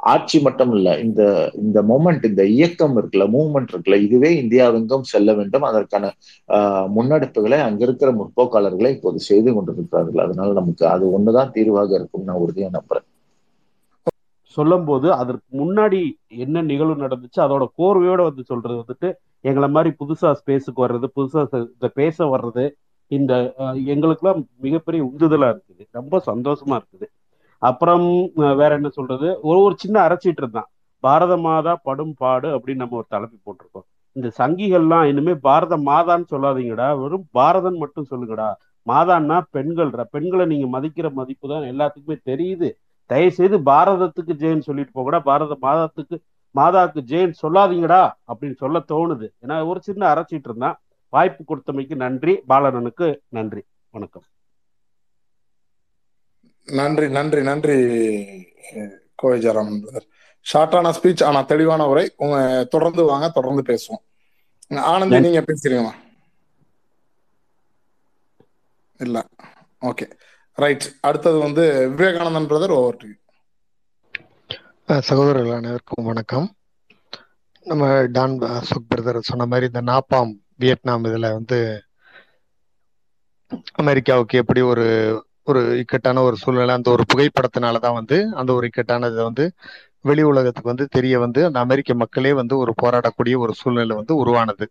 ஆட்சி 0.00 0.38
மட்டும் 0.40 0.72
இல்ல 0.72 0.88
இந்த 1.00 1.22
இந்த 1.62 1.78
மூமெண்ட் 1.82 2.24
இந்த 2.24 2.42
இயக்கம் 2.54 2.96
இருக்குல்ல 2.96 3.26
மூவ்மெண்ட் 3.34 3.72
இருக்குல்ல 3.72 3.98
இதுவே 4.06 4.30
இந்தியாவெங்கும் 4.42 5.08
செல்ல 5.10 5.32
வேண்டும். 5.32 5.62
அதற்கான 5.62 6.10
ஆஹ் 6.48 6.86
முன்னெடுப்புகளை 6.96 7.58
அங்க 7.60 7.82
இருக்கிற 7.86 8.10
முற்போக்காளர்களை 8.12 8.90
இப்போது 8.90 9.20
செய்து 9.28 9.52
கொண்டிருக்கிறார்கள். 9.54 10.24
அதனால 10.26 10.52
நமக்கு 10.52 10.86
அது 10.88 11.06
ஒண்ணுதான் 11.16 11.52
தீர்வாக 11.52 11.94
இருக்கும் 11.94 12.24
நான் 12.24 12.42
உறுதியாக 12.44 12.76
நம்புறேன். 12.78 13.06
சொல்லும் 14.56 14.86
போது 14.88 15.08
அதற்கு 15.20 15.48
முன்னாடி 15.60 16.00
என்ன 16.44 16.62
நிகழ்வு 16.70 16.94
நடந்துச்சு 17.04 17.40
அதோட 17.44 17.64
கோர்வையோட 17.80 18.20
வந்து 18.28 18.42
சொல்றது 18.50 18.74
வந்துட்டு 18.82 19.08
எங்களை 19.48 19.68
மாதிரி 19.76 19.90
புதுசா 20.00 20.30
ஸ்பேஸுக்கு 20.40 20.84
வர்றது 20.84 21.08
புதுசா 21.18 21.42
இந்த 21.74 21.88
பேச 22.00 22.26
வர்றது 22.34 22.64
இந்த 23.10 23.32
எங்களுக்குலாம் 23.92 23.92
எங்களுக்கெல்லாம் 23.94 24.40
மிகப்பெரிய 24.64 25.00
உந்துதலா 25.08 25.48
இருக்குது. 25.54 25.82
ரொம்ப 25.98 26.20
சந்தோஷமா 26.30 26.74
இருக்குது. 26.80 27.06
அப்புறம் 27.62 28.06
வேற 28.60 28.70
என்ன 28.78 28.88
சொல்றது? 28.98 29.28
ஒரு 29.48 29.58
ஒரு 29.66 29.74
சின்ன 29.82 29.96
அரைச்சிட்டு 30.06 30.42
இருந்தான் 30.42 30.68
பாரத 31.04 31.34
மாதா 31.46 31.72
படும் 31.88 32.14
பாடு 32.22 32.48
அப்படின்னு 32.56 32.82
நம்ம 32.84 32.96
ஒரு 33.00 33.08
தலைப்பு 33.14 33.36
போட்டிருக்கோம். 33.46 33.86
இந்த 34.16 34.28
சங்கிகள்லாம் 34.38 35.06
இனிமே 35.10 35.34
பாரத 35.48 35.74
மாதான்னு 35.90 36.26
சொல்லாதீங்கடா. 36.34 36.88
வெறும் 37.02 37.26
பாரதன் 37.38 37.78
மட்டும் 37.82 38.08
சொல்லுங்கடா. 38.12 38.48
மாதான்னா 38.86 39.36
பெண்கள்டா. 39.56 40.04
பெண்களை 40.14 40.44
நீங்க 40.52 40.66
மதிக்கிற 40.76 41.08
மதிப்பு 41.20 41.46
தான் 41.52 41.68
எல்லாத்துக்குமே 41.72 42.16
தெரியுது. 42.30 42.70
தயவு 43.06 43.32
செய்து 43.32 43.58
பாரதத்துக்கு 43.58 44.32
ஜெயின் 44.42 44.66
சொல்லிட்டு 44.68 44.94
போகடா 44.96 45.20
பாரத 45.20 45.56
மாதத்துக்கு 45.60 46.16
மாதாக்கு 46.54 47.00
ஜெயின் 47.12 47.34
சொல்லாதீங்கடா 47.42 48.02
அப்படின்னு 48.32 48.56
சொல்ல 48.56 48.78
தோணுது. 48.92 49.26
ஏன்னா 49.42 49.66
ஒரு 49.66 49.82
சின்ன 49.82 50.02
அரைச்சிட்டு 50.14 50.48
இருந்தான். 50.50 50.76
வாய்ப்பு 51.12 51.42
கொடுத்தமைக்கு 51.44 51.94
நன்றி. 51.94 52.34
பாலனனுக்கு 52.48 53.08
நன்றி. 53.28 53.62
வணக்கம். 53.90 54.26
நன்றி 56.68 57.06
நன்றி 57.10 57.42
நன்றி 57.42 57.76
கோவை 59.14 59.38
பிரதர். 59.40 60.06
ஷார்ட்டான 60.46 60.92
ஸ்பீச் 60.98 61.24
ஆனா 61.24 61.40
தெளிவான 61.42 61.82
உரை. 61.88 62.04
உங்க 62.16 62.38
தொடர்ந்து 62.64 63.02
வாங்க 63.04 63.28
தொடர்ந்து 63.28 63.62
பேசுவோம். 63.70 64.02
ஆனந்தி 64.92 65.20
நீங்க 65.20 65.40
பேசுறீங்களா 65.48 65.92
இல்ல. 69.00 69.18
ஓகே. 69.80 70.06
ரைட் 70.58 70.86
அடுத்தது 71.00 71.38
வந்து 71.38 71.62
விவேகானந்தன் 71.92 72.48
பிரதர் 72.48 72.74
ஓவர் 72.76 72.96
டு 72.96 73.08
சகோதரர்கள் 75.00 75.56
அனைவருக்கும் 75.56 76.04
வணக்கம். 76.04 76.46
நம்ம 77.66 77.84
டான் 78.06 78.34
அசோக் 78.48 78.88
பிரதர் 78.90 79.18
சொன்ன 79.20 79.46
மாதிரி 79.46 79.66
இந்த 79.66 79.82
நாப்பாம் 79.82 80.32
வியட்நாம் 80.56 81.04
இதில் 81.04 81.32
வந்து 81.32 81.58
அமெரிக்காவுக்கு 83.72 84.38
எப்படி 84.38 84.60
ஒரு 84.60 84.86
ஒரு 85.42 85.78
இக்கட்டான 85.78 86.22
ஒரு 86.22 86.36
சூழ்நிலை 86.36 86.74
அந்த 86.74 86.90
ஒரு 86.90 87.04
புகைப்படத்தினால 87.14 87.78
தான் 87.78 87.92
வந்து 87.92 88.30
அந்த 88.34 88.54
ஒரு 88.54 88.68
இக்கட்டானது 88.68 89.22
வந்து 89.22 89.46
வெளி 90.00 90.22
உலகத்துக்கு 90.22 90.72
வந்து 90.72 90.86
தெரிய 90.88 91.18
வந்து 91.18 91.44
அந்த 91.44 91.58
அமெரிக்க 91.58 91.94
மக்களே 91.94 92.32
வந்து 92.32 92.56
ஒரு 92.58 92.74
போராடக்கூடிய 92.82 93.36
ஒரு 93.38 93.54
சூழ்நிலை 93.54 93.96
வந்து 93.96 94.16
உருவானது. 94.16 94.66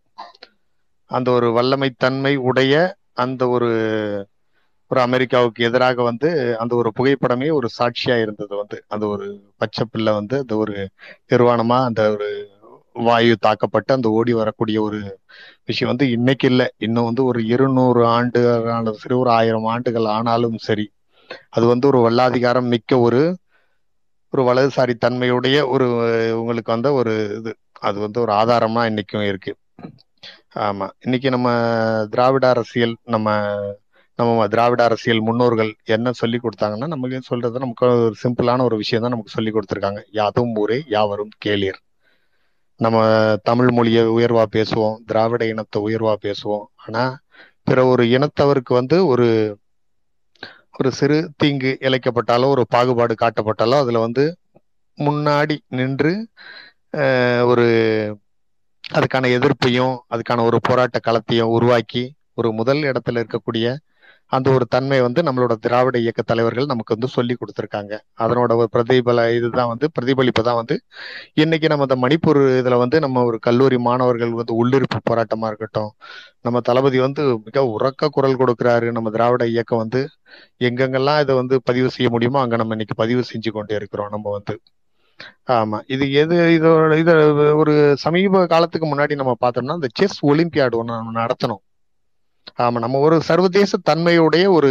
அந்த 1.12 1.32
ஒரு 1.32 1.52
வல்லமை 1.52 1.90
தன்மை 1.98 2.36
உடைய 2.50 2.76
அந்த 3.14 3.48
ஒரு 3.48 3.70
ஒரு 4.92 5.02
அமெரிக்காவுக்கு 5.02 5.62
எதிராக 5.64 6.04
வந்து 6.04 6.30
அந்த 6.58 6.74
ஒரு 6.76 6.90
புகைப்படமே 6.98 7.48
ஒரு 7.54 7.68
சாட்சியா 7.78 8.16
இருந்தது 8.22 8.54
வந்து. 8.56 8.78
அந்த 8.88 9.06
ஒரு 9.08 9.26
பச்சை 9.58 9.86
பிள்ளை 9.92 10.14
வந்து 10.14 10.38
அந்த 10.38 10.56
ஒரு 10.58 10.76
நிர்வாணமா 11.30 11.78
அந்த 11.86 12.02
ஒரு 12.12 12.28
வாயு 13.00 13.36
தாக்கப்பட்டு 13.40 13.92
அந்த 13.94 14.08
ஓடி 14.10 14.34
வரக்கூடிய 14.34 14.78
ஒரு 14.82 14.98
விஷயம் 15.66 15.92
வந்து 15.92 16.06
இன்னைக்கு 16.12 16.48
இல்லை. 16.48 16.68
இன்னும் 16.78 17.04
வந்து 17.04 17.24
ஒரு 17.26 17.40
இருநூறு 17.46 18.02
ஆண்டு 18.08 18.40
ஆனாலும் 18.54 18.94
சரி 18.94 19.16
ஒரு 19.16 19.32
ஆயிரம் 19.32 19.66
ஆண்டுகள் 19.66 20.08
ஆனாலும் 20.16 20.58
சரி 20.60 20.86
அது 21.50 21.66
வந்து 21.66 21.88
ஒரு 21.88 22.00
வல்லாதிகாரம் 22.00 22.68
மிக்க 22.68 23.00
ஒரு 23.00 23.22
ஒரு 24.34 24.44
வலதுசாரி 24.44 24.94
தன்மையுடைய 24.98 25.58
ஒரு 25.68 25.86
உங்களுக்கு 26.40 26.72
வந்த 26.72 26.90
ஒரு 26.94 27.14
இது. 27.38 27.52
அது 27.80 27.98
வந்து 28.00 28.20
ஒரு 28.22 28.32
ஆதாரமா 28.34 28.82
இன்னைக்கும் 28.90 29.28
இருக்கு. 29.28 29.52
ஆமா. 30.60 30.88
இன்னைக்கு 31.00 31.30
நம்ம 31.30 31.50
திராவிட 32.10 32.46
அரசியல் 32.50 32.96
நம்ம 33.06 33.28
நம்ம 34.22 34.48
திராவிட 34.54 34.82
அரசியல் 34.88 35.26
முன்னோர்கள் 35.28 35.72
என்ன 35.96 36.12
சொல்லி 36.22 36.38
கொடுத்தாங்கன்னா 36.44 36.88
நமக்கு 36.94 37.30
சொல்றது 37.30 37.64
நமக்கு 37.64 37.86
ஒரு 38.08 38.16
சிம்பிளான 38.24 38.64
ஒரு 38.70 38.76
விஷயம் 38.82 39.04
தான் 39.04 39.14
நமக்கு 39.16 39.36
சொல்லி 39.38 39.52
கொடுத்துருக்காங்க. 39.54 40.02
யாதும் 40.20 40.54
ஊரே 40.62 40.78
யாவரும் 40.96 41.32
கேளீர். 41.46 41.80
நம்ம 42.80 42.98
தமிழ் 43.50 43.72
மொழியை 43.78 44.04
உயர்வா 44.18 44.44
பேசுவோம் 44.56 44.96
திராவிட 45.10 45.44
இனத்தை 45.54 45.80
உயர்வா 45.88 46.14
பேசுவோம். 46.28 46.66
ஆனா 46.86 47.04
பிற 47.68 47.80
ஒரு 47.86 48.04
இனத்தவருக்கு 48.16 48.74
வந்து 48.80 48.98
ஒரு 49.08 49.28
ஒரு 50.80 50.90
சிறு 51.00 51.18
தீங்கு 51.42 51.72
இழைக்கப்பட்டாலோ 51.82 52.48
ஒரு 52.56 52.64
பாகுபாடு 52.70 53.14
காட்டப்பட்டாலோ 53.22 53.78
அதுல 53.84 54.00
வந்து 54.00 54.24
முன்னாடி 54.98 55.56
நின்று 55.80 56.14
ஒரு 57.52 57.66
அதுக்கான 58.96 59.30
எதிர்ப்பையும் 59.38 59.96
அதுக்கான 60.14 60.44
ஒரு 60.50 60.58
போராட்ட 60.68 61.00
களத்தையும் 61.08 61.54
உருவாக்கி 61.58 62.04
ஒரு 62.34 62.50
முதல் 62.52 62.82
இடத்துல 62.82 63.22
இருக்கக்கூடிய 63.22 63.66
அந்த 64.32 64.48
ஒரு 64.56 64.66
தன்மை 64.76 64.98
வந்து 65.06 65.22
நம்மளோட 65.28 65.54
திராவிட 65.66 65.96
இயக்க 66.04 66.22
தலைவர்கள் 66.24 66.70
நமக்கு 66.72 66.96
வந்து 66.96 67.10
சொல்லி 67.16 67.34
கொடுத்துருக்காங்க. 67.36 67.94
அதனோட 68.24 68.52
ஒரு 68.62 68.70
பிரதிபல 68.76 69.26
இதுதான் 69.38 69.72
வந்து 69.72 69.88
பிரதிபலிப்பு 69.96 70.44
தான் 70.50 70.60
வந்து 70.62 70.76
இன்னைக்கு 71.44 71.70
நம்ம 71.74 71.88
இந்த 71.88 71.98
மணிப்பூர் 72.06 72.42
இதுல 72.60 72.78
வந்து 72.84 73.00
நம்ம 73.06 73.24
ஒரு 73.30 73.40
கல்லூரி 73.48 73.80
மாணவர்கள் 73.88 74.34
வந்து 74.42 74.56
உள்ளிருப்பு 74.62 75.00
போராட்டமா 75.10 75.50
இருக்கட்டும் 75.52 75.92
நம்ம 76.46 76.62
தளபதி 76.70 77.00
வந்து 77.08 77.24
மிக 77.48 77.66
உரக்க 77.76 78.10
குரல் 78.18 78.40
கொடுக்கிறாரு 78.42 78.88
நம்ம 78.98 79.12
திராவிட 79.18 79.46
இயக்கம் 79.54 79.84
வந்து 79.84 80.02
எங்கெங்கெல்லாம் 80.68 81.22
இதை 81.24 81.34
வந்து 81.42 81.56
பதிவு 81.70 81.90
செய்ய 81.96 82.10
முடியுமோ 82.16 82.42
அங்க 82.44 82.58
நம்ம 82.62 82.76
இன்னைக்கு 82.78 82.98
பதிவு 83.04 83.24
செஞ்சு 83.32 83.52
கொண்டே 83.58 83.76
இருக்கிறோம் 83.82 84.12
நம்ம 84.16 84.28
வந்து. 84.38 84.56
ஆமா 85.56 85.78
இது 85.94 86.06
எது 86.22 86.36
இதோட 86.58 86.94
இது 87.04 87.14
ஒரு 87.62 87.74
சமீப 88.06 88.44
காலத்துக்கு 88.54 88.88
முன்னாடி 88.92 89.14
நம்ம 89.22 89.34
பார்த்தோம்னா 89.44 89.78
இந்த 89.80 89.90
செஸ் 90.00 90.18
ஒலிம்பியாடு 90.32 90.80
ஒன்று 90.82 91.00
நம்ம 91.00 91.14
நடத்தணும். 91.22 91.62
ஆமா 92.58 92.72
நம்ம 92.72 93.00
ஒரு 93.00 93.22
சர்வதேச 93.22 93.78
தன்மையுடைய 93.84 94.52
ஒரு 94.52 94.70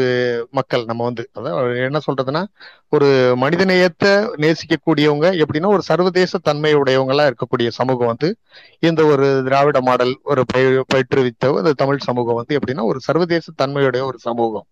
மக்கள் 0.51 0.85
நம்ம 0.85 1.05
வந்து. 1.05 1.31
அதாவது 1.33 1.79
என்ன 1.81 1.99
சொல்றதுன்னா 2.07 2.43
ஒரு 2.89 3.07
மனிதநேயத்தை 3.41 4.13
நேசிக்கக்கூடியவங்க 4.37 5.43
எப்படின்னா 5.43 5.67
ஒரு 5.67 5.83
சர்வதேச 5.83 6.39
தன்மையுடையவங்களா 6.45 7.31
இருக்கக்கூடிய 7.31 7.69
சமூகம் 7.69 8.07
வந்து 8.07 8.37
இந்த 8.79 9.05
ஒரு 9.05 9.43
திராவிட 9.45 9.81
மாடல் 9.81 10.21
ஒரு 10.23 10.45
பய- 10.47 10.85
பயிற்றுவித்த 10.95 11.57
இந்த 11.57 11.73
தமிழ் 11.73 11.99
சமூகம் 11.99 12.35
வந்து 12.35 12.59
எப்படின்னா 12.59 12.85
ஒரு 12.85 13.01
சர்வதேச 13.01 13.53
தன்மையுடைய 13.57 14.05
ஒரு 14.05 14.19
சமூகம். 14.19 14.67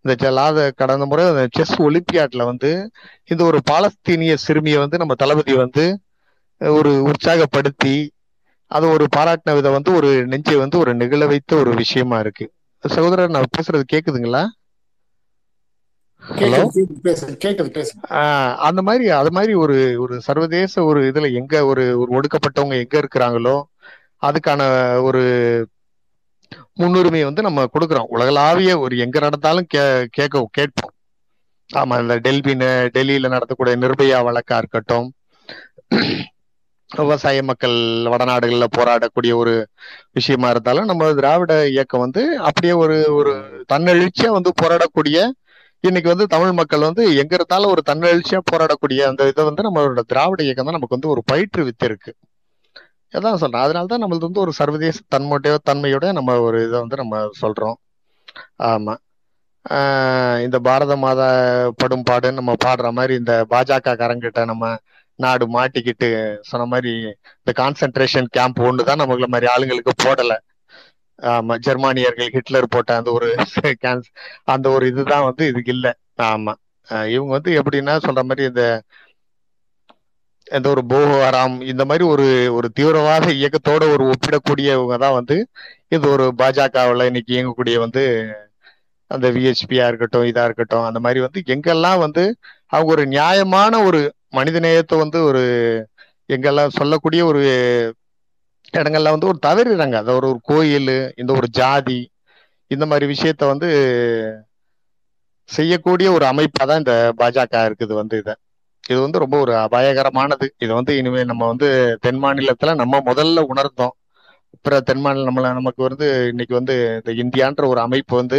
இந்த 0.00 0.30
ஜலாத 0.30 0.70
கடந்த 0.76 1.06
முறை 1.06 1.24
செஸ் 1.52 1.82
ஒலிம்பியாட்ல 1.82 2.44
வந்து 2.44 2.90
இந்த 3.24 3.44
ஒரு 3.44 3.60
பாலஸ்தீனிய 3.70 4.34
சிறுமியை 4.34 4.78
வந்து 4.78 4.98
நம்ம 4.98 5.14
தளபதி 5.14 5.52
வந்து 5.54 5.84
ஒரு 6.60 7.02
உற்சாகப்படுத்தி 7.02 7.94
அது 8.70 8.86
ஒரு 8.88 9.04
பாராட்டின 9.16 9.54
விதம் 9.54 9.76
வந்து 9.76 9.90
ஒரு 9.94 10.10
நெஞ்சை 10.26 10.56
வந்து 10.56 10.76
ஒரு 10.78 10.92
நிகழ 10.94 11.24
வைத்த 11.26 11.56
ஒரு 11.56 11.72
விஷயமா 11.80 12.18
இருக்கு. 12.18 12.46
சகோதரர் 12.84 13.34
நான் 13.36 13.52
பேசுறது 13.56 13.84
கேக்குதுங்களா? 13.92 14.42
ஹலோ? 16.22 16.60
அந்த 18.66 18.80
மாதிரி 18.82 19.04
அது 19.18 19.30
மாதிரி 19.32 19.52
ஒரு 19.64 19.74
ஒரு 19.98 20.14
சர்வதேச 20.20 20.84
ஒரு 20.84 21.00
இதுல 21.10 21.26
எங்க 21.40 21.54
ஒரு 21.66 21.84
ஒரு 22.00 22.10
ஒடுக்கப்பட்டவங்க 22.16 22.76
எங்க 22.82 22.96
இருக்கிறாங்களோ 23.02 23.56
அதுக்கான 24.22 24.60
ஒரு 25.06 25.22
முன்னுரிமை 26.72 27.22
வந்து 27.24 27.42
நம்ம 27.42 27.64
கொடுக்குறோம். 27.72 28.10
உலகளாவிய 28.14 28.72
ஒரு 28.78 28.94
எங்க 28.98 29.18
நடந்தாலும் 29.18 29.68
கே 29.68 29.82
கேட்க 30.10 30.44
கேட்போம். 30.58 30.92
ஆமா 31.70 31.94
இந்த 32.02 32.14
டெல்பி 32.24 32.52
டெல்லியில 32.96 33.30
நடத்தக்கூடிய 33.34 33.76
நிர்பயா 33.84 34.18
வழக்கா 34.28 34.56
இருக்கட்டும் 34.58 35.08
விவசாய 36.98 37.42
மக்கள் 37.42 37.76
வடநாடுகள்ல 38.04 38.66
போராடக்கூடிய 38.76 39.32
ஒரு 39.34 39.54
விஷயமா 40.12 40.48
இருந்தாலும் 40.48 40.84
நம்ம 40.84 41.12
திராவிட 41.14 41.68
இயக்கம் 41.68 42.00
வந்து 42.00 42.22
அப்படியே 42.42 42.72
ஒரு 42.82 42.96
ஒரு 43.14 43.32
தன்னெழுச்சியா 43.72 44.30
வந்து 44.30 44.52
போராடக்கூடிய 44.62 45.18
இன்னைக்கு 45.84 46.08
வந்து 46.08 46.26
தமிழ் 46.26 46.52
மக்கள் 46.52 46.80
வந்து 46.80 47.02
எங்க 47.16 47.34
இருந்தாலும் 47.34 47.70
ஒரு 47.70 47.82
தன்னெழுச்சியா 47.86 48.40
போராடக்கூடிய 48.52 49.00
அந்த 49.08 49.28
இதை 49.28 49.44
வந்து 49.44 49.66
நம்மளோட 49.66 50.00
திராவிட 50.06 50.42
இயக்கம் 50.42 50.64
தான் 50.64 50.74
நமக்கு 50.74 50.96
வந்து 50.96 51.08
ஒரு 51.08 51.22
பயிற்றுவித்து 51.32 51.84
இருக்கு. 51.84 52.12
அதான் 53.14 53.34
சொல்றேன். 53.34 53.62
அதனால 53.62 53.86
தான் 53.86 54.02
நம்மளது 54.02 54.28
வந்து 54.28 54.40
ஒரு 54.40 54.52
சர்வதேச 54.52 55.00
தன்மையோட 55.14 55.56
தன்மையோட 55.70 56.12
நம்ம 56.12 56.40
ஒரு 56.40 56.58
இதை 56.66 56.78
வந்து 56.80 56.96
நம்ம 56.96 57.16
சொல்றோம். 57.40 57.76
ஆமா. 58.64 58.94
ஆஹ் 59.66 60.42
இந்த 60.42 60.58
பாரத 60.60 60.96
மாதா 60.96 61.28
படும் 61.76 62.04
பாடுன்னு 62.10 62.32
நம்ம 62.32 62.52
பாடுற 62.64 62.92
மாதிரி 62.92 63.14
இந்த 63.14 63.46
பாஜக 63.50 63.94
காரங்கிட்ட 63.94 64.44
நம்ம 64.44 64.64
நாடு 65.18 65.44
மாட்டிக்கிட்டு 65.54 66.08
சொன்ன 66.48 66.66
மாதிரி 66.72 66.92
இந்த 67.38 67.52
கான்சென்ட்ரேஷன் 67.58 68.28
கேம்ப் 68.30 68.60
ஒன்று 68.66 68.88
தான் 68.88 69.00
நம்மள 69.02 69.28
மாதிரி 69.28 69.48
ஆளுங்களுக்கு 69.52 69.92
போடல. 70.04 70.32
ஆமா 71.18 71.54
ஜெர்மானியர்கள் 71.66 72.32
ஹிட்லர் 72.36 72.66
போட்ட 72.68 72.98
அந்த 72.98 73.10
ஒரு 73.16 73.28
கேன்ஸ் 73.82 74.08
அந்த 74.54 74.66
ஒரு 74.70 74.84
இதுதான் 74.92 75.26
வந்து 75.28 75.44
இதுக்கு 75.50 75.72
இல்லை. 75.76 75.92
ஆமா. 76.26 76.52
ஆஹ் 76.88 77.08
இவங்க 77.14 77.32
வந்து 77.36 77.50
எப்படின்னா 77.60 77.94
சொல்ற 78.06 78.22
மாதிரி 78.26 78.42
இந்த 78.50 78.64
எந்த 80.46 80.66
ஒரு 80.72 80.82
போகோ 80.90 81.14
ஹராம் 81.20 81.56
இந்த 81.70 81.82
மாதிரி 81.86 82.04
ஒரு 82.06 82.26
ஒரு 82.56 82.68
தீவிரவாத 82.76 83.26
இயக்கத்தோட 83.38 83.84
ஒரு 83.94 84.04
ஒப்பிடக்கூடியவங்க 84.12 84.96
தான் 84.98 85.16
வந்து 85.18 85.36
இது 85.92 86.06
ஒரு 86.14 86.26
பாஜகவில் 86.40 87.08
இன்னைக்கு 87.08 87.32
இயங்கக்கூடிய 87.34 87.76
வந்து 87.84 88.02
அந்த 89.10 89.26
விஹெச்பியா 89.34 89.84
இருக்கட்டும் 89.90 90.28
இதா 90.28 90.44
இருக்கட்டும் 90.48 90.86
அந்த 90.88 91.00
மாதிரி 91.04 91.20
வந்து 91.26 91.40
எங்கெல்லாம் 91.54 91.98
வந்து 92.04 92.24
அவங்க 92.72 92.90
ஒரு 92.92 93.04
நியாயமான 93.06 93.82
ஒரு 93.84 94.00
மனிதநேயத்தை 94.34 94.96
வந்து 94.98 95.18
ஒரு 95.22 95.42
எங்கெல்லாம் 96.28 96.76
சொல்லக்கூடிய 96.78 97.20
ஒரு 97.24 97.42
இடங்கள்ல 98.74 99.12
வந்து 99.14 99.28
ஒரு 99.28 99.38
தவறிடுறாங்க. 99.46 99.96
அது 100.02 100.12
ஒரு 100.14 100.26
ஒரு 100.28 100.40
கோயில் 100.44 100.90
இந்த 101.16 101.32
ஒரு 101.32 101.48
ஜாதி 101.50 102.00
இந்த 102.70 102.84
மாதிரி 102.86 103.06
விஷயத்த 103.12 103.44
வந்து 103.46 103.68
செய்யக்கூடிய 105.48 106.08
ஒரு 106.12 106.24
அமைப்பா 106.26 106.64
தான் 106.66 106.80
இந்த 106.82 106.94
பாஜக 107.20 107.60
இருக்குது 107.68 107.94
வந்து 107.94 108.16
இதை. 108.18 108.34
இது 108.84 108.98
வந்து 109.00 109.18
ரொம்ப 109.18 109.36
ஒரு 109.40 109.52
அபாயகரமானது. 109.56 110.46
இது 110.58 110.72
வந்து 110.74 110.92
இனிமே 110.98 111.22
நம்ம 111.24 111.46
வந்து 111.46 111.68
தென் 112.00 112.20
மாநிலத்துல 112.22 112.74
நம்ம 112.74 113.00
முதல்ல 113.06 113.44
உணர்ந்தோம். 113.52 113.94
பிற 114.64 114.74
தென் 114.80 115.00
மாநில 115.00 115.26
நம்மள 115.28 115.48
நமக்கு 115.52 115.82
வந்து 115.88 116.06
இன்னைக்கு 116.28 116.54
வந்து 116.54 116.74
இந்த 116.98 117.12
இந்தியான்ற 117.22 117.64
ஒரு 117.66 117.80
அமைப்பு 117.80 118.14
வந்து 118.16 118.38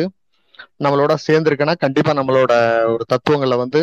நம்மளோட 0.83 1.13
சேர்ந்துருக்குன்னா 1.27 1.75
கண்டிப்பா 1.77 2.11
நம்மளோட 2.13 2.53
ஒரு 2.93 3.03
தத்துவங்களை 3.07 3.57
வந்து 3.57 3.81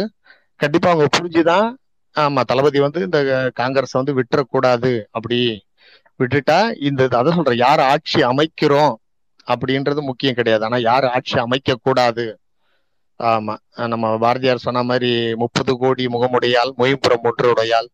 கண்டிப்பா 0.61 0.89
அவங்க 0.91 1.07
புரிஞ்சுதான். 1.17 1.69
ஆமா 2.17 2.41
தளபதி 2.41 2.79
வந்து 2.81 3.01
இந்த 3.01 3.21
காங்கிரஸ் 3.55 3.99
வந்து 3.99 4.13
விட்டுறக்கூடாது 4.15 4.93
அப்படி 5.11 5.39
விட்டுட்டா 6.21 6.59
இந்த 6.81 7.03
அதை 7.21 7.31
சொல்றேன் 7.33 7.63
யார் 7.67 7.83
ஆட்சி 7.93 8.21
அமைக்கிறோம் 8.23 8.93
அப்படின்றது 9.49 10.01
முக்கியம் 10.03 10.39
கிடையாது. 10.39 10.65
ஆனா 10.65 10.79
யார் 10.91 11.07
ஆட்சி 11.15 11.37
அமைக்க 11.39 11.81
கூடாது 11.83 12.25
ஆமா 13.21 13.55
நம்ம 13.89 14.07
பாரதியார் 14.19 14.59
சொன்ன 14.59 14.83
மாதிரி 14.83 15.11
முப்பது 15.35 15.73
கோடி 15.79 16.05
முகமுடையால் 16.07 16.73
மொயம்புறம் 16.79 17.27
ஒன்றுடையால் 17.29 17.89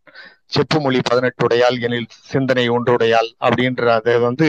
செப்பு 0.47 0.79
மொழி 0.81 1.01
பதினெட்டு 1.01 1.43
உடையால் 1.47 1.77
எனில் 1.81 2.09
சிந்தனை 2.31 2.65
ஒன்றுடையால் 2.69 3.31
அப்படின்ற 3.41 3.85
அதை 3.95 4.15
வந்து 4.19 4.49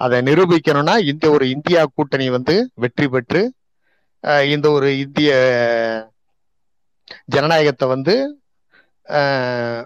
அதை 0.00 0.18
நிரூபிக்கணும்னா 0.20 0.94
இந்த 1.10 1.26
ஒரு 1.30 1.44
இந்தியா 1.48 1.82
கூட்டணி 1.94 2.26
வந்து 2.30 2.54
வெற்றி 2.74 3.06
பெற்று 3.08 3.42
இந்த 4.48 4.66
ஒரு 4.70 4.88
இந்திய 4.98 5.30
ஜனநாயகத்தை 7.24 7.88
வந்து 7.88 8.14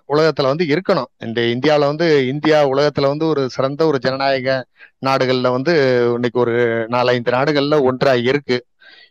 உலகத்துல 0.09 0.51
வந்து 0.53 0.65
இருக்கணும். 0.65 1.11
இந்த 1.19 1.41
இந்தியாவில 1.55 1.89
வந்து 1.93 2.27
இந்தியா 2.27 2.69
உலகத்துல 2.69 3.07
வந்து 3.07 3.27
ஒரு 3.27 3.51
சிறந்த 3.51 3.87
ஒரு 3.87 3.99
ஜனநாயக 3.99 4.55
நாடுகள்ல 5.07 5.51
வந்து 5.51 5.73
இன்னைக்கு 6.15 6.41
ஒரு 6.41 6.55
நாலஞ்சு 6.91 7.31
நாடுகள்ல 7.37 7.83
ஒன்றா 7.83 8.15
இருக்கு. 8.31 8.59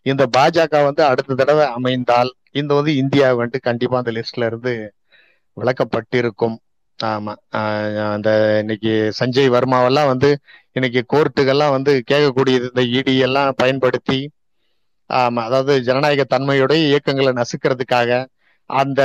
இந்த 0.04 0.26
பாஜக 0.38 0.84
வந்து 0.84 1.04
அடுத்த 1.04 1.36
தடவை 1.36 1.66
அமைந்தால் 1.68 2.32
இந்த 2.52 2.74
வந்து 2.74 2.96
இந்தியா 2.96 3.36
வந்துட்டு 3.36 3.60
கண்டிப்பா 3.62 3.98
அந்த 3.98 4.12
லிஸ்ட்ல 4.12 4.46
இருந்து 4.46 4.74
விளக்கப்பட்டிருக்கும். 5.58 6.58
ஆமா. 7.00 7.34
ஆஹ் 7.56 8.10
அந்த 8.14 8.30
இன்னைக்கு 8.60 8.92
சஞ்சய் 9.20 9.54
வர்மாவெல்லாம் 9.56 10.06
வந்து 10.06 10.30
இன்னைக்கு 10.72 11.02
கோர்ட்டுகள்லாம் 11.14 11.70
வந்து 11.70 12.04
கேட்கக்கூடியது 12.12 12.68
இந்த 12.72 12.84
இடி 12.98 13.18
எல்லாம் 13.18 13.54
பயன்படுத்தி 13.58 14.20
ஆமா 15.10 15.42
அதாவது 15.48 15.74
ஜனநாயக 15.88 16.24
தன்மையுடைய 16.34 16.80
இயக்கங்களை 16.90 17.32
நசுக்கிறதுக்காக 17.36 18.10
அந்த 18.70 19.02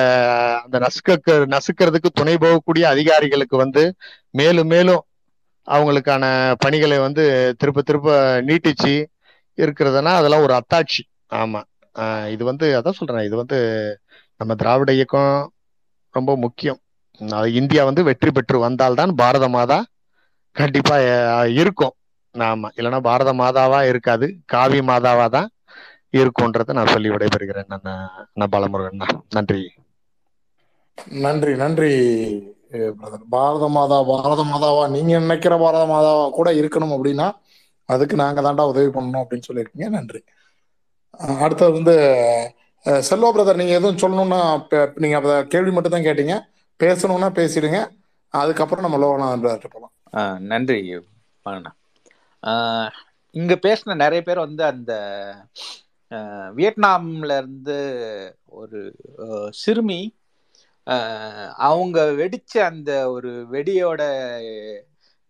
அந்த 0.64 0.76
நசுக்க 0.84 1.12
நசுக்கிறதுக்கு 1.54 2.10
துணை 2.12 2.34
போகக்கூடிய 2.36 2.84
அதிகாரிகளுக்கு 2.90 3.56
வந்து 3.62 3.82
மேலும் 4.34 4.70
மேலும் 4.70 5.02
அவங்களுக்கான 5.68 6.24
பணிகளை 6.64 6.98
வந்து 7.04 7.24
திருப்ப 7.60 7.82
திருப்ப 7.82 8.08
நீட்டிச்சு 8.48 8.94
இருக்கிறதுனா 9.58 10.12
அதெல்லாம் 10.18 10.44
ஒரு 10.46 10.54
அத்தாட்சி. 10.58 11.02
ஆமா. 11.38 11.60
இது 12.34 12.42
வந்து 12.50 12.66
அதான் 12.78 12.98
சொல்றேன் 12.98 13.26
இது 13.28 13.36
வந்து 13.42 13.58
நம்ம 14.40 14.52
திராவிட 14.60 14.90
இயக்கம் 14.96 15.32
ரொம்ப 16.14 16.32
முக்கியம். 16.44 16.80
இந்தியா 17.58 17.82
வந்து 17.88 18.02
வெற்றி 18.08 18.30
பெற்று 18.30 18.56
வந்தால்தான் 18.64 19.12
பாரத 19.20 19.46
மாதா 19.50 19.78
கண்டிப்பா 20.56 20.96
இருக்கும். 21.56 21.94
ஆமா 22.34 22.68
இல்லைன்னா 22.76 23.00
பாரத 23.06 23.30
மாதாவா 23.40 23.80
இருக்காது 23.90 24.26
காவி 24.46 24.80
மாதாவா 24.84 25.26
தான் 25.30 25.48
இருக்கும்ன்றதை 26.14 26.72
நான் 26.76 26.92
சொல்லி 26.94 27.08
விடைபெறுகிறேன். 27.10 27.70
நான் 27.74 27.88
நான் 28.38 28.52
பாலமுருகன். 28.54 29.04
நன்றி. 29.36 29.62
நன்றி 31.24 31.52
நன்றி 31.62 31.92
பிரதர். 32.92 33.24
பாரத 33.32 33.64
மாதா 33.74 33.96
பாரத 34.10 34.42
மாதாவா 34.44 34.84
நீங்க 34.94 35.12
நினைக்கிற 35.18 35.54
பாரத 35.62 35.84
மாதாவா 35.90 36.24
கூட 36.38 36.48
இருக்கணும் 36.60 36.94
அப்படின்னா 36.96 37.26
அதுக்கு 37.88 38.14
நாங்க 38.16 38.40
தாண்டா 38.42 38.64
உதவி 38.72 38.90
பண்ணணும் 38.92 39.22
அப்படின்னு 39.22 39.48
சொல்லியிருக்கீங்க. 39.48 39.88
நன்றி. 39.96 40.20
அடுத்தது 41.44 41.72
வந்து 41.78 41.94
செல்வா 43.08 43.28
பிரதர் 43.30 43.60
நீங்க 43.60 43.74
எதுவும் 43.74 44.00
சொல்லணும்னா 44.02 44.40
நீங்க 45.02 45.16
அத 45.20 45.34
கேள்வி 45.52 45.72
மட்டும் 45.74 45.94
தான் 45.94 46.06
கேட்டீங்க. 46.08 46.34
பேசணும்னா 46.80 47.28
பேசிடுங்க. 47.38 47.78
அதுக்கப்புறம் 48.34 48.84
நம்ம 48.86 48.98
லோகநாதன் 49.02 49.44
போகலாம் 49.68 49.94
நன்றி 50.50 50.78
ஆ, 52.42 52.52
இங்க 53.34 53.54
பேசின 53.64 53.96
நிறைய 54.02 54.20
பேர் 54.22 54.44
வந்து 54.46 54.62
அந்த 54.72 54.92
வியட்நாம்ல 56.56 57.36
இருந்து 57.38 57.78
ஒரு 58.58 58.80
சிறுமி 59.54 60.00
அவங்க 61.66 61.98
வெடிச்ச 62.12 62.52
அந்த 62.70 62.90
ஒரு 63.10 63.30
வெடியோட 63.52 64.02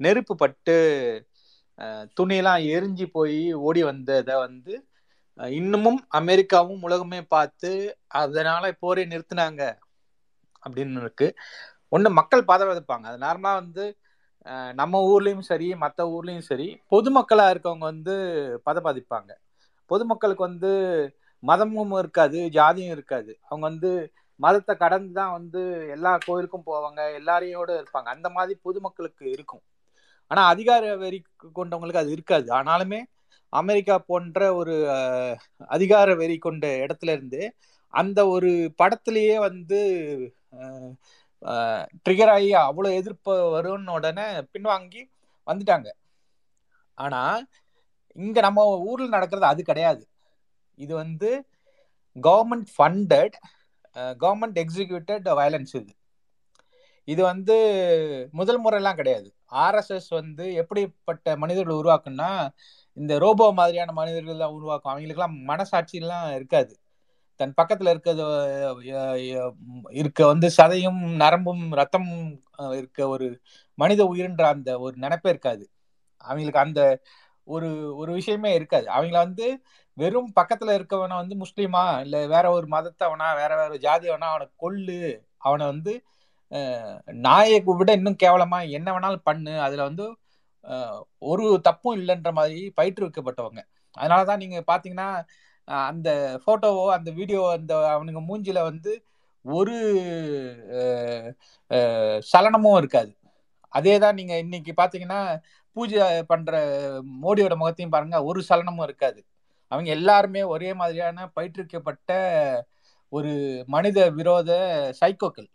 நெருப்பு 0.01 0.35
பட்டு 0.36 0.77
துணியெல்லாம் 2.19 2.62
எரிஞ்சு 2.74 3.06
போய் 3.12 3.39
ஓடி 3.66 3.82
வந்ததை 3.82 4.35
வந்து 4.39 4.74
இன்னமும் 5.56 6.01
அமெரிக்காவும் 6.20 6.82
உலகமே 6.82 7.20
பார்த்து 7.27 7.70
அதனால 8.20 8.73
போரை 8.82 9.05
நிறுத்தினாங்க 9.05 9.62
அப்படின்னு 10.62 11.01
இருக்கு. 11.01 11.28
ஒன்று 11.93 12.11
மக்கள் 12.11 12.48
பதவிப்பாங்க 12.48 13.06
அது 13.11 13.19
நார்மலாக 13.19 13.61
வந்து 13.62 13.85
நம்ம 14.74 15.01
ஊர்லேயும் 15.11 15.47
சரி 15.51 15.69
மற்ற 15.77 16.06
ஊர்லேயும் 16.15 16.48
சரி 16.51 16.69
பொதுமக்களாக 16.93 17.52
இருக்கவங்க 17.55 17.86
வந்து 17.93 18.15
பதபாதிப்பாங்க. 18.66 19.31
பொதுமக்களுக்கு 19.90 20.43
வந்து 20.48 20.73
மதமும் 21.43 21.94
இருக்காது 22.02 22.39
ஜாதியும் 22.59 22.94
இருக்காது. 22.97 23.32
அவங்க 23.48 23.65
வந்து 23.70 23.90
மதத்தை 24.40 24.74
கடந்து 24.82 25.12
தான் 25.19 25.35
வந்து 25.39 25.61
எல்லா 25.94 26.12
கோயிலுக்கும் 26.27 26.69
போவாங்க 26.70 27.01
எல்லாரையோட 27.19 27.70
இருப்பாங்க. 27.81 28.09
அந்த 28.16 28.28
மாதிரி 28.36 28.55
பொதுமக்களுக்கு 28.66 29.24
இருக்கும். 29.35 29.65
ஆனால் 30.31 30.48
அதிகார 30.52 30.85
வெறி 31.02 31.19
கொண்டவங்களுக்கு 31.59 32.02
அது 32.02 32.15
இருக்காது. 32.16 32.48
ஆனாலுமே 32.61 33.01
அமெரிக்கா 33.52 33.97
போன்ற 34.11 34.40
ஒரு 34.61 34.74
அதிகார 35.77 36.09
வெறி 36.20 36.36
கொண்ட 36.47 36.66
இடத்துல 36.85 37.15
இருந்து 37.16 37.43
அந்த 37.94 38.20
ஒரு 38.35 38.51
படத்திலேயே 38.81 39.36
வந்து 39.48 39.81
ட்ரிகர் 42.06 42.32
ஆகி 42.35 42.51
அவ்வளோ 42.69 42.90
எதிர்ப்பு 43.01 43.32
வரும்னு 43.56 43.94
உடனே 43.98 44.27
பின்வாங்கி 44.52 45.02
வந்துட்டாங்க. 45.47 45.89
ஆனால் 46.98 47.43
இங்க 48.16 48.39
நம்ம 48.47 48.65
ஊர்ல 48.91 49.09
நடக்கிறது 49.16 49.47
அது 49.53 49.62
கிடையாது. 49.70 50.03
இது 50.78 50.93
வந்து 51.03 51.31
government 52.16 52.69
funded 52.77 53.36
government 54.23 54.59
executed 54.62 55.27
violence 55.41 55.74
இது. 55.81 55.93
இது 57.09 57.23
வந்து 57.31 57.57
முதல் 58.39 58.61
முறையெல்லாம் 58.65 59.01
கிடையாது. 59.01 59.28
ஆர்எஸ்எஸ் 59.65 60.09
வந்து 60.20 60.45
எப்படிப்பட்ட 60.62 61.36
மனிதர்கள் 61.43 61.81
உருவாக்குன்னா 61.81 62.31
இந்த 62.97 63.12
ரோபோ 63.24 63.47
மாதிரியான 63.59 63.95
மனிதர்கள் 63.99 64.43
தான் 64.43 64.57
உருவாக்கும். 64.59 64.93
அவங்களுக்குலாம் 64.93 65.36
மனசாட்சியெல்லாம் 65.51 66.27
இருக்காது. 66.39 66.73
தன் 67.41 67.55
பக்கத்துல 67.61 67.93
இருக்கிறது 67.93 68.24
இருக்க 70.01 70.20
வந்து 70.32 70.49
சதையும் 70.59 71.01
நரம்பும் 71.23 71.65
ரத்தமும் 71.81 72.28
இருக்க 72.78 73.09
ஒரு 73.15 73.27
மனித 73.78 74.03
உயிர்ன்ற 74.12 74.45
அந்த 74.55 74.70
ஒரு 74.85 74.95
நினைப்பே 75.05 75.31
இருக்காது. 75.35 75.65
அவங்களுக்கு 76.24 76.65
அந்த 76.66 76.81
ஒரு 77.49 77.69
ஒரு 77.97 78.11
விஷயமே 78.12 78.51
இருக்காது. 78.55 78.87
அவங்கள 78.97 79.16
வந்து 79.27 79.47
வெறும் 79.97 80.31
பக்கத்துல 80.37 80.75
இருக்கவனை 80.79 81.16
வந்து 81.23 81.35
முஸ்லீமா? 81.37 81.85
இல்ல 82.05 82.16
வேற 82.27 82.47
ஒரு 82.51 82.66
மதத்தவனா? 82.66 83.29
வேற 83.37 83.51
வேற 83.61 83.73
ஜாதியவனா 83.87 84.29
அவனை? 84.33 84.47
கொல்லு. 84.57 85.01
அவனை 85.47 85.65
வந்து 85.66 85.93
நாயை 87.25 87.59
விட 87.71 87.91
இன்னும் 87.93 88.21
கேவலமா 88.23 88.59
என்ன 88.79 88.89
வேணாலும் 88.95 89.27
பண்ணு. 89.29 89.55
அதுல 89.66 89.87
வந்து 89.89 90.05
ஒரு 91.33 91.47
தப்பும் 91.69 91.97
இல்லைன்ற 91.99 92.31
மாதிரி 92.33 92.61
பயிற்றுவிக்கப்பட்டவங்க. 92.79 93.61
அதனாலதான் 93.97 94.43
நீங்க 94.43 94.59
பாத்தீங்கன்னா 94.69 95.09
அந்த 95.89 96.09
போட்டோவோ 96.47 96.85
அந்த 96.97 97.11
வீடியோ 97.19 97.43
அந்த 97.57 97.73
அவனுங்க 97.95 98.21
மூஞ்சில 98.29 98.61
வந்து 98.62 98.93
ஒரு 99.45 99.75
சலனமும் 102.33 102.79
இருக்காது. 102.81 103.12
அதே 103.73 103.95
தான் 103.99 104.19
நீங்க 104.19 104.35
இன்னைக்கு 104.39 104.73
பாத்தீங்கன்னா 104.77 105.21
பூஜை 105.77 106.05
பண்ற 106.27 106.53
மோடியோட 107.25 107.55
முகத்தையும் 107.61 107.95
பாருங்க 107.95 108.19
ஒரு 108.25 108.41
சலனமும் 108.49 108.87
இருக்காது. 108.89 109.21
அவங்க 109.73 109.89
எல்லாருமே 109.91 110.43
ஒரே 110.55 110.71
மாதிரியான 110.81 111.27
பயிற்றுவிக்கப்பட்ட 111.37 112.11
ஒரு 113.13 113.33
மனித 113.67 113.99
விரோத 114.11 114.51
சைக்கோக்கள். 115.01 115.49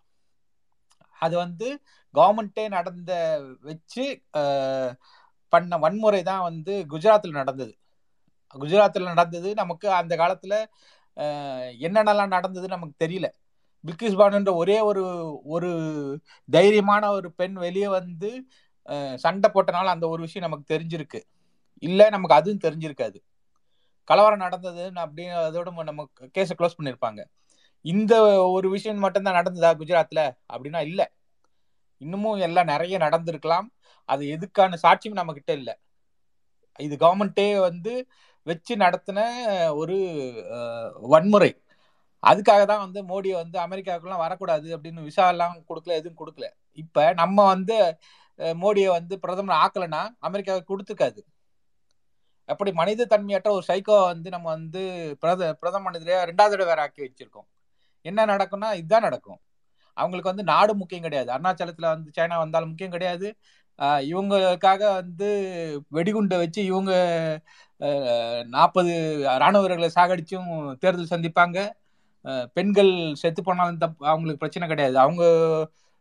அது 1.20 1.36
வந்து 1.44 1.68
கவர்மெண்ட்டே 2.16 2.66
நடந்த 2.70 3.12
வச்சு 3.62 4.06
பண்ண 5.54 5.78
வன்முறை 5.78 6.22
தான் 6.24 6.46
வந்து 6.50 6.74
குஜராத்தில் 6.94 7.40
நடந்தது. 7.40 7.74
குஜராத்தில் 8.56 9.12
நடந்தது 9.12 9.50
நமக்கு 9.54 9.88
அந்த 10.00 10.14
காலத்தில் 10.16 10.58
என்னென்னலாம் 11.88 12.36
நடந்தது 12.38 12.68
நமக்கு 12.68 12.96
தெரியல. 13.06 13.28
பில்கிஸ் 13.84 14.20
பானுன்ற 14.22 14.52
ஒரே 14.62 14.78
ஒரு 14.90 15.04
ஒரு 15.56 15.70
தைரியமான 16.50 17.04
ஒரு 17.18 17.28
பெண் 17.32 17.58
வெளியே 17.66 17.90
வந்து 18.00 18.30
சண்டை 19.24 19.50
போட்டனால 19.54 19.94
அந்த 19.96 20.06
ஒரு 20.14 20.22
விஷயம் 20.26 20.46
நமக்கு 20.48 20.74
தெரிஞ்சிருக்கு. 20.74 21.20
இல்லை 21.84 22.06
நமக்கு 22.16 22.38
அதுவும் 22.40 22.64
தெரிஞ்சிருக்காது. 22.66 23.18
கலவரம் 24.08 24.44
நடந்தது 24.46 24.84
அப்படின்னு 25.04 25.36
அதோட 25.48 25.70
நம்ம 25.90 26.06
கேஸை 26.38 26.56
க்ளோஸ் 26.60 26.78
பண்ணியிருப்பாங்க. 26.78 27.22
இந்த 27.86 28.14
ஒரு 28.56 28.68
விஷயம் 28.76 29.04
மட்டும்தான் 29.06 29.40
நடந்ததா 29.40 29.72
குஜராத்தில் 29.82 30.24
அப்படின்னா 30.54 30.82
இல்லை. 30.90 31.06
இன்னமும் 32.02 32.44
எல்லாம் 32.48 32.72
நிறைய 32.74 32.96
நடந்திருக்கலாம். 33.06 33.68
அது 34.10 34.24
எதுக்கான 34.36 34.80
சாட்சியும் 34.84 35.20
நம்ம 35.20 35.34
கிட்ட 35.38 35.78
இது 36.80 36.96
கவர்மெண்ட்டே 37.06 37.48
வந்து 37.68 37.94
வச்சு 38.48 38.74
நடத்தின 38.84 39.20
ஒரு 39.82 39.96
வன்முறை. 41.14 41.50
அதுக்காக 42.24 42.62
தான் 42.72 42.84
வந்து 42.86 43.00
மோடி 43.10 43.30
வந்து 43.42 43.58
அமெரிக்காவுக்குலாம் 43.66 44.24
வரக்கூடாது 44.24 44.68
அப்படின்னு 44.76 45.06
விசா 45.08 45.26
எல்லாம் 45.34 45.56
கொடுக்கல 45.70 45.98
எதுவும் 46.00 46.20
கொடுக்கல. 46.22 46.48
இப்போ 46.84 47.04
நம்ம 47.22 47.46
வந்து 47.54 47.78
மோடியை 48.62 48.90
வந்து 48.98 49.16
பிரதமர் 49.24 49.60
ஆக்கலைன்னா 49.64 50.02
அமெரிக்காவுக்கு 50.28 50.72
கொடுத்துருக்காது 50.72 51.22
அப்படி 52.50 52.72
மனித 52.80 53.08
தன்மையற்ற 53.12 53.50
ஒரு 53.58 53.66
சைக்கோ 53.68 53.96
வந்து 54.12 54.30
நம்ம 54.36 54.48
வந்து 54.58 54.82
பிரத 55.22 55.50
பிரதம 55.62 55.84
மனிதரையா 55.88 56.20
ரெண்டாவது 56.30 56.54
தடவை 56.54 56.70
வேற 56.72 56.82
ஆக்கி 56.86 57.02
வச்சிருக்கோம். 57.06 57.48
என்ன 58.06 58.26
நடக்கும்னா 58.32 58.70
இதுதான் 58.80 59.06
நடக்கும். 59.08 59.40
அவங்களுக்கு 59.98 60.32
வந்து 60.32 60.46
நாடு 60.52 60.74
முக்கியம் 60.82 61.06
கிடையாது. 61.06 61.30
அருணாச்சலத்துல 61.36 61.88
வந்து 61.94 62.10
சைனா 62.18 62.38
வந்தாலும் 62.44 62.70
முக்கியம் 62.72 62.96
கிடையாது. 62.96 63.28
இவங்களுக்காக 64.12 64.82
வந்து 65.00 65.28
வெடிகுண்டை 65.98 66.38
வச்சு 66.44 66.62
இவங்க 66.72 66.94
நாற்பது 68.56 68.94
ராணுவ 69.44 69.62
வீரர்களை 69.64 69.90
சாகடிச்சும் 69.98 70.50
தேர்தல் 70.82 71.14
சந்திப்பாங்க. 71.14 71.58
பெண்கள் 72.58 72.92
செத்து 73.22 73.42
போனாலும் 73.44 73.82
தப்பு 73.84 74.10
அவங்களுக்கு 74.12 74.42
பிரச்சனை 74.44 74.66
கிடையாது. 74.72 74.98
அவங்க 75.06 75.24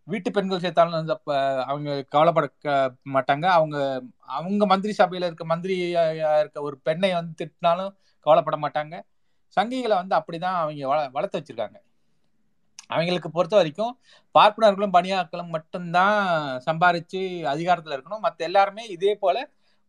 வீட்டு 0.09 0.30
பெண்கள் 0.30 0.62
சேர்த்தாலும் 0.64 1.01
அந்த 1.01 1.14
அவங்க 1.64 1.90
கவலைப்பட 2.09 2.47
மாட்டாங்க. 3.12 3.47
அவங்க 3.59 3.76
அவங்க 4.39 4.66
மந்திரி 4.66 4.94
சபையில 4.98 5.28
இருக்க 5.28 5.44
மந்திரியா 5.47 6.02
இருக்க 6.40 6.60
ஒரு 6.60 6.76
பெண்ணை 6.78 7.10
வந்து 7.12 7.35
திட்டினாலும் 7.40 7.93
கவலைப்பட 8.26 8.59
மாட்டாங்க. 8.64 8.94
சங்கிகளை 9.56 9.97
வந்து 10.01 10.16
அப்படிதான் 10.16 10.59
அவங்க 10.62 10.89
வள 10.89 11.01
வளர்த்து 11.09 11.39
வச்சிருக்காங்க. 11.39 11.78
அவங்களுக்கு 12.89 13.28
பொறுத்த 13.30 13.55
வரைக்கும் 13.56 13.93
பார்ப்பனர்களும் 14.35 14.94
பணியாக்களும் 14.97 15.55
மட்டும்தான் 15.56 16.18
சம்பாரிச்சு 16.66 17.22
அதிகாரத்துல 17.52 17.97
இருக்கணும். 17.97 18.24
மற்ற 18.26 18.44
எல்லாருமே 18.44 18.85
இதே 18.86 19.14
போல 19.14 19.36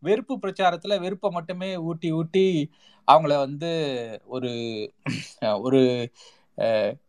வெறுப்பு 0.02 0.34
பிரச்சாரத்துல 0.42 0.98
வெறுப்பை 1.00 1.30
மட்டுமே 1.30 1.70
ஊட்டி 1.88 2.08
ஊட்டி 2.12 2.44
அவங்கள 3.08 3.34
வந்து 3.36 3.70
ஒரு 4.26 4.50
ஒரு 5.60 5.80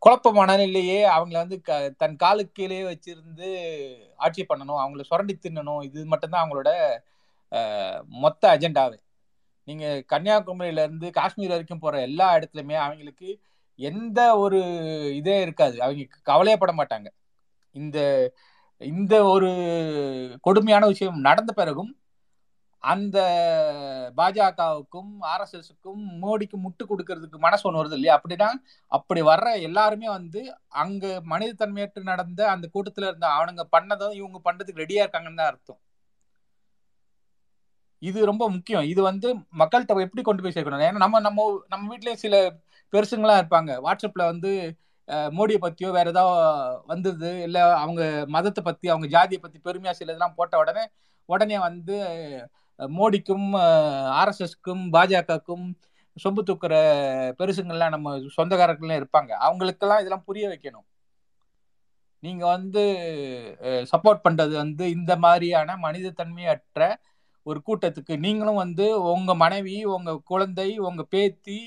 குழப்ப 0.04 0.32
மனநிலையே 0.34 1.00
அவங்கள 1.16 1.38
வந்து 1.44 1.58
க 1.62 1.72
தன் 1.98 2.16
காலுக்கு 2.16 2.54
கீழே 2.54 2.80
வச்சிருந்து 2.84 3.48
ஆட்சி 4.18 4.44
பண்ணணும் 4.50 4.82
அவங்கள 4.84 5.02
சுரண்டி 5.10 5.36
தின்னணும் 5.38 5.82
இது 5.84 6.06
மட்டும்தான் 6.06 6.44
அவங்களோட 6.44 6.70
மொத்த 8.24 8.44
அஜெண்டாவே. 8.56 8.98
நீங்க 9.68 9.86
கன்னியாகுமரியில 10.14 10.84
இருந்து 10.88 11.08
காஷ்மீர் 11.12 11.54
வரைக்கும் 11.54 11.80
போற 11.80 11.96
எல்லா 12.02 12.28
இடத்துலயுமே 12.38 12.78
அவங்களுக்கு 12.86 13.30
எந்த 13.80 14.20
ஒரு 14.38 14.60
இதே 15.20 15.38
இருக்காது. 15.42 15.76
அவங்க 15.82 16.22
கவலையப்பட 16.32 16.74
மாட்டாங்க. 16.80 17.08
இந்த 17.76 17.98
இந்த 18.82 19.16
ஒரு 19.26 19.50
கொடுமையான 20.42 20.84
விஷயம் 20.88 21.20
நடந்த 21.20 21.52
பிறகும் 21.54 21.92
அந்த 22.84 23.18
பாஜகவுக்கும் 24.18 25.12
ஆர்எஸ்எஸ்க்கும் 25.32 26.04
மோடிக்கு 26.24 26.58
முட்டு 26.64 26.84
கொடுக்கறதுக்கு 26.92 27.38
மனசு 27.46 27.66
ஒன்று 27.68 27.82
வருது 27.82 27.98
இல்லையா? 27.98 28.16
அப்படின்னா 28.18 28.50
அப்படி 28.92 29.22
வர்ற 29.30 29.48
எல்லாருமே 29.68 30.08
வந்து 30.18 30.42
அங்க 30.84 31.04
மனித 31.34 31.52
தன்மையற்று 31.62 32.04
நடந்த 32.12 32.42
அந்த 32.54 32.68
கூட்டத்துல 32.76 33.10
இருந்த 33.10 33.28
அவனுங்க 33.38 33.66
பண்ணதும் 33.76 34.18
இவங்க 34.22 34.40
பண்றதுக்கு 34.48 34.84
ரெடியா 34.86 35.04
இருக்காங்கன்னு 35.06 35.42
தான் 35.42 35.52
அர்த்தம். 35.54 35.80
இது 38.02 38.20
ரொம்ப 38.30 38.44
முக்கியம். 38.56 38.86
இது 38.92 39.02
வந்து 39.10 39.28
மக்கள்கிட்ட 39.62 40.06
எப்படி 40.08 40.24
கொண்டு 40.28 40.44
போய் 40.44 40.56
சேர்க்கணும்? 40.56 40.86
ஏன்னா 40.88 41.02
நம்ம 41.06 41.20
நம்ம 41.28 41.42
நம்ம 41.74 41.84
வீட்லயும் 41.94 42.24
சில 42.26 42.36
பெருசுங்களாம் 42.94 43.42
இருப்பாங்க. 43.42 43.72
வாட்ஸ்அப்ல 43.86 44.24
வந்து 44.32 44.52
மோடியை 45.38 45.60
பத்தியோ 45.66 45.90
வேற 45.98 46.08
ஏதாவது 46.14 46.42
வந்தது 46.92 47.30
இல்லை 47.48 47.62
அவங்க 47.84 48.02
மதத்தை 48.36 48.62
பத்தி 48.68 48.86
அவங்க 48.94 49.08
ஜாதியை 49.16 49.40
பத்தி 49.42 49.58
பெருமையா 49.68 49.94
சில 50.00 50.12
இதெல்லாம் 50.12 50.38
போட்ட 50.40 50.56
உடனே 50.64 50.84
உடனே 51.30 51.58
வந்து 51.68 51.96
மோடிக்கும் 52.98 53.48
ஆர்எஸ்எஸ்க்கும் 54.22 54.84
பாஜகக்கும் 54.96 55.66
சொம்பு 56.18 56.42
தூக்குற 56.48 56.76
பெருசுங்கள்லாம் 57.40 57.94
நம்ம 57.96 58.16
சொந்தக்காரர்கள்லாம் 58.38 59.00
இருப்பாங்க. 59.02 59.32
அவங்களுக்கெல்லாம் 59.48 60.00
இதெல்லாம் 60.00 60.26
புரிய 60.26 60.46
வைக்கணும். 60.50 60.88
நீங்க 62.24 62.44
வந்து 62.46 62.82
சப்போர்ட் 63.92 64.26
பண்றது 64.26 64.54
வந்து 64.56 64.84
இந்த 64.90 65.16
மாதிரியான 65.16 65.78
மனிதத்தன்மையற்ற 65.78 66.82
ஒரு 67.46 67.60
கூட்டத்துக்கு 67.68 68.18
நீங்களும் 68.18 68.56
வந்து 68.56 68.86
உங்க 69.02 69.36
மனைவி 69.36 69.86
உங்க 69.86 70.12
குழந்தை 70.24 70.78
உங்க 70.80 71.04
பேத்தி 71.04 71.60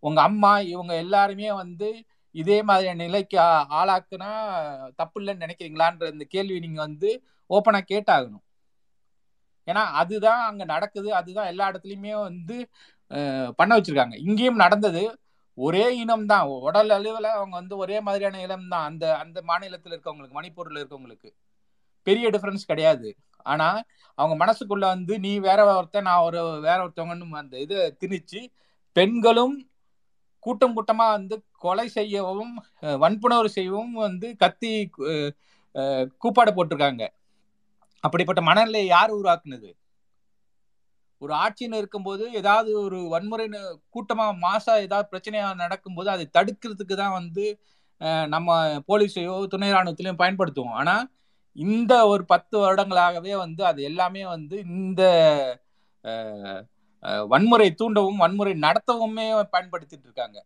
உங்க 0.00 0.20
அம்மா 0.22 0.52
இவங்க 0.60 0.92
எல்லாருமே 0.94 1.52
வந்து 1.52 1.88
இதே 2.34 2.58
மாதிரியான 2.62 3.02
நிலைக்கு 3.02 3.38
ஆளாக்குனா 3.80 4.30
தப்பு 4.96 5.20
இல்லைன்னு 5.20 5.44
நினைக்கிறீங்களான்ற 5.44 6.12
இந்த 6.12 6.24
கேள்வி 6.28 6.58
நீங்க 6.58 6.80
வந்து 6.80 7.10
ஓப்பனா 7.50 7.80
கேட்டாகணும். 7.92 8.44
ஏன்னா 9.68 9.82
அதுதான் 10.00 10.42
அங்க 10.50 10.62
நடக்குது. 10.74 11.08
அதுதான் 11.20 11.50
எல்லா 11.52 11.66
இடத்துலயுமே 11.70 12.14
வந்து 12.28 12.56
பண்ண 13.60 13.72
வச்சிருக்காங்க. 13.76 14.16
இங்கேயும் 14.26 14.62
நடந்தது. 14.64 15.02
ஒரே 15.58 15.84
இனம் 16.02 16.26
தான். 16.32 16.44
உடல் 16.68 16.92
அளவில் 16.96 17.28
அவங்க 17.38 17.54
வந்து 17.60 17.74
ஒரே 17.84 17.96
மாதிரியான 18.06 18.40
இனம் 18.46 18.68
தான். 18.74 18.86
அந்த 18.90 19.04
அந்த 19.24 19.38
மாநிலத்தில் 19.50 19.94
இருக்கவங்களுக்கு 19.94 20.38
மணிப்பூரில் 20.38 20.80
இருக்கவங்களுக்கு. 20.80 21.30
பெரிய 22.06 22.26
டிஃப்ரென்ஸ் 22.34 22.70
கிடையாது. 22.70 23.08
ஆனா 23.52 23.68
அவங்க 24.18 24.34
மனசுக்குள்ள 24.42 24.84
வந்து 24.94 25.14
நீ 25.26 25.32
வேற 25.48 25.60
ஒருத்தன் 25.78 26.08
நான் 26.08 26.26
ஒரு 26.28 26.40
வேற 26.66 26.78
ஒருத்தவங்கன்னு 26.84 27.42
அந்த 27.42 27.56
இது 27.64 27.76
திணிச்சு 28.02 28.40
பெண்களும் 28.96 29.56
கூட்டம் 30.44 30.74
கூட்டமா 30.76 31.06
வந்து 31.16 31.36
கொலை 31.64 31.86
செய்யவும் 31.96 32.54
வன்புணர்வு 33.02 33.50
செய்யவும் 33.56 33.92
வந்து 34.06 34.28
கத்தி 34.42 34.70
கூப்பாடு 36.22 36.52
போட்டிருக்காங்க. 36.56 37.04
அப்படிப்பட்ட 38.04 38.40
மனநிலையை 38.48 38.88
யார் 38.94 39.16
உருவாக்குனது? 39.18 39.70
ஒரு 41.22 41.32
ஆட்சின்னு 41.42 41.80
இருக்கும்போது 41.80 42.24
ஏதாவது 42.40 42.70
ஒரு 42.84 42.98
வன்முறைன்னு 43.12 43.60
கூட்டமா 43.94 44.24
மாசா 44.46 44.72
ஏதாவது 44.86 45.06
பிரச்சனையா 45.12 45.48
நடக்கும்போது 45.64 46.08
அதை 46.14 46.24
தடுக்கிறதுக்கு 46.36 46.94
தான் 47.02 47.16
வந்து 47.20 47.44
நம்ம 48.34 48.56
போலீஸையோ 48.90 49.34
துணை 49.52 49.68
ராணுவத்திலையும் 49.74 50.22
பயன்படுத்துவோம். 50.22 50.76
ஆனா 50.80 50.94
இந்த 51.58 51.92
ஒரு 52.12 52.22
பத்து 52.32 52.56
வருடங்களாகவே 52.64 53.32
வந்து 53.44 53.62
அது 53.70 53.80
எல்லாமே 53.90 54.22
வந்து 54.34 54.56
இந்த 54.76 55.02
வன்முறை 57.32 57.68
தூண்டவும் 57.80 58.22
வன்முறை 58.24 58.52
நடத்தவுமே 58.66 59.26
பயன்படுத்திட்டு 59.54 60.06
இருக்காங்க. 60.08 60.38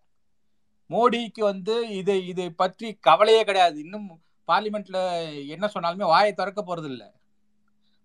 மோடிக்கு 0.90 1.42
வந்து 1.52 1.74
இதை 2.00 2.16
இதை 2.32 2.48
பற்றி 2.62 2.88
கவலையே 3.08 3.42
கிடையாது. 3.48 3.76
இன்னும் 3.84 4.06
பார்லிமெண்ட்ல 4.48 4.98
என்ன 5.54 5.66
சொன்னாலுமே 5.74 6.06
வாயை 6.14 6.32
திறக்க 6.40 6.60
போறது 6.62 6.88
இல்லை 6.92 7.08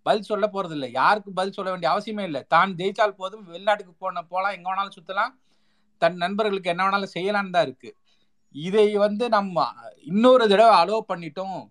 பதில் 0.06 0.30
சொல்ல 0.30 0.46
போறது 0.54 0.76
இல்லை 0.78 0.90
யாருக்கு 1.00 1.32
பதில் 1.40 1.56
சொல்ல 1.58 1.72
வேண்டிய 1.72 1.90
அவசியமே 1.94 2.24
இல்லை. 2.30 2.42
தான் 2.54 2.72
ஜெயிச்சால் 2.80 3.20
போதும். 3.22 3.44
வெளிநாட்டுக்கு 3.54 3.94
போன 4.04 4.24
போகலாம் 4.32 4.56
எங்க 4.58 4.68
வேணாலும் 4.70 4.96
சுத்தலாம். 4.98 5.34
தன் 6.02 6.18
நண்பர்களுக்கு 6.24 6.72
என்ன 6.74 6.84
வேணாலும் 6.86 7.14
செய்யலாம்னு 7.18 7.56
தான் 7.56 7.68
இருக்கு. 7.68 7.92
இதை 8.56 8.88
வந்து 9.06 9.26
நம்ம 9.38 9.66
இன்னொரு 10.12 10.46
தடவை 10.52 10.74
அலோவ் 10.82 11.10
பண்ணிட்டோம். 11.12 11.62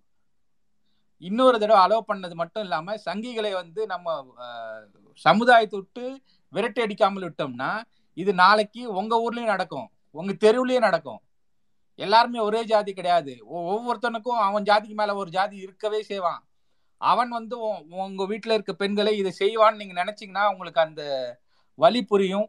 இன்னொரு 1.23 1.57
தடவை 1.63 1.81
அலோவ் 1.85 2.09
பண்ணது 2.11 2.35
மட்டும் 2.43 2.65
இல்லாம 2.67 2.95
சங்கிகளை 3.07 3.51
வந்து 3.63 3.81
நம்ம 3.93 4.15
சமுதாயத்தை 5.25 5.77
விட்டு 5.81 6.05
விரட்டி 6.53 6.81
அடிக்காமல் 6.85 7.27
விட்டோம்னா 7.27 7.71
இது 8.17 8.33
நாளைக்கு 8.45 8.83
உங்க 9.01 9.15
ஊர்லயும் 9.25 9.53
நடக்கும். 9.55 9.89
உங்க 10.19 10.33
தெருவுலயும் 10.45 10.87
நடக்கும். 10.89 11.21
எல்லாருமே 11.99 12.39
ஒரே 12.47 12.61
ஜாதி 12.71 12.93
கிடையாது. 12.99 13.33
ஒவ்வொருத்தனுக்கும் 13.73 14.41
அவன் 14.47 14.69
ஜாதிக்கு 14.71 14.97
மேல 15.01 15.15
ஒரு 15.23 15.31
ஜாதி 15.37 15.57
இருக்கவே 15.67 16.01
செய்வான். 16.11 16.41
அவன் 17.01 17.29
வந்து 17.29 17.57
உங்க 17.91 18.23
வீட்டுல 18.29 18.53
இருக்க 18.53 18.73
பெண்களை 18.73 19.13
இதை 19.17 19.33
செய்வான்னு 19.39 19.81
நீங்க 19.81 19.95
நினைச்சீங்கன்னா 20.05 20.53
உங்களுக்கு 20.53 20.81
அந்த 20.81 21.03
வலி 21.75 22.01
புரியும் 22.05 22.49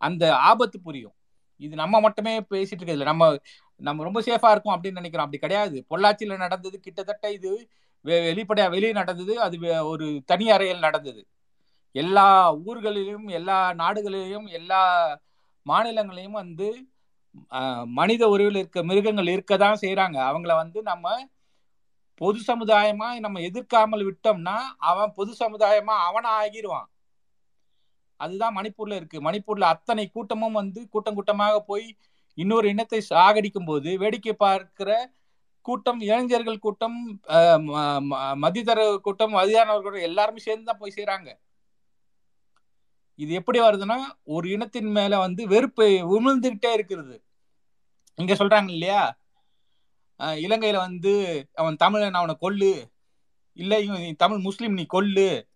அந்த 0.00 0.24
ஆபத்து 0.36 0.80
புரியும். 0.80 1.12
இது 1.60 1.74
நம்ம 1.76 2.00
மட்டுமே 2.00 2.34
பேசிட்டு 2.50 2.76
இருக்கிறது 2.76 3.04
நம்ம 3.04 3.36
நம்ம 3.76 4.02
ரொம்ப 4.02 4.20
சேஃபா 4.20 4.50
இருக்கும் 4.50 4.74
அப்படின்னு 4.74 5.00
நினைக்கிறோம். 5.00 5.26
அப்படி 5.26 5.38
கிடையாது. 5.38 5.86
பொள்ளாச்சியில 5.90 6.36
நடந்தது 6.36 6.80
கிட்டத்தட்ட 6.80 7.32
இது 7.32 7.68
வெ- 8.04 8.22
வெளிப்படையா 8.28 8.70
வெளியே 8.70 8.92
நடந்தது. 8.92 9.40
அது 9.40 9.86
ஒரு 9.86 10.06
தனி 10.26 10.50
அறையில் 10.50 10.78
நடந்தது. 10.78 11.26
எல்லா 11.94 12.26
ஊர்களிலும் 12.56 13.26
எல்லா 13.28 13.72
நாடுகளிலும் 13.72 14.46
எல்லா 14.46 14.82
மாநிலங்களையும் 15.66 16.36
வந்து 16.42 16.68
மனித 17.84 18.28
உருவில் 18.28 18.56
இருக்க 18.56 18.82
மிருகங்கள் 18.82 19.28
இருக்க 19.28 19.56
தான் 19.56 19.78
செய்கிறாங்க 19.80 20.18
அவங்கள 20.30 20.54
வந்து 20.54 20.82
நம்ம 20.82 21.06
பொது 22.20 22.40
சமுதாயமா 22.46 23.18
நம்ம 23.18 23.40
எதிர்க்காமல் 23.40 24.06
விட்டோம்னா 24.06 24.56
அவன் 24.76 25.12
பொது 25.14 25.36
சமுதாயமா 25.38 25.94
அவனா 26.00 26.42
ஆகிடுவான் 26.42 26.88
அதுதான் 28.20 28.56
மணிப்பூர்ல 28.56 28.94
இருக்கு. 28.94 29.20
மணிப்பூர்ல 29.20 29.60
அத்தனை 29.66 30.08
கூட்டமும் 30.08 30.52
வந்து 30.52 30.88
கூட்டம் 30.88 31.14
கூட்டமாக 31.14 31.60
போய் 31.62 31.86
இன்னொரு 32.38 32.68
இனத்தை 32.68 33.02
சாகடிக்கும் 33.10 33.64
போது 33.64 33.98
வேடிக்கை 33.98 34.32
பார்க்கிற 34.34 34.90
கூட்டம் 35.66 36.00
இளைஞர்கள் 36.00 36.58
கூட்டம் 36.58 36.98
ஆஹ், 37.28 37.60
ம- 37.66 38.00
ம- 38.10 39.00
கூட்டம் 39.00 39.34
எல்லாருமே 40.02 40.38
சேர்ந்து 40.38 40.64
தான் 40.64 40.78
போய் 40.78 40.94
செய்யறாங்க 40.96 41.30
இது 43.18 43.32
எப்படி 43.32 43.60
வருதுன்னா 43.60 43.98
ஒரு 44.24 44.50
இனத்தின் 44.50 44.90
மேல 44.90 45.18
வந்து 45.18 45.48
வெறுப்பு 45.48 45.86
உமிழ்ந்துகிட்டே 46.10 46.72
இருக்கிறது. 46.72 47.16
இங்க 48.18 48.34
சொல்றாங்க 48.34 48.68
இல்லையா? 48.68 49.02
இலங்கையில 50.24 50.76
வந்து 50.76 51.46
அவன் 51.54 51.76
தமிழன் 51.76 52.14
அவனை 52.14 52.36
கொல்லு. 52.40 52.90
இல்ல 53.52 53.80
இவன் 53.80 54.00
நீ 54.00 54.12
தமிழ் 54.12 54.38
முஸ்லீம் 54.38 54.72
நீ 54.72 54.86
கொல்லு. 54.86 55.48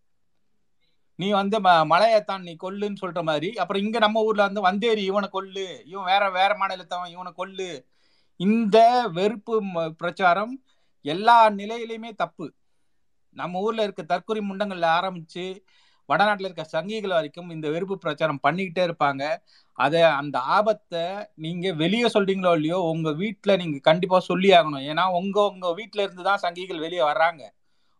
நீ 1.16 1.30
வந்து 1.30 1.60
ம- 1.60 1.86
மலையத்தான் 1.86 2.42
நீ 2.42 2.56
கொல்லுன்னு 2.62 2.96
சொல்ற 3.00 3.22
மாதிரி. 3.22 3.52
அப்புறம் 3.52 3.82
இங்க 3.82 3.98
நம்ம 3.98 4.22
ஊர்ல 4.22 4.48
வந்து 4.48 4.88
வந்தேரி 4.88 4.96
இவனை 4.96 5.28
கொல்லு. 5.28 5.82
இவன் 5.84 6.04
வேற 6.04 6.30
வேற 6.30 6.58
மாநிலத்தவன் 6.58 7.08
இவனை 7.08 7.32
கொல்லு. 7.32 7.86
இந்த 8.36 9.08
வெறுப்பு 9.12 9.62
பிரச்சாரம் 9.96 10.64
எல்லா 11.02 11.50
நிலையிலையுமே 11.50 12.14
தப்பு. 12.14 12.54
நம்ம 13.30 13.60
ஊர்ல 13.60 13.82
இருக்க 13.82 14.02
தற்கொலை 14.02 14.42
முண்டங்கள்ல 14.50 14.84
ஆரம்பிச்சு 14.84 15.64
வடநாட்டில் 16.08 16.48
இருக்க 16.48 16.64
சங்கிகள் 16.74 17.16
வரைக்கும் 17.18 17.50
இந்த 17.54 17.66
வெறுப்பு 17.74 17.96
பிரச்சாரம் 18.04 18.42
பண்ணிக்கிட்டே 18.46 18.82
இருப்பாங்க. 18.88 19.22
அதை 19.78 20.00
அந்த 20.20 20.36
ஆபத்தை 20.56 21.04
நீங்க 21.44 21.72
வெளியே 21.82 22.08
சொல்றீங்களோ 22.16 22.52
இல்லையோ 22.58 22.78
உங்க 22.92 23.10
வீட்டில் 23.22 23.60
நீங்க 23.62 23.78
கண்டிப்பா 23.88 24.18
சொல்லி 24.30 24.50
ஆகணும். 24.58 24.84
ஏன்னா 24.90 25.04
உங்க 25.20 25.38
உங்க 25.52 25.70
வீட்டில் 25.80 26.04
இருந்து 26.06 26.24
தான் 26.30 26.42
சங்கிகள் 26.44 26.84
வெளியே 26.86 27.04
வர்றாங்க. 27.10 27.42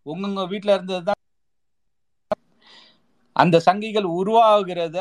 உங்கவுங்க 0.07 0.45
வீட்டில் 0.53 0.75
இருந்து 0.77 0.99
தான் 1.09 1.21
அந்த 3.37 3.57
சங்கிகள் 3.67 4.07
உருவாகிறத 4.19 4.99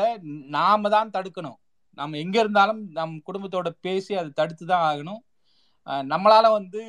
நாம 0.56 0.88
தான் 0.96 1.12
தடுக்கணும். 1.16 1.58
நம்ம 1.98 2.16
எங்க 2.22 2.36
இருந்தாலும் 2.42 2.80
நம் 2.98 3.14
குடும்பத்தோட 3.28 3.68
பேசி 3.86 4.12
அதை 4.20 4.30
தடுத்து 4.40 4.64
தான் 4.72 4.86
ஆகணும் 4.90 5.20
நம்மளால 6.12 6.46
வந்து 6.58 6.80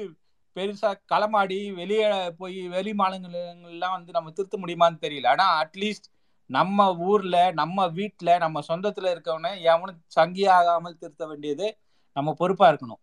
பெருசா 0.55 0.89
களமாடி 1.11 1.57
வெளியே 1.73 2.07
போய் 2.37 2.59
வெளி 2.67 2.91
மாநிலங்கள்லாம் 2.93 3.95
வந்து 3.97 4.11
நம்ம 4.17 4.31
திருத்த 4.31 4.57
முடியுமான்னு 4.57 5.03
தெரியல. 5.05 5.27
ஆனா 5.27 5.45
அட்லீஸ்ட் 5.63 6.07
நம்ம 6.49 6.87
ஊர்ல 7.09 7.37
நம்ம 7.51 7.87
வீட்டுல 7.99 8.37
நம்ம 8.43 8.61
சொந்தத்துல 8.67 9.11
இருக்கவன 9.13 9.51
எவனும் 9.71 10.01
சங்கி 10.17 10.45
ஆகாமல் 10.57 10.99
திருத்த 11.01 11.23
வேண்டியது 11.27 11.67
நம்ம 12.15 12.33
பொறுப்பா 12.33 12.65
இருக்கணும். 12.71 13.01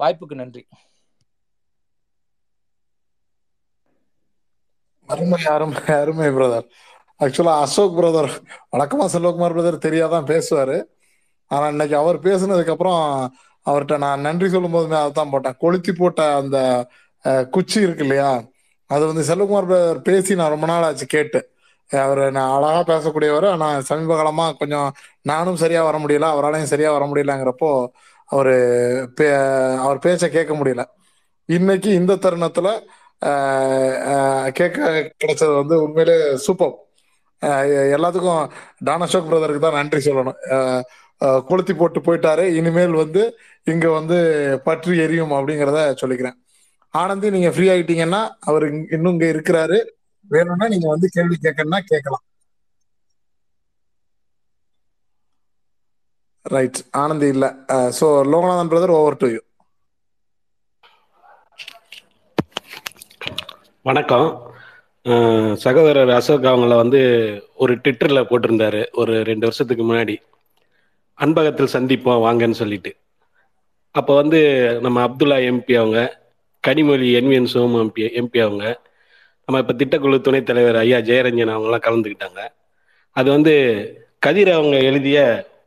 வாய்ப்புக்கு 0.00 0.34
நன்றி. 0.42 0.62
அருமை 5.08 5.38
அருமை 5.54 5.80
அருமை 6.00 6.28
பிரதர் 6.28 6.66
ஆக்சுவலா 7.20 7.54
அசோக் 7.64 7.96
பிரதர் 7.98 8.30
வழக்கமா 8.72 9.06
செல்வகுமார் 9.14 9.54
பிரதர் 9.56 9.84
தெரியாதான் 9.86 10.28
பேசுவாரு. 10.30 10.76
ஆனா 11.50 11.66
இன்னைக்கு 11.68 11.96
அவர் 11.96 12.18
பேசுனதுக்கு 12.26 12.74
அப்புறம் 12.74 13.00
அவர்கிட்ட 13.66 13.96
நான் 14.04 14.24
நன்றி 14.26 14.48
சொல்லும் 14.54 14.74
போதுமே 14.76 14.98
அதான் 15.06 15.32
போட்டேன். 15.32 15.58
கொளுத்தி 15.62 15.92
போட்ட 16.00 16.20
அந்த 16.40 16.58
குச்சி 17.54 17.78
இருக்கு 17.86 18.04
இல்லையா? 18.06 18.30
அது 18.90 19.02
வந்து 19.10 19.22
செல்வகுமார் 19.30 19.68
பிரதர் 19.70 20.06
பேசி 20.08 20.32
நான் 20.40 20.54
ரொம்ப 20.54 20.66
நாள் 20.70 20.86
ஆச்சு 20.88 21.06
கேட்டு. 21.16 21.40
அவர் 21.90 22.22
நான் 22.36 22.52
அழகா 22.56 22.80
பேசக்கூடியவர். 22.92 23.46
ஆனால் 23.54 23.84
சமீப 23.90 24.12
காலமா 24.20 24.46
கொஞ்சம் 24.60 24.88
நானும் 25.30 25.60
சரியா 25.62 25.82
வர 25.88 25.96
முடியல. 26.04 26.28
அவராலையும் 26.34 26.72
சரியா 26.72 26.90
வர 26.96 27.04
முடியலங்கிறப்போ 27.10 27.70
அவரு 28.34 28.56
அவர் 29.84 30.04
பேச்ச 30.06 30.24
கேட்க 30.36 30.52
முடியல. 30.60 30.84
இன்னைக்கு 31.48 31.90
இந்த 32.00 32.12
தருணத்துல 32.24 32.68
கேட்க 34.58 34.78
கிடைச்சது 35.20 35.52
வந்து 35.60 35.74
உண்மையிலே 35.84 36.16
சூப்பர். 36.46 36.74
எல்லாத்துக்கும் 37.96 38.42
டானசோக் 38.88 39.28
பிரதருக்கு 39.28 39.62
தான் 39.64 39.78
நன்றி 39.80 40.00
சொல்லணும். 40.08 40.38
கொளுத்தி 41.48 41.74
போட்டு 41.80 42.00
போயிட்டாரு. 42.06 42.44
இனிமேல் 42.58 42.94
வந்து 43.02 43.22
இங்க 43.72 43.86
வந்து 43.98 44.18
பற்றி 44.66 44.94
எரியும் 45.04 45.34
அப்படிங்கிறத 45.38 45.80
சொல்லிக்கிறேன். 46.02 46.36
ஆனந்தி 47.02 47.28
நீங்க 47.36 47.50
ஃப்ரீ 47.54 47.66
ஆயிட்டீங்கன்னா 47.74 48.22
அவர் 48.50 48.64
இன்னும் 48.96 49.14
இங்க 49.16 49.26
இருக்கிறாரு. 49.34 49.78
வேணும்னா 50.34 50.66
நீங்க 50.74 50.88
வந்து 50.94 51.08
கேள்வி 51.16 51.36
கேட்கணும்னா 51.44 51.80
கேட்கலாம். 51.92 52.24
ரைட் 56.54 56.78
ஆனந்தி 57.02 57.28
இல்ல. 57.34 57.46
So 57.98 58.06
Loganathan 58.32 58.70
brother 58.72 58.96
over 59.00 59.20
to 59.22 59.28
you 59.34 59.40
வணக்கம். 63.88 64.28
சகோதரர் 65.64 66.10
அசோக் 66.16 66.50
அவங்கள 66.50 66.74
வந்து 66.82 67.00
ஒரு 67.62 67.72
ட்விட்டரில் 67.82 68.28
போட்டிருந்தாரு 68.30 68.82
ஒரு 69.02 69.14
ரெண்டு 69.28 69.46
வருஷத்துக்கு 69.48 69.84
முன்னாடி. 69.88 70.14
அன்பகத்தில் 71.22 71.74
சந்திப்போம் 71.76 72.22
வாங்கன்னு 72.26 72.60
சொல்லிட்டு. 72.60 72.90
அப்போ 73.94 74.12
வந்து 74.20 74.40
நம்ம 74.84 74.98
அப்துல்லா 75.06 75.38
எம்பி 75.50 75.74
அவங்க 75.80 76.00
Kanimozhi 76.64 77.08
NVN 77.18 77.50
Somu 77.54 77.78
MP 77.84 78.02
MP 78.20 78.38
அவங்க 78.46 78.64
நம்ம 79.48 79.60
இப்போ 79.62 79.74
திட்டக்குழு 79.80 80.18
துணைத் 80.26 80.48
தலைவர் 80.50 80.78
ஐயா 80.82 80.98
ஜெயரஞ்சன் 81.08 81.52
அவங்களாம் 81.54 81.86
கலந்துக்கிட்டாங்க. 81.86 82.40
அது 83.16 83.28
வந்து 83.36 83.54
கதிர் 84.26 84.50
அவங்க 84.56 84.76
எழுதிய 84.90 85.18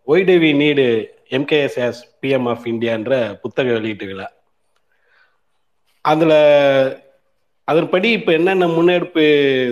why 0.07 0.25
do 0.29 0.35
we 0.43 0.51
need 0.61 0.85
MKSS 1.37 2.01
PM 2.21 2.47
of 2.51 2.65
இந்தியான்ற 2.71 3.13
புத்தக 3.43 3.67
வெளியீட்டு 3.77 4.05
விழா. 4.09 4.27
அதில் 6.05 6.37
அதன்படி 7.67 8.09
இப்போ 8.17 8.31
என்னென்ன 8.39 8.65
முன்னெடுப்பு 8.75 9.23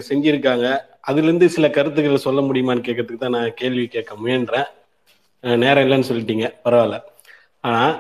செஞ்சுருக்காங்க 0.10 0.68
அதுலேருந்து 1.10 1.48
சில 1.56 1.68
கருத்துக்களை 1.78 2.20
சொல்ல 2.28 2.42
முடியுமான்னு 2.48 2.88
கேட்கறதுக்கு 2.88 3.24
தான் 3.26 3.38
நான் 3.38 3.60
கேள்வி 3.62 3.86
கேட்க 3.96 4.16
முயன்றேன். 4.24 4.70
நேரம் 5.44 5.84
இல்லைன்னு 5.86 6.10
சொல்லிட்டீங்க. 6.10 6.48
பரவாயில்ல. 6.66 6.98
ஆனால் 7.62 7.96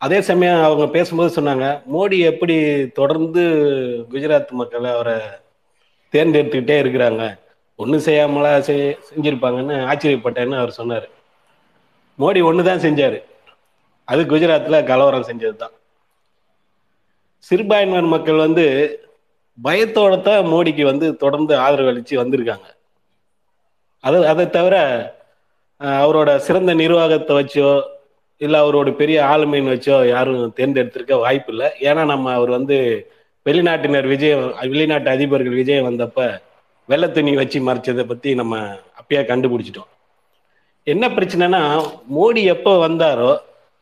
அதே 0.00 0.18
சமயம் 0.28 0.62
அவங்க 0.62 0.86
பேசும்போது 0.96 1.30
சொன்னாங்க 1.36 1.66
மோடி 1.92 2.16
எப்படி 2.30 2.56
தொடர்ந்து 2.98 3.42
குஜராத் 4.12 4.52
மக்களை 4.60 4.90
அவரை 4.90 5.16
தேர்ந்தெடுத்துக்கிட்டே 6.14 6.76
இருக்கிறாங்க? 6.82 7.22
ஒன்றும் 7.78 8.04
செய்யாமலா 8.06 8.50
செய் 8.68 8.82
செஞ்சுருப்பாங்கன்னு 9.08 9.76
ஆச்சரியப்பட்டேன்னு 9.90 10.60
அவர் 10.62 10.78
சொன்னார். 10.80 11.06
மோடி 12.18 12.40
ஒன்று 12.48 12.68
தான் 12.68 12.84
செஞ்சார். 12.86 13.18
அது 14.08 14.22
குஜராத்தில் 14.32 14.86
கலவரம் 14.90 15.28
செஞ்சது 15.30 15.56
தான் 15.56 15.74
சிறுபான்மையினர் 17.46 18.12
மக்கள் 18.14 18.44
வந்து 18.46 18.64
பயத்தோட 19.58 20.14
தான் 20.22 20.46
மோடிக்கு 20.52 20.82
வந்து 20.82 21.06
தொடர்ந்து 21.16 21.54
ஆதரவு 21.64 21.90
அளித்து 21.92 22.14
வந்திருக்காங்க. 22.22 22.66
அது 24.04 24.18
அதை 24.32 24.44
தவிர 24.56 24.76
அவரோட 26.02 26.36
சிறந்த 26.36 26.74
நிர்வாகத்தை 26.74 27.34
வச்சோ 27.36 27.70
இல்லை 28.40 28.60
அவரோட 28.60 28.90
பெரிய 28.94 29.18
ஆளுமைன்னு 29.24 29.74
வச்சோ 29.74 29.96
யாரும் 30.08 30.54
தேர்ந்தெடுத்திருக்க 30.56 31.18
வாய்ப்பு 31.18 31.52
இல்லை 31.52 31.68
ஏன்னா 31.80 32.04
நம்ம 32.04 32.32
அவர் 32.32 32.50
வந்து 32.50 32.76
வெளிநாட்டினர் 33.46 34.06
விஜய் 34.06 34.34
வெளிநாட்டு 34.74 35.10
அதிபர்கள் 35.10 35.58
விஜய் 35.60 35.86
வந்தப்ப 35.88 36.40
வெள்ளை 36.88 37.08
துணி 37.10 37.34
வச்சு 37.34 37.58
மறைச்சதை 37.60 38.04
பற்றி 38.06 38.34
நம்ம 38.34 38.54
அப்பயே 39.00 39.22
கண்டுபிடிச்சிட்டோம். 39.30 39.90
என்ன 40.86 41.04
பிரச்சனைனா 41.08 41.60
மோடி 42.16 42.42
எப்போ 42.54 42.72
வந்தாரோ 42.88 43.30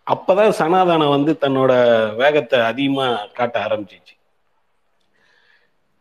அப்போதான் 0.07 0.57
சனாதானம் 0.59 1.15
வந்து 1.17 1.33
தன்னோட 1.41 1.73
வேகத்தை 2.17 2.61
அதிகமாக 2.61 3.29
காட்ட 3.33 3.57
ஆரம்பிச்சிச்சு. 3.67 4.15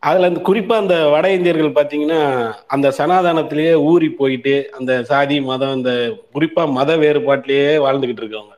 அதுல 0.04 0.28
அந்த 0.28 0.42
குறிப்பா 0.42 0.76
அந்த 0.76 0.96
வட 1.10 1.26
இந்தியர்கள் 1.32 1.78
பாத்தீங்கன்னா 1.78 2.22
அந்த 2.68 2.88
சனாதானத்திலேயே 2.98 3.74
ஊறி 3.82 4.10
போயிட்டு 4.10 4.70
அந்த 4.72 5.04
சாதி 5.04 5.42
மதம் 5.42 5.76
இந்த 5.76 5.92
குறிப்பா 6.34 6.64
மத 6.72 6.96
வேறுபாட்டிலேயே 6.98 7.74
வாழ்ந்துகிட்டு 7.86 8.24
இருக்கவங்க. 8.24 8.56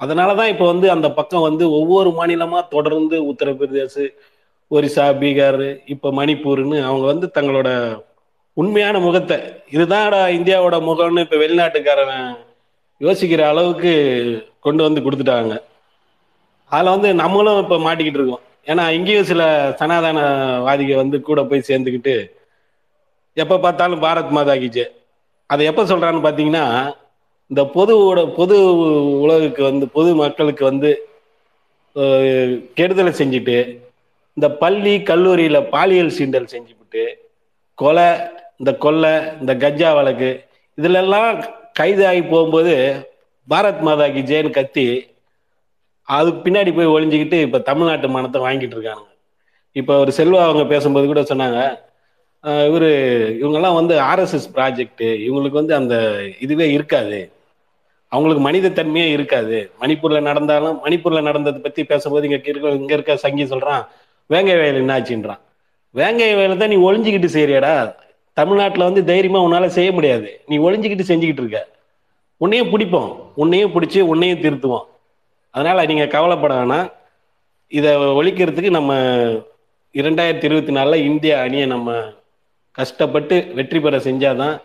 அதனாலதான் 0.00 0.46
இப்ப 0.46 0.64
வந்து 0.66 0.90
அந்த 0.90 1.08
பக்கம் 1.10 1.40
வந்து 1.40 1.64
ஒவ்வொரு 1.70 2.10
மாநிலமா 2.10 2.68
தொடர்ந்து 2.68 3.16
உத்தரப்பிரதேச 3.32 3.94
ஒரிசா 4.70 5.06
பீகார் 5.20 5.64
இப்ப 5.86 6.12
மணிப்பூர்னு 6.12 6.78
அவங்க 6.82 7.06
வந்து 7.06 7.26
தங்களோட 7.34 7.68
உண்மையான 8.56 8.98
முகத்தை 8.98 9.36
இதுதான் 9.70 10.14
இந்தியாவோட 10.38 10.76
முகம்னு 10.88 11.20
இப்ப 11.20 11.36
வெளிநாட்டுக்காரன் 11.36 12.28
யோசிக்கிற 13.00 13.42
அளவுக்கு 13.46 13.92
கொண்டு 14.60 14.82
வந்து 14.82 15.00
கொடுத்துட்டாங்க. 15.00 15.54
அதுல 16.72 16.90
வந்து 16.90 17.08
நம்மளும் 17.14 17.62
இப்ப 17.62 17.76
மாட்டிக்கிட்டு 17.78 18.20
இருக்கோம். 18.20 18.44
ஏன்னா 18.66 18.84
இங்கேயும் 18.90 19.24
சில 19.24 19.42
சனாதனவாதிக 19.80 20.94
வந்து 20.96 21.20
கூட 21.20 21.42
போய் 21.42 21.68
சேர்ந்துக்கிட்டு 21.68 22.14
எப்போ 23.36 23.56
பார்த்தாலும் 23.58 24.00
பாரத் 24.00 24.30
மாதா 24.30 24.54
கிஜே 24.54 24.86
அதை 25.50 25.66
எப்போ 25.66 25.82
சொல்றான்னு 25.82 26.22
பார்த்தீங்கன்னா 26.24 26.94
இந்த 27.50 27.62
பொதுவோட 27.74 28.20
பொது 28.34 28.56
உலகுக்கு 29.20 29.62
வந்து 29.62 29.86
பொது 29.88 30.14
மக்களுக்கு 30.14 30.64
வந்து 30.64 30.90
கெடுதலை 32.74 33.12
செஞ்சுட்டு 33.12 33.58
இந்த 34.36 34.48
பள்ளி 34.48 34.94
கல்லூரியில 35.02 35.58
பாலியல் 35.68 36.16
சீண்டல் 36.18 36.50
செஞ்சுவிட்டு 36.50 37.04
கொலை 37.74 38.08
இந்த 38.58 38.72
கொள்ளை 38.76 39.12
இந்த 39.40 39.54
கஜா 39.54 39.90
வழக்கு 39.94 40.30
இதுலெல்லாம் 40.78 41.30
கைதாகி 41.78 42.22
போகும்போது 42.24 42.74
பாரத் 43.48 43.82
மாதா 43.82 44.06
கி 44.08 44.22
கத்தி 44.50 44.86
அதுக்கு 46.08 46.40
பின்னாடி 46.46 46.70
போய் 46.74 46.92
ஒழிஞ்சுக்கிட்டு 46.94 47.38
இப்போ 47.46 47.58
தமிழ்நாட்டு 47.58 48.08
மனத்தை 48.08 48.40
வாங்கிட்டு 48.42 48.76
இருக்காங்க 48.76 49.06
இப்போ 49.72 49.98
ஒரு 49.98 50.12
செல்வா 50.16 50.42
அவங்க 50.48 50.64
பேசும்போது 50.64 51.06
கூட 51.06 51.22
சொன்னாங்க 51.30 51.60
இவரு 52.68 52.90
இவங்கெல்லாம் 53.40 53.78
வந்து 53.78 53.94
ஆர்எஸ்எஸ் 54.10 54.48
ப்ராஜெக்ட் 54.56 55.02
இவங்களுக்கு 55.26 55.60
வந்து 55.60 55.74
அந்த 55.74 55.94
இதுவே 56.38 56.66
இருக்காது. 56.72 57.18
அவங்களுக்கு 58.12 58.42
மனித 58.42 58.68
தன்மையே 58.68 59.08
இருக்காது. 59.12 59.70
மணிப்பூர்ல 59.82 60.20
நடந்தாலும் 60.20 60.76
மணிப்பூர்ல 60.84 61.22
நடந்ததை 61.22 61.60
பத்தி 61.60 61.84
பேசும்போது 61.84 62.26
இங்க 62.28 62.50
இருக்க 62.52 62.74
இங்க 62.82 62.92
இருக்க 62.94 63.16
சங்கி 63.24 63.44
சொல்றான் 63.44 63.82
வேங்கை 64.30 64.56
வயல் 64.60 64.80
என்னாச்சுன்றான் 64.82 65.40
வேங்கை 65.94 66.30
வயல 66.38 66.56
தான் 66.56 66.72
நீ 66.74 66.78
ஒழிஞ்சுக்கிட்டு 66.88 67.28
செய்யறியடா. 67.34 67.74
தமிழ்நாட்டில் 68.32 68.88
வந்து 68.88 69.02
தைரியமா 69.04 69.40
உன்னால 69.46 69.66
செய்ய 69.76 69.90
முடியாது. 69.92 70.28
நீ 70.46 70.56
ஒழிஞ்சுக்கிட்டு 70.58 71.08
செஞ்சுக்கிட்டு 71.10 71.42
இருக்க. 71.44 71.60
உன்னையும் 72.40 72.72
பிடிப்போம். 72.72 73.10
உன்னையும் 73.42 73.74
பிடிச்சி 73.74 74.00
உன்னையும் 74.12 74.42
திருத்துவோம். 74.44 74.86
அதனால 75.56 75.84
நீங்க 75.90 76.06
கவலைப்பட 76.14 76.54
வேணாம். 76.54 76.88
இதை 77.68 77.90
ஒழிக்கிறதுக்கு 78.18 78.70
நம்ம 78.78 78.94
இரண்டாயிரத்தி 79.98 80.46
இருபத்தி 80.48 80.72
நாலில் 80.78 81.04
இந்திய 81.10 81.34
அணியை 81.44 81.66
நம்ம 81.66 81.94
கஷ்டப்பட்டு 82.78 83.36
வெற்றி 83.58 83.78
பெற 83.80 83.96
செஞ்சாதான் 84.06 84.56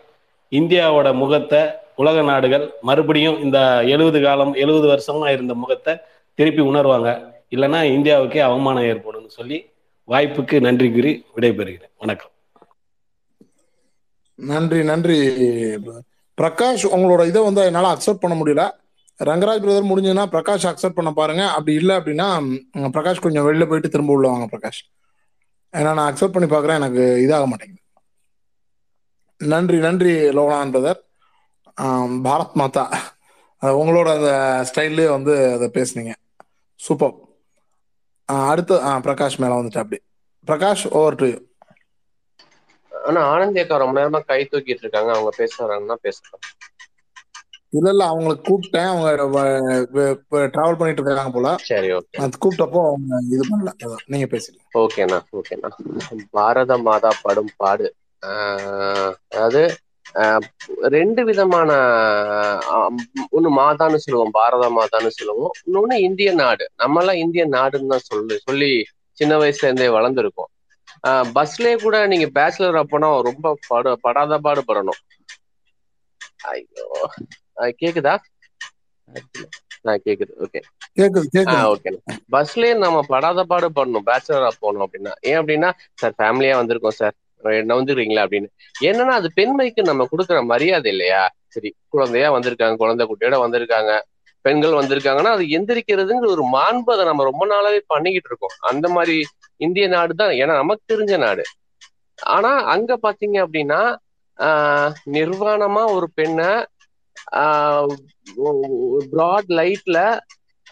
இந்தியாவோட 0.50 1.14
முகத்தை 1.20 1.60
உலக 1.96 2.22
நாடுகள் 2.22 2.64
மறுபடியும் 2.80 3.38
இந்த 3.44 3.58
எழுபது 3.94 4.18
காலம் 4.22 4.52
எழுபது 4.54 4.86
வருஷமா 4.92 5.28
இருந்த 5.36 5.54
முகத்தை 5.54 5.94
திருப்பி 6.38 6.62
உணர்வாங்க. 6.62 7.08
இல்லைன்னா 7.54 7.80
இந்தியாவுக்கே 7.94 8.42
அவமானம் 8.48 8.88
ஏற்படும் 8.90 9.32
சொல்லி 9.38 9.58
வாய்ப்புக்கு 10.08 10.60
நன்றி 10.60 10.90
கூறி 10.90 11.12
விடைபெறுகிறேன். 11.36 11.92
வணக்கம். 11.98 12.32
நன்றி 14.34 14.82
நன்றி. 14.84 15.18
பிரகாஷ் 16.40 16.86
உங்களோட 16.96 17.22
இதை 17.26 17.42
வந்து 17.42 17.64
என்னால் 17.64 17.92
அக்செப்ட் 17.94 18.22
பண்ண 18.24 18.36
முடியல. 18.40 18.64
ரங்கராஜ் 19.24 19.64
பிரதர் 19.64 19.90
முடிஞ்சதுன்னா 19.90 20.24
பிரகாஷ் 20.34 20.66
அக்செப்ட் 20.70 20.96
பண்ண 20.98 21.12
பாருங்க. 21.12 21.48
அப்படி 21.48 21.74
இல்லை 21.74 21.96
அப்படின்னா 21.96 22.28
பிரகாஷ் 22.74 23.20
கொஞ்சம் 23.20 23.46
வெளில 23.46 23.66
போயிட்டு 23.66 23.88
திரும்ப 23.88 24.12
உள்ள 24.12 24.28
வாங்க 24.28 24.46
பிரகாஷ். 24.56 24.82
ஏன்னா 25.72 25.94
நான் 25.94 26.14
அக்செப்ட் 26.14 26.32
பண்ணி 26.32 26.48
பார்க்குறேன் 26.48 26.74
எனக்கு 26.74 27.26
இதாக 27.28 27.46
மாட்டேங்குது. 27.46 27.80
நன்றி 29.36 29.78
நன்றி 29.78 30.10
லோகநாதன் 30.10 30.74
பிரதர். 30.74 31.00
பாரத் 32.24 32.52
மாதா. 32.52 32.84
உங்களோட 33.62 34.08
அந்த 34.16 34.32
ஸ்டைல்லே 34.74 35.08
வந்து 35.10 35.52
அதை 35.52 35.68
பேசுனீங்க. 35.68 36.12
சூப்பர். 36.74 37.14
அடுத்து 38.24 38.82
ஆ, 38.82 38.98
பிரகாஷ் 38.98 39.38
மேல 39.38 39.54
வந்துட்டு 39.54 39.78
அப்படி. 39.78 40.00
பிரகாஷ் 40.46 40.88
ஓவர் 40.90 41.14
டு 41.14 41.28
ஆனா 43.06 43.20
ஆனந்த் 43.34 43.58
ஏக்கா 43.58 43.76
ரொம்ப 43.76 43.96
நேரமா 44.00 44.20
கை 44.24 44.48
தூக்கிட்டு 44.50 44.82
இருக்காங்க. 44.82 45.12
அவங்க 45.12 45.30
பேசுறாங்கன்னா 45.38 45.94
பேசுறாங்க 46.02 46.61
இல்ல 47.72 47.88
இல்ல 47.92 48.04
அவங்களுக்கு 48.06 48.44
கூப்பிட்டேன். 48.48 48.90
அவங்க 48.90 49.10
டிராவல் 50.54 50.78
பண்ணிட்டு 50.78 51.02
இருக்காங்க 51.02 51.32
போல. 51.32 51.50
சரி 51.68 51.90
ஓகே. 51.98 52.20
அது 52.22 52.40
கூப்பிட்டப்போ 52.42 52.80
அவங்க 52.88 53.20
இது 53.34 53.44
பண்ணல. 53.50 53.72
நீங்க 54.12 54.26
பேசுறீங்க 54.32 54.60
ஓகேண்ணா 54.80 55.18
ஓகேண்ணா. 55.38 55.70
பாரத 56.36 56.72
மாதா 56.86 57.10
படும் 57.24 57.52
பாடு. 57.56 57.86
அதாவது 59.32 59.62
ரெண்டு 60.94 61.20
விதமான 61.28 61.70
ஒண்ணு 63.36 63.50
மாதான்னு 63.58 64.02
சொல்லுவோம் 64.04 64.34
பாரத 64.38 64.64
மாதான்னு 64.76 65.10
சொல்லுவோம். 65.10 65.52
இன்னொன்னு 65.62 65.96
இந்திய 66.08 66.30
நாடு. 66.36 66.64
நம்ம 66.76 67.00
எல்லாம் 67.02 67.20
இந்திய 67.24 67.44
நாடுன்னு 67.54 67.92
தான் 67.94 68.08
சொல்லி 68.08 68.36
சொல்லி 68.46 68.70
சின்ன 69.18 69.32
வயசுல 69.38 69.68
இருந்தே 69.68 69.88
வளர்ந்துருக்கோம். 69.96 70.50
பஸ்லயே 71.36 71.76
கூட 71.78 71.96
நீங்க 72.12 72.26
பேச்சுலர் 72.36 72.80
அப்போனா 72.82 73.08
ரொம்ப 73.28 73.54
படு 73.68 73.92
படாத 74.04 74.38
பாடு 74.40 74.62
படணும் 74.64 75.00
ஐயோ. 76.48 76.86
கேக்குதா? 77.56 78.14
கேக்குது. 80.06 80.32
ஓகே. 80.44 80.60
பஸ்லயே 82.32 82.72
நம்ம 82.76 82.98
படாத 83.08 83.44
பாடு 83.44 83.68
பண்ணணும். 83.68 84.06
பேச்சுலரா 84.06 84.50
போகணும் 84.60 84.84
அப்படின்னா. 84.86 85.12
ஏன் 85.20 85.38
அப்படின்னா 85.38 85.70
சார் 85.94 86.14
ஃபேமிலியா 86.18 86.54
வந்திருக்கோம் 86.60 86.98
சார் 87.00 87.14
என்ன 87.42 87.74
வந்துடுறீங்களா 87.74 88.22
அப்படின்னு. 88.26 88.48
என்னன்னா 88.80 89.14
அது 89.18 89.28
பெண்மைக்கு 89.34 89.82
நம்ம 89.82 90.08
கொடுக்குற 90.12 90.44
மரியாதை 90.44 90.90
இல்லையா? 90.90 91.22
சரி 91.46 91.70
குழந்தையா 91.88 92.38
வந்திருக்காங்க 92.38 92.76
குழந்தை 92.76 93.06
குட்டியோட 93.06 93.36
வந்திருக்காங்க 93.44 93.92
பெண்கள் 94.44 94.78
வந்திருக்காங்கன்னா 94.80 95.32
அது 95.36 95.44
எந்திரிக்கிறதுங்கிற 95.56 96.28
ஒரு 96.36 96.44
மாண்பு 96.52 96.90
அதை 96.92 97.04
நம்ம 97.04 97.22
ரொம்ப 97.22 97.46
நாளாவே 97.46 97.80
பண்ணிக்கிட்டு 97.86 98.28
இருக்கோம். 98.28 98.56
அந்த 98.60 98.88
மாதிரி 98.88 99.16
இந்திய 99.56 99.88
நாடு 99.88 100.14
தான். 100.14 100.30
ஏன்னா 100.30 100.54
நமக்கு 100.62 100.84
தெரிஞ்ச 100.92 101.18
நாடு. 101.18 101.42
ஆனா 102.22 102.64
அங்க 102.64 102.98
பாத்தீங்க 103.02 103.38
அப்படின்னா 103.44 103.80
ஆஹ் 104.38 104.92
நிர்வாணமா 105.12 105.82
ஒரு 105.94 106.06
பெண்ணை 106.14 106.50
ப்ராட் 109.12 109.48
லைட்ல 109.48 110.18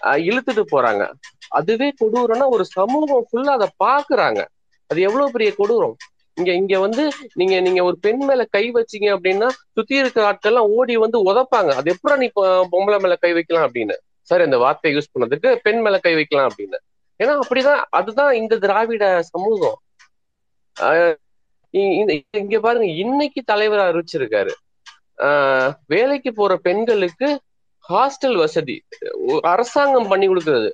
இழுத்துட்டு 0.03 0.63
போறாங்க. 0.73 1.13
அதுவே 1.49 1.93
கொடூரம்னா 2.05 2.49
ஒரு 2.49 2.65
சமூகம் 2.65 3.27
ஃபுல்லா 3.33 3.47
அதை 3.47 3.69
பாக்குறாங்க 3.85 4.45
அது 4.87 5.01
எவ்வளவு 5.01 5.31
பெரிய 5.31 5.55
கொடூரம்? 5.59 5.97
இங்க 6.35 6.53
இங்க 6.53 6.79
வந்து 6.79 7.11
நீங்க 7.35 7.61
நீங்க 7.61 7.85
ஒரு 7.85 7.99
பெண் 7.99 8.25
மேல 8.25 8.45
கை 8.45 8.73
வச்சீங்க 8.73 9.19
அப்படின்னா 9.19 9.49
சுத்தி 9.73 9.97
இருக்கிற 9.97 10.27
ஆட்கள் 10.27 10.53
எல்லாம் 10.53 10.67
ஓடி 10.67 10.97
வந்து 10.97 11.33
உதப்பாங்க. 11.33 11.73
அது 11.73 11.95
எப்படா 11.95 12.17
நீ 12.17 12.31
பொம்பளை 12.37 13.01
மேல 13.01 13.17
கை 13.17 13.33
வைக்கலாம் 13.33 13.71
அப்படின்னு. 13.75 13.97
சார் 14.23 14.45
இந்த 14.45 14.59
வார்த்தையை 14.59 15.01
யூஸ் 15.01 15.19
பண்ணதுக்கு 15.19 15.55
பெண் 15.55 15.81
மேல 15.81 15.99
கை 15.99 16.15
வைக்கலாம் 16.15 16.51
அப்படின்னு. 16.55 16.77
ஏன்னா 17.25 17.39
அப்படிதான் 17.49 17.83
அதுதான் 17.91 18.35
இந்த 18.35 18.59
திராவிட 18.59 19.23
சமூகம். 19.23 19.81
ஆஹ் 20.81 21.17
இ- 21.73 21.99
இந்த- 21.99 22.21
இங்க 22.31 22.61
பாருங்க 22.61 22.87
இன்னைக்கு 22.87 23.43
தலைவர் 23.43 23.95
அறிவிச்சிருக்காரு 23.95 24.51
வேலைக்கு 25.87 26.31
போற 26.33 26.53
பெண்களுக்கு 26.67 27.29
ஹாஸ்டல் 27.85 28.37
வசதி 28.37 28.77
அரசாங்கம் 29.53 30.09
பண்ணி 30.09 30.27
கொடுக்கறது. 30.29 30.71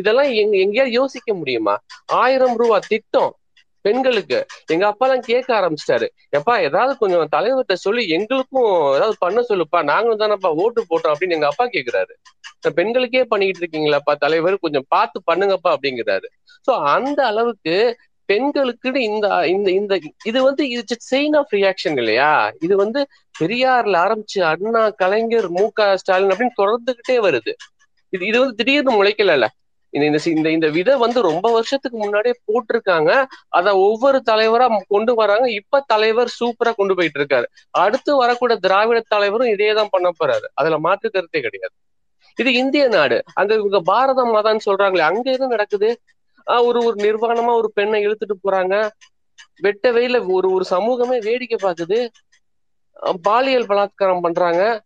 இதெல்லாம் 0.00 0.30
எங்க 0.42 0.54
எங்கேயாவது 0.56 0.98
யோசிக்க 1.00 1.34
முடியுமா? 1.34 1.74
ஆயிரம் 2.22 2.56
ரூபா 2.56 2.78
திட்டம் 2.92 3.32
பெண்களுக்கு. 3.84 4.38
எங்க 4.66 4.84
அப்பா 4.86 5.04
எல்லாம் 5.06 5.24
கேட்க 5.28 5.48
ஆரம்பிச்சிட்டாரு. 5.60 6.06
எப்பா 6.38 6.54
ஏதாவது 6.68 6.92
கொஞ்சம் 6.98 7.32
தலைவர்கிட்ட 7.36 7.74
சொல்லி 7.86 8.02
எங்களுக்கும் 8.16 8.70
ஏதாவது 8.94 9.16
பண்ண 9.18 9.40
சொல்லுப்பா. 9.50 9.80
நாங்களும் 9.90 10.22
தானப்பா 10.22 10.50
ஓட்டு 10.62 10.82
போட்டோம் 10.90 11.12
அப்படின்னு 11.14 11.36
எங்க 11.38 11.48
அப்பா 11.52 11.66
கேக்குறாரு. 11.66 12.14
பெண்களுக்கே 12.78 13.22
பண்ணிக்கிட்டு 13.32 13.62
இருக்கீங்களாப்பா 13.62 14.12
தலைவர்? 14.24 14.56
கொஞ்சம் 14.58 14.86
பார்த்து 14.88 15.20
பண்ணுங்கப்பா 15.30 15.70
அப்படிங்கிறாரு. 15.76 16.28
சோ 16.66 16.74
அந்த 16.96 17.20
அளவுக்கு 17.26 17.76
பெண்களுக்குன்னு 18.28 19.00
இந்த 19.08 19.26
இந்த 19.54 19.68
இந்த 19.80 19.94
இது 20.24 20.38
வந்து 20.42 20.62
இது 20.74 20.96
செயின் 21.10 21.36
ஆஃப் 21.40 21.52
ரியாக்ஷன் 21.56 21.98
இல்லையா? 22.02 22.30
இது 22.66 22.74
வந்து 22.76 23.00
பெரியார்ல 23.34 23.96
ஆரம்பிச்சு 24.04 24.40
அண்ணா 24.52 24.82
கலைஞர் 25.02 25.48
மு 25.56 25.64
க 25.72 25.88
ஸ்டாலின் 26.02 26.32
அப்படின்னு 26.34 26.60
தொடர்ந்துகிட்டே 26.62 27.16
வருது. 27.26 27.52
இது 28.12 28.24
இது 28.30 28.38
வந்து 28.42 28.58
திடீர்னு 28.60 28.92
முளைக்கல 28.98 29.34
இந்த 29.92 30.06
இந்த 30.30 30.48
இந்த 30.50 30.68
விதை 30.76 30.94
வந்து 31.02 31.18
ரொம்ப 31.22 31.46
வருஷத்துக்கு 31.56 31.96
முன்னாடியே 31.98 32.34
போட்டிருக்காங்க. 32.48 33.10
அத 33.58 33.66
ஒவ்வொரு 33.86 34.18
தலைவரா 34.30 34.66
கொண்டு 34.94 35.12
வராங்க. 35.20 35.46
இப்ப 35.60 35.82
தலைவர் 35.92 36.30
சூப்பரா 36.38 36.72
கொண்டு 36.80 36.94
போயிட்டு 36.98 37.18
இருக்காரு 37.20 37.46
அடுத்து 37.84 38.12
வரக்கூடிய 38.22 38.56
திராவிட 38.66 39.00
தலைவரும் 39.14 39.52
இதே 39.54 39.70
தான் 39.78 39.92
பண்ண 39.94 40.08
போறாரு. 40.20 40.46
அதுல 40.54 40.78
மாற்று 40.86 41.08
கருத்தே 41.08 41.40
கிடையாது. 41.46 41.74
இது 42.38 42.50
இந்திய 42.62 42.84
நாடு. 42.88 43.18
அங்க 43.40 43.52
இவங்க 43.60 43.78
பாரத 43.90 44.20
மாதான்னு 44.32 44.66
சொல்றாங்களே 44.68 45.04
அங்க 45.10 45.26
என்ன 45.36 45.46
நடக்குது? 45.46 45.88
ஒரு 46.44 46.84
ஒரு 46.84 46.94
நிர்வாணமா 46.94 47.46
ஒரு 47.46 47.70
பெண்ணை 47.74 48.06
இழுத்துட்டு 48.06 48.50
போறாங்க. 48.50 48.88
வெட்ட 49.60 49.92
வெயில 49.92 50.32
ஒரு 50.32 50.50
ஒரு 50.50 50.64
சமூகமே 50.64 51.18
வேடிக்கை 51.18 51.58
பார்க்குது. 51.62 52.08
பாலியல் 53.22 53.66
பலாத்காரம் 53.66 54.20
பண்றாங்க. 54.20 54.82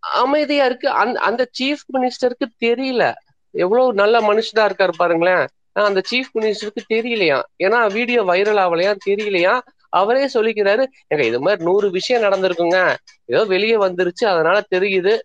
அமைதியா 0.00 0.64
இருக்கு. 0.64 0.88
அந்த 0.88 1.20
அந்த 1.20 1.50
சீஃப் 1.62 1.98
மினிஸ்டருக்கு 1.98 2.64
தெரியல. 2.64 3.14
எவ்வளவு 3.50 3.92
நல்ல 3.92 4.20
மனுஷனா 4.20 4.56
இருக்காரு 4.56 4.92
பாருங்களேன். 4.96 5.46
ஆஹ் 5.80 5.84
அந்த 5.84 6.02
சீஃப் 6.10 6.36
மினிஸ்டருக்கு 6.40 6.92
தெரியலையா? 6.94 7.42
ஏன்னா 7.64 7.92
வீடியோ 7.92 8.22
வைரல் 8.22 8.58
ஆகலையா? 8.58 8.96
தெரியலையா? 9.06 9.60
அவரே 9.88 10.26
சொல்லிக்கிறாரு 10.26 10.86
எங்க 11.06 11.24
இது 11.24 11.40
மாதிரி 11.40 11.64
நூறு 11.64 11.90
விஷயம் 11.90 12.22
நடந்திருக்குங்க. 12.22 12.94
ஏதோ 13.24 13.44
வெளியே 13.44 13.76
வந்துருச்சு. 13.76 14.24
அதனால 14.24 14.64
தெரியுது. 14.74 15.18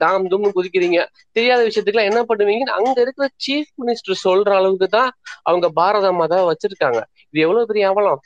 தாம் 0.00 0.28
தும்னு 0.30 0.50
குதிக்கிறீங்க. 0.54 0.98
தெரியாத 1.36 1.60
விஷயத்துக்குலாம் 1.62 2.10
என்ன 2.10 2.20
பண்ணுவீங்கன்னு 2.28 2.76
அங்க 2.78 2.96
இருக்கிற 3.04 3.26
சீஃப் 3.44 3.72
மினிஸ்டர் 3.80 4.22
சொல்ற 4.24 4.50
அளவுக்கு 4.56 4.88
தான் 4.90 5.10
அவங்க 5.44 5.66
பாரத 5.78 6.10
மாதா 6.14 6.38
வச்சிருக்காங்க. 6.50 7.00
இது 7.34 7.44
எவ்வளவு 7.46 7.68
பெரிய 7.70 7.86
அவலம்? 7.90 8.20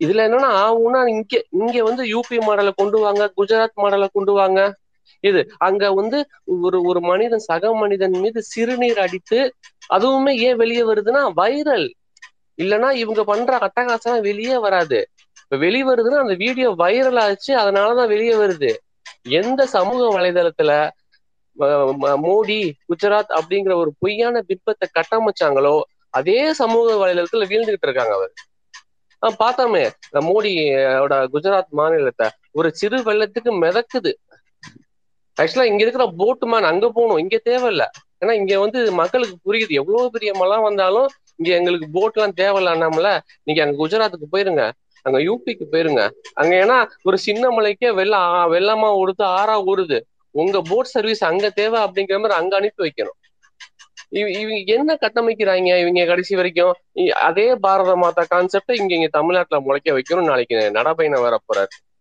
இதுல 0.00 0.24
என்னன்னா 0.26 0.50
ஆகும்னா 0.62 1.00
இங்க 1.12 1.32
இங்க 1.58 1.76
வந்து 1.86 2.02
யூபி 2.12 2.38
மாடலை 2.46 2.72
கொண்டு 2.74 2.98
வாங்க 3.04 3.22
குஜராத் 3.38 3.76
மாடலை 3.76 4.08
கொண்டு 4.10 4.32
வாங்க. 4.34 4.58
இது 5.24 5.40
அங்க 5.66 5.84
வந்து 5.98 6.18
ஒரு 6.64 6.78
ஒரு 6.90 7.00
மனிதன் 7.02 7.44
சக 7.46 7.72
மனிதன் 7.76 8.16
மீது 8.22 8.40
சிறுநீர் 8.50 9.00
அடித்து 9.04 9.38
அதுவுமே 9.90 10.32
ஏன் 10.46 10.60
வெளியே 10.62 10.84
வருதுன்னா 10.88 11.22
வைரல் 11.38 11.86
இல்லைன்னா 12.58 12.90
இவங்க 13.00 13.22
பண்ற 13.26 13.52
அட்டகாசம் 13.66 14.24
வெளியே 14.26 14.56
வராது. 14.64 14.98
இப்ப 15.42 15.56
வெளியே 15.58 15.84
வருதுன்னா 15.86 16.18
அந்த 16.18 16.34
வீடியோ 16.42 16.68
வைரல் 16.80 17.20
ஆச்சு 17.24 17.52
அதனாலதான் 17.62 18.12
வெளியே 18.12 18.34
வருது. 18.36 18.70
எந்த 19.28 19.66
சமூக 19.66 20.18
வலைதளத்துல 20.18 20.90
மோடி 22.22 22.72
குஜராத் 22.88 23.32
அப்படிங்கிற 23.34 23.74
ஒரு 23.74 23.92
பொய்யான 23.98 24.44
பிம்பத்தை 24.48 24.86
கட்டமைச்சாங்களோ 24.94 25.80
அதே 26.10 26.52
சமூக 26.52 26.92
வலைதளத்துல 26.94 27.44
வீழ்ந்துகிட்டு 27.44 27.86
இருக்காங்க 27.88 28.14
அவர். 28.14 28.32
ஆஹ் 29.22 29.36
பார்த்தோமே 29.38 29.84
இந்த 30.06 30.20
மோடியோட 30.20 31.14
குஜராத் 31.32 31.68
மாநிலத்தை 31.68 32.28
ஒரு 32.52 32.74
சிறு 32.74 32.98
வெள்ளத்துக்கு 33.02 33.52
மிதக்குது. 33.62 34.12
ஆக்சுவலா 35.36 35.62
இங்க 35.62 35.82
இருக்கிற 35.82 36.12
போட்டு 36.16 36.46
மேன் 36.46 36.62
அங்க 36.62 36.90
போகணும் 36.90 37.18
இங்க 37.18 37.40
தேவையில்ல. 37.44 37.84
ஏன்னா 38.20 38.32
இங்க 38.32 38.58
வந்து 38.58 38.92
மக்களுக்கு 38.92 39.36
புரியுது 39.44 39.68
எவ்வளவு 39.68 40.10
பெரிய 40.10 40.32
மழை 40.34 40.58
வந்தாலும் 40.58 41.08
இங்க 41.36 41.56
எங்களுக்கு 41.56 41.88
போட் 41.92 42.16
எல்லாம் 42.16 42.36
தேவையில்லாமல 42.36 43.08
நீங்க 43.42 43.62
அங்க 43.62 43.76
குஜராத்துக்கு 43.78 44.26
போயிருங்க. 44.32 44.64
அங்க 45.04 45.18
யூபிக்கு 45.18 45.64
போயிருங்க. 45.72 46.10
அங்க 46.34 46.56
ஏன்னா 46.56 46.88
ஒரு 47.02 47.18
சின்ன 47.18 47.48
மலைக்கே 47.48 47.94
வெள்ளம் 47.94 48.52
வெள்ளமா 48.52 48.94
உடுத்து 48.94 49.24
ஆறா 49.24 49.62
ஊறுது. 49.66 50.00
உங்க 50.30 50.62
போட் 50.68 50.84
சர்வீஸ் 50.84 51.24
அங்க 51.24 51.50
தேவை 51.50 51.80
அப்படிங்கிற 51.80 52.16
மாதிரி 52.16 52.34
அங்க 52.34 52.56
அனுப்பி 52.56 52.84
வைக்கணும். 52.84 53.18
இவ- 54.08 54.30
இவங்க 54.30 54.72
என்ன 54.72 54.96
கட்டமைக்கிறாங்க 55.00 55.80
இவங்க 55.80 56.04
கடைசி 56.04 56.36
வரைக்கும்? 56.36 56.74
அதே 57.14 57.54
பாரத 57.54 57.96
மாதா 57.96 58.26
கான்செப்டை 58.34 58.72
இங்க 58.72 58.94
இங்க 58.94 59.08
தமிழ்நாட்டுல 59.10 59.60
முளைக்க 59.60 59.92
வைக்கணும் 59.92 60.24
நாளைக்கு 60.24 60.70
நடைபயணம் 60.74 61.20
வர 61.20 61.38
போறாரு. 61.54 61.92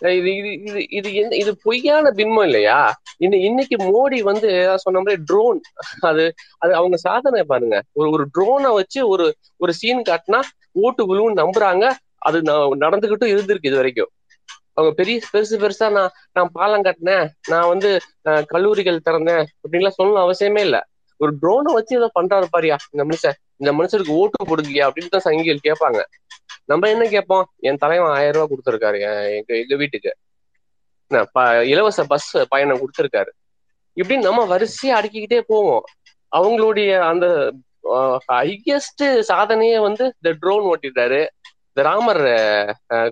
இது 0.00 0.36
இது 0.36 0.62
இது 0.62 0.88
இது 0.88 1.14
என்ன 1.14 1.36
இது 1.36 1.56
பொய்யான 1.62 2.10
பின்மம் 2.10 2.44
இல்லையா? 2.44 3.00
இன்னை 3.20 3.34
இன்னைக்கு 3.34 3.76
மோடி 3.76 4.22
வந்து 4.22 4.78
சொன்ன 4.78 4.98
மாதிரி 4.98 5.22
ட்ரோன் 5.22 5.60
அது 6.00 6.34
அது 6.58 6.74
அவங்க 6.74 6.96
சாதனை 6.96 7.42
பாருங்க. 7.42 7.82
ஒரு 7.92 8.10
ஒரு 8.10 8.26
ட்ரோனை 8.38 8.72
வச்சு 8.72 9.08
ஒரு 9.08 9.34
ஒரு 9.56 9.74
சீன் 9.74 10.02
காட்டினா 10.02 10.40
ஓட்டு 10.72 11.04
விழுவும் 11.06 11.36
நம்புறாங்க. 11.36 11.92
அது 12.24 12.38
நான் 12.42 12.82
நடந்துகிட்டும் 12.84 13.32
இருந்திருக்கு 13.32 13.70
இது 13.70 13.76
வரைக்கும். 13.76 14.10
அவங்க 14.72 14.90
பெரிய 14.94 15.16
பெருசு 15.32 15.56
பெருசா 15.62 15.86
நான் 15.90 16.08
நான் 16.32 16.50
பாலம் 16.52 16.84
கட்டினேன். 16.84 17.26
நான் 17.48 17.68
வந்து 17.68 17.90
அஹ், 18.28 18.44
கல்லூரிகள் 18.46 19.04
திறந்தேன். 19.06 19.44
அப்படின்லாம் 19.62 19.98
சொல்லணும் 19.98 20.24
அவசியமே 20.24 20.60
இல்ல. 20.60 20.78
ஒரு 21.20 21.32
ட்ரோனை 21.42 21.72
வச்சு 21.72 21.96
ஏதோ 21.96 22.08
பண்றாரு 22.14 22.46
பாரியா 22.52 22.76
இந்த 22.90 23.02
மனுஷன். 23.04 23.36
இந்த 23.56 23.70
மனுஷருக்கு 23.72 24.16
ஓட்டு 24.20 24.46
போடுங்கயா 24.46 24.84
அப்படின்னு 24.88 25.08
தான் 25.08 25.26
சங்கிகள் 25.26 25.66
கேட்பாங்க. 25.66 26.00
நம்ம 26.64 26.88
என்ன 26.88 27.04
கேட்போம்? 27.06 27.44
என் 27.60 27.76
தலைவன் 27.76 28.10
ஆயிரம் 28.10 28.34
ரூபாய் 28.36 28.50
கொடுத்துருக்காரு 28.52 28.98
எங்க 29.36 29.52
எங்க 29.56 29.76
வீட்டுக்கு. 29.76 30.12
இலவச 31.66 32.04
பஸ் 32.04 32.30
பயணம் 32.48 32.80
கொடுத்துருக்காரு. 32.80 33.30
இப்படின்னு 33.96 34.26
நம்ம 34.28 34.46
வரிசையா 34.52 34.94
அடுக்கிக்கிட்டே 34.98 35.40
போவோம். 35.46 35.84
அவங்களுடைய 36.32 36.90
அந்த 37.02 37.26
ஹையஸ்ட் 38.30 39.04
சாதனையே 39.28 39.78
வந்து 39.78 40.04
இந்த 40.16 40.30
ட்ரோன் 40.40 40.64
ஓட்டிட்டாரு 40.70 41.20
இந்த 41.76 41.88
ராமர் 41.88 42.20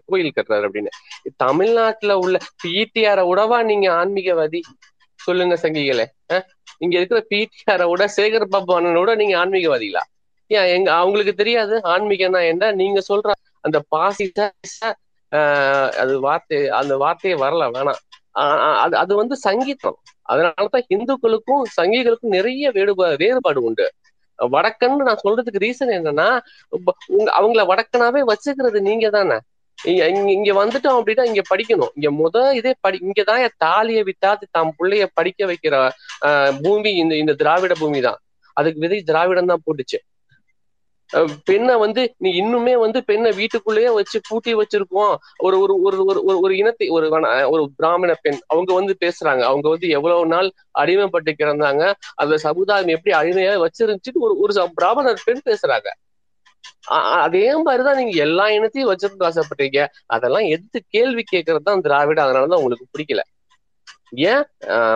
கோயில் 0.04 0.32
கட்டுறாரு 0.34 0.66
அப்படின்னு. 0.66 0.90
தமிழ்நாட்டுல 1.36 2.12
உள்ள 2.18 2.36
பிடிஆர 2.62 3.20
உடவா 3.30 3.58
நீங்க 3.62 3.86
ஆன்மீகவாதி? 3.94 4.60
சொல்லுங்க 5.20 5.54
சங்கிகளே 5.56 6.04
இங்க 6.78 6.94
இருக்கிற 6.98 7.20
பிடிஆர 7.30 7.82
விட 7.88 8.04
சேகர் 8.16 8.46
பாபு 8.46 8.72
அண்ணனோட 8.76 9.10
நீங்க 9.16 9.34
ஆன்மீகவாதிகளா? 9.38 10.02
ஏன் 10.50 10.68
எங்க 10.68 10.88
அவங்களுக்கு 10.94 11.34
தெரியாது. 11.34 11.74
ஆன்மீகம்னா 11.92 12.42
என்ன? 12.46 12.72
நீங்க 12.72 13.00
சொல்ற 13.08 13.30
அந்த 13.64 13.78
பாசிட்ட 13.90 14.40
அது 16.02 16.14
வார்த்தை 16.20 16.58
அந்த 16.80 16.96
வார்த்தையே 16.96 17.36
வரல 17.36 17.68
வேணாம். 17.76 18.00
ஆஹ் 18.34 18.76
அது 18.84 18.94
அது 18.96 19.12
வந்து 19.16 19.36
சங்கீதம். 19.38 19.98
அதனாலதான் 20.28 20.86
இந்துக்களுக்கும் 20.88 21.62
சங்கிகளுக்கும் 21.76 22.34
நிறைய 22.36 22.70
வேறுபா 22.74 23.06
வேறுபாடு 23.16 23.60
உண்டு. 23.62 23.86
வடக்கன்னு 24.46 24.96
நான் 24.96 25.20
சொல்றதுக்கு 25.24 25.60
ரீசன் 25.60 25.88
என்னன்னா 25.88 26.40
உங்க 27.06 27.40
அவங்கள 27.40 27.66
வடக்கனாவே 27.66 28.22
வச்சுக்கிறது 28.22 28.80
நீங்க 28.80 29.10
தானே. 29.10 29.38
இங்க 29.84 30.08
இங்க- 30.08 30.64
வந்துட்டோம் 30.64 31.00
அப்படின்னா 31.00 31.24
இங்க 31.24 31.40
படிக்கணும். 31.54 31.88
இங்க 31.94 32.10
முத 32.10 32.52
இதே 32.52 32.74
படி 32.80 32.98
இங்கதான் 33.02 33.40
என் 33.40 33.54
தாலியை 33.56 34.02
விட்டாத்து 34.02 34.42
தம் 34.50 34.74
பிள்ளைய 34.78 35.06
படிக்க 35.14 35.46
வைக்கிற 35.46 35.88
ஆஹ் 36.24 36.60
பூமி 36.62 36.90
இந்த 36.94 37.16
இந்த 37.16 37.32
திராவிட 37.32 37.74
பூமி 37.74 38.00
தான். 38.00 38.18
அதுக்கு 38.52 38.80
விதை 38.80 39.02
திராவிடம் 39.02 39.46
தான் 39.46 39.62
போட்டுச்சு. 39.66 40.11
பெண்ணை 41.44 41.74
வந்து 41.76 42.02
நீ 42.18 42.30
இன்னுமே 42.40 42.74
வந்து 42.78 43.04
பெண்ணை 43.04 43.30
வீட்டுக்குள்ளேயே 43.32 43.90
வச்சு 43.90 44.20
பூட்டி 44.28 44.54
வச்சிருக்கோம் 44.54 45.14
ஒரு 45.38 45.56
ஒரு 45.60 45.74
ஒரு 45.82 46.04
ஒரு 46.04 46.22
ஒரு 46.24 46.40
ஒரு 46.40 46.56
இனத்தை 46.56 46.88
ஒரு 46.88 47.06
ஒரு 47.50 47.70
பிராமண 47.76 48.14
பெண். 48.22 48.38
அவங்க 48.46 48.74
வந்து 48.74 48.94
பேசுறாங்க. 49.04 49.42
அவங்க 49.42 49.68
வந்து 49.68 49.88
எவ்வளவு 49.88 50.26
நாள் 50.26 50.48
அடிமைப்பட்டு 50.78 51.32
கிடந்தாங்க. 51.38 51.82
அந்த 52.14 52.36
சமுதாயம் 52.36 52.86
எப்படி 52.88 53.16
அடிமையா 53.16 53.66
வச்சிருந்துச்சுன்னு 53.66 54.22
ஒரு 54.26 54.34
ஒரு 54.38 54.70
பிராமணர் 54.74 55.22
பெண் 55.24 55.40
பேசுறாங்க. 55.44 55.88
அதே 57.24 57.44
மாதிரிதான் 57.62 57.96
நீங்க 57.96 58.16
எல்லா 58.18 58.50
இனத்தையும் 58.50 58.90
வச்சிருந்து 58.92 59.26
ஆசைப்பட்டீங்க. 59.28 59.80
அதெல்லாம் 60.06 60.46
எதிர்த்து 60.46 60.80
கேள்வி 60.88 61.22
கேட்கறது 61.32 61.62
தான் 61.64 61.80
திராவிட 61.80 62.18
அதனாலதான் 62.24 62.60
உங்களுக்கு 62.60 62.86
பிடிக்கல. 62.94 63.20
ஏன்? 64.24 64.42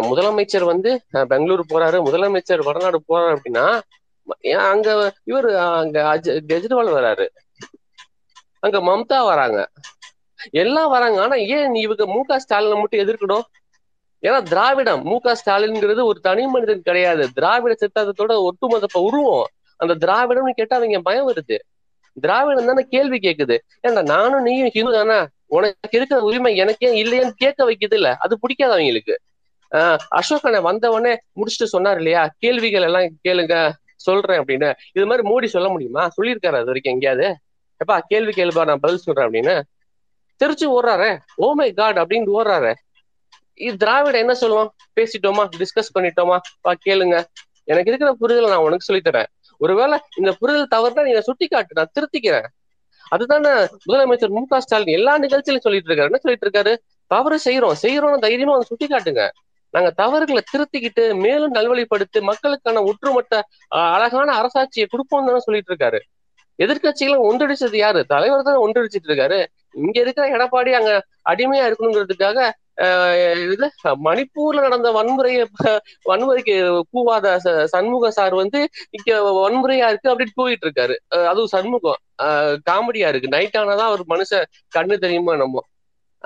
முதலமைச்சர் 0.08 0.64
வந்து 0.64 0.90
பெங்களூர் 1.28 1.64
போறாரு. 1.68 1.98
முதலமைச்சர் 2.08 2.64
வடநாடு 2.64 2.98
போறாரு 3.08 3.36
அப்படின்னா 3.36 3.66
அங்க 4.56 5.12
இவர் 5.24 5.56
அங்க 5.56 6.20
கெஜ்ரிவால் 6.24 6.92
வராரு. 6.92 7.26
அங்க 8.58 8.78
மம்தா 8.78 9.24
வராங்க. 9.24 9.68
எல்லாம் 10.50 10.90
வராங்க. 10.90 11.22
ஆனா 11.22 11.34
ஏன் 11.34 11.70
நீ 11.70 11.80
இவங்க 11.80 12.06
மு 12.06 12.22
க 12.22 12.36
ஸ்டாலினை 12.36 12.74
மட்டும் 12.74 13.00
எதிர்க்கணும்? 13.00 13.42
ஏன்னா 14.22 14.42
திராவிடம். 14.42 15.02
மு 15.02 15.18
க 15.18 15.36
ஸ்டாலின்ங்கிறது 15.46 16.04
ஒரு 16.04 16.20
தனி 16.20 16.46
மனிதன் 16.46 16.82
கிடையாது. 16.82 17.32
திராவிட 17.32 17.76
சித்தாந்தத்தோட 17.80 18.36
ஒட்டுமொத்த 18.36 19.00
உருவம். 19.00 19.46
அந்த 19.76 20.06
திராவிடம்னு 20.06 20.50
கேட்டா 20.50 20.76
அவங்க 20.76 21.00
பயம் 21.00 21.32
வருது. 21.32 21.58
திராவிடம் 22.20 22.66
தானே 22.66 22.86
கேள்வி 22.88 23.18
கேக்குது. 23.18 23.58
ஏன்டா 23.88 24.02
நானும் 24.02 24.42
நீயும் 24.42 24.68
ஹிந்து 24.68 24.92
தானே? 24.92 25.26
உனக்கு 25.46 25.88
இருக்கிற 25.90 26.20
உரிமை 26.20 26.56
எனக்கே 26.56 27.04
இல்லையான்னு 27.04 27.30
கேட்க 27.36 27.70
வைக்குது 27.70 27.94
இல்ல. 27.94 28.16
அது 28.18 28.38
பிடிக்காது 28.38 28.72
அவங்களுக்கு. 28.72 29.20
ஆஹ் 29.70 29.96
அசோக் 30.08 30.44
அண்ணன் 30.44 30.62
வந்த 30.62 30.90
உடனே 30.90 31.14
முடிச்சுட்டு 31.14 31.64
சொன்னார் 31.64 31.96
இல்லையா? 31.96 32.34
கேள்விகள் 32.38 32.82
எல்லாம் 32.82 33.08
கேளுங்க. 33.28 33.72
சொல்றேன் 33.96 34.40
அப்படின்னு 34.40 34.72
இது 34.92 35.06
மாதிரி 35.06 35.28
மோடி 35.28 35.44
சொல்ல 35.44 35.68
முடியுமா? 35.68 36.08
சொல்லியிருக்காரு 36.20 36.54
அது 36.54 36.64
வரைக்கும் 36.64 36.92
எங்கேயாவது? 36.92 37.36
எப்பா 37.84 38.00
கேள்வி 38.06 38.30
கேள்விப்பா 38.30 38.64
நான் 38.64 38.80
பதில் 38.80 38.96
சொல்றேன் 38.96 39.30
அப்படின்னு. 39.30 39.62
தெரிச்சு 40.44 40.64
ஓடுறாரு. 40.64 41.18
ஓமை 41.38 41.60
oh 41.60 41.74
காட் 41.74 41.98
அப்படின்னு 41.98 42.30
ஓடுறாரு. 42.38 42.74
இது 43.54 43.76
திராவிட 43.76 44.18
என்ன 44.18 44.34
சொல்லுவோம் 44.34 44.74
பேசிட்டோமா? 45.00 45.48
டிஸ்கஸ் 45.58 45.96
பண்ணிட்டோமா? 45.98 46.38
பா 46.60 46.74
கேளுங்க. 46.86 47.24
எனக்கு 47.64 47.88
இருக்கிற 47.88 48.12
புரிதல் 48.12 48.48
நான் 48.48 48.58
உனக்கு 48.58 48.84
சொல்லித் 48.84 49.06
தரேன். 49.06 49.26
ஒருவேளை 49.58 49.98
இந்த 50.16 50.32
புரிதல் 50.32 50.68
தவறுனா 50.74 51.02
நீ 51.02 51.18
சுட்டி 51.18 51.46
காட்டு. 51.46 51.74
நான் 51.74 51.90
திருத்திக்கிறேன். 52.00 52.44
அதுதானே 53.08 53.48
முதலமைச்சர் 53.88 54.28
மு 54.28 54.46
க 54.46 54.60
ஸ்டாலின் 54.60 54.94
எல்லா 54.94 55.18
நிகழ்ச்சியிலும் 55.18 55.62
சொல்லிட்டு 55.62 55.94
இருக்காரு. 55.94 56.04
என்ன 56.04 56.16
சொல்லிட்டு 56.16 56.48
இருக்காரு? 56.48 56.76
தவறு 57.06 57.40
செய்யறோம் 57.44 57.74
செய்யறோம் 57.82 58.18
தைரியமா 58.18 58.50
வந்து 58.50 58.66
சுட்டி 58.66 58.86
காட்டுங்க. 58.86 59.28
நாங்க 59.76 59.90
தவறுகளை 59.98 60.42
திருத்திக்கிட்டு 60.46 61.04
மேலும் 61.22 61.54
நல்வழிப்படுத்தி 61.54 62.20
மக்களுக்கான 62.28 62.82
ஒற்றுமொத்த 62.88 63.34
அஹ், 63.72 63.90
அழகான 63.96 64.28
அரசாட்சியை 64.40 64.86
கொடுப்போம் 64.88 65.28
தானே 65.28 65.42
சொல்லிட்டு 65.44 65.72
இருக்காரு 65.72 66.00
எதிர்கட்சிகளும் 66.58 67.24
ஒன்றிடிச்சது 67.28 67.76
யாரு? 67.78 68.00
தலைவர் 68.12 68.44
தான் 68.44 68.62
ஒன்றிடிச்சிட்டு 68.62 69.08
இருக்காரு. 69.08 69.38
இங்க 69.80 69.96
இருக்கிற 70.02 70.26
எடப்பாடி 70.36 70.70
அங்க 70.74 70.92
அடிமையா 71.30 71.64
இருக்கணுங்கிறதுக்காக 71.68 72.38
ஆஹ் 72.84 73.12
இது 73.44 73.66
மணிப்பூர்ல 74.06 74.62
நடந்த 74.64 74.88
வன்முறையை 74.96 75.42
வன்முறைக்கு 76.06 76.54
கூவாத 76.90 77.26
ச- 77.44 77.64
சண்முக 77.72 78.10
சார் 78.12 78.34
வந்து 78.40 78.60
இங்க 78.90 79.10
வன்முறையா 79.38 79.86
இருக்கு 79.92 80.10
அப்படின்னு 80.12 80.36
கூவிட்டு 80.36 80.66
இருக்காரு 80.66 80.96
அதுவும் 81.26 81.52
சண்முகம் 81.54 82.00
காமெடியா 82.68 83.08
இருக்கு. 83.08 83.34
நைட் 83.34 83.58
ஆனாதான் 83.60 83.94
ஒரு 83.94 84.04
மனுஷன் 84.08 84.46
கண்ணு 84.72 84.96
தெரியுமா 84.98 85.34
நம்ம 85.36 85.62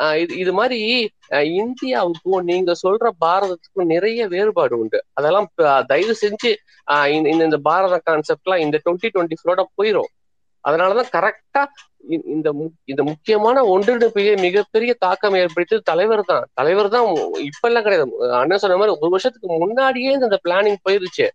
இது 0.00 0.36
இது 0.36 0.52
மாதிரி 0.52 1.10
இந்தியாவுக்கும் 1.30 2.42
நீங்க 2.42 2.72
சொல்ற 2.88 3.08
பாரதத்துக்கும் 3.24 3.84
நிறைய 3.84 4.28
வேறுபாடு 4.28 4.78
உண்டு. 4.78 5.04
அதெல்லாம் 5.12 5.50
தயவு 5.86 6.16
செஞ்சு 6.20 6.54
ஆஹ் 6.90 7.08
இந்த 7.08 7.28
இந்த- 7.28 7.44
இந்த 7.44 7.58
பாரத 7.58 8.02
கான்செப்ட்லாம் 8.10 8.56
இந்த 8.56 8.80
டுவெண்ட்டி 8.84 9.08
டுவெண்ட்டி 9.14 9.32
ஃபோரோட 9.44 9.64
போயிரும். 9.82 10.28
அதனாலதான் 10.68 11.04
கரெக்டா 11.12 11.64
இந்த 12.24 12.52
மு- 12.52 12.78
இந்த 12.84 13.02
முக்கியமான 13.02 13.62
ஒன்றிணைப்பையே 13.62 14.40
மிகப்பெரிய 14.40 14.94
தாக்கம் 14.98 15.34
ஏற்படுத்தியது 15.34 15.92
தலைவர் 15.92 16.24
தான். 16.24 16.48
தலைவர் 16.52 16.88
தான் 16.88 17.06
இப்ப 17.32 17.68
எல்லாம் 17.68 17.82
கிடையாது. 17.82 18.32
அண்ணன் 18.32 18.58
சொன்ன 18.58 18.76
மாதிரி 18.76 18.96
ஒரு 19.00 19.10
வருஷத்துக்கு 19.10 19.58
முன்னாடியே 19.58 20.12
இந்த 20.12 20.40
பிளானிங் 20.48 20.76
போயிருச்சு. 20.88 21.28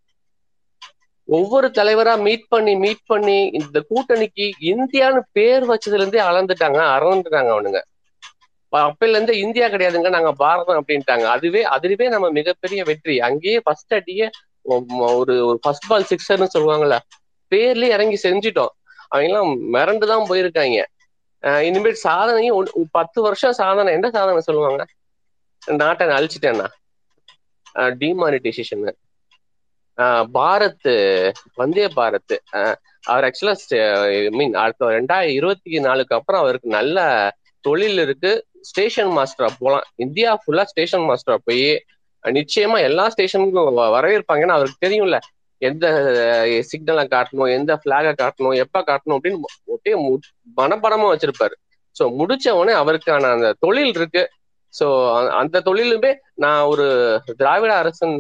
ஒவ்வொரு 1.24 1.68
தலைவரா 1.68 2.22
மீட் 2.22 2.48
பண்ணி 2.48 2.76
மீட் 2.76 3.06
பண்ணி 3.06 3.46
இந்த 3.46 3.86
கூட்டணிக்கு 3.90 4.52
இந்தியான்னு 4.62 5.20
பேர் 5.32 5.68
வச்சதுல 5.68 5.94
இருந்தே 5.94 6.22
அளந்துட்டாங்க 6.22 6.78
அறந்துட்டாங்க 6.78 7.50
அவனுங்க. 7.56 7.82
அப்பையில 8.72 9.10
இருந்து 9.10 9.38
இந்தியா 9.38 9.68
கிடையாதுங்க 9.68 10.10
நாங்க 10.10 10.32
பாரதம் 10.32 10.84
அப்படின்ட்டாங்க. 10.84 11.24
அதுவே 11.24 11.64
அதுவே 11.64 12.08
நம்ம 12.08 12.30
மிகப்பெரிய 12.30 12.84
வெற்றி. 12.84 13.20
அங்கேயே 13.20 13.60
ஃபர்ஸ்ட் 13.60 13.94
அடியே 13.94 14.30
ஒரு 14.62 15.46
ஒரு 15.46 15.60
ஃபர்ஸ்ட் 15.62 15.88
பால் 15.88 16.06
சிக்ஸர்னு 16.10 16.48
சொல்லுவாங்கல்ல 16.58 16.98
பேர்லயே 17.52 17.90
இறங்கி 17.90 18.30
செஞ்சுட்டோம். 18.30 18.74
அவங்க 19.08 19.30
எல்லாம் 19.30 19.74
மிரண்டு 19.74 20.06
தான் 20.06 20.28
போயிருக்காங்க. 20.28 20.84
அஹ் 21.42 21.60
இனிமேல் 21.60 21.98
சாதனையும் 22.04 22.84
பத்து 22.92 23.22
வருஷம் 23.22 23.54
சாதனை 23.54 23.94
என்ன 23.94 24.10
சாதனை 24.10 24.42
சொல்லுவாங்க? 24.42 24.86
நாட்டை 25.66 26.08
நான் 26.08 26.18
அழிச்சிட்டேன்னா 26.18 26.66
டிமானிட்டைசேஷன் 27.76 28.92
பாரத் 30.34 31.32
வந்தே 31.54 31.88
பாரத். 31.88 32.38
அவர் 33.04 33.24
ஆக்சுவலா 33.24 34.30
மீன் 34.30 34.54
அடுத்த 34.54 34.86
ரெண்டாயிரம் 34.86 35.34
இருபத்தி 35.34 35.80
நாலுக்கு 35.80 36.16
அப்புறம் 36.16 36.42
அவருக்கு 36.42 36.70
நல்ல 36.70 37.32
தொழில் 37.60 37.98
இருக்கு. 37.98 38.46
ஸ்டேஷன் 38.66 39.08
மாஸ்டரா 39.08 39.50
போலாம். 39.60 39.84
இந்தியா 39.96 40.42
ஃபுல்லா 40.46 40.64
ஸ்டேஷன் 40.64 41.02
மாஸ்டரா 41.02 41.36
போய் 41.44 41.84
நிச்சயமா 42.24 42.82
எல்லா 42.82 43.08
ஸ்டேஷனுக்கும் 43.08 43.78
வரவேற்பாங்க 43.78 44.42
ஏன்னா 44.42 44.48
அவருக்கு 44.48 44.88
தெரியும்ல. 44.88 45.20
எந்த 45.58 45.90
சிக்னலை 46.46 47.08
காட்டணும் 47.08 47.52
எந்த 47.52 47.80
பிளாக 47.86 48.14
காட்டணும் 48.14 48.56
எப்ப 48.56 48.82
காட்டணும் 48.82 49.18
அப்படின்னு 49.20 49.40
அப்படியே 49.74 50.10
மு- 50.10 50.18
மனப்படமா 50.58 51.16
வச்சிருப்பாரு. 51.16 51.54
ஸோ 52.00 52.04
முடிச்ச 52.04 52.50
உடனே 52.50 52.80
அவருக்கான 52.80 53.32
அந்த 53.32 53.56
தொழில் 53.60 53.88
இருக்கு. 53.88 54.30
ஸோ 54.80 54.86
அந்த 55.30 55.62
தொழிலுமே 55.66 56.16
நான் 56.34 56.64
ஒரு 56.64 57.20
திராவிட 57.38 57.76
அரசன் 57.76 58.20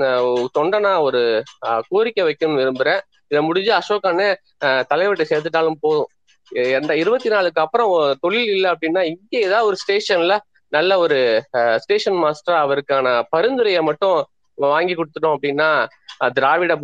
தொண்டனா 0.59 1.01
ஒரு 1.01 1.43
கோரிக்கை 1.87 2.23
வைக்கணும்னு 2.23 2.45
விரும்புறேன். 2.45 2.99
இதை 3.27 3.43
முடிஞ்சு 3.43 3.73
அசோக் 3.73 4.05
அண்ணன் 4.05 4.37
தலைவர்கிட்ட 4.65 5.25
சேர்த்துட்டாலும் 5.29 5.75
போதும். 5.79 6.07
எந்த 6.51 6.97
இருபத்தி 6.97 7.29
நாலுக்கு 7.29 7.61
அப்புறம் 7.61 8.17
தொழில் 8.19 8.47
இல்லை 8.47 8.71
அப்படின்னா 8.71 9.01
இங்கே 9.01 9.41
ஏதாவது 9.41 9.67
ஒரு 9.67 9.77
ஸ்டேஷன்ல 9.83 10.37
நல்ல 10.67 10.97
ஒரு 10.97 11.43
ஸ்டேஷன் 11.77 12.13
மாஸ்டரா 12.13 12.55
அவருக்கான 12.65 13.23
பரிந்துரையை 13.29 13.81
மட்டும் 13.81 14.25
வாங்கி 14.53 14.95
கொடுத்துட்டோம் 14.95 15.35
அப்படின்னா 15.35 15.87
திராவிட 16.33 16.75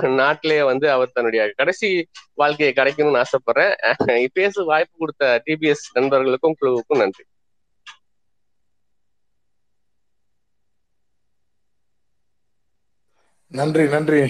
நாட்டிலேயே 0.00 0.62
வந்து 0.62 0.90
அவர் 0.90 1.10
தன்னுடைய 1.12 1.52
கடைசி 1.56 2.08
வாழ்க்கையை 2.34 2.74
கிடைக்கணும்னு 2.74 3.22
ஆசைப்படுறேன். 3.22 4.26
பேச 4.32 4.62
வாய்ப்பு 4.62 4.98
கொடுத்த 4.98 5.42
டிபிஎஸ் 5.46 5.86
நண்பர்களுக்கும் 5.92 6.56
குழுவுக்கும் 6.60 7.02
நன்றி. 7.02 7.24
நன்றி 13.46 13.88
நன்றி 13.88 14.20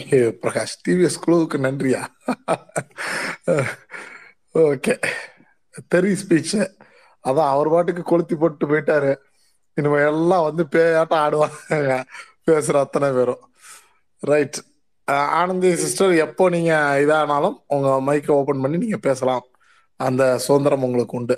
பிரகாஷ். 0.43 0.77
டிவிஎஸ் 0.89 1.21
குழுவுக்கு 1.27 1.57
நன்றியா? 1.67 2.03
ஓகே 4.61 4.95
தெரி 5.93 6.11
ஸ்பீச் 6.21 6.57
அதான் 7.25 7.51
அவர் 7.53 7.69
பாட்டுக்கு 7.75 8.03
கொளுத்தி 8.11 8.35
போட்டு 8.41 8.65
போயிட்டாரு. 8.71 9.13
இனிமே 9.79 10.01
எல்லாம் 10.09 10.47
வந்து 10.49 10.63
பேயாட்டம் 10.75 11.23
ஆடுவாங்க 11.25 11.95
பேசுற 12.49 12.75
அத்தனை 12.85 13.09
பேரும். 13.17 13.43
ரைட் 14.31 14.59
ஆனந்தி 15.41 15.71
சிஸ்டர் 15.85 16.13
எப்போ 16.25 16.45
நீங்க 16.55 16.73
இதானாலும் 17.05 17.57
உங்க 17.75 17.89
மைக்கை 18.09 18.35
ஓபன் 18.41 18.63
பண்ணி 18.65 18.83
நீங்க 18.85 18.99
பேசலாம். 19.09 19.47
அந்த 20.01 20.23
சுதந்திரம் 20.47 20.85
உங்களுக்கு 20.89 21.19
உண்டு. 21.21 21.37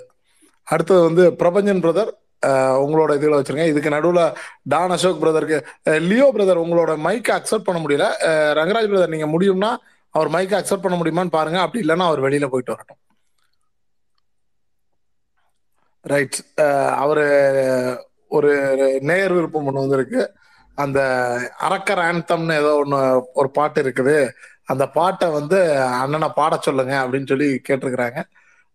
அடுத்தது 0.67 1.01
வந்து 1.07 1.23
பிரபஞ்சன் 1.41 1.83
பிரதர் 1.85 2.11
உங்களோட 2.83 3.11
இதில் 3.17 3.37
வச்சிருங்க 3.37 3.67
இதுக்கு 3.71 3.95
நடுவில் 3.95 4.23
டான் 4.71 4.93
அசோக் 4.95 5.23
பிரதருக்கு 5.23 5.57
லியோ 6.09 6.27
பிரதர் 6.35 6.63
உங்களோட 6.65 6.91
மைக்கை 7.07 7.33
அக்செப்ட் 7.39 7.67
பண்ண 7.69 7.79
முடியல. 7.85 8.07
ரங்கராஜ் 8.59 8.91
பிரதர் 8.91 9.15
நீங்க 9.15 9.29
முடியும்னா 9.37 9.71
அவர் 10.15 10.29
மைக்கை 10.35 10.57
அக்செப்ட் 10.59 10.85
பண்ண 10.85 10.97
முடியுமான்னு 10.99 11.37
பாருங்க. 11.39 11.59
அப்படி 11.65 11.83
இல்லைன்னா 11.85 12.07
அவர் 12.09 12.25
வெளியில 12.27 12.47
போயிட்டு 12.53 12.73
வரட்டும். 12.75 13.01
ரைட் 16.11 16.37
அவரு 17.03 17.25
ஒரு 18.37 18.51
நேர் 19.09 19.33
விருப்பம் 19.35 19.67
ஒன்று 19.69 19.83
வந்திருக்கு. 19.83 20.21
அந்த 20.83 20.99
அரக்கர் 21.67 22.01
ஆன்தம்னு 22.07 22.55
ஏதோ 22.61 22.71
ஒன்று 22.83 22.99
ஒரு 23.39 23.49
பாட்டு 23.57 23.79
இருக்குது. 23.83 24.17
அந்த 24.71 24.83
பாட்டை 24.97 25.27
வந்து 25.37 25.59
அண்ணனை 26.01 26.29
பாட 26.39 26.53
சொல்லுங்க 26.67 26.93
அப்படின்னு 27.03 27.31
சொல்லி 27.33 27.47
கேட்டிருக்கிறாங்க. 27.67 28.21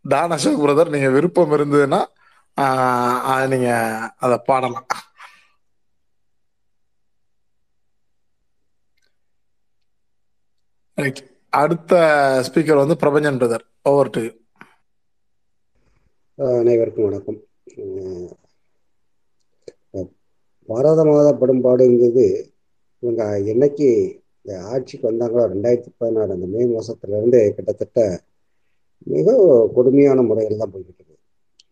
டான் 0.05 0.35
அசோக் 0.36 0.62
பிரதர் 0.65 0.94
நீங்க 0.94 1.09
விருப்பம் 1.16 1.55
இருந்ததுன்னா 1.59 2.01
நீங்கள் 2.59 3.51
நீங்க 3.52 3.70
அதை 4.24 4.36
பாடலாம். 4.51 4.89
ரைட் 11.01 11.20
அடுத்த 11.62 11.94
ஸ்பீக்கர் 12.47 12.82
வந்து 12.82 12.97
பிரபஞ்சன் 13.02 13.39
பிரதர் 13.43 13.65
ஓவர் 13.90 14.11
டு 14.16 14.23
அனைவருக்கும் 16.40 17.06
வணக்கம். 17.06 17.38
பாரத 20.68 21.00
மாத 21.04 21.28
படும்பாடுங்கிறது 21.34 22.24
இவங்க 23.02 23.22
என்னைக்கு 23.52 23.88
இந்த 24.40 24.52
ஆட்சிக்கு 24.70 25.04
வந்தாங்களோ 25.08 25.44
ரெண்டாயிரத்தி 25.46 25.90
பதினாறு 25.94 26.34
அந்த 26.34 26.46
மே 26.46 26.62
மாதத்துலேருந்து 26.70 27.40
கிட்டத்தட்ட 27.56 27.98
மிக 29.06 29.34
கொடுமையான 29.74 30.22
முறையில் 30.22 30.62
தான் 30.62 30.72
போய்கிட்டு 30.72 31.00
இருக்கு 31.00 31.18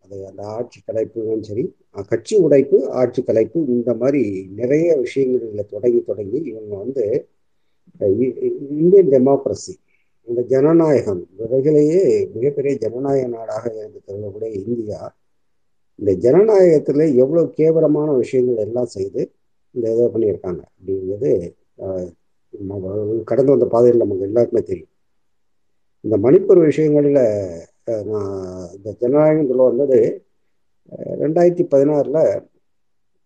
அது 0.05 0.19
அந்த 0.27 0.43
ஆட்சி 0.57 0.81
கலைப்புகளும் 0.81 1.47
சரி 1.49 1.65
கட்சி 2.09 2.37
உடைப்பு 2.41 2.81
ஆட்சி 2.95 3.23
கலைப்பு 3.23 3.65
இந்த 3.71 3.95
மாதிரி 3.95 4.23
நிறைய 4.55 4.89
விஷயங்களில் 5.01 5.71
தொடங்கி 5.71 6.03
தொடங்கி 6.03 6.41
இவங்க 6.45 6.73
வந்து 6.77 7.07
இந்தியன் 8.77 9.13
டெமோக்ரஸி 9.13 9.75
இந்த 10.29 10.41
ஜனநாயகம் 10.51 11.23
உலகிலேயே 11.39 12.03
மிகப்பெரிய 12.35 12.73
ஜனநாயக 12.77 13.29
நாடாக 13.29 13.65
இருந்து 13.75 14.01
கருதக்கூடிய 14.01 14.51
இந்தியா 14.63 15.01
இந்த 15.99 16.13
ஜனநாயகத்துல 16.25 17.07
எவ்வளவு 17.23 17.47
கேவலமான 17.59 18.09
விஷயங்கள் 18.17 18.63
எல்லாம் 18.67 18.93
செய்து 18.97 19.21
இந்த 19.75 19.87
இதை 19.95 20.07
பண்ணியிருக்காங்க 20.07 20.63
அப்படிங்கிறது 20.69 21.33
கடந்து 23.27 23.51
வந்த 23.51 23.67
பாதையில் 23.67 24.03
நமக்கு 24.03 24.27
எல்லாருக்குமே 24.29 24.63
தெரியும். 24.63 24.93
இந்த 26.05 26.17
மணிப்பூர் 26.17 26.61
விஷயங்களில் 26.65 27.21
நான் 28.09 28.31
இந்த 28.77 28.89
ஜனநாயகம் 29.01 29.51
சொல்ல 29.51 29.63
வந்தது 29.63 29.99
ரெண்டாயிரத்தி 31.23 31.65
பதினாறில் 31.73 32.23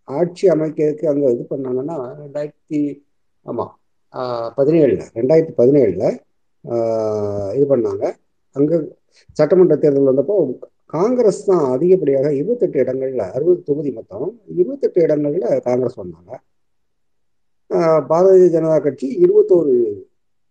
ஆட்சி 0.08 0.44
அமைக்கிறதுக்கு 0.48 1.06
அங்கே 1.06 1.32
இது 1.34 1.44
பண்ணாங்கன்னா 1.50 1.96
ரெண்டாயிரத்தி 2.20 2.80
ஆமாம் 3.46 3.72
பதினேழில் 4.58 5.04
ரெண்டாயிரத்தி 5.14 5.54
பதினேழில் 5.56 6.06
இது 7.56 7.64
பண்ணாங்க. 7.72 8.04
அங்கே 8.56 8.76
சட்டமன்ற 9.38 9.74
தேர்தல் 9.82 10.10
வந்தப்போ 10.10 10.36
காங்கிரஸ் 10.96 11.42
தான் 11.50 11.64
அதிகப்படியாக 11.74 12.28
இருபத்தெட்டு 12.38 12.78
இடங்கள்ல 12.84 13.24
அறுபது 13.36 13.60
தொகுதி 13.68 13.90
மொத்தம் 13.98 14.32
இருபத்தெட்டு 14.54 14.98
இடங்கள்ல 15.06 15.46
காங்கிரஸ் 15.68 16.00
வந்தாங்க. 16.02 16.32
பாரதிய 18.10 18.48
ஜனதா 18.54 18.76
கட்சி 18.86 19.06
இருபத்தோரு 19.24 19.74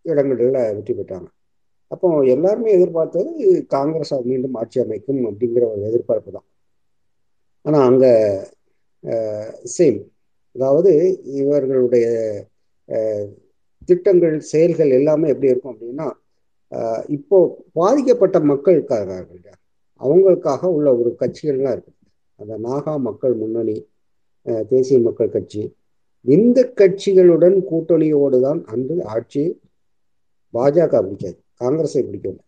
இடங்கள்ல 0.06 0.60
வெற்றி 0.78 0.94
பெற்றாங்க. 1.00 1.30
அப்போ 1.94 2.08
எல்லாருமே 2.36 2.70
எதிர்பார்த்தது 2.78 3.32
காங்கிரஸ் 3.76 4.14
மீண்டும் 4.32 4.58
ஆட்சி 4.62 4.78
அமைக்கும் 4.86 5.22
அப்படிங்கிற 5.30 5.64
ஒரு 5.74 5.82
எதிர்பார்ப்பு 5.90 6.32
தான். 6.38 6.48
ஆனால் 7.66 7.86
அங்கே 7.90 8.14
சேம் 9.76 10.00
அதாவது 10.56 10.92
இவர்களுடைய 11.42 12.08
திட்டங்கள் 13.92 14.36
செயல்கள் 14.52 14.92
எல்லாமே 15.00 15.32
எப்படி 15.34 15.52
இருக்கும் 15.54 15.74
அப்படின்னா 15.74 16.10
இப்போ 17.16 17.38
பாதிக்கப்பட்ட 17.80 18.38
மக்களுக்காக 18.52 19.10
அவங்களுக்காக 20.02 20.70
உள்ள 20.76 20.90
ஒரு 21.00 21.10
கட்சிகள்லாம் 21.22 21.74
இருக்கு. 21.76 21.92
அந்த 22.40 22.54
நாகா 22.68 22.94
மக்கள் 23.08 23.34
முன்னணி 23.42 23.76
தேசிய 24.72 24.98
மக்கள் 25.08 25.34
கட்சி. 25.36 25.64
இந்த 26.26 26.60
கட்சிகளுடன் 26.80 27.58
கூட்டணியோடு 27.70 28.38
தான் 28.46 28.62
அன்று 28.74 28.96
ஆட்சி 29.16 29.44
பாஜக 30.54 30.94
பிடிக்காது 31.06 31.38
காங்கிரஸை 31.62 32.02
பிடிக்கவில்லை 32.08 32.46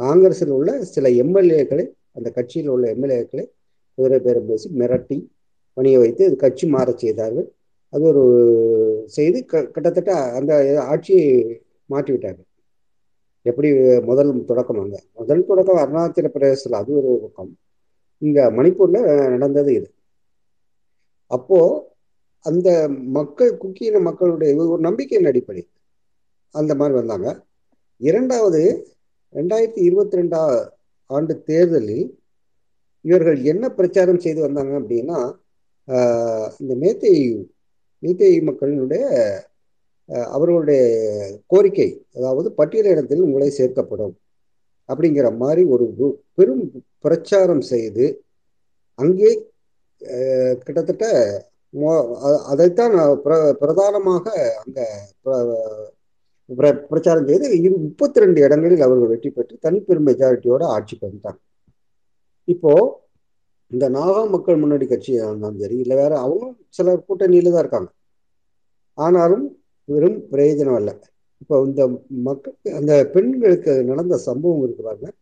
காங்கிரஸில் 0.00 0.52
உள்ள 0.58 0.70
சில 0.94 1.08
எம்எல்ஏக்களை 1.22 1.86
அந்த 2.18 2.28
கட்சியில் 2.36 2.70
உள்ள 2.74 2.84
எம்எல்ஏக்களை 2.94 3.44
குதிரை 3.98 4.18
பேரம் 4.26 4.48
பேசி 4.50 4.68
மிரட்டி 4.80 5.18
பணிய 5.76 5.96
வைத்து 6.02 6.24
கட்சி 6.44 6.66
மாறச் 6.74 7.02
செய்தார்கள். 7.04 7.48
அது 7.92 8.04
ஒரு 8.04 8.22
செய்து 9.06 9.38
க- 9.44 9.66
கிட்டத்தட்ட 9.66 10.12
அந்த 10.38 10.52
ஆட்சியை 10.92 11.26
மாற்றி 11.86 12.12
விட்டார் 12.12 12.40
எப்படி 13.46 13.68
முதல் 14.00 14.44
தொடக்கம் 14.44 14.80
அங்கே? 14.80 15.00
முதல் 15.14 15.44
தொடக்கம் 15.46 15.80
அருணாச்சல 15.82 16.28
பிரதேசத்தில் 16.28 16.80
அது 16.80 16.92
ஒரு 16.96 17.18
பக்கம். 17.22 17.52
இங்கே 18.18 18.40
மணிப்பூரில் 18.40 19.28
நடந்தது 19.28 19.70
இது. 19.74 19.88
அப்போது 21.26 21.82
அந்த 22.44 22.68
மக்கள் 23.18 23.56
குக்கியின 23.56 24.00
மக்களுடைய 24.00 24.56
ஒரு 24.56 24.80
நம்பிக்கையின் 24.80 25.28
அடிப்படை. 25.28 25.62
அந்த 26.54 26.74
மாதிரி 26.74 26.98
வந்தாங்க. 26.98 27.28
இரண்டாவது 28.00 28.62
ரெண்டாயிரத்தி 29.34 29.82
இருபத்தி 29.88 30.16
ரெண்டா 30.18 30.40
ஆண்டு 31.10 31.42
தேர்தலில் 31.42 32.06
இவர்கள் 33.04 33.38
என்ன 33.42 33.64
பிரச்சாரம் 33.70 34.18
செய்து 34.18 34.40
வந்தாங்க 34.40 34.74
அப்படின்னா 34.80 35.18
இந்த 36.60 36.72
மேத்தை 36.82 37.12
மேத்தை 38.02 38.30
மக்களினுடைய 38.42 39.04
அவர்களுடைய 40.28 40.82
கோரிக்கை 41.46 41.88
அதாவது 42.14 42.54
பட்டியலிடத்தில் 42.58 43.20
உங்களை 43.20 43.48
சேர்க்கப்படும் 43.58 44.14
அப்படிங்கிற 44.88 45.36
மாதிரி 45.36 45.64
ஒரு 45.64 45.84
பெரும் 46.34 46.64
பிரச்சாரம் 46.98 47.60
செய்து 47.60 48.06
அங்கே 48.98 49.30
கிட்டத்தட்ட 50.64 51.04
மோ- 51.74 52.06
அதைத்தான் 52.46 52.94
பிர- 53.24 53.52
பிரதானமாக 53.52 54.26
அங்கே 54.64 54.86
பிர- 56.48 56.86
பிரச்சாரம் 56.88 57.26
செய்து 57.26 57.62
இரு 57.62 57.76
முப்பத்தி 57.76 58.20
ரெண்டு 58.20 58.40
இடங்களில் 58.40 58.80
அவர்கள் 58.80 59.08
வெற்றி 59.08 59.30
பெற்று 59.30 59.58
தனிப்பெரும் 59.62 60.06
மெஜாரிட்டியோட 60.06 60.62
ஆட்சிக்கு 60.64 61.06
வந்துட்டாங்க. 61.06 61.40
இப்போ 62.48 62.72
இந்த 63.72 63.90
நாகா 63.90 64.30
மக்கள் 64.30 64.56
முன்னணி 64.56 64.86
கட்சி 64.86 65.12
இருந்தாலும் 65.12 65.58
சரி 65.58 65.78
இல்லை 65.78 65.96
வேற 65.96 66.18
அவங்களும் 66.18 66.56
சில 66.68 66.94
கூட்டணியில 66.94 67.50
தான் 67.50 67.58
இருக்காங்க. 67.58 67.90
ஆனாலும் 68.94 69.62
வெறும் 69.84 70.18
பிரயோஜனம் 70.30 70.76
இல்லை 70.76 70.94
இப்போ 71.40 71.62
இந்த 71.66 72.00
மக்களுக்கு 72.08 72.74
அந்த 72.74 73.10
பெண்களுக்கு 73.12 73.84
நடந்த 73.84 74.16
சம்பவம் 74.16 74.62
இருக்கு 74.62 74.82
பாருங்க. 74.82 75.12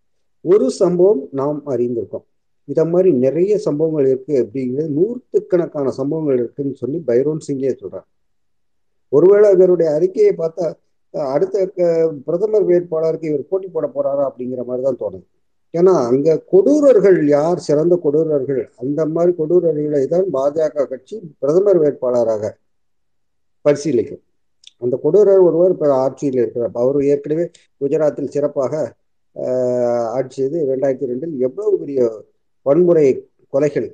ஒரு 0.40 0.70
சம்பவம் 0.70 1.28
நாம் 1.32 1.62
அறிந்திருக்கோம். 1.66 2.24
இத 2.64 2.84
மாதிரி 2.84 3.12
நிறைய 3.12 3.58
சம்பவங்கள் 3.58 4.06
இருக்கு 4.06 4.34
அப்படிங்கிறது 4.44 4.88
நூற்றுக்கணக்கான 4.88 5.90
சம்பவங்கள் 5.90 6.38
இருக்குன்னு 6.38 6.74
சொல்லி 6.74 7.02
பைரோன் 7.06 7.38
சிங்கே 7.38 7.76
சொல்றார். 7.82 8.08
ஒருவேளை 9.08 9.52
இவருடைய 9.52 9.92
அறிக்கையை 9.92 10.34
பார்த்தா 10.36 10.74
அடுத்த 11.10 11.66
க- 11.66 12.12
பிரதமர் 12.24 12.66
வேட்பாளருக்கு 12.66 13.24
இவர் 13.24 13.48
போட்டி 13.48 13.68
போட 13.68 13.86
போறாரா 13.86 14.30
அப்படிங்கிற 14.30 14.64
மாதிரி 14.64 14.96
தான் 14.96 14.98
தோணுது. 14.98 15.29
ஏன்னா 15.74 15.92
அங்க 16.10 16.28
கொடூரர்கள் 16.52 17.18
யார்? 17.36 17.58
சிறந்த 17.68 17.94
கொடூரர்கள். 18.04 18.62
அந்த 18.82 19.00
மாதிரி 19.14 19.32
கொடூரர்களை 19.40 20.02
தான் 20.14 20.26
பாஜக 20.36 20.86
கட்சி 20.92 21.16
பிரதமர் 21.42 21.80
வேட்பாளராக 21.82 22.44
பரிசீலிக்கும். 23.64 24.22
அந்த 24.84 24.94
கொடூரர் 25.04 25.46
ஒருவர் 25.48 25.74
இப்ப 25.76 25.92
ஆட்சியில் 26.04 26.40
இருக்கிறார். 26.42 26.74
அவர் 26.82 26.98
ஏற்கனவே 27.12 27.44
குஜராத்தில் 27.82 28.32
சிறப்பாக 28.36 28.74
ஆட்சி 30.18 30.36
செய்து 30.40 30.58
ரெண்டாயிரத்தி 30.70 31.10
ரெண்டில் 31.10 31.34
எவ்வளவு 31.46 31.74
பெரிய 31.82 32.00
வன்முறை 32.66 33.04
கொலைகள். 33.54 33.88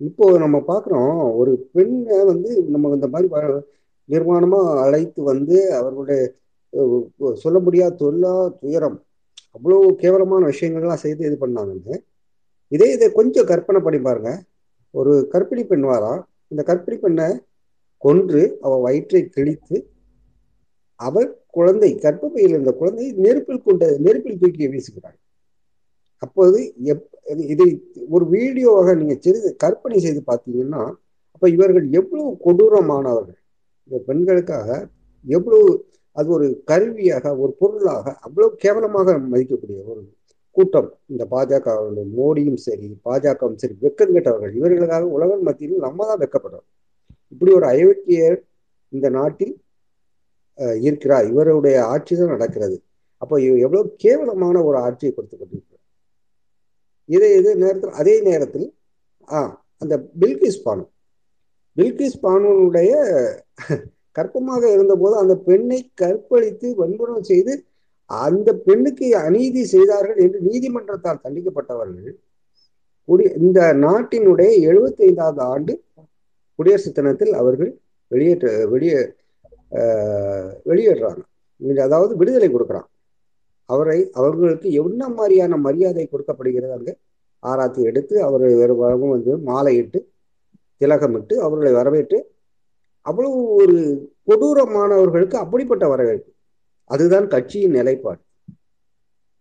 இப்போ 0.00 0.24
நம்ம 0.44 0.56
பார்க்குறோம் 0.70 1.16
ஒரு 1.40 1.52
பெண்ணை 1.74 2.18
வந்து 2.32 2.50
நம்ம 2.74 2.90
இந்த 2.96 3.08
மாதிரி 3.14 3.28
நிர்மாணமாக 4.08 4.72
அழைத்து 4.84 5.20
வந்து 5.32 5.56
அவர்களுடைய 5.78 6.20
சொல்ல 7.44 7.58
முடியாத 7.66 7.96
தொல்லா 8.02 8.32
துயரம். 8.62 8.98
அவ்வளவு 9.54 9.86
கேவலமான 10.02 10.42
விஷயங்கள்லாம் 10.52 11.02
செய்து 11.04 11.22
இது 11.28 11.36
பண்ணாங்கன்னு. 11.44 11.96
இதே 12.72 12.88
இதை 12.96 13.08
கொஞ்சம் 13.18 13.48
கற்பனை 13.52 13.80
பண்ணி 13.86 14.00
பாருங்க. 14.06 14.30
ஒரு 14.94 15.12
கற்பிணி 15.32 15.62
பெண் 15.70 15.86
வாரா 15.90 16.12
இந்த 16.52 16.62
கற்பிணி 16.70 16.96
பெண்ணை 17.02 17.28
கொன்று 18.02 18.42
அவள் 18.64 18.84
வயிற்றை 18.86 19.22
கிழித்து 19.36 19.76
அவர் 21.00 21.28
குழந்தை 21.56 21.90
கர்ப்பப்பையில் 22.04 22.54
இருந்த 22.54 22.72
குழந்தை 22.80 23.06
நெருப்பில் 23.24 23.64
கொண்ட 23.66 23.84
நெருப்பில் 24.06 24.40
தூக்கி 24.42 24.66
வீசுகிறார் 24.72 25.16
அப்போது 26.22 26.58
எப் 26.92 27.06
இதை 27.54 27.68
ஒரு 28.14 28.24
வீடியோவாக 28.34 28.94
நீங்கள் 29.00 29.22
செய்து 29.24 29.50
கற்பனை 29.64 29.98
செய்து 30.06 30.20
பார்த்தீங்கன்னா 30.30 30.82
அப்போ 31.34 31.46
இவர்கள் 31.56 31.86
எவ்வளவு 31.98 32.30
கொடூரமானவர்கள். 32.44 33.40
இந்த 33.90 33.98
பெண்களுக்காக 34.08 34.68
எவ்வளவு 35.26 35.66
அது 36.18 36.28
ஒரு 36.36 36.46
கருவியாக 36.70 37.32
ஒரு 37.42 37.52
பொருளாக 37.60 38.06
அவ்வளவு 38.26 38.50
கேவலமாக 38.64 39.16
மதிக்கக்கூடிய 39.32 39.78
ஒரு 39.92 40.02
கூட்டம். 40.56 40.88
இந்த 41.12 41.22
பாஜக 41.34 41.66
மோடியும் 42.18 42.60
சரி 42.66 42.88
பாஜகவும் 43.06 43.58
சரி 43.62 43.74
வெக்கம் 43.84 44.14
கெட்டவர்கள் 44.16 44.56
இவர்களுக்காக 44.58 45.08
உலகம் 45.16 45.44
மத்தியில் 45.48 45.84
நம்ம 45.86 46.06
தான் 46.10 46.20
வெக்கப்படுறோம். 46.22 46.66
இப்படி 47.32 47.50
ஒரு 47.58 47.66
அயோக்கியர் 47.74 48.38
இந்த 48.96 49.06
நாட்டில் 49.18 49.54
இருக்கிறார். 50.86 51.26
இவருடைய 51.32 51.76
ஆட்சி 51.92 52.14
தான் 52.18 52.34
நடக்கிறது. 52.34 52.76
அப்போ 53.22 53.34
எவ்வளவு 53.64 53.86
கேவலமான 54.04 54.56
ஒரு 54.68 54.76
ஆட்சியை 54.86 55.12
கொடுத்து 55.12 55.36
கொண்டிருக்கிறார். 55.36 55.82
இதே 57.14 57.28
இது 57.38 57.50
நேரத்தில் 57.62 57.96
அதே 58.00 58.14
நேரத்தில் 58.28 58.66
ஆ 59.30 59.40
அந்த 59.82 59.94
பில்கிஸ் 60.20 60.62
பானு. 60.66 60.84
பில்கிஸ் 61.76 62.22
பானுடைய 62.24 62.92
கற்பமாக 64.16 64.62
இருந்தபோது 64.74 65.14
அந்த 65.16 65.34
பெண்ணை 65.46 65.80
கற்பழித்து 65.94 66.68
வன்புணர்வு 66.76 67.24
செய்து 67.24 67.52
அந்த 68.10 68.52
பெண்ணுக்கு 68.66 69.06
அநீதி 69.22 69.62
செய்தார்கள் 69.66 70.20
என்று 70.24 70.38
நீதிமன்றத்தால் 70.40 71.22
தண்டிக்கப்பட்டவர்கள். 71.24 72.14
குடி 73.08 73.24
இந்த 73.40 73.60
நாட்டினுடைய 73.82 74.50
எழுபத்தி 74.68 75.02
ஐந்தாவது 75.06 75.40
ஆண்டு 75.46 75.72
குடியரசு 76.58 76.90
தினத்தில் 76.92 77.32
அவர்கள் 77.40 77.70
வெளியேற்ற 78.10 78.48
வெளியே 78.72 78.98
ஆஹ், 79.72 80.50
அதாவது 81.84 82.12
விடுதலை 82.16 82.48
கொடுக்குறான் 82.48 82.88
அவரை 83.68 83.98
அவர்களுக்கு 84.18 84.68
என்ன 84.80 85.02
மாதிரியான 85.14 85.56
மரியாதை 85.58 86.04
கொடுக்கப்படுகிறது 86.06 86.72
அங்கே? 86.72 86.94
ஆராத்தி 87.42 87.80
எடுத்து 87.84 88.14
அவரை 88.26 88.50
வேறு 88.54 88.74
வந்து 89.10 89.32
மாலையிட்டு 89.46 90.00
திலகமிட்டு 90.80 91.34
அவர்களை 91.40 91.72
வரவேற்று 91.72 92.18
அவ்வளவு 93.04 93.44
ஒரு 93.44 94.08
கொடூரமானவர்களுக்கு 94.26 95.34
அப்படிப்பட்ட 95.34 95.88
வரவேற்பு. 95.88 96.32
அதுதான் 96.84 97.28
கட்சியின் 97.28 97.70
நிலைப்பாடு. 97.70 98.20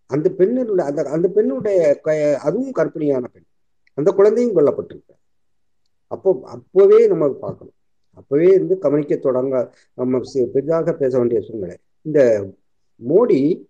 அந்த 0.06 0.32
பெண்ணினுடைய 0.38 0.82
அந்த 0.82 1.04
அந்த 1.04 1.28
பெண்ணுடைய 1.28 2.00
க- 2.00 2.38
அதுவும் 2.38 2.72
கற்பிணியான 2.72 3.24
பெண். 3.34 3.44
அந்த 3.94 4.12
குழந்தையும் 4.12 4.56
கொல்லப்பட்டிருக்கு 4.56 5.12
அப்போ 6.08 6.42
அப்போவே 6.46 7.08
நம்ம 7.08 7.30
பார்க்கணும். 7.30 7.74
அப்போவே 8.16 8.58
வந்து 8.58 8.78
கவனிக்க 8.78 9.16
தொடங்க 9.16 9.74
நம்ம 9.94 10.20
பெரிதாக 10.34 10.94
பேச 10.94 11.18
வேண்டிய 11.18 11.42
சூழ்நிலை. 11.42 11.78
இந்த 12.02 12.50
மோடி 13.10 13.66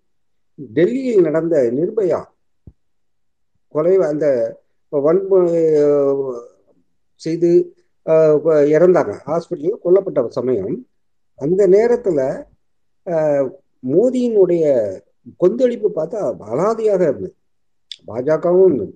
டெல்லியில் 0.54 1.20
நடந்த 1.20 1.62
நிர்பயா 1.62 2.24
கொலை 3.68 3.96
அந்த 3.96 4.58
வன்முறை 4.88 5.74
செய்து 7.14 7.73
இறந்தாங்க. 8.76 9.12
ஹாஸ்பிட்டலில் 9.28 9.82
கொல்லப்பட்ட 9.84 10.28
சமயம் 10.38 10.74
அந்த 11.38 11.62
நேரத்தில் 11.76 12.26
மோதியினுடைய 13.92 14.64
கொந்தளிப்பு 15.42 15.88
பார்த்தா 15.98 16.20
அலாதியாக 16.52 17.02
இருந்தது. 17.10 17.34
பாஜகவும் 18.10 18.64
இருந்தது. 18.68 18.92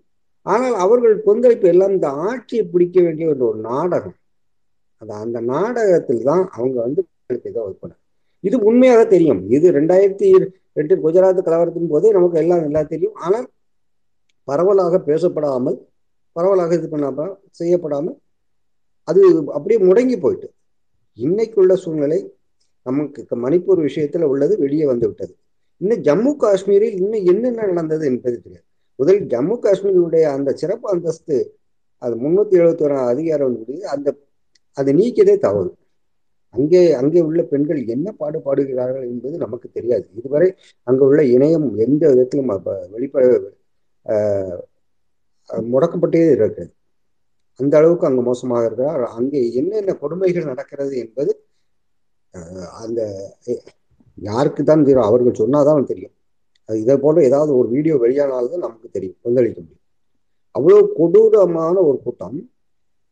ஆனால் 0.46 0.76
அவர்கள் 0.84 1.16
கொந்தளிப்பு 1.28 1.66
எல்லாம் 1.72 1.94
இந்த 1.96 2.08
ஆட்சியை 2.28 2.64
பிடிக்க 2.74 2.96
வேண்டிய 3.06 3.26
ஒரு 3.32 3.42
ஒரு 3.48 3.58
நாடகம். 3.70 4.16
அது 5.02 5.12
அந்த 5.24 5.38
நாடகத்தில் 5.52 6.22
தான் 6.30 6.44
அவங்க 6.56 6.76
வந்து 6.86 7.00
இதை 7.48 7.60
வைப்பாங்க 7.66 7.94
இது 8.44 8.56
உண்மையாக 8.68 9.02
தெரியும். 9.14 9.42
இது 9.56 9.66
ரெண்டாயிரத்தி 9.78 10.28
ரெண்டு 10.78 10.94
குஜராத் 11.04 11.40
கலவரத்தின் 11.46 11.92
போதே 11.92 12.08
நமக்கு 12.16 12.36
எல்லாம் 12.42 12.64
நல்லா 12.66 12.82
தெரியும். 12.92 13.16
ஆனால் 13.26 13.46
பரவலாக 14.48 14.98
பேசப்படாமல் 15.10 15.78
பரவலாக 16.36 16.76
இது 16.78 16.88
பண்ணாமல் 16.94 17.32
செய்யப்படாமல் 17.58 18.16
அது 19.08 19.20
அப்படியே 19.56 19.78
முடங்கி 19.88 20.16
போயிட்டு. 20.24 20.48
இன்னைக்குள்ள 21.18 21.72
சூழ்நிலை 21.84 22.20
நமக்கு 22.86 23.36
மணிப்பூர் 23.44 23.80
விஷயத்துல 23.88 24.28
உள்ளது 24.32 24.54
வெளியே 24.64 24.86
வந்து 24.92 25.06
விட்டது. 25.08 25.32
இன்னும் 25.80 26.02
ஜம்மு 26.08 26.30
காஷ்மீரில் 26.42 26.96
இன்னும் 27.00 27.26
என்னென்ன 27.32 27.66
நடந்தது 27.70 28.04
என்பது 28.10 28.36
தெரியாது. 28.44 28.64
முதல் 28.98 29.20
ஜம்மு 29.32 29.56
காஷ்மீருடைய 29.64 30.24
அந்த 30.36 30.50
சிறப்பு 30.62 30.86
அந்தஸ்து 30.92 31.36
அது 32.02 32.14
முன்னூத்தி 32.22 32.56
எழுபத்தி 32.60 32.84
ஒரு 32.88 32.96
அதிகாரம் 33.12 33.54
அந்த 33.94 34.08
அதை 34.76 34.92
நீக்கியதே 35.00 35.34
தவறு. 35.44 35.70
அங்கே 36.54 36.80
அங்கே 37.00 37.20
உள்ள 37.28 37.40
பெண்கள் 37.52 37.80
என்ன 37.94 38.08
பாடுபாடுகிறார்கள் 38.20 39.06
என்பது 39.12 39.36
நமக்கு 39.44 39.68
தெரியாது. 39.76 40.06
இதுவரை 40.18 40.48
அங்கே 40.88 41.04
உள்ள 41.08 41.22
இணையம் 41.34 41.68
எந்த 41.86 42.02
விதத்திலும் 42.12 42.52
வெளிப்பட 42.94 43.24
முடக்கப்பட்டே 45.72 46.22
இருக்கிறது. 46.36 46.72
அந்த 47.60 47.74
அளவுக்கு 47.80 48.08
அங்கே 48.08 48.22
மோசமாக 48.30 48.66
இருக்கிறார். 48.68 49.02
அங்கே 49.18 49.40
என்னென்ன 49.60 49.94
கொடுமைகள் 50.02 50.50
நடக்கிறது 50.52 50.94
என்பது 51.04 51.32
அந்த 52.82 53.00
யாருக்கு 54.18 54.62
தான் 54.70 54.84
தெரியும். 54.86 55.08
அவர்கள் 55.10 55.40
சொன்னாதான் 55.42 55.90
தெரியும். 55.90 56.14
அது 56.68 56.78
இதை 56.84 56.94
போல 57.04 57.22
ஏதாவது 57.28 57.52
ஒரு 57.60 57.68
வீடியோ 57.74 57.94
வெளியானால்தான் 58.04 58.64
நமக்கு 58.66 58.88
தெரியும். 58.96 59.18
கொந்தளிக்க 59.24 59.58
முடியும். 59.60 59.84
அவ்வளவு 60.54 60.82
கொடூரமான 60.98 61.76
ஒரு 61.88 61.98
கூட்டம். 62.06 62.38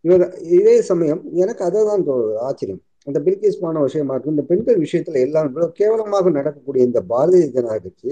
இவர் 0.04 0.24
இதே 0.58 0.74
சமயம் 0.90 1.22
எனக்கு 1.42 1.62
அதை 1.68 1.80
தான் 1.90 2.02
ஆச்சரியம். 2.48 2.82
அந்த 3.06 3.18
பில்கிஸ்மான 3.26 3.82
விஷயமா 3.86 4.14
இருக்கும். 4.14 4.34
இந்த 4.36 4.44
பெண்கள் 4.50 4.82
விஷயத்துல 4.84 5.20
எல்லாம் 5.26 5.46
இவ்வளவு 5.50 5.76
கேவலமாக 5.80 6.30
நடக்கக்கூடிய 6.38 6.82
இந்த 6.88 7.00
பாரதிய 7.12 7.46
ஜனதா 7.56 7.76
கட்சி 7.84 8.10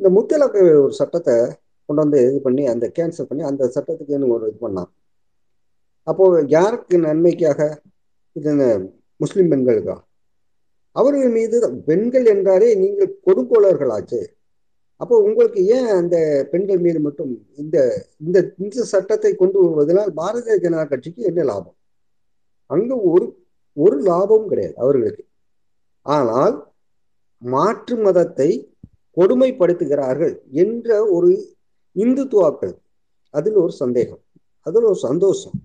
இந்த 0.00 0.08
முத்தலாக்கு 0.16 0.60
ஒரு 0.84 0.94
சட்டத்தை 1.00 1.34
கொண்டு 1.88 2.02
வந்து 2.02 2.20
இது 2.28 2.38
பண்ணி 2.46 2.62
அந்த 2.74 2.86
கேன்சல் 2.98 3.28
பண்ணி 3.30 3.42
அந்த 3.50 3.64
சட்டத்துக்கு 3.76 4.32
ஒரு 4.36 4.46
இது 4.50 4.58
பண்ணான் 4.66 4.90
அப்போ 6.10 6.24
யாருக்கு 6.56 6.96
நன்மைக்காக? 7.06 7.60
இது 8.36 8.48
இந்த 8.54 8.66
முஸ்லிம் 9.20 9.50
பெண்களுக்கா? 9.52 9.96
அவர்கள் 10.96 11.32
மீது 11.38 11.56
பெண்கள் 11.88 12.26
என்றாலே 12.34 12.68
நீங்கள் 12.82 13.16
கொடுங்கோளர்களாச்சு 13.26 14.20
அப்போ 15.00 15.14
உங்களுக்கு 15.26 15.60
ஏன் 15.76 15.90
அந்த 15.98 16.16
பெண்கள் 16.52 16.80
மீது 16.86 16.98
மட்டும் 17.04 17.30
இந்த 17.62 17.76
இந்த 18.24 18.38
இந்த 18.62 18.82
சட்டத்தை 18.92 19.30
கொண்டு 19.34 19.58
வருவதனால் 19.62 20.10
பாரதிய 20.18 20.56
ஜனதா 20.64 20.84
கட்சிக்கு 20.88 21.22
என்ன 21.30 21.44
லாபம்? 21.50 21.76
அங்கு 22.70 22.96
ஒரு 23.12 23.26
ஒரு 23.76 23.96
லாபமும் 24.08 24.50
கிடையாது 24.50 24.76
அவர்களுக்கு. 24.82 25.22
ஆனால் 26.06 26.56
மாற்று 27.42 27.96
மதத்தை 28.06 28.50
கொடுமைப்படுத்துகிறார்கள் 29.16 30.34
என்ற 30.62 30.88
ஒரு 31.16 31.30
இந்துத்துவாக்கள். 31.96 32.74
அதில் 33.34 33.58
ஒரு 33.64 33.72
சந்தேகம். 33.82 34.22
அதில் 34.66 34.88
ஒரு 34.90 35.00
சந்தோஷம். 35.08 35.56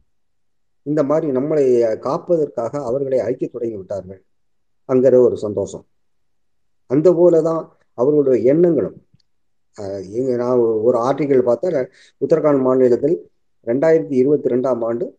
இந்த 0.85 1.03
மாதிரி 1.03 1.31
நம்மளை 1.31 1.97
காப்பதற்காக 1.99 2.83
அவர்களை 2.83 3.19
அழிக்க 3.19 3.47
தொடங்கி 3.47 3.75
விட்டார்கள். 3.75 4.23
அங்கிற 4.87 5.19
ஒரு 5.19 5.37
சந்தோஷம். 5.37 5.85
அந்த 6.87 7.11
போலதான் 7.11 7.67
அவர்களுடைய 7.93 8.53
எண்ணங்களும். 8.53 9.05
இங்க 10.11 10.35
நான் 10.35 10.57
ஒரு- 10.57 10.81
ஒரு 10.81 10.97
ஆர்டிக்கல் 10.97 11.45
பார்த்தா 11.45 11.87
உத்தரகாண்ட் 12.27 12.59
மாநிலத்தில் 12.59 13.29
ரெண்டாயிரத்தி 13.65 14.13
இருபத்தி 14.13 14.49
ரெண்டாம் 14.49 14.83
ஆண்டு 14.83 15.17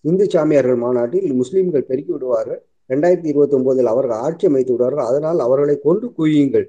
இந்து 0.00 0.30
சாமியார்கள் 0.30 0.76
மாநாட்டில் 0.76 1.42
முஸ்லீம்கள் 1.42 1.80
பெருக்கி 1.80 2.12
விடுவார்கள். 2.12 2.66
ரெண்டாயிரத்தி 2.88 3.26
இருபத்தி 3.26 3.56
ஒன்பதில் 3.56 3.84
அவர்கள் 3.84 4.16
ஆட்சி 4.16 4.46
அமைத்து 4.46 4.72
விடுவார்கள். 4.72 5.04
அதனால் 5.04 5.38
அவர்களை 5.38 5.80
கொண்டு 5.80 6.12
குவியுங்கள். 6.18 6.66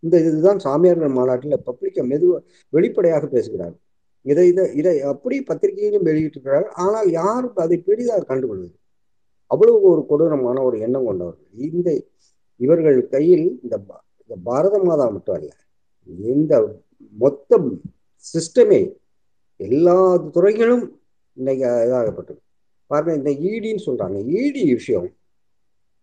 இந்த 0.00 0.20
இதுதான் 0.20 0.58
சாமியார்கள் 0.58 1.08
மாநாட்டில் 1.08 1.62
பப்ளிக்க 1.66 2.06
மெதுவாக 2.06 2.44
வெளிப்படையாக 2.68 3.26
பேசுகிறார்கள். 3.26 3.80
இதை 4.26 4.44
இதை 4.52 4.64
இதை 4.80 4.94
அப்படி 5.12 5.36
பத்திரிகையிலும் 5.50 6.06
வெளியிட்டிருக்கிறார். 6.08 6.66
ஆனால் 6.82 7.08
யாரும் 7.20 7.60
அதை 7.64 7.76
பெரிதாக 7.88 8.26
கண்டுகொள்வது 8.30 8.76
அவ்வளவு 9.50 9.78
ஒரு 9.92 10.02
கொடூரமான 10.10 10.56
ஒரு 10.68 10.76
எண்ணம் 10.86 11.06
கொண்டவர்கள். 11.08 11.48
இந்த 11.68 11.88
இவர்கள் 12.60 12.98
கையில் 13.14 13.46
இந்த 13.64 13.76
இந்த 14.22 14.34
பாரத 14.48 14.76
மாதா 14.88 15.06
மட்டும் 15.14 15.36
அல்ல 15.36 15.50
இந்த 16.34 16.54
மொத்த 17.16 17.58
சிஸ்டமே 18.24 18.80
எல்லா 19.60 19.96
துறைகளும் 20.34 20.84
இன்னைக்கு 21.36 21.64
இதாகப்பட்டது. 21.86 22.40
பாருங்க 22.90 23.14
இந்த 23.20 23.30
ஈடின்னு 23.50 23.82
சொல்றாங்க. 23.88 24.18
ஈடி 24.38 24.62
விஷயம் 24.74 25.08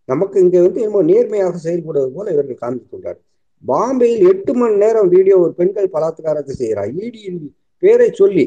நமக்கு 0.10 0.38
இங்க 0.44 0.58
வந்து 0.66 0.82
என்னமோ 0.84 1.00
நேர்மையாக 1.12 1.60
செயல்படுவது 1.64 2.12
போல 2.18 2.34
இவர்கள் 2.36 2.62
காண்பித்து 2.62 2.90
கொண்டார் 2.90 3.20
பாம்பேயில் 3.64 4.24
எட்டு 4.32 4.52
மணி 4.60 4.76
நேரம் 4.84 5.10
வீடியோ 5.16 5.36
ஒரு 5.46 5.54
பெண்கள் 5.60 5.94
பலாத்காரத்தை 5.96 6.54
செய்கிறார் 6.62 6.92
ஈடியின் 7.02 7.40
பேரை 7.84 8.08
சொல்லி 8.22 8.46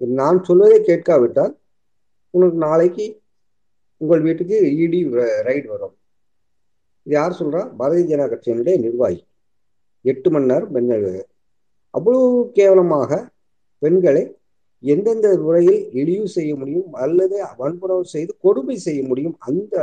நான் 0.00 0.38
சொல்வதை 0.46 0.78
கேட்காவிட்டால் 0.82 1.52
உனக்கு 2.34 2.58
நாளைக்கு 2.66 3.06
உங்கள் 4.00 4.22
வீட்டுக்கு 4.26 4.56
இடி 4.84 5.00
ரைடு 5.48 5.66
வரும். 5.72 5.94
இது 7.06 7.14
யார் 7.18 7.38
சொல்றா? 7.40 7.62
பாரதிய 7.78 8.04
ஜனதா 8.10 8.26
கட்சியினுடைய 8.32 8.76
நிர்வாகி. 8.84 9.20
எட்டு 10.04 10.28
மணி 10.30 10.50
நேரம் 10.52 10.72
பெண்கள் 10.76 11.06
அவ்வளவு 11.94 12.28
கேவலமாக 12.58 13.10
பெண்களை 13.82 14.22
எந்தெந்த 14.84 15.26
முறையில் 15.46 15.80
இழிவு 16.00 16.28
செய்ய 16.36 16.52
முடியும் 16.60 16.92
அல்லது 17.04 17.36
வன்புணர்வு 17.60 18.06
செய்து 18.14 18.32
கொடுமை 18.44 18.76
செய்ய 18.86 19.00
முடியும் 19.10 19.36
அந்த 19.48 19.74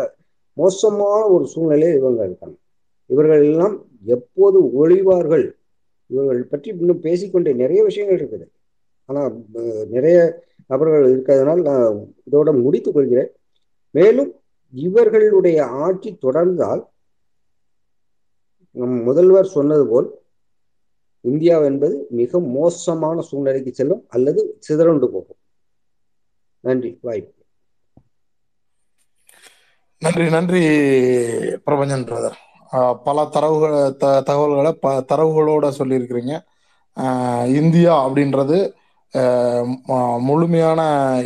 மோசமான 0.57 1.21
ஒரு 1.35 1.45
சூழ்நிலையில் 1.53 1.99
இவங்க 1.99 2.21
இருக்காங்க. 2.29 2.57
இவர்கள் 3.09 3.43
எல்லாம் 3.49 3.75
எப்போது 4.15 4.57
ஒழிவார்கள் 4.81 5.45
இவர்கள் 6.09 6.51
பற்றி 6.51 6.69
இன்னும் 6.81 6.99
பேசிக்கொண்டே 6.99 7.51
நிறைய 7.53 7.81
விஷயங்கள் 7.83 8.19
இருக்குது. 8.19 8.45
ஆனால் 9.09 9.33
நிறைய 9.95 10.17
நபர்கள் 10.71 11.05
இருக்கிறதுனால் 11.11 11.61
நான் 11.61 11.97
இதோட 12.29 12.49
முடித்துக் 12.63 12.93
கொள்கிறேன். 12.93 13.31
மேலும் 13.95 14.31
இவர்களுடைய 14.73 15.59
ஆட்சி 15.85 16.09
தொடர்ந்தால் 16.25 16.81
நம் 18.75 18.97
முதல்வர் 19.03 19.53
சொன்னது 19.55 19.85
போல் 19.87 20.07
இந்தியா 21.25 21.55
என்பது 21.69 21.95
மிக 22.19 22.39
மோசமான 22.39 23.21
சூழ்நிலைக்கு 23.21 23.71
செல்லும் 23.73 24.03
அல்லது 24.07 24.41
சிதறண்டு 24.67 25.07
போகும். 25.15 25.39
நன்றி. 26.63 26.91
வாய்ப்பு. 27.01 27.33
நன்றி 30.01 30.25
நன்றி 30.29 30.61
பிரபஞ்சன் 31.65 32.05
பிரதர் 32.09 32.37
பல 33.05 33.25
தரவுகள் 33.35 33.75
த 34.01 34.05
தகவல்களை 34.27 34.71
ப 34.83 34.93
தரவுகளோட 35.11 35.65
சொல்லியிருக்கிறீங்க. 35.79 36.33
இந்தியா 37.59 37.93
அப்படின்றது 38.07 38.57
முழுமையான 40.27 40.81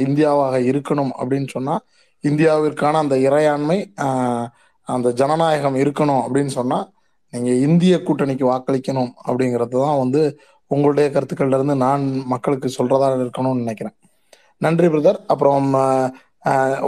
இந்தியாவாக 0.05 0.55
இருக்கணும் 0.71 1.13
அப்படின்னு 1.19 1.49
சொன்னால் 1.55 1.83
இந்தியாவிற்கான 2.23 2.99
அந்த 3.03 3.15
இறையாண்மை 3.27 3.77
அந்த 4.87 5.07
ஜனநாயகம் 5.21 5.77
இருக்கணும் 5.83 6.21
அப்படின்னு 6.25 6.53
சொன்னால் 6.59 6.85
நீங்கள் 7.33 7.61
இந்திய 7.67 7.93
கூட்டணிக்கு 8.07 8.45
வாக்களிக்கணும் 8.51 9.11
அப்படிங்கிறது 9.27 9.75
தான் 9.83 10.01
வந்து 10.03 10.21
உங்களுடைய 10.71 11.07
கருத்துக்கள்ல 11.15 11.57
இருந்து 11.59 11.75
நான் 11.85 12.03
மக்களுக்கு 12.33 12.69
சொல்றதா 12.77 13.07
இருக்கணும்னு 13.23 13.63
நினைக்கிறேன். 13.63 13.95
நன்றி 14.57 14.87
பிரதர். 14.87 15.19
அப்புறம் 15.33 15.67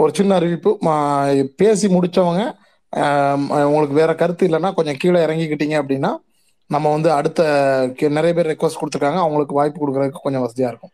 ஒரு 0.02 0.10
சின்ன 0.18 0.34
அறிவிப்பு. 0.38 0.70
பேசி 1.62 1.88
முடிச்சவங்க 1.94 2.42
உங்களுக்கு 3.66 3.96
வேற 4.00 4.12
கருத்து 4.14 4.46
இல்லைன்னா 4.48 4.70
கொஞ்சம் 4.74 4.98
கீழே 5.02 5.18
இறங்கிக்கிட்டீங்க 5.26 5.76
அப்படின்னா 5.82 6.12
நம்ம 6.70 6.86
வந்து 6.92 7.08
அடுத்த 7.12 7.40
நிறைய 8.16 8.32
பேர் 8.36 8.50
ரெக்வஸ்ட் 8.52 8.80
கொடுத்துருக்காங்க. 8.80 9.20
அவங்களுக்கு 9.24 9.58
வாய்ப்பு 9.58 9.78
கொடுக்கறதுக்கு 9.82 10.24
கொஞ்சம் 10.24 10.44
வசதியா 10.46 10.70
இருக்கும். 10.72 10.92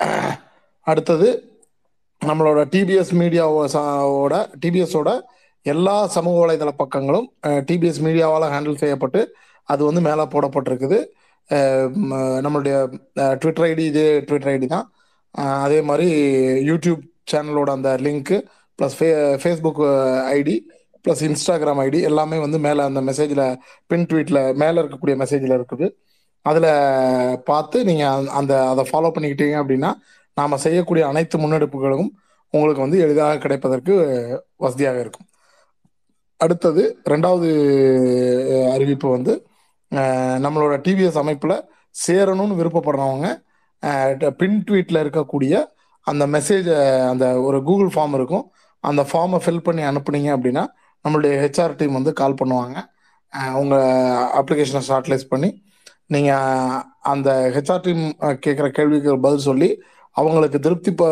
அடுத்தது 0.86 1.28
நம்மளோட 2.22 2.60
டிபிஎஸ் 2.72 3.12
மீடியாவோட 3.20 4.34
டிபிஎஸோட 4.62 5.10
எல்லா 5.66 5.94
சமூக 6.16 6.36
வலைதள 6.42 6.70
பக்கங்களும் 6.82 7.26
டிபிஎஸ் 7.68 8.00
மீடியாவால் 8.06 8.52
ஹேண்டில் 8.54 8.80
செய்யப்பட்டு 8.82 9.20
அது 9.68 9.82
வந்து 9.88 10.00
மேலே 10.08 10.24
போடப்பட்டிருக்குது. 10.34 10.98
நம்மளுடைய 12.44 12.76
ட்விட்டர் 13.40 13.66
ஐடி 13.70 13.84
இதே 13.92 14.06
ட்விட்டர் 14.28 14.52
ஐடி 14.54 14.66
தான். 14.74 14.86
அதே 15.64 15.78
மாதிரி 15.88 16.08
யூடியூப் 16.70 17.02
சேனலோட 17.32 17.70
அந்த 17.78 17.90
லிங்க்கு 18.06 18.36
ப்ளஸ் 18.78 18.96
ஃபே 18.98 19.08
Facebook 19.42 19.80
ID 20.38 20.56
plus 21.06 21.22
Instagram 21.28 21.80
ID 21.86 22.00
எல்லாமே 22.10 22.38
வந்து 22.44 22.58
மேலே 22.66 22.82
அந்த 22.88 23.00
மெசேஜில் 23.08 23.44
பின் 23.90 24.06
ட்வீட்டில் 24.10 24.40
மேலே 24.62 24.76
இருக்கக்கூடிய 24.82 25.16
மெசேஜில் 25.22 25.56
இருக்குது. 25.58 25.86
அதில் 26.50 26.70
பார்த்து 27.50 27.78
நீங்கள் 27.90 28.28
அந்த 28.40 28.52
அதை 28.72 28.82
ஃபாலோ 28.90 29.10
பண்ணிக்கிட்டீங்க 29.14 29.56
அப்படின்னா 29.62 29.90
நாம் 30.36 30.62
செய்யக்கூடிய 30.64 31.04
அனைத்து 31.12 31.36
முன்னெடுப்புகளும் 31.42 32.10
உங்களுக்கு 32.54 32.84
வந்து 32.84 32.98
எளிதாக 33.04 33.40
கிடைப்பதற்கு 33.44 33.94
வசதியாக 34.64 34.98
இருக்கும். 35.04 35.26
அடுத்தது 36.44 36.82
ரெண்டாவது 37.12 37.48
அறிவிப்பு 38.74 39.08
வந்து 39.16 39.32
நம்மளோட 40.44 40.74
டிவிஎஸ் 40.86 41.20
அமைப்பில் 41.22 41.56
சேரணும்னு 41.94 42.58
விருப்பப்படுறவங்க 42.60 43.26
பின் 44.40 44.58
ட்வீட்டில் 44.68 45.02
இருக்கக்கூடிய 45.04 45.54
அந்த 46.10 46.24
மெசேஜை 46.34 46.76
அந்த 47.12 47.26
ஒரு 47.48 47.58
கூகுள் 47.68 47.92
ஃபார்ம் 47.94 48.16
இருக்கும். 48.18 48.44
அந்த 48.84 49.02
ஃபார்மை 49.10 49.38
ஃபில் 49.44 49.64
பண்ணி 49.66 49.82
அனுப்புனீங்க 49.90 50.30
அப்படின்னா 50.36 50.64
நம்மளுடைய 51.04 51.34
ஹெச்ஆர் 51.42 51.76
டீம் 51.76 51.92
வந்து 51.92 52.12
கால் 52.12 52.38
பண்ணுவாங்க. 52.40 52.76
உங்கள் 53.54 53.86
அப்ளிகேஷனை 54.38 54.82
ஷார்ட்லைஸ் 54.88 55.26
பண்ணி 55.28 55.50
நீங்கள் 56.06 56.80
அந்த 57.04 57.28
ஹெச்ஆர் 57.54 57.84
டீம் 57.84 58.02
கேட்குற 58.44 58.66
கேள்விக்கு 58.70 59.20
பதில் 59.20 59.46
சொல்லி 59.46 59.68
அவங்களுக்கு 60.16 60.58
திருப்தி 60.60 60.90
ப- 60.94 61.08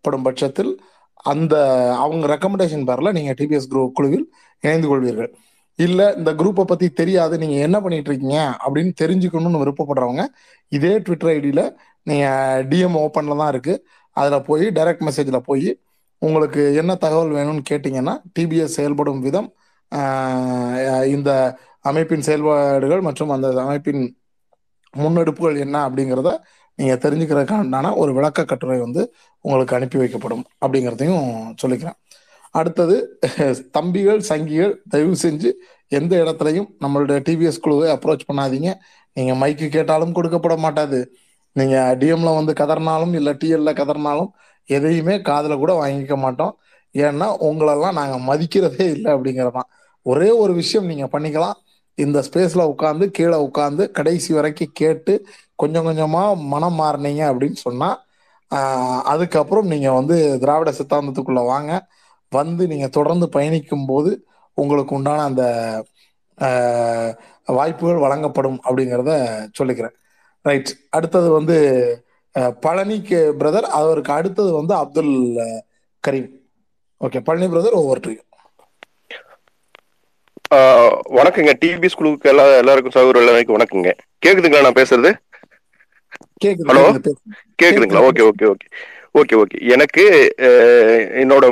படும் 0.00 0.22
பட்சத்தில் 0.22 0.72
அந்த 1.24 1.54
அவங்க 1.98 2.24
ரெக்கமெண்டேஷன் 2.26 2.86
பேரில் 2.86 3.12
நீங்கள் 3.12 3.34
டிபிஎஸ் 3.34 3.70
குரூப் 3.70 3.92
குழுவில் 3.92 4.24
இணைந்து 4.64 4.88
கொள்வீர்கள். 4.88 5.30
இல்லை 5.78 6.06
இந்த 6.16 6.30
குரூப்பை 6.32 6.64
பற்றி 6.64 6.86
தெரியாது 6.92 7.34
நீங்கள் 7.38 7.62
என்ன 7.62 7.76
பண்ணிட்டு 7.80 8.10
இருக்கீங்க 8.10 8.38
அப்படின்னு 8.64 8.92
தெரிஞ்சுக்கணும்னு 9.02 9.62
விருப்பப்படுறவங்க 9.62 10.24
இதே 10.72 10.92
ட்விட்டர் 10.98 11.32
ஐடியில் 11.32 11.64
நீங்கள் 12.06 12.66
டிஎம் 12.68 12.98
ஓப்பனில் 13.00 13.36
தான் 13.36 13.52
இருக்குது 13.52 13.80
அதில் 14.16 14.42
போய் 14.42 14.66
டைரக்ட் 14.70 15.06
மெசேஜில் 15.08 15.46
போய் 15.46 15.68
உங்களுக்கு 16.26 16.62
என்ன 16.80 16.92
தகவல் 17.04 17.34
வேணும்னு 17.38 17.68
கேட்டிங்கன்னா 17.70 18.14
டிபிஎஸ் 18.38 18.76
செயல்படும் 18.78 19.22
விதம் 19.26 19.48
இந்த 21.14 21.30
அமைப்பின் 21.90 22.26
செயல்பாடுகள் 22.28 23.02
மற்றும் 23.08 23.32
அந்த 23.34 23.48
அமைப்பின் 23.64 24.02
முன்னெடுப்புகள் 24.94 25.56
என்ன 25.64 25.76
அப்படிங்கிறத 25.88 26.30
நீங்கள் 26.78 27.02
தெரிஞ்சுக்கிறதுக்கான 27.04 27.90
ஒரு 28.02 28.12
விளக்க 28.18 28.44
கட்டுரை 28.44 28.78
வந்து 28.84 29.02
உங்களுக்கு 29.44 29.76
அனுப்பி 29.78 29.98
வைக்கப்படும் 30.02 30.44
அப்படிங்கிறதையும் 30.64 31.26
சொல்லிக்கிறேன். 31.62 31.98
அடுத்தது 32.58 32.96
தம்பிகள் 33.76 34.20
சங்கிகள் 34.28 34.74
தயவு 34.92 35.14
செஞ்சு 35.22 35.50
எந்த 35.98 36.12
இடத்துலையும் 36.24 36.68
நம்மளுடைய 36.84 37.18
டிவிஎஸ் 37.26 37.62
குழுவை 37.64 37.86
அப்ரோச் 37.94 38.28
பண்ணாதீங்க. 38.30 38.70
நீங்கள் 39.16 39.38
மைக்கு 39.42 39.66
கேட்டாலும் 39.76 40.14
கொடுக்கப்பட 40.16 40.56
மாட்டாது. 40.64 41.00
நீங்கள் 41.58 41.96
டிஎம்ல 42.00 42.30
வந்து 42.40 42.52
கதறினாலும் 42.60 43.14
இல்லை 43.18 43.32
டிஎல்ல 43.42 43.72
கதறினாலும் 43.80 44.30
எதையுமே 44.66 45.14
காதில் 45.20 45.60
கூட 45.62 45.72
வாங்கிக்க 45.82 46.16
மாட்டோம். 46.24 46.54
ஏன்னா 46.94 47.26
உங்களெல்லாம் 47.48 47.98
நாங்கள் 48.00 48.24
மதிக்கிறதே 48.30 48.86
இல்லை 48.96 49.10
அப்படிங்கிறதான். 49.14 49.68
ஒரே 50.06 50.30
ஒரு 50.42 50.52
விஷயம் 50.54 50.88
நீங்கள் 50.90 51.12
பண்ணிக்கலாம். 51.14 51.58
இந்த 51.98 52.18
ஸ்பேஸில் 52.28 52.70
உட்காந்து 52.72 53.04
கீழே 53.16 53.36
உட்காந்து 53.48 53.84
கடைசி 53.90 54.30
வரைக்கும் 54.34 54.74
கேட்டு 54.74 55.12
கொஞ்சம் 55.62 55.86
கொஞ்சமாக 55.88 56.36
மனம் 56.52 56.78
மாறினீங்க 56.80 57.22
அப்படின்னு 57.30 57.58
சொன்னால் 57.66 57.98
அதுக்கப்புறம் 59.12 59.70
நீங்கள் 59.72 59.96
வந்து 59.98 60.16
திராவிட 60.42 60.70
சித்தாந்தத்துக்குள்ளே 60.78 61.44
வாங்க. 61.52 61.72
வந்து 62.32 62.64
நீங்கள் 62.72 62.94
தொடர்ந்து 62.98 63.26
பயணிக்கும் 63.28 63.86
போது 63.86 64.10
உங்களுக்கு 64.58 64.96
உண்டான 64.98 65.24
அந்த 65.30 65.44
வாய்ப்புகள் 67.48 68.04
வழங்கப்படும் 68.04 68.58
அப்படிங்கிறத 68.66 69.12
சொல்லிக்கிறேன். 69.58 69.94
ரைட் 70.42 70.70
அடுத்தது 70.90 71.28
வந்து 71.30 71.56
பழனிக்கு 72.64 73.18
பிரதர் 73.40 73.66
அவருக்கு 73.78 74.12
அடுத்தது 74.16 74.50
வந்து 74.58 74.74
அப்துல் 74.82 75.12
கரீம். 76.04 76.30
ஓகே 77.00 77.20
பழனி 77.28 77.46
பிரதர் 77.52 77.78
ஒவ்வொரு 77.80 78.00
ஆஹ் 80.56 80.94
வணக்கங்க. 81.18 81.52
டிவி 81.62 81.88
ஸ்கூலுக்கு 81.92 82.30
எல்லா 82.32 82.44
எல்லாருக்கும் 82.62 82.96
சகோதரர் 82.96 83.22
எல்லாருக்கும் 83.22 83.56
வணக்கங்க. 83.58 83.90
கேக்குதுங்களா 84.24 84.66
நான் 84.66 84.80
பேசுறது? 84.80 85.10
ஹலோ 86.68 86.82
கேக்குதுங்களா? 86.84 87.22
கேக்குது 87.62 87.86
okay 88.08 88.22
okay 88.30 88.46
okay 88.52 88.68
okay 89.14 89.34
okay 89.42 89.58
எனக்கு 89.74 90.04
என்னோட 91.22 91.44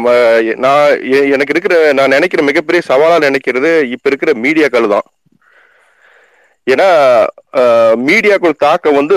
நான் 0.65 0.93
எனக்கு 1.35 1.53
இருக்கிற 1.55 1.77
நான் 1.99 2.15
நினைக்கிற 2.17 2.43
மிகப்பெரிய 2.49 2.83
சவாலா 2.91 3.17
நினைக்கிறது 3.27 3.71
இப்ப 3.95 4.09
இருக்கிற 4.11 4.33
மீடியாக்கள் 4.45 4.93
தான். 4.95 5.07
ஏன்னா 6.67 6.89
மீடியாக்கள் 8.09 8.61
தாக்கம் 8.65 8.99
வந்து 9.01 9.17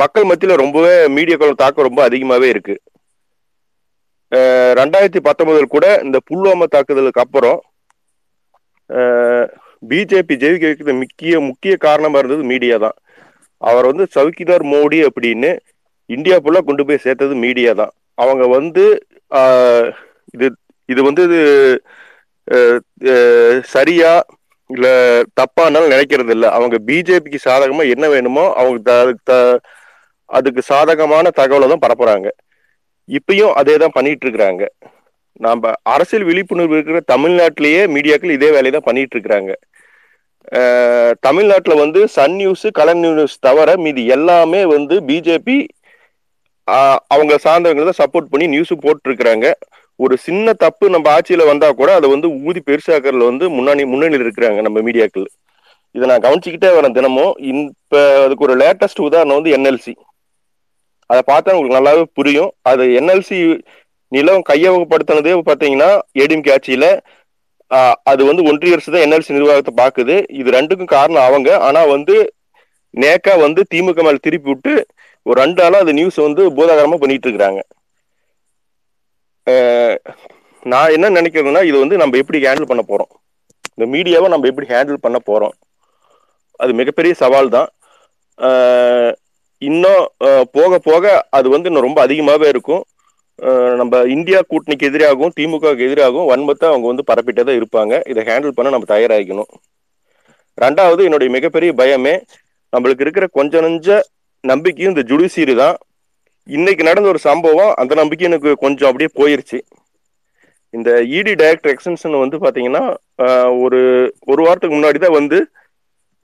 மக்கள் 0.00 0.28
மத்தியில 0.28 0.54
ரொம்பவே 0.62 0.92
மீடியாக்கள் 1.16 1.60
தாக்கம் 1.62 1.86
ரொம்ப 1.88 2.00
அதிகமாவே 2.08 2.48
இருக்கு. 2.52 2.74
ரெண்டாயிரத்தி 4.78 5.20
பத்தொன்பதில் 5.26 5.74
கூட 5.74 5.86
இந்த 6.04 6.18
புல்வாமா 6.28 6.66
தாக்குதலுக்கு 6.74 7.22
அப்புறம் 7.24 7.58
பிஜேபி 9.90 10.34
ஜெயிக்க 10.42 10.64
வைக்கிறது 10.68 10.94
முக்கிய 11.02 11.40
முக்கிய 11.48 11.72
காரணமா 11.84 12.18
இருந்தது 12.20 12.44
மீடியா 12.52 12.76
தான். 12.84 12.96
அவர் 13.62 13.88
வந்து 13.90 14.04
சவுக்கிதார் 14.16 14.64
மோடி 14.72 14.98
அப்படின்னு 15.08 15.50
இந்தியா 16.10 16.36
ஃபுல்லா 16.42 16.60
கொண்டு 16.68 16.82
போய் 16.86 17.04
சேர்த்தது 17.04 17.34
மீடியா 17.44 17.72
தான். 17.80 17.92
அவங்க 18.22 18.44
வந்து 18.56 18.84
இது 20.34 20.46
இது 20.88 21.00
வந்து 21.08 21.22
இது, 21.28 21.40
சரியாக 22.48 23.60
சரியா 23.74 24.12
இல்ல 24.72 24.88
தப்பானாலும் 25.40 25.92
நினைக்கிறது 25.94 26.32
இல்ல 26.36 26.46
அவங்க 26.50 26.76
பிஜேபிக்கு 26.88 27.38
சாதகமா 27.46 27.84
என்ன 27.94 28.06
வேணுமோ 28.08 28.44
அவங்க 28.54 28.78
த- 28.88 29.18
த- 29.30 29.58
அதுக்கு 30.30 30.62
சாதகமான 30.68 31.26
தகவலை 31.38 31.66
தான் 31.72 31.84
பரப்புறாங்க. 31.84 32.28
இப்பயும் 33.08 33.54
அதே 33.60 33.74
தான் 33.78 33.96
பண்ணிட்டு 33.96 34.24
இருக்கிறாங்க 34.26 34.64
நாம 35.40 35.72
அரசியல் 35.92 36.26
விழிப்புணர்வு 36.28 36.74
இருக்கிற 36.76 36.98
தமிழ்நாட்டிலேயே 37.12 37.82
மீடியாக்கள் 37.94 38.36
இதே 38.36 38.50
வேலையை 38.50 38.72
தான் 38.72 38.88
பண்ணிட்டு 38.88 39.14
இருக்கிறாங்க 39.16 39.52
தமிழ்நாட்டுல 41.26 41.74
வந்து 41.82 42.00
சன் 42.14 42.36
நியூஸ் 42.38 42.66
கலர் 42.78 43.00
நியூஸ் 43.02 43.36
தவிர 43.40 43.76
மீதி 43.84 44.02
எல்லாமே 44.16 44.62
வந்து 44.74 44.96
பிஜேபி 45.08 45.56
அவங்க 47.12 47.34
சார்ந்தவங்களை 47.44 47.86
தான் 47.86 48.00
சப்போர்ட் 48.02 48.30
பண்ணி 48.32 48.46
நியூஸ் 48.46 48.72
போட்டுருக்குறாங்க. 48.84 49.46
ஒரு 50.04 50.14
சின்ன 50.26 50.52
தப்பு 50.64 50.84
நம்ம 50.94 51.06
ஆட்சியில 51.16 51.46
வந்தா 51.50 51.68
கூட 51.80 51.90
அதை 51.98 52.06
வந்து 52.14 52.28
ஊதி 52.48 52.60
பெருசாக்கிறதுல 52.68 53.28
வந்து 53.30 53.46
முன்னாடி 53.56 53.82
முன்னணியில் 53.92 54.24
இருக்கிறாங்க 54.26 54.60
நம்ம 54.66 54.78
மீடியாக்கள். 54.86 55.26
இதை 55.94 56.04
நான் 56.10 56.24
கவனிச்சுக்கிட்டே 56.26 56.70
வரேன் 56.76 56.96
தினமும். 56.98 57.32
இப்ப 57.50 58.00
அதுக்கு 58.24 58.46
ஒரு 58.48 58.54
லேட்டஸ்ட் 58.62 59.06
உதாரணம் 59.08 59.38
வந்து 59.38 59.54
என்எல்சி 59.56 59.94
அதை 61.10 61.22
பார்த்தா 61.30 61.54
உங்களுக்கு 61.54 61.78
நல்லாவே 61.78 62.02
புரியும். 62.18 62.50
அது 62.70 62.84
என்எல்சி 63.00 63.38
நிலம் 64.12 64.46
கையகப்படுத்தினதே 64.50 65.34
பார்த்தீங்கன்னா 65.48 65.90
ஏடிஎம்கே 66.22 66.52
ஆட்சியில 66.56 66.86
அது 68.10 68.22
வந்து 68.28 68.42
ஒன்றிய 68.50 68.76
அரசு 68.76 68.90
தான் 68.94 69.04
என்எல்சி 69.04 69.36
நிர்வாகத்தை 69.36 69.72
பாக்குது 69.82 70.14
இது 70.40 70.48
ரெண்டுக்கும் 70.56 70.94
காரணம் 70.96 71.26
அவங்க. 71.28 71.48
ஆனா 71.68 71.80
வந்து 71.94 72.16
நேக்கா 72.94 73.34
வந்து 73.44 73.60
திமுக 73.72 74.00
மேல 74.06 74.20
திருப்பி 74.26 74.50
விட்டு 74.52 74.72
ஒரு 75.26 75.36
ரெண்டு 75.42 75.58
நாளா 75.62 75.78
அது 75.84 75.92
நியூஸ் 75.98 76.18
வந்து 76.26 76.42
பூதாகரமா 76.56 76.96
பண்ணிட்டு 77.02 77.26
இருக்கிறாங்க. 77.28 77.60
நான் 80.72 80.92
என்ன 80.96 81.06
நினைக்கிறேன்னா 81.18 81.62
இது 81.70 81.76
வந்து 81.84 81.96
நம்ம 82.02 82.18
எப்படி 82.22 82.40
ஹேண்டில் 82.46 82.70
பண்ண 82.70 82.82
போகிறோம் 82.90 83.10
இந்த 83.74 83.84
மீடியாவை 83.94 84.28
நம்ம 84.32 84.48
எப்படி 84.50 84.68
ஹேண்டில் 84.74 85.04
பண்ண 85.04 85.18
போகிறோம் 85.28 85.54
அது 86.62 86.72
மிகப்பெரிய 86.80 87.12
சவால் 87.22 87.54
தான். 87.56 87.68
இன்னும் 89.62 90.04
போக 90.56 90.78
போக 90.86 91.04
அது 91.38 91.46
வந்து 91.54 91.68
இன்னும் 91.70 91.86
ரொம்ப 91.86 91.98
அதிகமாகவே 92.06 92.46
இருக்கும். 92.52 92.82
நம்ம 93.80 94.00
இந்தியா 94.14 94.38
கூட்டணிக்கு 94.50 94.88
எதிராகவும் 94.90 95.34
திமுகவுக்கு 95.38 95.86
எதிராகவும் 95.88 96.28
வன்மத்தை 96.30 96.66
அவங்க 96.70 96.86
வந்து 96.90 97.04
பரப்பிட்டே 97.10 97.42
தான் 97.48 97.58
இருப்பாங்க. 97.60 97.94
இதை 98.12 98.22
ஹேண்டில் 98.28 98.56
பண்ண 98.56 98.72
நம்ம 98.74 98.88
தயாராகிக்கணும். 98.94 99.50
ரெண்டாவது 100.64 101.02
என்னுடைய 101.08 101.30
மிகப்பெரிய 101.36 101.72
பயமே 101.80 102.14
நம்மளுக்கு 102.72 103.04
இருக்கிற 103.06 103.26
கொஞ்ச 103.38 103.60
நஞ்ச 103.66 103.98
நம்பிக்கையும் 104.44 104.92
இந்த 104.94 105.04
ஜுடிஷியரி 105.10 105.54
தான். 105.62 105.76
இன்னைக்கு 106.48 106.82
நடந்த 106.88 107.06
ஒரு 107.12 107.20
சம்பவம் 107.28 107.72
அந்த 107.80 107.92
நம்பிக்கை 108.00 108.24
எனக்கு 108.28 108.50
கொஞ்சம் 108.64 108.88
அப்படியே 108.90 109.10
போயிருச்சு. 109.18 109.58
இந்த 110.74 110.90
இடி 111.18 111.32
டைரக்டர் 111.40 111.72
எக்ஸ்டென்ஷன் 111.72 112.22
வந்து 112.22 112.36
பாத்தீங்கன்னா 112.44 112.84
ஒரு 113.64 113.80
ஒரு 114.32 114.40
வாரத்துக்கு 114.46 114.76
முன்னாடி 114.78 114.98
தான் 115.04 115.18
வந்து 115.20 115.38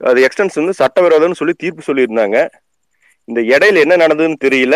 அது 0.01 0.19
எக்ஸ்டென்ஷன் 0.27 0.63
வந்து 0.63 0.79
சட்டவிரோதம்னு 0.81 1.39
சொல்லி 1.41 1.55
தீர்ப்பு 1.63 1.87
சொல்லியிருந்தாங்க. 1.89 2.37
இந்த 3.27 3.39
இடையில 3.53 3.83
என்ன 3.85 3.97
நடந்ததுன்னு 4.03 4.43
தெரியல. 4.45 4.75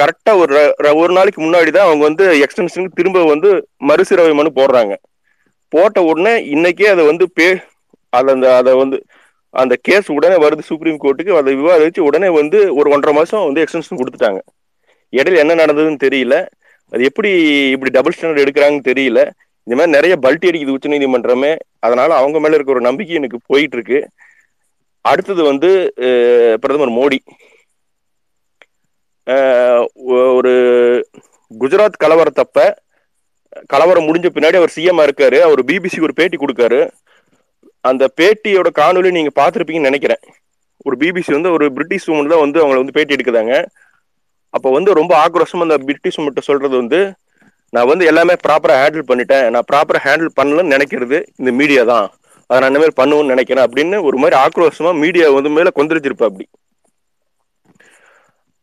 கரெக்டா 0.00 0.32
ஒரு 0.42 0.54
ஒரு 1.02 1.12
நாளைக்கு 1.18 1.40
முன்னாடி 1.44 1.70
தான் 1.76 1.88
அவங்க 1.88 2.02
வந்து 2.08 2.24
எக்ஸ்டென்ஷனுக்கு 2.44 2.98
திரும்ப 3.00 3.22
வந்து 3.34 3.50
மறுசீரவை 3.90 4.32
மனு 4.38 4.58
போடுறாங்க. 4.58 4.94
போட்ட 5.72 5.98
உடனே 6.10 6.34
இன்னைக்கே 6.54 6.88
அதை 6.94 7.04
வந்து 7.10 7.26
பே 7.38 7.46
அதை 8.12 8.28
அந்த 8.36 8.48
அதை 8.60 8.72
வந்து 8.82 8.98
அந்த 9.56 9.76
கேஸ் 9.80 10.10
உடனே 10.10 10.48
வருது 10.48 10.60
சுப்ரீம் 10.60 10.98
கோர்ட்டுக்கு 11.02 11.36
அதை 11.36 11.56
விவாதிச்சு 11.56 12.00
உடனே 12.00 12.28
வந்து 12.28 12.74
ஒரு 12.74 12.90
ஒன்றரை 12.90 13.18
மாசம் 13.18 13.44
வந்து 13.44 13.62
எக்ஸ்டென்ஷன் 13.62 13.96
கொடுத்துட்டாங்க. 13.96 14.38
இடையில 15.16 15.36
என்ன 15.36 15.54
நடந்ததுன்னு 15.54 15.96
தெரியல. 16.04 16.46
அது 16.90 17.04
எப்படி 17.04 17.30
இப்படி 17.68 17.90
டபுள் 17.90 18.12
ஸ்டாண்டர்ட் 18.20 18.48
எடுக்கிறாங்கன்னு 18.48 18.92
தெரியல. 18.92 19.30
இந்த 19.62 19.86
மாதிரி 19.86 19.90
நிறைய 19.90 20.16
பல்ட்டி 20.22 20.44
அடிக்குது 20.44 20.74
உச்சநீதிமன்றமே. 20.74 21.56
அதனால 21.78 22.14
அவங்க 22.14 22.40
மேல 22.40 22.54
இருக்க 22.54 22.72
ஒரு 22.72 22.80
நம்பிக்கை 22.80 23.16
எனக்கு 23.16 23.38
போயிட்டு 23.46 23.76
இருக்கு 23.76 24.08
அடுத்தது 25.00 25.42
வந்து 25.42 25.92
பிரதமர் 26.60 26.88
மோடி. 26.88 27.18
ஒ- 29.94 30.34
ஒரு 30.34 30.52
குஜராத் 31.60 32.00
கலவரத்தப்ப 32.04 32.72
கலவரம் 33.66 34.04
முடிஞ்ச 34.04 34.26
பின்னாடி 34.34 34.56
அவர் 34.56 34.72
சிஎம் 34.76 35.08
இருக்காரு. 35.08 35.38
அவர் 35.40 35.64
பிபிசிக்கு 35.64 36.02
ஒரு 36.02 36.14
பேட்டி 36.14 36.36
கொடுக்காரு. 36.36 36.90
அந்த 37.90 38.04
பேட்டியோட 38.18 38.68
காணொலி 38.80 39.10
நீங்க 39.16 39.32
பார்த்துருப்பீங்கன்னு 39.40 39.90
நினைக்கிறேன். 39.90 40.22
ஒரு 40.86 40.96
பிபிசி 41.00 41.32
வந்து 41.36 41.52
ஒரு 41.56 41.66
பிரிட்டிஷ் 41.76 42.08
உமன் 42.12 42.32
தான் 42.32 42.42
வந்து 42.44 42.58
அவங்களை 42.62 42.80
வந்து 42.82 42.96
பேட்டி 42.96 43.14
எடுக்குதாங்க. 43.16 43.54
அப்போ 44.56 44.68
வந்து 44.76 44.90
ரொம்ப 44.98 45.12
ஆக்ரோஷமா 45.24 45.66
அந்த 45.68 45.78
பிரிட்டிஷ் 45.86 46.18
உமன்ட்ட 46.20 46.42
சொல்றது 46.50 46.74
வந்து 46.82 47.00
நான் 47.72 47.88
வந்து 47.90 48.04
எல்லாமே 48.10 48.34
ப்ராப்பரா 48.46 48.74
ஹேண்டில் 48.82 49.08
பண்ணிட்டேன். 49.08 49.46
நான் 49.54 49.66
ப்ராப்பரா 49.70 50.00
ஹேண்டில் 50.06 50.36
பண்ணலன்னு 50.38 50.74
நினைக்கிறது 50.74 51.18
இந்த 51.40 51.50
மீடியா 51.60 51.82
தான். 51.92 52.06
அதை 52.50 52.58
நான் 52.62 52.70
இந்த 52.70 52.80
பண்ணுவோம்னு 52.80 53.00
பண்ணுவேன்னு 53.02 53.34
நினைக்கிறேன் 53.34 53.66
அப்படின்னு 53.66 53.96
ஒரு 54.08 54.16
மாதிரி 54.22 54.36
ஆக்ரோஷமா 54.44 54.92
மீடியா 55.04 55.26
வந்து 55.38 55.50
மேல 55.56 55.70
கொந்தளிச்சிருப்பா 55.78 56.28
அப்படி. 56.30 56.46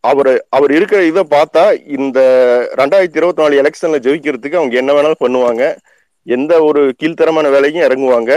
அவர் 0.09 0.31
அவர் 0.57 0.71
இருக்கிற 0.77 0.99
இதை 1.09 1.21
பார்த்தா 1.35 1.63
இந்த 1.97 2.19
ரெண்டாயிரத்தி 2.79 3.19
இருபத்தி 3.19 3.41
நாலு 3.43 3.59
எலெக்ஷன்ல 3.61 3.99
ஜெயிக்கிறதுக்கு 4.05 4.59
அவங்க 4.61 4.75
என்ன 4.81 4.93
வேணாலும் 4.95 5.23
பண்ணுவாங்க. 5.25 5.63
எந்த 6.35 6.53
ஒரு 6.69 6.81
கீழ்த்தரமான 6.99 7.49
வேலையும் 7.55 7.85
இறங்குவாங்க. 7.87 8.31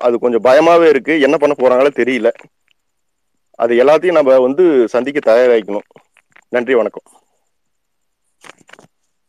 அது 0.00 0.14
கொஞ்சம் 0.22 0.44
பயமாவே 0.46 0.86
இருக்கு. 0.92 1.14
என்ன 1.26 1.36
பண்ண 1.42 1.54
போறாங்களோ 1.58 1.92
தெரியல. 2.00 2.30
அது 3.58 3.72
எல்லாத்தையும் 3.82 4.18
நம்ம 4.18 4.38
வந்து 4.46 4.64
சந்திக்க 4.94 5.20
தயாராகிக்கணும். 5.24 5.86
நன்றி 6.52 6.74
வணக்கம். 6.80 7.06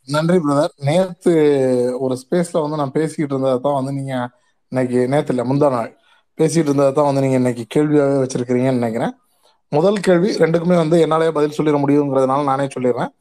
நன்றி 0.07 0.37
பிரதர். 0.43 0.73
நேத்து 0.87 1.31
ஒரு 2.05 2.15
ஸ்பேஸ்ல 2.21 2.61
வந்து 2.63 2.79
நான் 2.81 2.95
பேசிக்கிட்டு 2.97 3.33
இருந்ததை 3.35 3.57
தான் 3.65 3.77
வந்து 3.79 3.91
நீங்க 3.99 4.13
இன்னைக்கு 4.71 4.99
நேத்து 5.13 5.33
இல்ல 5.33 5.43
முந்தா 5.49 5.67
நாள் 5.75 5.91
பேசிட்டு 6.37 6.69
இருந்ததை 6.69 6.91
தான் 6.93 7.07
வந்து 7.09 7.23
நீங்க 7.25 7.37
இன்னைக்கு 7.41 7.63
கேள்வியாவே 7.75 8.17
வச்சிருக்கிறீங்கன்னு 8.23 8.81
நினைக்கிறேன். 8.81 9.13
முதல் 9.71 9.99
கேள்வி 9.99 10.29
ரெண்டுக்குமே 10.41 10.75
வந்து 10.81 10.97
என்னாலே 11.05 11.29
பதில் 11.37 11.55
சொல்லிட 11.57 11.77
முடியுங்கிறதுனால 11.83 12.43
நானே 12.51 12.65
சொல்லிடுறேன். 12.75 13.11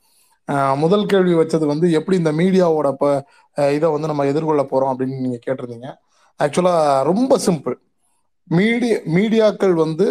முதல் 0.82 1.08
கேள்வி 1.12 1.32
வச்சது 1.38 1.64
வந்து 1.72 1.86
எப்படி 1.98 2.16
இந்த 2.20 2.32
மீடியாவோட 2.40 2.88
ப 3.00 3.04
இதை 3.76 3.88
வந்து 3.94 4.10
நம்ம 4.10 4.26
எதிர்கொள்ள 4.32 4.62
போறோம் 4.72 4.92
அப்படின்னு 4.92 5.24
நீங்க 5.24 5.38
கேட்டிருந்தீங்க. 5.46 5.88
ஆக்சுவலா 6.44 6.76
ரொம்ப 7.10 7.38
சிம்பிள் 7.46 7.76
மீடிய 8.58 8.94
மீடியாக்கள் 9.16 9.74
வந்து 9.84 10.06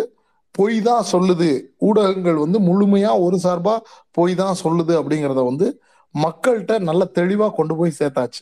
பொய் 0.57 0.77
தான் 0.87 1.05
சொல்லுது. 1.11 1.49
ஊடகங்கள் 1.87 2.37
வந்து 2.43 2.59
முழுமையா 2.67 3.11
ஒரு 3.25 3.37
சார்பா 3.45 3.73
பொய் 4.17 4.33
தான் 4.41 4.57
சொல்லுது 4.63 4.93
அப்படிங்கிறத 4.99 5.41
வந்து 5.49 5.67
மக்கள்கிட்ட 6.15 6.73
நல்ல 6.89 7.03
தெளிவா 7.19 7.47
கொண்டு 7.57 7.73
போய் 7.79 7.97
சேர்த்தாச்சு. 7.99 8.41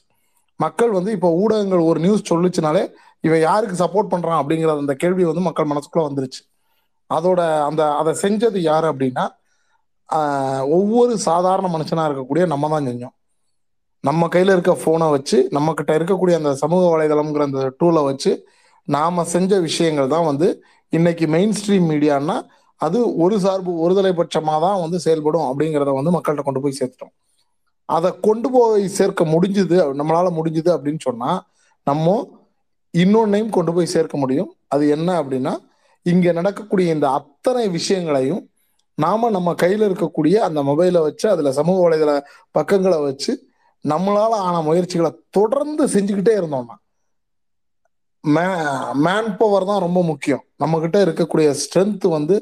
மக்கள் 0.64 0.92
வந்து 0.98 1.12
இப்போ 1.18 1.30
ஊடகங்கள் 1.44 1.88
ஒரு 1.90 2.00
நியூஸ் 2.06 2.30
சொல்லுச்சுனாலே 2.32 2.84
இவன் 3.28 3.42
யாருக்கு 3.48 3.76
சப்போர்ட் 3.84 4.12
பண்றான் 4.14 4.40
அப்படிங்கிற 4.42 4.72
அந்த 4.84 4.96
கேள்வி 5.04 5.24
வந்து 5.30 5.48
மக்கள் 5.48 5.72
மனசுக்குள்ள 5.72 6.04
வந்துருச்சு. 6.10 6.42
அதோட 7.10 7.40
அந்த 7.70 7.82
அதை 8.02 8.14
செஞ்சது 8.24 8.60
யாரு 8.72 8.88
அப்படின்னா 8.92 9.26
ஒவ்வொரு 10.78 11.14
சாதாரண 11.28 11.68
மனுஷனா 11.76 12.04
இருக்கக்கூடிய 12.08 12.44
நம்ம 12.54 12.70
தான் 12.74 12.88
செஞ்சோம். 12.90 13.16
நம்ம 14.04 14.28
கையில் 14.28 14.52
இருக்க 14.52 14.72
ஃபோனை 14.82 15.08
வச்சு 15.12 15.38
நம்மக்கிட்ட 15.52 15.92
இருக்கக்கூடிய 16.00 16.36
அந்த 16.40 16.52
சமூக 16.54 16.84
வலைதளம்ங்கிற 16.94 17.44
அந்த 17.50 17.62
டூலை 17.80 18.02
வச்சு 18.04 18.32
நாம் 18.88 19.28
செஞ்ச 19.34 19.60
விஷயங்கள் 19.60 20.08
தான் 20.08 20.26
வந்து 20.26 20.48
இன்னைக்கு 20.94 21.26
மெயின் 21.28 21.54
ஸ்ட்ரீம் 21.60 21.88
மீடியான்னா 21.92 22.36
அது 22.82 23.00
ஒரு 23.16 23.36
சார்பு 23.40 23.72
ஒருதலை 23.84 24.12
பட்சமாக 24.14 24.60
தான் 24.60 24.82
வந்து 24.82 24.98
செயல்படும் 25.00 25.46
அப்படிங்கிறத 25.50 25.92
வந்து 26.00 26.14
மக்கள்கிட்ட 26.16 26.44
கொண்டு 26.48 26.64
போய் 26.64 26.78
சேர்த்துட்டோம். 26.80 27.14
அதை 27.90 28.10
கொண்டு 28.20 28.48
போய் 28.52 28.84
சேர்க்க 28.98 29.24
முடிஞ்சுது 29.26 29.78
நம்மளால 30.00 30.28
முடிஞ்சுது 30.40 30.70
அப்படின்னு 30.76 31.02
சொன்னால் 31.02 31.40
நம்ம 31.88 32.16
இன்னொன்னையும் 32.94 33.50
கொண்டு 33.50 33.72
போய் 33.74 33.94
சேர்க்க 33.96 34.18
முடியும். 34.18 34.50
அது 34.68 34.84
என்ன 34.96 35.10
அப்படின்னா 35.22 35.54
இங்கே 36.06 36.32
நடக்கக்கூடிய 36.32 36.88
இந்த 36.94 37.08
அத்தனை 37.20 37.66
விஷயங்களையும் 37.78 38.44
நாம 38.98 39.30
நம்ம 39.30 39.50
கையில் 39.54 39.88
இருக்கக்கூடிய 39.90 40.36
அந்த 40.48 40.60
மொபைலை 40.64 41.00
வச்சு 41.08 41.26
அதில் 41.30 41.56
சமூக 41.60 41.78
வலைதள 41.86 42.12
பக்கங்களை 42.52 43.00
வச்சு 43.08 43.32
நம்மளால 43.92 44.34
ஆன 44.48 44.56
முயற்சிகளை 44.68 45.12
தொடர்ந்து 45.38 45.86
செஞ்சுக்கிட்டே 45.88 46.34
இருந்தோம்னா 46.40 46.78
மேன் 49.06 49.32
பவர் 49.40 49.66
தான் 49.70 49.84
ரொம்ப 49.86 50.00
முக்கியம். 50.10 50.44
நம்ம 50.62 50.80
கிட்ட 50.80 50.98
இருக்கக்கூடிய 51.06 51.50
ஸ்ட்ரென்த் 51.62 52.06
வந்து 52.10 52.36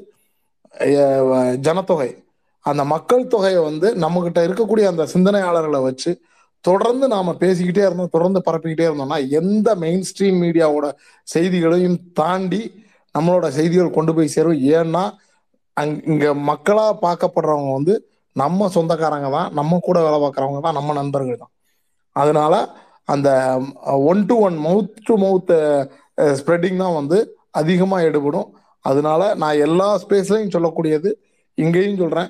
ஜனத்தொகை. 1.65 2.09
அந்த 2.65 2.84
மக்கள் 2.91 3.23
தொகையை 3.27 3.61
வந்து 3.69 3.88
நம்ம 3.95 4.22
கிட்ட 4.22 4.39
இருக்கக்கூடிய 4.47 4.85
அந்த 4.91 5.03
சிந்தனையாளர்களை 5.13 5.81
வச்சு 5.88 6.11
தொடர்ந்து 6.65 7.05
நாம 7.07 7.34
பேசிக்கிட்டே 7.39 7.84
இருந்தோம் 7.85 8.13
தொடர்ந்து 8.15 8.41
பரப்பிக்கிட்டே 8.47 8.85
இருந்தோம்னா 8.89 9.18
எந்த 9.39 9.76
மெயின் 9.76 10.03
ஸ்ட்ரீம் 10.09 10.38
மீடியாவோட 10.43 10.88
செய்திகளையும் 11.23 11.99
தாண்டி 12.13 12.61
நம்மளோட 13.19 13.47
செய்திகள் 13.47 13.95
கொண்டு 13.97 14.13
போய் 14.15 14.34
சேரும். 14.35 14.61
ஏன்னா 14.77 15.03
அங் 15.77 15.95
இங்க 16.05 16.27
மக்களா 16.51 16.88
பார்க்கப்படுறவங்க 17.01 17.72
வந்து 17.73 17.95
நம்ம 18.36 18.68
சொந்தக்காரங்க 18.76 19.30
தான் 19.38 19.49
நம்ம 19.60 19.80
கூட 19.88 19.98
வேலை 20.06 20.18
பார்க்குறவங்க 20.24 20.60
தான் 20.66 20.78
நம்ம 20.80 20.94
நண்பர்கள் 20.99 21.41
தான். 21.44 21.52
அதனால 22.16 22.53
அந்த 23.14 23.30
one 24.12 24.22
to 24.30 24.36
one 24.48 24.58
mouth 24.68 24.99
to 25.08 25.14
mouth 25.24 25.53
spreading 26.40 26.82
தான் 26.84 26.98
வந்து 26.99 27.18
அதிகமாக 27.62 28.08
எடுபடும். 28.10 28.48
அதனால 28.86 29.22
நான் 29.41 29.62
எல்லா 29.68 29.88
ஸ்பேஸ்லையும் 30.03 30.53
சொல்லக்கூடியது 30.56 31.10
இங்கேயும் 31.58 32.02
சொல்கிறேன் 32.03 32.30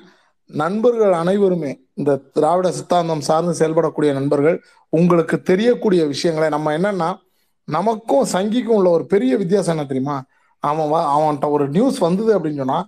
நண்பர்கள் 0.50 1.14
அனைவருமே 1.22 1.72
இந்த 2.00 2.12
திராவிட 2.36 2.68
சித்தாந்தம் 2.78 3.26
சார்ந்து 3.28 3.52
செயல்படக்கூடிய 3.60 4.10
நண்பர்கள் 4.18 4.56
உங்களுக்கு 4.92 5.36
தெரியக்கூடிய 5.50 6.02
விஷயங்களை 6.12 6.48
நம்ம 6.54 6.72
என்னன்னா 6.78 7.10
நமக்கும் 7.68 8.26
சங்கிக்கும் 8.34 8.76
உள்ள 8.78 8.88
ஒரு 8.96 9.04
பெரிய 9.12 9.32
வித்தியாசம் 9.42 9.74
என்ன 9.74 9.84
தெரியுமா? 9.90 10.16
அவன் 10.62 10.90
அவன்கிட்ட 11.14 11.46
ஒரு 11.56 11.64
நியூஸ் 11.76 11.98
வந்தது 12.06 12.30
அப்படின்னு 12.36 12.62
சொன்னா 12.62 12.80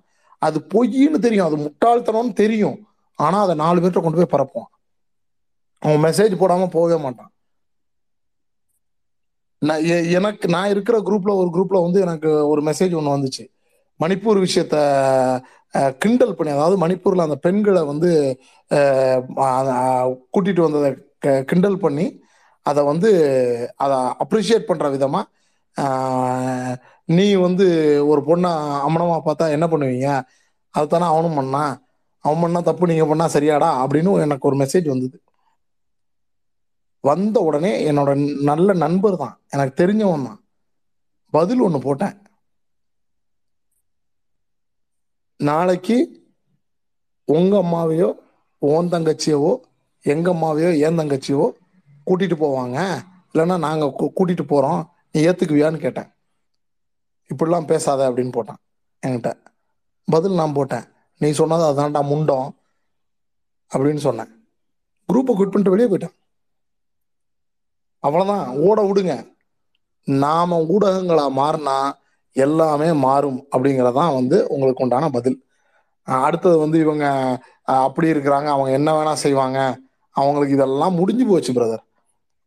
அது 0.46 0.58
பொய்ன்னு 0.72 1.18
தெரியும். 1.26 1.46
அது 1.48 1.56
முட்டாள்தனம்னு 1.64 2.34
தெரியும். 2.42 2.76
ஆனா 3.14 3.42
அதை 3.42 3.54
நாலு 3.54 3.80
பேர்கிட்ட 3.80 4.00
கொண்டு 4.00 4.26
போய் 4.26 4.32
பரப்புவான். 4.34 4.70
அவன் 5.78 6.02
மெசேஜ் 6.02 6.40
போடாம 6.40 6.66
போகவே 6.70 6.96
மாட்டான். 7.02 7.30
நான் 9.58 9.84
எனக்கு 10.18 10.48
நான் 10.48 10.70
இருக்கிற 10.70 10.98
குரூப்ல 10.98 11.34
ஒரு 11.34 11.50
குரூப்ல 11.54 11.82
வந்து 11.82 12.00
எனக்கு 12.00 12.48
ஒரு 12.48 12.62
மெசேஜ் 12.62 12.94
ஒன்று 12.94 13.16
வந்துச்சு. 13.16 13.44
மணிப்பூர் 14.00 14.46
விஷயத்த 14.46 14.74
கிண்டல் 15.98 16.34
பண்ணி 16.34 16.52
அதாவது 16.52 16.76
மணிப்பூர்ல 16.86 17.20
அந்த 17.20 17.36
பெண்களை 17.36 17.82
வந்து 17.84 18.10
கூட்டிட்டு 20.32 20.60
வந்ததை 20.60 20.90
க- 21.18 21.42
கிண்டல் 21.42 21.78
பண்ணி 21.78 22.06
அதை 22.62 22.84
வந்து 22.84 23.10
அதை 23.76 23.96
அப்ரிஷியேட் 23.96 24.68
பண்ற 24.70 24.88
விதமா 24.90 25.22
நீ 27.04 27.34
வந்து 27.34 27.66
ஒரு 28.06 28.20
பொண்ணை 28.20 28.50
அமனமா 28.86 29.20
பார்த்தா 29.26 29.48
என்ன 29.48 29.66
பண்ணுவீங்க? 29.66 30.08
அதுதானே 30.70 31.04
அவனும் 31.04 31.38
பண்ணான். 31.38 31.74
அவன் 32.24 32.42
பண்ணா 32.42 32.60
தப்பு 32.68 32.90
நீங்க 32.90 33.06
பண்ணா 33.10 33.26
சரியாடா 33.36 33.68
அப்படின்னு 33.82 34.10
எனக்கு 34.26 34.48
ஒரு 34.50 34.56
மெசேஜ் 34.62 34.86
வந்தது. 34.92 35.16
வந்த 37.08 37.36
உடனே 37.48 37.72
என்னோட 37.90 38.10
நல்ல 38.50 38.72
நண்பர் 38.84 39.16
தான் 39.22 39.34
எனக்கு 39.54 39.74
தெரிஞ்சவன் 39.80 40.26
தான். 40.28 40.38
பதில் 41.36 41.64
ஒன்று 41.66 41.78
போட்டேன். 41.86 42.14
நாளைக்கு 45.40 45.96
உங்க 47.24 47.54
அம்மாவையோ 47.64 48.08
உன் 48.58 48.90
தங்கச்சியவோ 48.94 49.52
எங்க 50.12 50.26
அம்மாவையோ 50.32 50.70
என் 50.86 50.98
தங்கச்சியோ 51.00 51.44
கூட்டிட்டு 52.06 52.36
போவாங்க. 52.44 52.78
இல்லைன்னா 53.32 53.56
நாங்க 53.66 53.84
கூட்டிகிட்டு 54.00 54.16
கூட்டிட்டு 54.18 54.44
போறோம். 54.54 54.82
நீ 55.12 55.20
ஏத்துக்குவியான்னு 55.28 55.84
கேட்டேன். 55.84 56.08
இப்படிலாம் 57.30 57.70
பேசாத 57.72 58.00
அப்படின்னு 58.10 58.34
போட்டான் 58.38 58.60
என்கிட்ட. 59.02 59.30
பதில் 60.08 60.40
நான் 60.40 60.56
போட்டேன். 60.58 60.86
நீ 61.18 61.30
சொன்னது 61.30 61.64
அதான்டா 61.70 62.00
முண்டம் 62.04 62.48
அப்படின்னு 63.70 64.02
சொன்னேன். 64.06 64.30
குரூப்பை 65.08 65.32
குட் 65.34 65.52
பண்ணிட்டு 65.52 65.74
வெளியே 65.74 65.88
போயிட்டேன். 65.88 66.16
அவ்வளோதான் 68.02 68.46
ஓட 68.66 68.78
விடுங்க. 68.82 69.14
நாம 70.04 70.58
ஊடகங்களா 70.74 71.26
மாறினா 71.40 71.76
எல்லாமே 72.32 72.92
மாறும் 72.92 73.48
அப்படிங்கிறதான் 73.52 74.14
வந்து 74.14 74.46
உங்களுக்கு 74.48 74.82
உண்டான 74.82 75.10
பதில். 75.10 75.38
அடுத்தது 76.02 76.58
வந்து 76.58 76.78
இவங்க 76.80 77.04
அப்படி 77.62 78.08
இருக்கிறாங்க 78.12 78.48
அவங்க 78.54 78.70
என்ன 78.70 78.88
வேணா 78.96 79.12
செய்வாங்க 79.12 79.58
அவங்களுக்கு 80.16 80.54
இதெல்லாம் 80.54 80.94
முடிஞ்சு 80.94 81.26
போச்சு 81.26 81.52
பிரதர் 81.52 81.84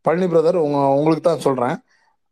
பழனி 0.00 0.26
பிரதர் 0.32 0.58
உங்க 0.66 0.78
உங்களுக்கு 0.98 1.24
தான் 1.30 1.44
சொல்றேன். 1.46 1.76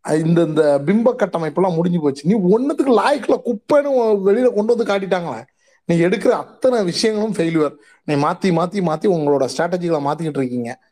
இந்த 0.04 0.40
இந்த 0.42 0.62
பிம்ப 0.86 1.14
கட்டமைப்பெல்லாம் 1.22 1.74
முடிஞ்சு 1.74 2.00
போச்சு. 2.00 2.22
நீ 2.28 2.34
ஒன்றுத்துக்கு 2.54 2.92
லாய்க்குள்ள 3.00 3.36
குப்பைன்னு 3.48 3.90
வெளியில் 3.96 4.24
வெளியில 4.26 4.54
கொண்டு 4.54 4.76
வந்து 4.76 4.90
காட்டிட்டாங்களே. 4.90 5.42
நீ 5.88 5.96
எடுக்கிற 5.96 6.28
அத்தனை 6.28 6.82
விஷயங்களும் 6.84 7.34
ஃபெயிலுவர் 7.34 7.74
நீ 8.04 8.14
மாத்தி 8.14 8.48
மாத்தி 8.58 8.80
மாத்தி 8.88 9.06
உங்களோட 9.16 9.48
ஸ்ட்ராட்டஜிகளை 9.56 10.00
மாத்திக்கிட்டு 10.06 10.40
இருக்கீங்க. 10.42 10.82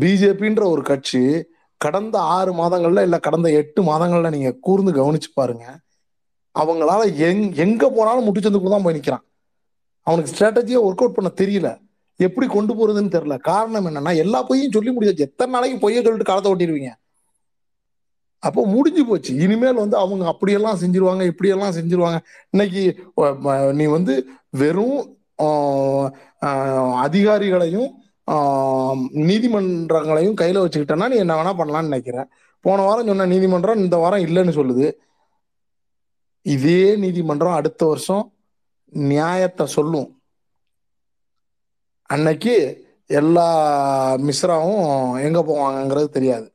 பிஜேபின்ற 0.00 0.62
ஒரு 0.70 0.82
கட்சி 0.82 1.44
கடந்த 1.76 2.18
ஆறு 2.18 2.52
மாதங்கள்ல 2.52 3.02
இல்ல 3.02 3.18
கடந்த 3.18 3.50
எட்டு 3.50 3.82
மாதங்கள்ல 3.82 4.30
நீங்க 4.30 4.52
கூர்ந்து 4.60 4.92
கவனிச்சு 4.92 5.30
பாருங்க. 5.34 5.78
அவங்களால 6.54 7.16
எங் 7.16 7.52
எங்க 7.54 7.90
போனாலும் 7.90 8.26
முட்டுச்சந்துக்குள்ள 8.26 8.68
தான் 8.68 8.82
போய் 8.82 9.00
நிக்கிறான். 9.00 9.24
அவனுக்கு 10.00 10.32
ஸ்ட்ராட்டஜியா 10.32 10.78
ஒர்க் 10.86 11.02
அவுட் 11.02 11.14
பண்ண 11.14 11.30
தெரியல. 11.36 11.80
எப்படி 12.16 12.46
கொண்டு 12.46 12.72
போறதுன்னு 12.74 13.14
தெரியல. 13.16 13.40
காரணம் 13.40 13.86
என்னன்னா 13.86 14.16
எல்லா 14.16 14.42
பொய்யும் 14.42 14.70
சொல்லி 14.70 14.90
முடியாச்சு 14.90 15.26
எத்தனை 15.28 15.52
நாளைக்கு 15.54 15.78
பொய்ய 15.84 15.94
சொல்லிட்டு 15.94 16.30
காலத்தை 16.30 16.52
ஓட்டிடுவீங்க? 16.52 16.92
அப்போ 18.42 18.66
முடிஞ்சு 18.74 19.02
போச்சு. 19.06 19.32
இனிமேல் 19.44 19.80
வந்து 19.82 19.96
அவங்க 19.96 20.24
அப்படியெல்லாம் 20.32 20.78
செஞ்சிருவாங்க 20.82 21.22
இப்படியெல்லாம் 21.30 21.74
செஞ்சிருவாங்க. 21.78 22.18
இன்னைக்கு 22.50 22.82
நீ 23.72 23.84
வந்து 23.96 24.14
வெறும் 24.50 25.00
அதிகாரிகளையும் 27.06 27.90
நீதிமன்றங்களையும் 29.28 30.38
கையில 30.40 30.62
வச்சுக்கிட்டேன்னா 30.64 31.08
நீ 31.12 31.16
என்ன 31.22 31.36
வேணா 31.38 31.52
பண்ணலாம்னு 31.60 31.90
நினைக்கிறேன். 31.90 32.28
போன 32.60 32.82
வாரம் 32.82 33.08
சொன்ன 33.10 33.26
நீதிமன்றம் 33.26 33.82
இந்த 33.84 33.96
வாரம் 34.02 34.24
இல்லைன்னு 34.26 34.56
சொல்லுது. 34.58 34.88
இதே 36.42 36.84
நீதிமன்றம் 36.96 37.58
அடுத்த 37.58 37.86
வருஷம் 37.86 38.24
நியாயத்தை 38.92 39.66
சொல்லும். 39.66 40.08
அன்னைக்கு 42.10 42.54
எல்லா 43.06 43.48
மிஸ்ராவும் 44.28 44.88
எங்க 45.26 45.40
போவாங்கங்கிறது 45.48 46.08
தெரியாது. 46.08 46.46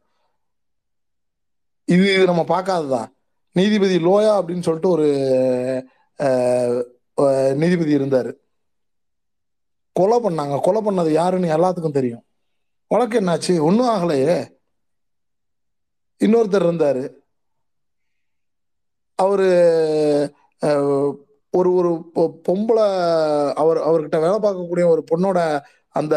இது 1.90 2.14
இது 2.14 2.26
நம்ம 2.26 2.42
பார்க்காததா? 2.42 3.08
நீதிபதி 3.52 3.98
லோயா 3.98 4.42
அப்படின்னு 4.42 4.62
சொல்லிட்டு 4.62 4.90
ஒரு 4.90 5.08
நீதிபதி 7.56 7.92
இருந்தார். 7.92 8.36
கொலை 9.94 10.20
பண்ணாங்க. 10.20 10.60
கொலை 10.60 10.82
பண்ணது 10.82 11.12
யாருன்னு 11.12 11.58
எல்லாத்துக்கும் 11.58 11.92
தெரியும். 11.92 12.26
வழக்கு 12.88 13.22
என்னாச்சு? 13.22 13.62
ஒன்றும் 13.62 13.88
ஆகலையே. 13.88 14.58
இன்னொருத்தர் 16.26 16.56
இருந்தார். 16.56 17.12
அவர் 19.16 19.40
ஒரு 21.52 21.74
ஒரு 21.74 22.12
பொ- 22.16 22.40
பொம்பளை 22.50 23.54
அவர் 23.54 23.78
அவர்கிட்ட 23.78 24.22
வேலை 24.22 24.38
பார்க்கக்கூடிய 24.40 24.88
ஒரு 24.88 25.04
பொண்ணோட 25.16 25.62
அந்த 25.88 26.16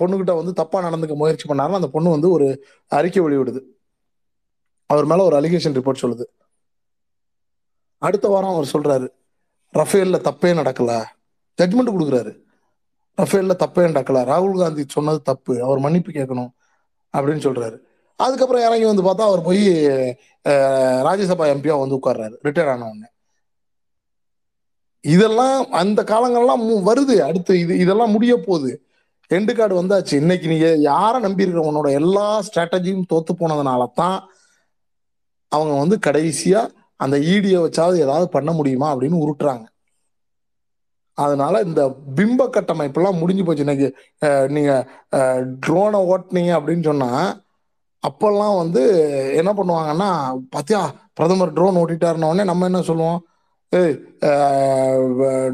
பொண்ணுகிட்ட 0.00 0.44
வந்து 0.44 0.62
தப்பாக 0.62 0.82
நடந்துக்க 0.82 1.14
முயற்சி 1.14 1.48
பண்ணாருன்னா 1.48 1.74
அந்த 1.74 1.88
பொண்ணு 1.88 2.10
வந்து 2.10 2.30
ஒரு 2.30 2.66
அறிக்கை 2.86 3.22
வெளியிடுது. 3.22 3.60
அவர் 4.92 5.04
மேல 5.04 5.22
ஒரு 5.22 5.40
அலிகேஷன் 5.40 5.76
ரிப்போர்ட் 5.78 6.02
சொல்லுது. 6.02 6.24
அடுத்த 8.02 8.28
வாரம் 8.28 8.54
அவர் 8.54 8.70
சொல்றாரு 8.72 9.06
ரஃபேல்ல 9.72 10.16
தப்பே 10.20 10.50
நடக்கல 10.60 10.92
ஜட்மெண்ட் 11.58 11.92
கொடுக்குறாரு. 11.92 12.32
ரஃபேல்ல 13.18 13.54
தப்பே 13.62 13.84
நடக்கல 13.90 14.20
ராகுல் 14.30 14.58
காந்தி 14.58 14.84
சொன்னது 14.88 15.22
தப்பு 15.22 15.62
அவர் 15.62 15.78
மன்னிப்பு 15.78 16.10
கேட்கணும் 16.10 16.50
அப்படின்னு 17.18 17.44
சொல்றாரு. 17.46 17.76
அதுக்கப்புறம் 18.18 18.64
இறங்கி 18.64 18.84
வந்து 18.84 19.02
பார்த்தா 19.02 19.26
அவர் 19.26 19.42
போய் 19.42 19.68
அஹ், 20.48 21.00
ராஜ்யசபா 21.08 21.44
எம்பியா 21.54 21.78
வந்து 21.78 21.98
உட்கார்றாரு 21.98 22.34
ரிட்டையர் 22.42 22.70
ஆன 22.70 22.84
உடனே. 22.84 23.08
இதெல்லாம் 25.04 25.70
அந்த 25.70 26.02
காலங்கள்லாம் 26.02 26.62
மு- 26.62 26.88
வருது. 26.88 27.18
அடுத்து 27.20 27.58
இது 27.58 27.78
இதெல்லாம் 27.78 28.10
முடிய 28.10 28.36
போகுது. 28.36 28.72
எண்டு 29.30 29.56
கார்டு 29.56 29.82
வந்தாச்சு. 29.82 30.14
இன்னைக்கு 30.14 30.48
நீங்க 30.48 30.68
யாரை 30.74 31.20
நம்பி 31.20 31.42
இருக்கிற 31.42 31.70
உன்னோட 31.70 31.90
எல்லா 31.92 32.26
ஸ்ட்ராட்டஜியும் 32.40 33.08
தோத்து 33.12 33.32
போனதுனால 33.38 33.86
தான் 33.94 34.18
அவங்க 35.56 35.74
வந்து 35.82 35.96
கடைசியா 36.06 36.60
அந்த 37.04 37.16
ஈடியை 37.32 37.58
வச்சாவது 37.62 37.96
ஏதாவது 38.06 38.26
பண்ண 38.36 38.50
முடியுமா 38.58 38.88
அப்படின்னு 38.92 39.22
உருட்டுறாங்க. 39.24 39.64
அதனால 41.18 41.54
இந்த 41.68 41.82
பிம்ப 42.18 42.42
கட்டமைப்பெல்லாம் 42.56 43.18
முடிஞ்சு 43.22 43.44
போச்சு. 43.46 43.64
இன்னைக்கு 43.66 43.88
நீங்க 44.56 44.72
ட்ரோனை 45.64 46.00
ஓட்டுனீங்க 46.12 46.52
அப்படின்னு 46.58 46.84
சொன்னா 46.90 47.10
அப்பெல்லாம் 48.02 48.56
வந்து 48.60 48.82
என்ன 49.40 49.50
பண்ணுவாங்கன்னா 49.58 50.08
பாத்தியா 50.54 50.80
பிரதமர் 51.18 51.52
ட்ரோன் 51.56 51.78
ஓட்டிட்டாருன்ன 51.82 52.30
உடனே 52.30 52.44
நம்ம 52.50 52.68
என்ன 52.70 52.80
சொல்லுவோம்? 52.88 53.20
ஏய் 53.72 53.94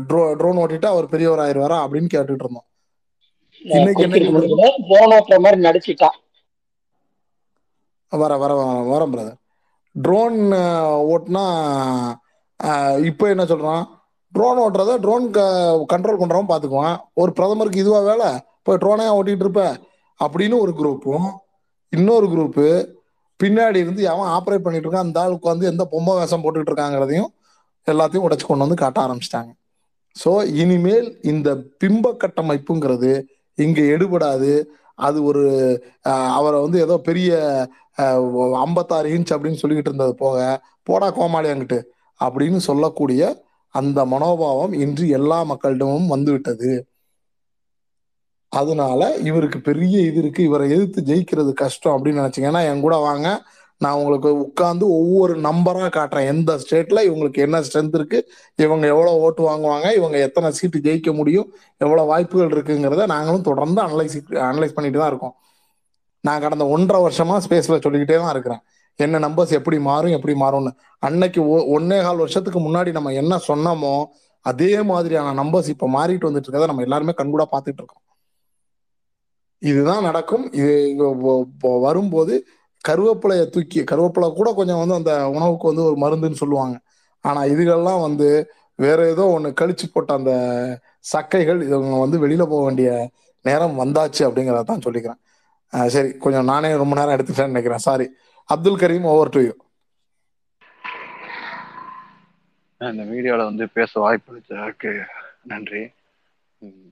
ட்ரோ 0.09 0.23
ட்ரோன் 0.41 0.61
ஓட்டிட்டா 0.63 0.89
அவர் 0.95 1.13
பெரியவர் 1.13 1.43
ஆயிடுவாரா 1.45 1.79
அப்படின்னு 1.85 2.13
கேட்டுட்டு 2.15 2.45
இருந்தோம். 2.45 2.67
இன்னைக்கு 3.79 4.05
நடிச்சிட்டான் 5.67 6.19
வர 8.13 8.33
வர 8.43 8.53
வரேன் 8.93 9.13
பிரதர் 9.15 9.39
ட்ரோன் 9.95 10.39
uh, 10.55 10.97
ஓட்டுனா 11.13 11.45
uh, 12.61 12.95
இப்போ 13.05 13.25
என்ன 13.29 13.45
சொல்கிறான் 13.45 13.85
ட்ரோன் 14.33 14.61
ஓட்டுறத 14.65 14.93
ட்ரோன் 15.05 15.27
க 15.31 15.41
கண்ட்ரோல் 15.93 16.21
பண்ணுறவன் 16.21 16.51
பார்த்துக்குவான் 16.51 16.97
ஒரு 17.15 17.31
பிரதமருக்கு 17.33 17.83
இதுவாக 17.85 18.05
வேலை? 18.11 18.29
போய் 18.63 18.81
ட்ரோனே 18.83 19.07
ஓட்டிகிட்டு 19.19 19.45
இருப்ப? 19.47 19.63
அப்படின்னு 20.21 20.57
ஒரு 20.65 20.73
குரூப்பும் 20.81 21.27
இன்னொரு 21.93 22.27
குரூப்பு 22.27 22.67
பின்னாடி 23.41 23.79
இருந்து 23.79 24.03
அவன் 24.09 24.31
ஆப்ரேட் 24.37 24.65
பண்ணிட்டு 24.65 24.87
இருக்கான் 24.87 25.07
அந்த 25.07 25.21
ஆள் 25.23 25.37
உட்காந்து 25.39 25.71
எந்த 25.73 25.85
பொம்மை 25.85 26.15
வேஷம் 26.17 26.43
போட்டுக்கிட்டு 26.45 26.73
இருக்காங்கிறதையும் 26.73 27.31
எல்லாத்தையும் 27.87 28.27
உடச்சு 28.27 28.47
கொண்டு 28.47 28.65
வந்து 28.67 28.83
காட்ட 28.83 28.99
ஆரம்பிச்சிட்டாங்க. 29.07 29.51
ஸோ 30.17 30.31
இனிமேல் 30.63 31.09
இந்த 31.23 31.49
பிம்ப 31.81 32.13
கட்டமைப்புங்கிறது 32.23 33.13
இங்கே 33.59 33.85
எடுபடாது. 33.95 34.53
அது 34.99 35.19
ஒரு 35.31 35.45
uh, 36.11 36.29
அவரை 36.39 36.59
வந்து 36.61 36.79
ஏதோ 36.87 36.95
பெரிய 37.09 37.33
ஐம்பத்தாறு 38.63 39.09
இன்ச் 39.17 39.33
அப்படின்னு 39.35 39.61
சொல்லிக்கிட்டு 39.63 39.91
இருந்தது 39.93 40.15
போக 40.15 40.37
போடா 40.83 41.09
கோமாளி 41.11 41.49
அங்கிட்டு 41.53 41.79
அப்படின்னு 42.21 42.61
சொல்லக்கூடிய 42.69 43.23
அந்த 43.75 44.05
மனோபாவம் 44.13 44.75
இன்று 44.85 45.07
எல்லா 45.19 45.39
மக்களிடமும் 45.43 46.13
வந்துவிட்டது. 46.15 46.71
அதனால 48.53 49.01
இவருக்கு 49.31 49.59
பெரிய 49.61 49.95
இது 50.01 50.19
இருக்கு 50.23 50.43
இவரை 50.43 50.67
எதிர்த்து 50.71 51.01
ஜெயிக்கிறது 51.03 51.53
கஷ்டம் 51.63 51.95
அப்படின்னு 51.97 52.21
நினைச்சீங்கன்னா 52.23 52.63
என் 52.71 52.85
கூட 52.87 52.97
வாங்க 52.97 53.27
நான் 53.81 53.99
உங்களுக்கு 54.01 54.31
உட்காந்து 54.45 54.85
ஒவ்வொரு 54.99 55.35
நம்பரா 55.41 55.89
காட்டுறேன். 55.97 56.29
எந்த 56.33 56.53
ஸ்டேட்ல 56.63 57.03
இவங்களுக்கு 57.09 57.41
என்ன 57.47 57.57
ஸ்ட்ரென்த் 57.61 57.95
இருக்கு 57.95 58.19
இவங்க 58.65 58.85
எவ்வளவு 58.87 59.21
ஓட்டு 59.27 59.43
வாங்குவாங்க 59.49 59.89
இவங்க 59.99 60.17
எத்தனை 60.19 60.51
சீட்டு 60.51 60.79
ஜெயிக்க 60.87 61.13
முடியும் 61.15 61.49
எவ்வளவு 61.85 62.11
வாய்ப்புகள் 62.13 62.55
இருக்குங்கிறத 62.57 63.07
நாங்களும் 63.15 63.47
தொடர்ந்து 63.51 63.81
அனலைஸ் 63.87 64.17
அனலைஸ் 64.49 64.77
பண்ணிட்டு 64.77 64.99
தான் 64.99 65.13
இருக்கோம். 65.13 65.37
நான் 66.21 66.41
கடந்த 66.41 66.67
ஒன்றரை 66.67 67.05
வருஷமா 67.05 67.33
ஸ்பேஸ்ல 67.33 67.81
சொல்லிக்கிட்டே 67.81 68.17
தான் 68.17 68.31
இருக்கிறேன். 68.31 68.59
என்ன 68.97 69.19
நம்பர்ஸ் 69.19 69.51
எப்படி 69.51 69.79
மாறும் 69.79 70.11
எப்படி 70.11 70.41
மாறும்னு. 70.41 70.77
அன்னைக்கு 70.99 71.49
ஒ- 71.49 71.79
ஒன்னே 71.79 72.03
கால் 72.03 72.17
வருஷத்துக்கு 72.17 72.61
முன்னாடி 72.61 72.91
நம்ம 72.91 73.13
என்ன 73.13 73.41
சொன்னோமோ 73.49 74.05
அதே 74.41 74.83
மாதிரியான 74.83 75.43
நம்பர்ஸ் 75.43 75.69
இப்ப 75.69 75.89
மாறிட்டு 75.89 76.27
வந்துட்டு 76.27 76.49
இருக்கதை 76.49 76.67
நம்ம 76.67 76.83
எல்லாருமே 76.83 77.13
கண்கூடா 77.17 77.45
பார்த்துட்டு 77.53 77.83
இருக்கோம். 77.83 78.03
இதுதான் 79.59 80.03
நடக்கும். 80.03 80.53
இது 80.53 80.97
வரும்போது 81.61 82.47
கருவேப்பிலையை 82.89 83.49
தூக்கி 83.49 83.83
கருவேப்பிலை 83.83 84.35
கூட 84.35 84.53
கொஞ்சம் 84.55 84.79
வந்து 84.79 84.95
அந்த 84.95 85.29
உணவுக்கு 85.29 85.67
வந்து 85.67 85.85
ஒரு 85.85 85.97
மருந்துன்னு 85.97 86.33
சொல்லுவாங்க. 86.33 86.81
ஆனா 87.21 87.43
இதுகள்லாம் 87.43 88.01
வந்து 88.01 88.51
வேற 88.75 89.09
ஏதோ 89.09 89.39
ஒண்ணு 89.39 89.55
கழிச்சு 89.61 89.91
போட்ட 89.93 90.15
அந்த 90.15 90.33
சக்கைகள் 91.17 91.63
இவங்க 91.63 91.99
வந்து 91.99 92.29
வெளியில 92.29 92.43
போக 92.47 92.65
வேண்டிய 92.65 93.11
நேரம் 93.43 93.81
வந்தாச்சு 93.81 94.19
அப்படிங்கிறத 94.19 94.63
தான் 94.63 94.79
சொல்லிக்கிறேன். 94.79 95.19
சரி 95.73 96.11
கொஞ்சம் 96.25 96.49
நானே 96.51 96.69
ரொம்ப 96.83 96.95
நேரம் 96.99 97.15
எடுத்துட்டேன்னு 97.17 97.53
நினைக்கிறேன். 97.53 97.85
Sorry 97.89 98.07
Abdul 98.49 98.81
Kareem 98.83 99.11
over 99.15 99.35
to 99.35 99.41
you 99.47 99.55
இந்த 102.81 103.05
மீடியாவில் 103.13 103.49
வந்து 103.51 103.65
பேச 103.77 103.93
வாய்ப்பு 104.03 104.33
அளித்ததற்கு 104.33 104.91
நன்றி. 105.53 105.83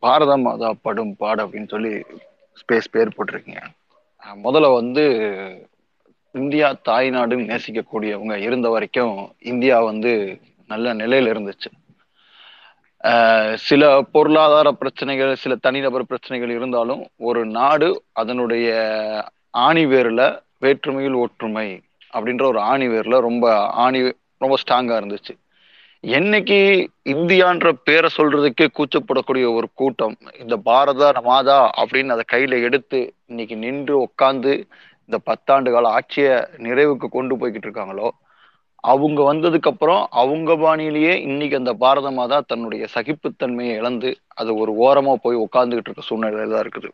பாரத 0.05 0.33
மாதா 0.45 0.69
படும் 0.87 1.15
பாடு 1.21 1.41
அப்படின்னு 1.45 1.73
சொல்லி 1.75 1.93
ஸ்பேஸ் 2.61 2.93
பேர் 2.95 3.15
போட்டிருக்கீங்க. 3.17 3.63
முதல்ல 4.45 4.69
வந்து 4.81 5.05
இந்தியா 6.35 6.69
தாய்நாடுன்னு 6.89 7.51
நேசிக்கக்கூடியவங்க 7.51 8.37
இருந்த 8.47 8.69
வரைக்கும் 8.75 9.17
இந்தியா 9.53 9.77
வந்து 9.91 10.13
நல்ல 10.73 10.95
நிலையில 11.03 11.33
இருந்துச்சு. 11.35 11.71
சில 13.57 14.03
பொருளாதார 14.13 14.73
பிரச்சனைகள் 14.73 15.37
சில 15.37 15.57
தனிநபர் 15.57 16.07
பிரச்சனைகள் 16.07 16.51
இருந்தாலும் 16.51 17.07
ஒரு 17.17 17.47
நாடு 17.47 18.03
அதனுடைய 18.13 18.69
ஆணிவேர்ல 19.59 20.39
வேற்றுமையில் 20.59 21.15
ஒற்றுமை 21.15 21.83
அப்படின்ற 22.13 22.43
ஒரு 22.43 22.61
ஆணி 22.61 22.89
வேர்ல 22.89 23.21
ரொம்ப 23.21 23.57
ஆணி 23.59 24.01
ரொம்ப 24.39 24.57
ஸ்ட்ராங்கா 24.63 24.97
இருந்துச்சு. 25.01 25.35
என்னைக்கு 26.05 26.89
இந்தியான்ற 27.05 27.73
பேரை 27.85 28.11
சொல்றதுக்கே 28.17 28.67
கூச்சப்படக்கூடிய 28.75 29.55
ஒரு 29.55 29.69
கூட்டம் 29.75 30.17
இந்த 30.39 30.57
பாரத 30.57 31.13
மாதா 31.23 31.73
அப்படின்னு 31.77 32.07
அதை 32.07 32.25
கையில 32.33 32.61
எடுத்து 32.61 33.13
இன்னைக்கு 33.27 33.57
நின்று 33.57 34.09
உட்காந்து 34.09 34.53
இந்த 35.07 35.19
பத்தாண்டு 35.27 35.71
கால 35.71 35.89
ஆட்சியை 35.89 36.47
நிறைவுக்கு 36.59 37.09
கொண்டு 37.09 37.37
போய்கிட்டு 37.37 37.69
இருக்காங்களோ 37.69 38.09
அவங்க 38.91 39.21
வந்ததுக்கு 39.31 39.71
அப்புறம் 39.71 40.03
அவங்க 40.23 40.51
பாணியிலேயே 40.55 41.13
இன்னைக்கு 41.27 41.57
அந்த 41.57 41.73
பாரத 41.83 42.09
மாதா 42.11 42.39
தன்னுடைய 42.51 42.85
சகிப்புத்தன்மையை 42.95 43.75
இழந்து 43.81 44.11
அது 44.41 44.51
ஒரு 44.63 44.73
ஓரமா 44.87 45.15
போய் 45.25 45.43
உட்கார்ந்துகிட்டு 45.45 45.91
இருக்க 45.91 46.05
சூழ்நிலையில 46.11 46.55
தான் 46.55 46.65
இருக்குது. 46.65 46.89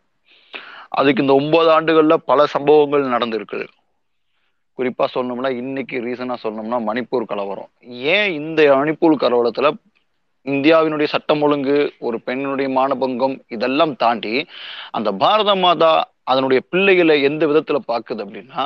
அதுக்கு 0.99 1.23
இந்த 1.23 1.33
ஒன்பது 1.41 1.69
ஆண்டுகள்ல 1.75 2.15
பல 2.31 2.45
சம்பவங்கள் 2.45 3.13
நடந்திருக்குது. 3.15 3.65
குறிப்பா 4.79 5.05
சொன்னோம்னா 5.15 5.49
இன்னைக்கு 5.61 5.95
ரீசனா 6.05 6.35
சொன்னோம்னா 6.43 6.77
மணிப்பூர் 6.89 7.31
கலவரம். 7.31 7.69
ஏன் 8.15 8.29
இந்த 8.39 8.61
மணிப்பூர் 8.79 9.23
கலவரத்துல 9.23 9.69
இந்தியாவினுடைய 10.45 11.07
சட்டம் 11.11 11.41
ஒழுங்கு 11.41 11.75
ஒரு 12.07 12.17
பெண்ணுடைய 12.27 12.69
மானபங்கம் 12.77 13.35
இதெல்லாம் 13.55 13.93
தாண்டி 13.95 14.33
அந்த 14.97 15.09
பாரத 15.21 15.51
மாதா 15.55 15.91
அதனுடைய 16.31 16.59
பிள்ளைகளை 16.71 17.15
எந்த 17.29 17.43
விதத்துல 17.51 17.79
பாக்குது 17.91 18.23
அப்படின்னா 18.25 18.63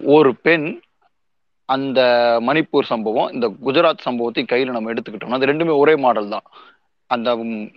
ஒரு 0.00 0.30
பெண் 0.46 0.68
அந்த 1.74 2.00
மணிப்பூர் 2.48 2.90
சம்பவம் 2.92 3.32
இந்த 3.36 3.46
குஜராத் 3.66 4.06
சம்பவத்தை 4.06 4.42
கையில் 4.52 4.76
நம்ம 4.76 4.92
எடுத்துக்கிட்டோம்னா 4.92 5.38
அது 5.38 5.50
ரெண்டுமே 5.52 5.74
ஒரே 5.82 5.94
மாடல் 6.04 6.32
தான். 6.34 6.46
அந்த 7.10 7.28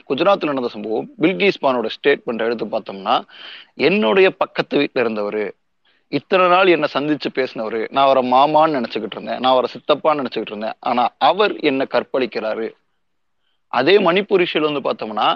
குஜராத்தில் 0.09 0.51
நடந்த 0.51 0.69
சம்பவம் 0.75 1.07
பில்கிஸ் 1.21 1.61
பானோட 1.63 1.87
ஸ்டேட்மெண்ட் 1.95 2.45
எடுத்து 2.45 2.65
பார்த்தோம்னா 2.73 3.15
என்னுடைய 3.87 4.27
பக்கத்து 4.41 4.77
வீட்டில் 4.77 5.03
இருந்தவர் 5.03 5.43
இத்தனை 6.11 6.45
நாள் 6.47 6.71
என்னை 6.73 6.87
சந்திச்சு 6.93 7.29
பேசினவர் 7.37 7.79
நான் 7.95 8.05
அவரை 8.07 8.21
மாமான்னு 8.33 8.77
நினச்சிக்கிட்டு 8.79 9.17
இருந்தேன் 9.17 9.39
நான் 9.39 9.53
அவரை 9.53 9.69
சித்தப்பான்னு 9.75 10.21
நினச்சிக்கிட்டு 10.21 10.53
இருந்தேன் 10.53 10.77
ஆனால் 10.89 11.11
அவர் 11.29 11.53
என்னை 11.69 11.85
கற்பழிக்கிறாரு. 11.93 12.67
அதே 13.73 13.95
மணிப்பூர் 14.07 14.43
இஷ்யூல 14.45 14.69
வந்து 14.69 14.85
பார்த்தோம்னா 14.87 15.27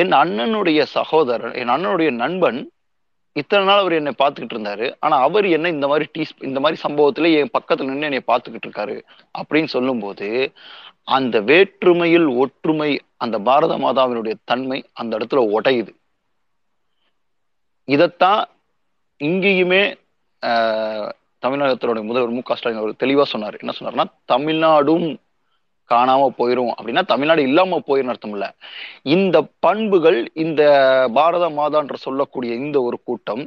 என் 0.00 0.14
அண்ணனுடைய 0.22 0.80
சகோதரர் 0.96 1.54
என் 1.60 1.72
அண்ணனுடைய 1.74 2.10
நண்பன் 2.22 2.60
இத்தனை 3.36 3.64
நாள் 3.64 3.78
அவர் 3.78 3.92
என்னை 3.92 4.12
பார்த்துக்கிட்டு 4.18 4.56
இருந்தாரு. 4.56 4.96
ஆனா 5.00 5.16
அவர் 5.20 5.46
என்ன 5.48 5.68
இந்த 5.68 5.86
மாதிரி 5.86 6.06
டீஸ் 6.14 6.32
இந்த 6.40 6.60
மாதிரி 6.60 6.80
சம்பவத்துல 6.82 7.30
என் 7.32 7.52
பக்கத்துல 7.52 7.88
நின்று 7.88 8.08
என்னை 8.08 8.22
பார்த்துக்கிட்டு 8.26 8.68
இருக்காரு 8.68 8.96
அப்படின்னு 9.34 9.68
சொல்லும்போது 9.68 10.28
அந்த 11.08 11.40
வேற்றுமையில் 11.40 12.28
ஒற்றுமை 12.36 12.90
அந்த 13.16 13.38
பாரத 13.40 13.76
மாதாவினுடைய 13.76 14.34
தன்மை 14.44 14.78
அந்த 14.92 15.12
இடத்துல 15.18 15.40
உடையுது. 15.54 15.92
இதைத்தான் 17.88 18.42
இங்கேயுமே 19.20 19.82
ஆஹ், 20.42 21.08
தமிழகத்தினுடைய 21.42 22.02
முதல்வர் 22.02 22.30
மு 22.30 22.42
க 22.42 22.56
ஸ்டாலின் 22.56 22.78
அவர் 22.78 23.00
தெளிவா 23.00 23.22
சொன்னார். 23.24 23.56
என்ன 23.60 23.72
சொன்னார்னா 23.78 24.04
தமிழ்நாடும் 24.26 25.08
காணாம 25.94 26.28
போயிரும். 26.38 26.72
அப்படின்னா 26.78 27.04
தமிழ்நாடு 27.04 27.42
இல்லாம 27.42 27.80
போயிரும் 27.86 28.12
அர்த்தம் 28.14 28.32
இல்ல. 28.32 28.46
இந்த 29.02 29.36
பண்புகள் 29.60 30.30
இந்த 30.34 30.62
பாரத 31.12 31.48
மாதான்ற 31.48 31.94
சொல்லக்கூடிய 31.94 32.54
இந்த 32.54 32.82
ஒரு 32.82 33.00
கூட்டம் 33.04 33.46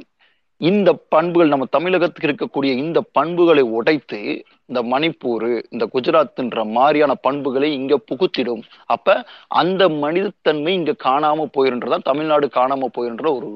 இந்த 0.60 0.90
பண்புகள் 1.08 1.48
நம்ம 1.48 1.64
தமிழகத்துக்கு 1.70 2.28
இருக்கக்கூடிய 2.30 2.72
இந்த 2.82 2.98
பண்புகளை 3.12 3.62
உடைத்து 3.78 4.20
இந்த 4.66 4.80
மணிப்பூர் 4.82 5.46
இந்த 5.70 5.84
குஜராத்ன்ற 5.94 6.64
மாதிரியான 6.70 7.14
பண்புகளை 7.14 7.72
இங்க 7.72 7.94
புகுத்திடும். 8.10 8.62
அப்ப 8.86 9.16
அந்த 9.62 9.88
மனிதத்தன்மை 9.88 10.72
இங்க 10.74 10.94
காணாம 11.04 11.46
போயிருன்றதான் 11.56 12.08
தமிழ்நாடு 12.10 12.48
காணாம 12.54 12.88
போயிருன்ற 12.96 13.28
ஒரு 13.36 13.48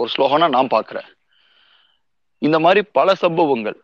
ஒரு 0.00 0.08
ஸ்லோகனா 0.16 0.48
நான் 0.48 0.74
பாக்குறேன் 0.76 1.08
இந்த 2.42 2.56
மாதிரி 2.58 2.80
பல 2.92 3.14
சம்பவங்கள். 3.14 3.76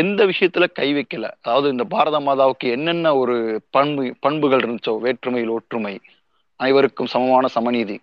எந்த 0.00 0.20
விஷயத்துல 0.24 0.64
கை 0.72 0.88
வைக்கல? 0.94 1.26
அதாவது 1.38 1.68
இந்த 1.68 1.84
பாரத 1.86 2.16
மாதாவுக்கு 2.20 2.66
என்னென்ன 2.70 3.14
ஒரு 3.16 3.34
பண்பு 3.70 4.04
பண்புகள் 4.20 4.62
இருந்துச்சோ? 4.62 4.94
வேற்றுமையில் 5.00 5.56
ஒற்றுமை 5.56 5.94
அனைவருக்கும் 6.60 7.12
சமமான 7.14 7.46
சமநீதி 7.54 7.96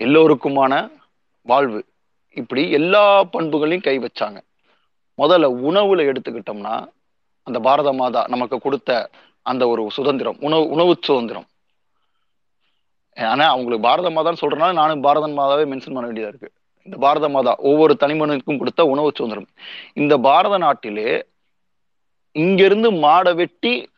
எல்லோருக்குமான 0.00 0.74
வாழ்வு 1.46 1.80
இப்படி 2.36 2.70
எல்லா 2.70 3.04
பண்புகளையும் 3.32 3.82
கை 3.82 3.96
வச்சாங்க. 3.98 4.38
முதல்ல 5.18 5.46
உணவுல 5.62 6.06
எடுத்துக்கிட்டோம்னா 6.10 6.74
அந்த 7.46 7.58
பாரத 7.60 7.92
மாதா 7.92 8.22
நமக்கு 8.28 8.56
கொடுத்த 8.58 8.90
அந்த 9.46 9.62
ஒரு 9.68 9.82
சுதந்திரம் 9.90 10.38
உணவு 10.40 10.64
உணவு 10.68 10.92
சுதந்திரம். 11.00 11.46
ஆனா 13.16 13.44
அவங்களுக்கு 13.48 13.86
பாரத 13.86 14.10
மாதான்னு 14.10 14.42
சொல்றதுனால 14.42 14.72
நானும் 14.72 15.02
பாரத 15.02 15.26
மாதாவே 15.32 15.64
மென்ஷன் 15.72 15.94
பண்ண 15.94 16.06
வேண்டியதா 16.06 16.32
இருக்கு. 16.32 16.50
இந்த 16.82 16.96
பாரத 16.96 17.28
மாதா 17.28 17.56
ஒவ்வொரு 17.56 17.96
தனிமனுக்கும் 18.00 18.58
கொடுத்த 18.58 18.84
உணவு 18.84 19.12
சுதந்திரம். 19.14 19.48
இந்த 19.92 20.18
பாரத 20.18 20.58
நாட்டிலே 20.58 21.26
இங்கிருந்து 22.32 22.90
மாடை 22.90 23.34
வெட்டி 23.34 23.90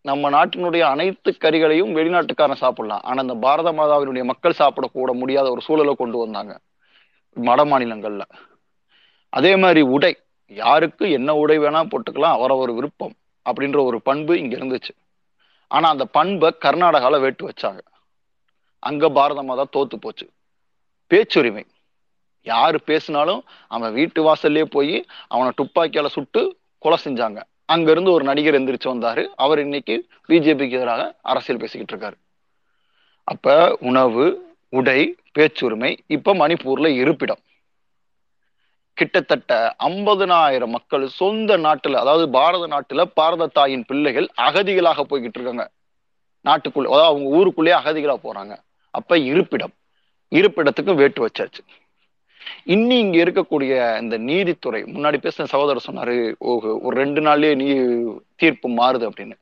நம்ம 0.00 0.30
நாட்டினுடைய 0.30 0.80
அனைத்து 0.80 1.36
கறிகளையும் 1.40 1.92
வெளிநாட்டுக்காரன் 1.92 2.62
சாப்பிடலாம். 2.62 3.00
ஆனா 3.00 3.20
இந்த 3.22 3.34
பாரத 3.34 3.72
மாதாவினுடைய 3.72 4.24
மக்கள் 4.24 4.58
சாப்பிடக்கூட 4.58 5.12
முடியாத 5.12 5.50
ஒரு 5.50 5.60
சூழலை 5.60 5.94
கொண்டு 5.94 6.18
வந்தாங்க. 6.18 6.60
வட 7.34 7.64
மாநிலங்கள்ல. 7.64 8.22
அதே 9.28 9.56
மாதிரி 9.56 9.80
உடை. 9.80 10.16
யாருக்கு 10.46 11.10
என்ன 11.10 11.34
உடை 11.34 11.58
வேணா 11.58 11.88
போட்டுக்கலாம். 11.88 12.36
அவரவர் 12.36 12.70
விருப்பம் 12.70 13.12
அப்படின்ற 13.50 13.84
ஒரு 13.84 14.02
பண்பு 14.02 14.38
இங்க 14.38 14.56
இருந்துச்சு. 14.56 14.94
ஆனா 15.66 15.88
அந்த 15.88 16.04
பண்பை 16.04 16.54
கர்நாடகால 16.64 17.20
வேட்டு 17.20 17.48
வச்சாங்க. 17.48 17.80
அங்க 18.78 19.08
பாரத 19.08 19.42
மாதா 19.42 19.64
தோத்து 19.76 19.96
போச்சு. 20.00 20.30
பேச்சுரிமை. 21.06 21.64
யாரு 22.42 22.82
பேசினாலும் 22.82 23.44
அவன் 23.66 23.92
வீட்டு 23.92 24.20
வாசல்லே 24.24 24.64
போய் 24.64 25.06
அவனை 25.28 25.52
துப்பாக்கியால 25.56 26.06
சுட்டு 26.06 26.56
கொலை 26.78 26.98
செஞ்சாங்க. 27.04 27.40
அங்க 27.64 27.90
இருந்து 27.90 28.12
ஒரு 28.12 28.24
நடிகர் 28.24 28.54
எந்திரிச்சு 28.54 28.88
வந்தாரு. 28.88 29.28
அவர் 29.34 29.58
இன்னைக்கு 29.58 30.08
பிஜேபிக்கு 30.28 30.70
எதிராக 30.70 31.18
அரசியல் 31.22 31.60
பேசிக்கிட்டு 31.60 31.94
இருக்காரு. 31.94 32.16
அப்ப 33.28 33.76
உணவு 33.80 34.24
உடை 34.68 35.16
பேச்சுரிமை 35.32 35.98
இப்ப 36.06 36.34
மணிப்பூர்ல 36.34 36.86
இருப்பிடம். 36.86 37.42
கிட்டத்தட்ட 38.96 39.74
ஐம்பதனாயிரம் 39.78 40.68
மக்கள் 40.68 41.08
சொந்த 41.08 41.56
நாட்டுல 41.58 41.92
அதாவது 41.92 42.28
பாரத 42.28 42.66
நாட்டுல 42.66 43.02
பாரத 43.02 43.46
தாயின் 43.46 43.84
பிள்ளைகள் 43.84 44.28
அகதிகளாக 44.36 45.02
போய்கிட்டு 45.02 45.38
இருக்காங்க. 45.38 45.70
நாட்டுக்குள்ள 46.44 46.86
அதாவது 46.86 47.04
அவங்க 47.04 47.28
ஊருக்குள்ளேயே 47.28 47.76
அகதிகளா 47.76 48.16
போறாங்க. 48.22 48.54
அப்ப 48.90 49.18
இருப்பிடம். 49.18 49.74
இருப்பிடத்துக்கும் 50.32 50.94
வேட்டு 50.94 51.26
வச்சாச்சு. 51.26 51.62
இன்னி 52.74 52.96
இங்க 53.04 53.16
இருக்கக்கூடிய 53.24 53.72
இந்த 54.02 54.16
நீதித்துறை 54.28 54.80
முன்னாடி 54.94 55.18
பேசின 55.24 55.48
சகோதரர் 55.54 55.86
சொன்னாரு 55.88 56.14
ஒரு 56.86 56.94
ரெண்டு 57.02 57.22
நாள்லயே 57.28 57.54
நீ 57.62 57.68
தீர்ப்பு 58.42 58.68
மாறுது 58.80 59.06
அப்படின்னு. 59.10 59.36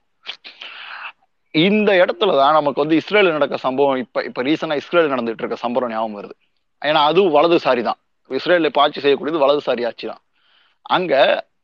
இந்த 1.54 1.90
இடத்துல 2.02 2.34
தான் 2.40 2.56
நமக்கு 2.58 2.82
வந்து 2.82 2.98
இஸ்ரேல் 3.02 3.34
நடக்க 3.36 3.56
சம்பவம் 3.66 4.00
இப்ப 4.04 4.22
இப்ப 4.28 4.42
ரீசனா 4.48 4.74
இஸ்ரேல் 4.80 5.12
நடந்துட்டு 5.12 5.42
இருக்க 5.42 5.56
சம்பவம் 5.66 5.92
ஞாபகம் 5.94 6.18
வருது. 6.18 6.34
ஏன்னா 6.82 7.00
அதுவும் 7.10 7.36
வலதுசாரி 7.36 7.82
தான். 7.88 7.98
இஸ்ரேல 8.38 8.70
இப்ப 8.70 8.82
ஆட்சி 8.82 9.00
செய்யக்கூடியது 9.04 9.44
வலதுசாரி 9.44 9.84
ஆட்சி 9.88 10.06
தான். 10.10 10.22
அங்க 10.96 11.14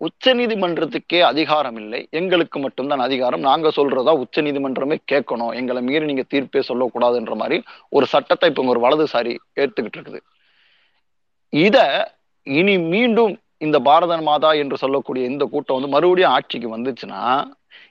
உச்ச 0.07 0.33
நீதிமன்றத்துக்கே 0.39 1.21
அதிகாரம் 1.33 1.79
இல்லை. 1.83 2.01
எங்களுக்கு 2.21 2.59
மட்டும்தான் 2.65 3.05
அதிகாரம். 3.07 3.43
நாங்க 3.51 3.69
சொல்றதா 3.77 4.13
உச்ச 4.23 4.43
நீதிமன்றமே 4.47 4.97
கேட்கணும். 5.13 5.53
எங்களை 5.61 5.83
மீறி 5.89 6.05
நீங்க 6.11 6.25
தீர்ப்பே 6.33 6.63
சொல்லக்கூடாதுன்ற 6.71 7.37
மாதிரி 7.43 7.59
ஒரு 7.99 8.09
சட்டத்தை 8.15 8.51
இப்ப 8.53 8.67
ஒரு 8.75 8.83
வலதுசாரி 8.87 9.33
ஏத்துக்கிட்டு 9.63 9.99
இருக்குது. 9.99 10.21
இத 11.51 11.77
இனி 12.43 12.79
மீண்டும் 12.79 13.39
இந்த 13.59 13.79
பாரத 13.81 14.17
மாதா 14.21 14.53
என்று 14.53 14.77
சொல்லக்கூடிய 14.77 15.27
இந்த 15.27 15.45
கூட்டம் 15.45 15.77
வந்து 15.77 15.95
மறுபடியும் 15.95 16.31
ஆட்சிக்கு 16.31 16.77
வந்துச்சுன்னா 16.77 17.47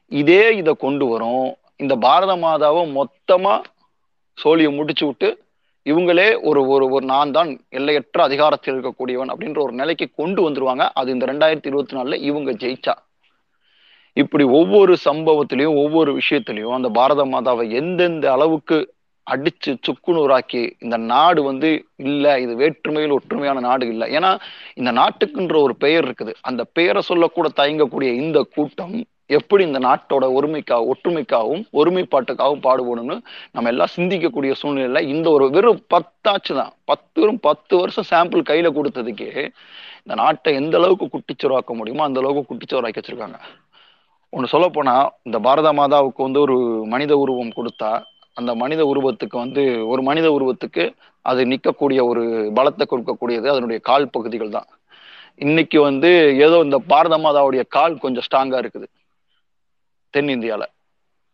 இதே 0.08 0.56
இதை 0.58 0.74
கொண்டு 0.74 1.08
வரும். 1.08 1.58
இந்த 1.78 1.96
பாரத 1.96 2.36
மாதாவை 2.36 2.84
மொத்தமா 3.00 3.62
சோழியை 4.44 4.76
முடிச்சு 4.76 5.06
விட்டு 5.06 5.44
இவங்களே 5.86 6.42
ஒரு 6.42 6.68
ஒரு 6.68 6.90
ஒரு 6.90 7.06
நான் 7.06 7.32
தான் 7.32 7.60
எல்லையற்ற 7.70 8.24
அதிகாரத்தில் 8.24 8.74
இருக்கக்கூடியவன் 8.74 9.32
அப்படின்ற 9.32 9.62
ஒரு 9.62 9.72
நிலைக்கு 9.72 10.12
கொண்டு 10.16 10.50
வந்துருவாங்க. 10.50 10.90
அது 10.94 11.12
இந்த 11.12 11.26
ரெண்டாயிரத்தி 11.26 11.66
இருபத்தி 11.66 11.98
நாலுல 11.98 12.14
இவங்க 12.14 12.52
ஜெயிச்சா. 12.52 12.94
இப்படி 14.14 14.44
ஒவ்வொரு 14.44 14.98
சம்பவத்திலையும் 15.06 15.78
ஒவ்வொரு 15.84 16.12
விஷயத்திலையும் 16.14 16.74
அந்த 16.74 16.90
பாரத 16.90 17.26
மாதாவை 17.26 17.70
எந்தெந்த 17.70 18.32
அளவுக்கு 18.32 18.95
அடிச்சு 19.32 19.72
சுக்குநூறாக்கி 19.88 20.62
இந்த 20.86 20.98
நாடு 21.14 21.42
வந்து 21.50 21.70
இல்லை 22.10 22.34
இது 22.44 22.54
வேற்றுமையில் 22.62 23.18
ஒற்றுமையான 23.18 23.64
நாடு 23.70 23.86
இல்லை. 23.94 24.08
ஏன்னா 24.18 24.32
இந்த 24.80 24.92
நாட்டுக்குன்ற 25.02 25.58
ஒரு 25.66 25.76
பெயர் 25.84 26.06
இருக்குது. 26.08 26.34
அந்த 26.50 26.62
பெயரை 26.78 27.04
சொல்லக்கூட 27.10 27.50
தயங்கக்கூடிய 27.62 28.12
இந்த 28.24 28.42
கூட்டம் 28.56 28.96
எப்படி 29.38 29.64
இந்த 29.68 29.80
நாட்டோட 29.88 30.26
ஒருமைக்கா 30.38 30.78
ஒற்றுமைக்காகவும் 30.92 31.64
ஒருமைப்பாட்டுக்காகவும் 31.80 32.66
பாடுபடணும்னு 32.66 33.16
நம்ம 33.56 33.70
எல்லாம் 33.74 33.94
சிந்திக்கக்கூடிய 33.96 34.52
சூழ்நிலையில் 34.62 35.10
இந்த 35.14 35.28
ஒரு 35.36 35.46
வெறும் 35.56 35.82
பத்தாச்சு 35.94 36.54
தான். 36.60 36.74
பத்து 36.92 37.18
வெறும் 37.22 37.42
பத்து 37.48 37.74
வருஷம் 37.82 38.10
சாம்பிள் 38.12 38.50
கையில 38.50 38.70
கொடுத்ததுக்கே 38.78 39.32
இந்த 40.04 40.16
நாட்டை 40.24 40.54
எந்த 40.62 40.76
அளவுக்கு 40.80 41.06
குட்டிச்சோராக்க 41.14 41.74
முடியுமோ 41.80 42.04
அந்த 42.08 42.20
அளவுக்கு 42.22 42.50
குட்டிச்சோராக்கி 42.52 43.02
வச்சிருக்காங்க. 43.02 43.40
ஒன்று 44.34 44.52
சொல்ல 44.54 44.68
போனா 44.76 44.94
இந்த 45.28 45.38
பாரத 45.46 45.70
மாதாவுக்கு 45.80 46.22
வந்து 46.28 46.40
ஒரு 46.46 46.58
மனித 46.94 47.14
உருவம் 47.24 47.56
கொடுத்தா 47.58 47.92
அந்த 48.40 48.52
மனித 48.62 48.82
உருவத்துக்கு 48.92 49.38
வந்து 49.44 49.64
ஒரு 49.92 50.02
மனித 50.10 50.28
உருவத்துக்கு 50.38 50.84
அது 51.30 51.42
நிற்கக்கூடிய 51.52 52.00
ஒரு 52.12 52.24
பலத்தை 52.58 52.86
கொடுக்கக்கூடியது 52.92 53.48
அதனுடைய 53.54 53.80
கால் 53.90 54.14
பகுதிகள் 54.16 54.56
தான். 54.58 54.68
இன்னைக்கு 55.46 55.78
வந்து 55.88 56.10
ஏதோ 56.46 56.58
இந்த 56.66 56.78
பாரத 56.92 57.16
மாதாவுடைய 57.26 57.64
கால் 57.78 57.96
கொஞ்சம் 58.04 58.26
ஸ்ட்ராங்கா 58.28 58.58
இருக்குது. 58.64 58.88
தென்னிந்தியால. 60.14 60.64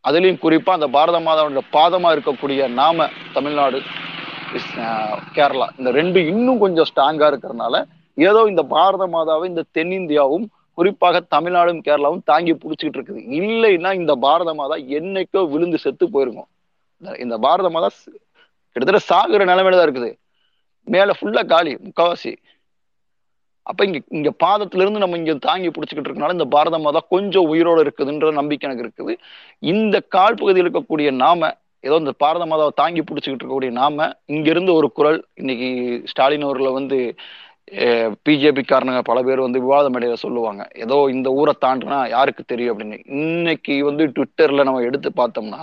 அதுலயும் 0.10 0.40
குறிப்பா 0.44 0.72
அந்த 0.78 0.88
பாரத 0.98 1.18
மாதாவுடைய 1.26 1.64
பாதமா 1.76 2.12
இருக்கக்கூடிய 2.16 2.70
நாம 2.80 3.08
தமிழ்நாடு 3.36 3.80
கேரளா 5.36 5.68
இந்த 5.80 5.90
ரெண்டு 6.00 6.20
இன்னும் 6.32 6.64
கொஞ்சம் 6.64 6.88
ஸ்ட்ராங்கா 6.92 7.28
இருக்கிறதுனால 7.32 7.76
ஏதோ 8.18 8.42
இந்த 8.52 8.64
பாரத 8.74 9.04
மாதாவை 9.16 9.46
இந்த 9.52 9.64
தென்னிந்தியாவும் 9.78 10.48
குறிப்பாக 10.78 11.22
தமிழ்நாடும் 11.36 11.84
கேரளாவும் 11.86 12.26
தாங்கி 12.32 12.54
பிடிச்சிக்கிட்டு 12.62 13.00
இருக்குது. 13.00 13.22
இல்லைன்னா 13.40 13.90
இந்த 14.02 14.14
பாரத 14.26 14.52
மாதா 14.60 14.76
என்னைக்கோ 14.98 15.42
விழுந்து 15.54 15.78
செத்து 15.84 16.06
போயிருக்கும். 16.16 16.50
இந்த- 17.24 17.42
பாரத 17.46 17.70
மாதா 17.70 17.90
கிட்டத்தட்ட 18.76 19.02
சாகுற 19.10 19.44
நிலைமையில 19.46 19.78
தான் 19.78 19.88
இருக்குது. 19.88 20.10
மேல 20.88 21.12
ஃபுல்லா 21.18 21.44
காலி 21.48 21.74
முக்காவாசி. 21.88 22.32
அப்ப 23.66 23.82
இங்க 23.88 24.00
இங்க 24.18 24.30
பாதத்துல 24.44 24.84
இருந்து 24.84 25.02
நம்ம 25.04 25.18
இங்க 25.18 25.34
தாங்கி 25.48 25.70
பிடிச்சிக்கிட்டு 25.70 26.10
இருக்கனால 26.10 26.36
இந்த 26.38 26.48
பாரத 26.56 26.78
மாதா 26.80 27.02
கொஞ்சம் 27.14 27.50
உயிரோட 27.52 27.80
இருக்குதுன்ற 27.86 28.32
நம்பிக்கை 28.40 28.66
எனக்கு 28.70 28.86
இருக்குது. 28.86 29.14
இந்த 29.64 29.96
கால் 30.16 30.40
பகுதியில் 30.40 30.66
இருக்கக்கூடிய 30.66 31.10
நாம 31.24 31.50
ஏதோ 31.84 31.96
இந்த 31.96 32.14
பாரத 32.24 32.44
மாதாவை 32.46 32.74
தாங்கி 32.76 33.02
பிடிச்சிக்கிட்டு 33.02 33.44
இருக்கக்கூடிய 33.44 33.72
நாம 33.78 34.08
இங்கிருந்து 34.34 34.72
ஒரு 34.80 34.88
குரல் 34.92 35.20
இன்னைக்கு 35.36 35.70
ஸ்டாலின் 36.12 36.46
அவர்களை 36.48 36.72
வந்து 36.72 36.98
பிஜேபி 38.26 38.64
காரணங்க 38.64 39.02
பல 39.02 39.20
பேர் 39.24 39.46
வந்து 39.46 39.60
விவாத 39.60 39.90
மேடையில 39.90 40.16
சொல்லுவாங்க. 40.24 40.62
ஏதோ 40.84 40.96
இந்த 41.14 41.28
ஊரை 41.40 41.54
தாண்டினா 41.62 42.00
யாருக்கு 42.14 42.44
தெரியும் 42.46 42.74
அப்படின்னு. 42.74 42.98
இன்னைக்கு 43.16 43.76
வந்து 43.90 44.06
ட்விட்டர்ல 44.16 44.66
நம்ம 44.68 44.84
எடுத்து 44.90 45.10
பார்த்தோம்னா 45.16 45.62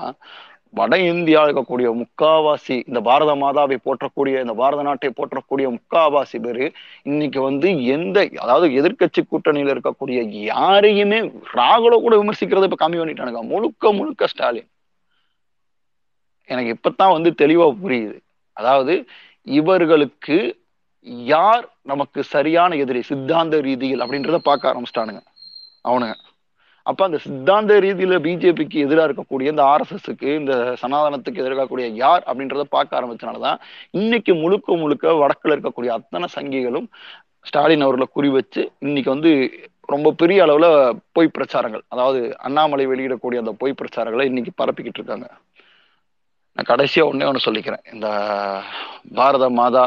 வட 0.74 0.98
இந்தியா 0.98 1.44
இருக்கக்கூடிய 1.46 1.88
முக்காவாசி 2.00 2.82
இந்த 2.86 3.00
பாரத 3.00 3.34
மாதாவை 3.34 3.76
போற்றக்கூடிய 3.84 4.40
இந்த 4.40 4.54
பாரத 4.54 4.82
நாட்டை 4.82 5.10
போற்றக்கூடிய 5.10 5.66
முக்காவாசி 5.76 6.38
பேரு 6.42 6.66
இன்னைக்கு 7.02 7.40
வந்து 7.40 7.84
எந்த 7.86 8.28
அதாவது 8.34 8.68
எதிர்க்கட்சி 8.80 9.22
கூட்டணியில 9.22 9.74
இருக்கக்கூடிய 9.74 10.18
யாரையுமே 10.44 11.20
ராகுல 11.54 12.00
கூட 12.00 12.16
விமர்சிக்கிறத 12.16 12.68
இப்ப 12.70 12.80
கம்மி 12.84 13.00
பண்ணிட்டானுங்க. 13.00 13.42
முழுக்க 13.42 13.92
முழுக்க 13.92 14.26
ஸ்டாலின். 14.26 14.68
எனக்கு 16.48 16.74
இப்பதான் 16.76 17.12
வந்து 17.12 17.30
தெளிவா 17.38 17.66
புரியுது. 17.82 18.18
அதாவது 18.56 18.94
இவர்களுக்கு 19.42 20.36
யார் 21.26 21.64
நமக்கு 21.82 22.20
சரியான 22.24 22.76
எதிரி 22.76 23.02
சித்தாந்த 23.02 23.60
ரீதியில் 23.60 24.00
அப்படின்றத 24.00 24.38
பார்க்க 24.38 24.72
ஆரம்பிச்சிட்டானுங்க. 24.72 25.22
அவனுங்க. 25.84 26.14
அப்ப 26.88 27.04
அந்த 27.04 27.18
சித்தாந்த 27.24 27.72
ரீதியில 27.84 28.18
பிஜேபிக்கு 28.26 28.78
எதிராக 28.84 29.06
இருக்கக்கூடிய 29.08 29.52
இந்த 29.54 29.62
ஆர்எஸ்எஸ்க்கு 29.72 30.28
இந்த 30.40 30.52
சனாதனத்துக்கு 30.82 31.42
எதிராக 31.42 31.88
யார் 32.04 32.22
அப்படின்றத 32.28 32.64
பார்க்க 32.76 33.00
ஆரம்பிச்சனாலதான் 33.00 33.58
இன்னைக்கு 34.00 34.34
முழுக்க 34.34 34.76
முழுக்க 34.76 35.14
வடக்குல 35.22 35.56
இருக்கக்கூடிய 35.56 35.92
அத்தனை 35.98 36.28
சங்கிகளும் 36.36 36.88
ஸ்டாலின் 37.44 37.84
அவர்களை 37.86 38.06
குறி 38.10 38.28
வச்சு 38.28 38.62
இன்னைக்கு 38.86 39.10
வந்து 39.10 39.32
ரொம்ப 39.88 40.08
பெரிய 40.12 40.38
அளவுல 40.44 40.66
பொய் 41.12 41.34
பிரச்சாரங்கள் 41.36 41.84
அதாவது 41.88 42.20
அண்ணாமலை 42.46 42.84
வெளியிடக்கூடிய 42.86 43.42
அந்த 43.42 43.52
பொய் 43.52 43.78
பிரச்சாரங்களை 43.80 44.24
இன்னைக்கு 44.30 44.52
பரப்பிக்கிட்டு 44.60 45.00
இருக்காங்க. 45.00 45.28
நான் 46.56 46.68
கடைசியா 46.72 47.02
ஒன்னே 47.10 47.28
ஒண்ணு 47.30 47.46
சொல்லிக்கிறேன். 47.46 47.84
இந்த 47.92 48.08
பாரத 49.14 49.50
மாதா 49.50 49.84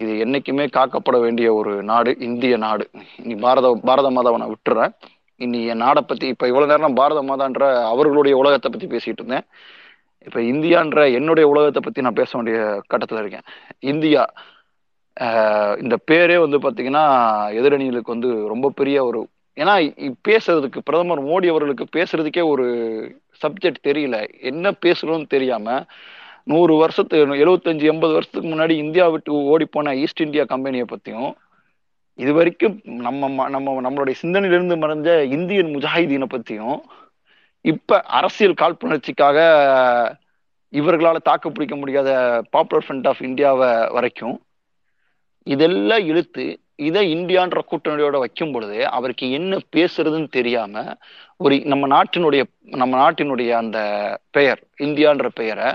இது 0.00 0.12
என்னைக்குமே 0.24 0.64
காக்கப்பட 0.76 1.16
வேண்டிய 1.20 1.48
ஒரு 1.54 1.72
நாடு 1.82 2.10
இந்திய 2.18 2.56
நாடு. 2.56 2.84
இனி 3.22 3.34
பாரத 3.46 3.68
பாரத 3.88 4.10
மாதாவை 4.10 4.38
நான் 4.42 4.54
விட்டுறேன். 4.54 4.92
இனி 5.40 5.58
என் 5.72 5.82
நாடை 5.84 6.02
பத்தி 6.06 6.26
இப்ப 6.34 6.46
இவ்வளவு 6.50 6.70
நேரம் 6.72 6.96
பாரத 7.00 7.20
மாதான்ற 7.22 7.64
அவர்களுடைய 7.92 8.34
உலகத்தை 8.42 8.68
பத்தி 8.70 8.86
பேசிட்டு 8.94 9.20
இருந்தேன். 9.22 9.46
இப்ப 10.26 10.38
இந்தியான்ற 10.52 11.00
என்னுடைய 11.18 11.46
உலகத்தை 11.52 11.80
பத்தி 11.84 12.04
நான் 12.06 12.20
பேச 12.20 12.30
வேண்டிய 12.38 12.58
கட்டத்துல 12.92 13.22
இருக்கேன். 13.22 13.46
இந்தியா 13.92 14.22
இந்த 15.82 15.94
பேரே 16.10 16.36
வந்து 16.44 16.58
பாத்தீங்கன்னா 16.64 17.04
எதிரணிகளுக்கு 17.60 18.14
வந்து 18.16 18.30
ரொம்ப 18.52 18.66
பெரிய 18.80 18.98
ஒரு 19.08 19.20
ஏன்னா 19.56 19.74
பேசுறதுக்கு 20.28 20.80
பிரதமர் 20.88 21.22
மோடி 21.28 21.46
அவர்களுக்கு 21.52 21.84
பேசுறதுக்கே 21.96 22.42
ஒரு 22.52 22.66
சப்ஜெக்ட் 23.42 23.86
தெரியல. 23.88 24.16
என்ன 24.50 24.72
பேசுறோம்னு 24.84 25.26
தெரியாம 25.34 25.66
நூறு 26.52 26.74
வருஷத்து 26.76 27.16
எழுபத்தஞ்சு 27.44 27.84
எண்பது 27.92 28.12
வருஷத்துக்கு 28.16 28.50
முன்னாடி 28.52 28.74
இந்தியா 28.84 29.06
விட்டு 29.14 29.32
ஓடி 29.52 29.66
போன 29.74 29.94
ஈஸ்ட் 30.02 30.24
இந்தியா 30.26 30.44
கம்பெனியை 30.52 30.86
பத்தியும் 30.92 31.32
இது 32.18 32.32
வரைக்கும் 32.32 32.74
நம்ம 33.02 33.28
ம- 33.30 33.48
நம்ம 33.48 33.74
நம்மளுடைய 33.80 34.16
சிந்தனையிலிருந்து 34.20 34.76
மறைஞ்ச 34.76 35.08
இந்தியன் 35.32 35.74
முஜாஹிதீனை 35.74 36.28
பத்தியும் 36.30 36.78
இப்ப 37.64 38.00
அரசியல் 38.16 38.60
காழ்ப்புணர்ச்சிக்காக 38.60 39.38
இவர்களால 40.72 41.18
தாக்கு 41.22 41.48
பிடிக்க 41.50 41.74
முடியாத 41.76 42.10
பாப்புலர் 42.50 42.84
ஃப்ரண்ட் 42.84 43.08
ஆஃப் 43.08 43.22
இந்தியாவை 43.22 43.68
வரைக்கும் 43.90 44.36
இதெல்லாம் 45.46 46.04
இழுத்து 46.04 46.44
இதை 46.80 47.02
இந்தியான்ற 47.14 47.58
கூட்டணியோட 47.68 48.16
வைக்கும் 48.18 48.52
பொழுது 48.52 48.78
அவருக்கு 48.90 49.26
என்ன 49.30 49.60
பேசுறதுன்னு 49.72 50.28
தெரியாம 50.30 50.82
ஒரு 51.40 51.54
நம்ம 51.64 51.86
நாட்டினுடைய 51.94 52.42
நம்ம 52.74 52.94
நாட்டினுடைய 52.98 53.50
அந்த 53.56 53.78
பெயர் 54.30 54.60
இந்தியான்ற 54.80 55.28
பெயரை 55.34 55.68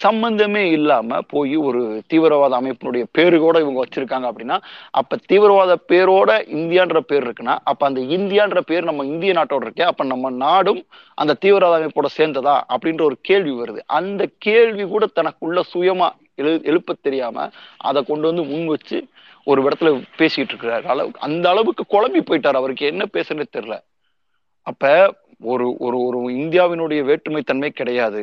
சம்பந்தமே 0.00 0.62
இல்லாம 0.70 1.18
போய் 1.28 1.54
ஒரு 1.56 1.80
தீவிரவாத 2.06 2.54
அமைப்பினுடைய 2.60 3.04
பேரு 3.12 3.38
கூட 3.38 3.56
இவங்க 3.60 3.78
வச்சிருக்காங்க 3.84 4.26
அப்படின்னா 4.30 4.56
அப்ப 4.90 5.18
தீவிரவாத 5.26 5.76
பேரோட 5.88 6.30
இந்தியான்ற 6.58 7.00
பேர் 7.00 7.24
இருக்குன்னா 7.26 7.56
அப்ப 7.64 7.86
அந்த 7.86 8.00
இந்தியான்ற 8.16 8.60
பேர் 8.60 8.84
நம்ம 8.84 9.04
இந்திய 9.04 9.32
நாட்டோட 9.32 9.66
இருக்கே 9.66 9.82
அப்ப 9.82 10.04
நம்ம 10.04 10.30
நாடும் 10.44 10.82
அந்த 11.18 11.36
தீவிரவாத 11.44 11.78
அமைப்போட 11.80 12.10
சேர்ந்ததா 12.18 12.56
அப்படின்ற 12.74 13.02
ஒரு 13.02 13.18
கேள்வி 13.22 13.52
வருது. 13.52 13.80
அந்த 13.98 14.22
கேள்வி 14.38 14.84
கூட 14.84 15.06
தனக்குள்ள 15.18 15.60
சுயமா 15.72 16.08
எழு 16.34 16.52
எழுப்ப 16.64 16.94
தெரியாம 17.02 17.36
அதை 17.88 18.00
கொண்டு 18.04 18.26
வந்து 18.26 18.42
முன் 18.44 18.66
வச்சு 18.66 18.96
ஒரு 19.46 19.60
இடத்துல 19.62 19.90
பேசிட்டு 20.18 20.52
இருக்கிறாரு. 20.52 20.84
அளவு 20.84 21.10
அந்த 21.18 21.46
அளவுக்கு 21.50 21.84
குழம்பி 21.88 22.20
போயிட்டார். 22.22 22.58
அவருக்கு 22.60 22.84
என்ன 22.86 23.04
பேசுறதுன்னு 23.12 23.56
தெரியல. 23.56 23.76
அப்ப 24.66 24.84
ஒரு 25.52 25.66
ஒரு 25.78 25.96
ஒரு 26.06 26.18
இந்தியாவினுடைய 26.42 27.00
வேற்றுமை 27.04 27.42
தன்மை 27.42 27.70
கிடையாது. 27.70 28.22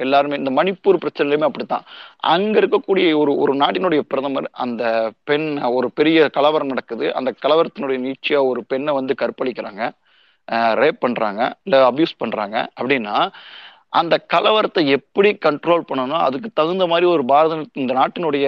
எல்லாருமே 0.00 0.36
இந்த 0.36 0.50
மணிப்பூர் 0.58 1.00
பிரச்சனையிலுமே 1.02 1.48
அப்படித்தான். 1.48 1.84
அங்க 2.32 2.54
இருக்கக்கூடிய 2.60 3.06
ஒரு 3.22 3.32
ஒரு 3.36 3.52
நாட்டினுடைய 3.54 4.00
பிரதமர் 4.10 4.48
அந்த 4.64 4.82
பெண் 5.24 5.46
ஒரு 5.78 5.88
பெரிய 5.94 6.28
கலவரம் 6.28 6.72
நடக்குது. 6.72 7.06
அந்த 7.14 7.30
கலவரத்தினுடைய 7.44 7.98
நீட்சியா 8.06 8.40
ஒரு 8.50 8.62
பெண்ணை 8.64 8.94
வந்து 8.94 9.14
கற்பழிக்கிறாங்க. 9.22 9.82
ரேப் 10.80 11.00
பண்றாங்க 11.00 11.40
இல்ல 11.62 11.90
அபியூஸ் 11.90 12.20
பண்றாங்க. 12.22 12.56
அப்படின்னா 12.80 13.16
அந்த 14.00 14.14
கலவரத்தை 14.34 14.82
எப்படி 14.88 15.30
கண்ட்ரோல் 15.46 15.86
பண்ணணும் 15.88 16.24
அதுக்கு 16.26 16.48
தகுந்த 16.54 16.84
மாதிரி 16.86 17.06
ஒரு 17.06 17.24
பாரத 17.24 17.54
இந்த 17.74 17.92
நாட்டினுடைய 17.94 18.46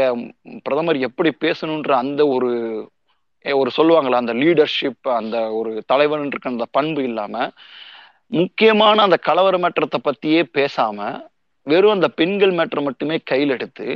பிரதமர் 0.62 0.98
எப்படி 1.08 1.30
பேசணுன்ற 1.40 1.92
அந்த 2.02 2.22
ஒரு 2.28 2.50
ஏ, 3.44 3.52
ஒரு 3.52 3.70
சொல்லுவாங்களா 3.76 4.18
அந்த 4.20 4.34
லீடர்ஷிப் 4.34 5.08
அந்த 5.14 5.36
ஒரு 5.52 5.70
தலைவன் 5.86 6.26
இருக்க 6.26 6.48
அந்த 6.48 6.66
பண்பு 6.70 7.02
இல்லாம 7.02 7.34
முக்கியமான 8.32 9.02
அந்த 9.02 9.16
கலவர 9.26 9.58
மேற்றத்தை 9.58 9.98
பத்தியே 10.04 10.42
பேசாம 10.58 10.98
வெறும் 11.66 11.90
அந்த 11.90 12.08
பெண்கள் 12.08 12.50
மேட்டரை 12.50 12.82
மட்டுமே 12.82 13.16
கையில் 13.24 13.50
எடுத்து 13.50 13.86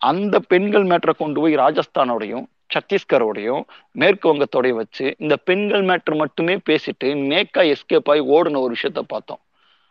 அந்த 0.00 0.38
பெண்கள் 0.40 0.84
மேட்டரை 0.84 1.14
கொண்டு 1.16 1.40
போய் 1.40 1.54
ராஜஸ்தானோடையும் 1.56 2.44
சத்தீஸ்கரோடையும் 2.74 3.62
மேற்கு 3.94 4.26
வங்கத்தோடையும் 4.34 4.80
வச்சு 4.82 5.06
இந்த 5.18 5.36
பெண்கள் 5.36 5.82
மேட்டர் 5.82 6.16
மட்டுமே 6.16 6.54
பேசிட்டு 6.70 7.08
நேக்கா 7.32 7.62
எஸ்கேப் 7.74 8.10
ஆகி 8.10 8.22
ஓடுன 8.36 8.60
ஒரு 8.60 8.74
விஷயத்த 8.74 9.02
பார்த்தோம். 9.06 9.42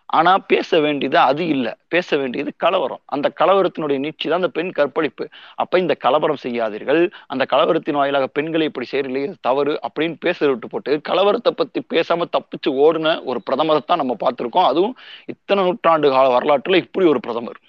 ஆனா 0.10 0.38
பேச 0.38 0.80
வேண்டியது 0.80 1.18
அது 1.19 1.48
இல்ல. 1.48 1.77
பேச 1.88 2.18
வேண்டியது 2.18 2.52
கலவரம். 2.57 3.02
அந்த 3.06 3.27
கலவரத்தினுடைய 3.40 3.98
நீட்சி 3.99 4.27
தான் 4.27 4.41
அந்த 4.41 4.49
பெண் 4.49 4.72
கற்பழிப்பு. 4.72 5.26
அப்ப 5.56 5.80
இந்த 5.80 5.94
கலவரம் 5.95 6.41
செய்யாதீர்கள். 6.44 7.02
அந்த 7.27 7.45
கலவரத்தின் 7.45 7.99
வாயிலாக 7.99 8.27
பெண்களை 8.27 8.65
இப்படி 8.65 8.88
செய்யறீங்களே 8.91 9.34
தவறு 9.41 9.80
அப்படின்னு 9.88 10.18
பேச 10.19 10.48
விட்டு 10.48 10.68
போட்டு 10.68 11.02
கலவரத்தை 11.10 11.52
பத்தி 11.52 11.81
பேசாம 11.95 12.27
தப்பிச்சு 12.38 12.72
ஓடுன 12.86 13.23
ஒரு 13.26 13.41
பிரதமரை 13.49 13.81
தான் 13.86 13.98
நம்ம 13.98 14.15
பார்த்திருக்கோம். 14.19 14.69
அதுவும் 14.72 14.95
இத்தனை 15.26 15.64
நூற்றாண்டு 15.64 16.10
கால 16.10 16.27
வரலாற்றுல 16.38 16.81
இப்படி 16.86 17.07
ஒரு 17.07 17.19
பிரதமர். 17.19 17.60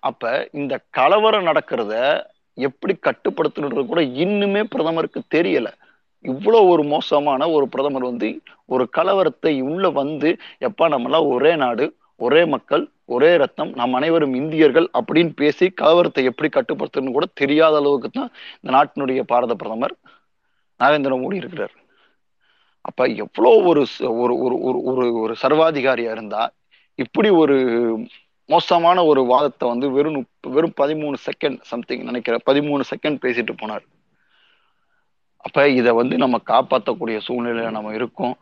அப்ப 0.00 0.48
இந்த 0.52 0.74
கலவரம் 0.90 1.46
நடக்கிறத 1.46 1.94
எப்படி 2.58 2.94
கட்டுப்படுத்தணுன்றது 3.06 3.86
கூட 3.86 4.00
இன்னுமே 4.24 4.62
பிரதமருக்கு 4.64 5.20
தெரியலை. 5.36 5.72
இவ்வளோ 6.22 6.68
ஒரு 6.68 6.82
மோசமான 6.82 7.50
ஒரு 7.50 7.68
பிரதமர் 7.68 8.02
வந்து 8.02 8.40
ஒரு 8.64 8.88
கலவரத்தை 8.96 9.60
உள்ள 9.60 9.90
வந்து 9.90 10.36
எப்பா 10.60 10.84
நம்மளாம் 10.84 11.28
ஒரே 11.28 11.56
நாடு 11.56 11.96
ஒரே 12.16 12.44
மக்கள் 12.44 12.90
ஒரே 13.04 13.36
ரத்தம் 13.36 13.72
நாம் 13.72 13.92
அனைவரும் 13.92 14.34
இந்தியர்கள் 14.34 14.90
அப்படின்னு 14.92 15.32
பேசி 15.36 15.72
கலவரத்தை 15.80 16.22
எப்படி 16.22 16.48
கட்டுப்படுத்தணும்னு 16.48 17.12
கூட 17.12 17.26
தெரியாத 17.34 17.76
அளவுக்கு 17.76 18.08
தான் 18.08 18.30
இந்த 18.60 18.76
நாட்டினுடைய 18.76 19.20
பாரத 19.20 19.54
பிரதமர் 19.54 19.96
நரேந்திர 20.82 21.12
மோடி 21.18 21.34
இருக்கிறார். 21.34 21.72
அப்ப 22.80 23.04
எவ்வளோ 23.04 23.62
ஒரு 23.62 23.86
ச- 23.98 24.18
ஒரு 24.18 24.38
ஒரு 24.38 24.60
ஒரு 24.60 24.82
ஒரு 24.82 25.14
ஒரு 25.14 25.34
சர்வாதிகாரியா 25.42 26.10
இருந்தா 26.10 26.52
இப்படி 26.94 27.28
ஒரு 27.28 27.56
மோசமான 28.46 29.04
ஒரு 29.04 29.24
வாதத்தை 29.24 29.68
வந்து 29.68 29.90
வெறும் 29.90 30.26
வெறும் 30.48 30.72
பதிமூணு 30.76 31.14
செகண்ட் 31.26 31.58
சம்திங் 31.60 32.02
நினைக்கிற 32.02 32.38
பதிமூணு 32.46 32.82
செகண்ட் 32.90 33.20
பேசிட்டு 33.22 33.52
போனார். 33.62 33.84
அப்ப 35.44 35.68
இதை 35.68 35.92
வந்து 35.92 36.16
நம்ம 36.16 36.36
காப்பாற்றக்கூடிய 36.46 37.18
சூழ்நிலையில 37.26 37.70
நம்ம 37.70 37.94
இருக்கோம். 37.94 38.34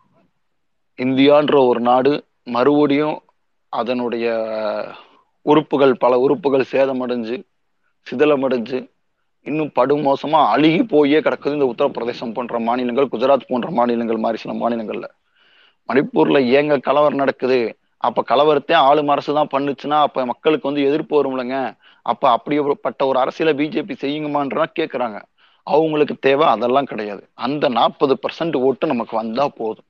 இந்தியான்ற 0.98 1.66
ஒரு 1.66 1.80
நாடு 1.80 2.12
மறுபடியும் 2.44 3.16
அதனுடைய 3.72 4.26
உறுப்புகள் 5.46 5.94
பல 5.96 6.18
உறுப்புகள் 6.18 6.70
சேதமடைஞ்சு 6.72 7.36
சிதலமடைஞ்சு 8.06 8.78
இன்னும் 9.46 9.72
படுமோசமா 9.74 10.40
அழுகி 10.52 10.82
போயே 10.82 11.18
கிடக்குது 11.20 11.56
இந்த 11.58 11.64
உத்தரப்பிரதேசம் 11.64 12.34
போன்ற 12.34 12.58
மாநிலங்கள் 12.58 13.10
குஜராத் 13.12 13.48
போன்ற 13.48 13.70
மாநிலங்கள் 13.70 14.16
மாதிரி 14.16 14.38
சில 14.42 14.52
மாநிலங்கள்ல. 14.52 15.06
மணிப்பூர்ல 15.88 16.38
ஏங்க 16.58 16.80
கலவரம் 16.80 17.22
நடக்குது? 17.22 17.60
அப்ப 17.96 18.24
கலவரத்தை 18.28 18.74
ஆளும் 18.88 19.08
அரசு 19.08 19.34
தான் 19.34 19.52
பண்ணுச்சுன்னா 19.52 19.98
அப்ப 20.00 20.24
மக்களுக்கு 20.26 20.68
வந்து 20.68 20.84
எதிர்ப்பு 20.84 21.14
வரும்லங்க. 21.18 21.56
அப்ப 22.02 22.30
அப்படிப்பட்ட 22.30 23.06
ஒரு 23.06 23.18
அரசியல 23.18 23.52
பிஜேபி 23.60 23.94
செய்யுங்கமான்றா 24.00 24.66
கேக்குறாங்க. 24.78 25.18
அவங்களுக்கு 25.62 26.14
தேவை 26.20 26.46
அதெல்லாம் 26.46 26.84
கிடையாது. 26.84 27.22
அந்த 27.34 27.68
நாற்பது 27.68 28.18
பர்சன்ட் 28.22 28.56
ஓட்டு 28.56 28.86
நமக்கு 28.86 29.16
வந்தா 29.16 29.48
போதும். 29.48 29.84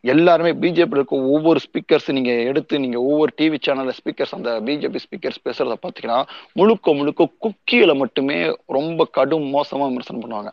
எல்லாருமே 0.00 0.50
பிஜேபி 0.52 0.96
இருக்க 0.96 1.16
ஒவ்வொரு 1.16 1.60
ஸ்பீக்கர்ஸ் 1.66 2.08
நீங்க 2.12 2.32
எடுத்து 2.50 2.80
நீங்க 2.80 2.98
ஒவ்வொரு 3.00 3.32
டிவி 3.40 3.58
சேனல்ல 3.66 3.92
ஸ்பீக்கர்ஸ் 3.98 4.34
அந்த 4.38 4.60
பிஜேபி 4.60 4.98
ஸ்பீக்கர்ஸ் 5.04 5.44
பேசுறத 5.44 5.74
பாத்தீங்கன்னா 5.82 6.22
முழுக்க 6.52 6.94
முழுக்க 6.94 7.28
குக்கியில 7.44 7.96
மட்டுமே 7.96 8.38
ரொம்ப 8.66 9.04
கடும் 9.04 9.46
மோசமா 9.54 9.84
விமர்சனம் 9.90 10.22
பண்ணுவாங்க. 10.24 10.50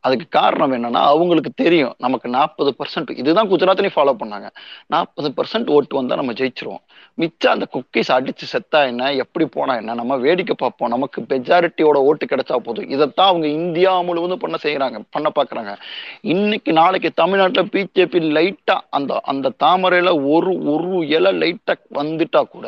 அதுக்கு 0.00 0.26
காரணம் 0.28 0.72
என்னன்னா 0.72 1.02
அவங்களுக்கு 1.12 1.50
தெரியும். 1.62 1.94
நமக்கு 1.98 2.28
நாற்பது 2.28 2.74
பர்சன்ட் 2.78 3.10
இதுதான் 3.10 3.50
குஜராத்லயும் 3.50 3.96
ஃபாலோ 3.96 4.14
பண்ணாங்க. 4.22 4.48
நாற்பது 4.86 5.28
பர்சன்ட் 5.36 5.70
ஓட்டு 5.70 5.96
வந்தா 5.96 6.14
நம்ம 6.14 6.32
ஜெயிச்சிருவோம். 6.32 6.82
மிச்சம் 7.18 7.52
அந்த 7.52 7.66
குக்கீஸ் 7.72 8.10
அடிச்சு 8.12 8.46
செத்தா 8.52 8.86
என்ன? 8.86 9.12
எப்படி 9.14 9.46
போனா 9.46 9.76
என்ன? 9.76 9.94
நம்ம 9.94 10.16
வேடிக்கை 10.16 10.54
பார்ப்போம். 10.58 10.88
நமக்கு 10.88 11.18
மெஜாரிட்டியோட 11.22 11.98
ஓட்டு 12.08 12.26
கிடைச்சா 12.26 12.56
போதும். 12.56 12.88
இதைத்தான் 12.88 13.26
அவங்க 13.26 13.46
இந்தியா 13.46 14.00
முழுவதும் 14.00 14.38
பண்ண 14.38 14.56
செய்யறாங்க 14.62 14.98
பண்ண 15.10 15.30
பாக்குறாங்க 15.34 15.72
இன்னைக்கு 16.22 16.72
நாளைக்கு 16.72 17.10
தமிழ்நாட்டுல 17.14 17.64
பிஜேபி 17.72 18.20
லைட்டா 18.38 18.76
அந்த 18.90 19.20
அந்த 19.24 19.52
தாமரையில 19.64 20.12
ஒரு 20.30 20.52
ஒரு 20.64 21.06
இலை 21.08 21.32
லைட்டா 21.42 21.76
வந்துட்டா 21.94 22.42
கூட 22.48 22.66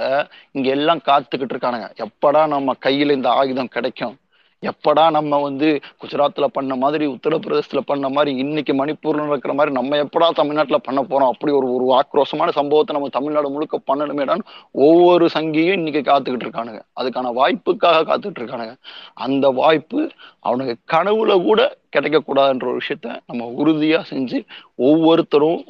இங்க 0.53 0.69
எல்லாம் 0.71 1.03
காத்துக்கிட்டு 1.07 1.55
இருக்கானுங்க. 1.55 1.89
எப்படா 2.07 2.47
நம்ம 2.47 2.75
கையில 2.85 3.11
இந்த 3.11 3.31
ஆயுதம் 3.31 3.69
கிடைக்கும்? 3.69 4.15
எப்படா 4.63 5.03
நம்ம 5.11 5.39
வந்து 5.41 5.69
குஜராத்ல 6.01 6.47
பண்ண 6.49 6.75
மாதிரி 6.77 7.05
உத்தரப்பிரதேசத்துல 7.07 7.81
பண்ண 7.83 8.09
மாதிரி 8.09 8.31
இன்னைக்கு 8.37 8.73
மணிப்பூர்ல 8.75 9.25
நடக்கிற 9.25 9.53
மாதிரி 9.55 9.73
நம்ம 9.75 9.99
எப்படா 10.05 10.29
தமிழ்நாட்டுல 10.35 10.79
பண்ண 10.79 11.01
போறோம்? 11.03 11.31
அப்படி 11.33 11.53
ஒரு 11.53 11.69
ஒரு 11.75 11.87
ஆக்ரோஷமான 11.99 12.51
சம்பவத்தை 12.51 12.95
நம்ம 12.97 13.11
தமிழ்நாடு 13.11 13.49
முழுக்க 13.49 13.81
பண்ணணுமேடான்னு 13.87 14.47
ஒவ்வொரு 14.83 15.27
சங்கியும் 15.35 15.79
இன்னைக்கு 15.79 16.03
காத்துக்கிட்டு 16.03 16.47
இருக்கானுங்க. 16.47 16.81
அதுக்கான 16.99 17.33
வாய்ப்புக்காக 17.39 18.03
காத்துக்கிட்டு 18.05 18.43
இருக்கானுங்க. 18.43 18.75
அந்த 19.19 19.47
வாய்ப்பு 19.55 20.01
அவனுக்கு 20.45 20.77
கனவுல 20.89 21.33
கூட 21.45 21.61
கிடைக்க 21.91 22.19
கூடாதுன்ற 22.23 22.67
ஒரு 22.67 22.81
விஷயத்த 22.81 23.09
நம்ம 23.27 23.43
உறுதியா 23.59 24.01
செஞ்சு 24.11 24.41
ஒவ்வொருத்தரும் 24.87 25.63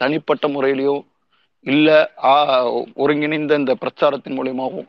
தனிப்பட்ட 0.00 0.46
முறையிலையோ 0.48 0.96
இல்ல 1.66 1.88
ஆஹ், 2.30 2.68
ஒருங்கிணைந்த 2.96 3.54
இந்த 3.56 3.74
பிரச்சாரத்தின் 3.76 4.36
மூலியமாகவும் 4.38 4.88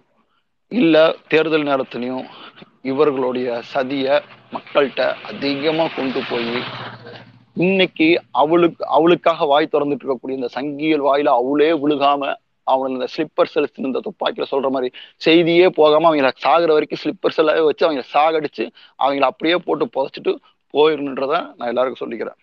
இல்ல 0.72 0.98
தேர்தல் 1.28 1.68
நேரத்திலையும் 1.68 2.26
இவர்களுடைய 2.86 3.62
சதிய 3.74 4.08
மக்கள்கிட்ட 4.52 5.02
அதிகமா 5.24 5.86
கொண்டு 5.96 6.22
போய் 6.30 6.50
இன்னைக்கு 7.58 8.08
அவளுக்கு 8.34 8.86
அவளுக்காக 8.90 9.46
வாய் 9.46 9.74
திறந்துட்டு 9.74 10.04
இருக்கக்கூடிய 10.04 10.34
இந்த 10.34 10.50
சங்கியல் 10.54 11.02
வாயில 11.02 11.34
அவளே 11.34 11.72
விழுகாம 11.84 12.32
அவன் 12.68 12.92
இந்த 12.92 13.08
ஸ்லிப்பர்ஸ் 13.14 13.56
இந்த 13.82 14.00
துப்பாக்கியில 14.00 14.46
சொல்ற 14.52 14.70
மாதிரி 14.70 14.90
செய்தியே 15.22 15.68
போகாம 15.72 16.08
அவங்கள 16.10 16.32
சாகுற 16.46 16.72
வரைக்கும் 16.74 17.02
ஸ்லிப்பர்ஸ் 17.04 17.40
எல்லாம் 17.40 17.66
வச்சு 17.66 17.88
அவங்கள 17.88 18.06
சாகடிச்சு 18.14 18.66
அவங்கள 19.00 19.26
அப்படியே 19.26 19.58
போட்டு 19.60 19.86
புதைச்சிட்டு 19.96 20.34
போயிருன்றத 20.74 21.34
நான் 21.58 21.72
எல்லாருக்கும் 21.72 22.04
சொல்லிக்கிறேன். 22.04 22.38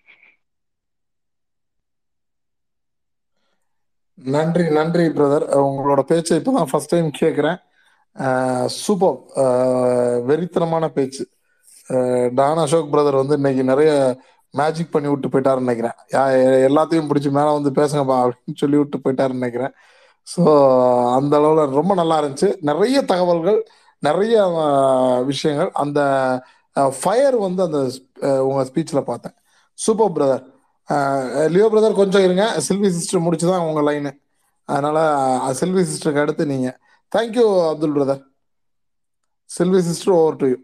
நன்றி 4.19 4.65
நன்றி 4.71 5.05
பிரதர் 5.09 5.45
உங்களோட 5.61 6.01
பேச்சை 6.03 6.35
இப்பதான் 6.39 6.71
ஃபர்ஸ்ட் 6.71 6.93
டைம் 6.93 7.11
கேட்குறேன் 7.21 7.59
சூப்பர். 8.85 9.19
வெறித்தனமான 10.29 10.85
பேச்சு. 10.97 11.25
டான் 12.39 12.63
அசோக் 12.65 12.93
பிரதர் 12.93 13.21
வந்து 13.23 13.37
இன்னைக்கு 13.41 13.63
நிறைய 13.73 13.93
மேஜிக் 14.55 14.93
பண்ணி 14.95 15.09
விட்டு 15.11 15.29
போயிட்டாருன்னு 15.33 15.67
நினைக்கிறேன். 15.69 15.97
எல்லாத்தையும் 16.69 17.09
பிடிச்சி 17.11 17.31
மேலே 17.39 17.51
வந்து 17.59 17.71
பேசுங்கப்பா 17.81 18.17
அப்படின்னு 18.25 18.61
சொல்லி 18.63 18.79
விட்டு 18.81 18.99
போயிட்டாருன்னு 19.05 19.43
நினைக்கிறேன். 19.43 19.75
ஸோ 20.33 20.43
அந்த 21.19 21.35
அளவில் 21.41 21.77
ரொம்ப 21.81 21.93
நல்லா 22.01 22.17
இருந்துச்சு. 22.21 22.49
நிறைய 22.71 22.99
தகவல்கள் 23.13 23.61
நிறைய 24.09 24.35
விஷயங்கள். 25.31 25.71
அந்த 25.83 26.01
ஃபயர் 27.01 27.37
வந்து 27.47 27.63
அந்த 27.69 27.79
உங்கள் 28.49 28.69
ஸ்பீச்சில் 28.71 29.09
பார்த்தேன். 29.11 29.37
Super 29.79 30.15
brother. 30.17 30.45
லியோ 31.55 31.67
பிரதர் 31.73 32.01
கொஞ்சம் 32.03 32.25
இருங்க. 32.27 32.45
சில்வி 32.69 32.89
சிஸ்டர் 32.99 33.25
முடிச்சு 33.27 33.47
தான் 33.53 33.67
உங்கள் 33.69 33.87
லைனு 33.89 34.13
அதனால் 34.69 35.03
சில்வி 35.61 35.83
சிஸ்டருக்கு 35.91 36.23
அடுத்து 36.25 36.45
நீங்கள் 36.53 36.77
thank you 37.13 37.47
Abdul 37.71 37.95
brother 37.97 38.23
Silvi 39.51 39.81
sister 39.89 40.15
over 40.19 40.39
to 40.43 40.49
you 40.53 40.59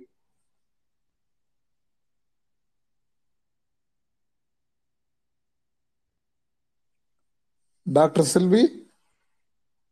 doctor 7.87 8.29
Silvi 8.33 8.63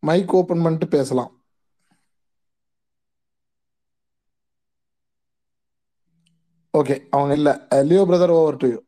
mike 0.02 0.34
open 0.38 0.64
பண்ணிட்டு 0.64 0.86
பேசலாம். 0.96 1.32
ஓகே 6.74 6.96
அவங்க 7.14 7.32
இல்ல. 7.38 7.50
Leo 7.88 8.02
brother 8.10 8.34
over 8.38 8.60
to 8.62 8.68
you 8.72 8.78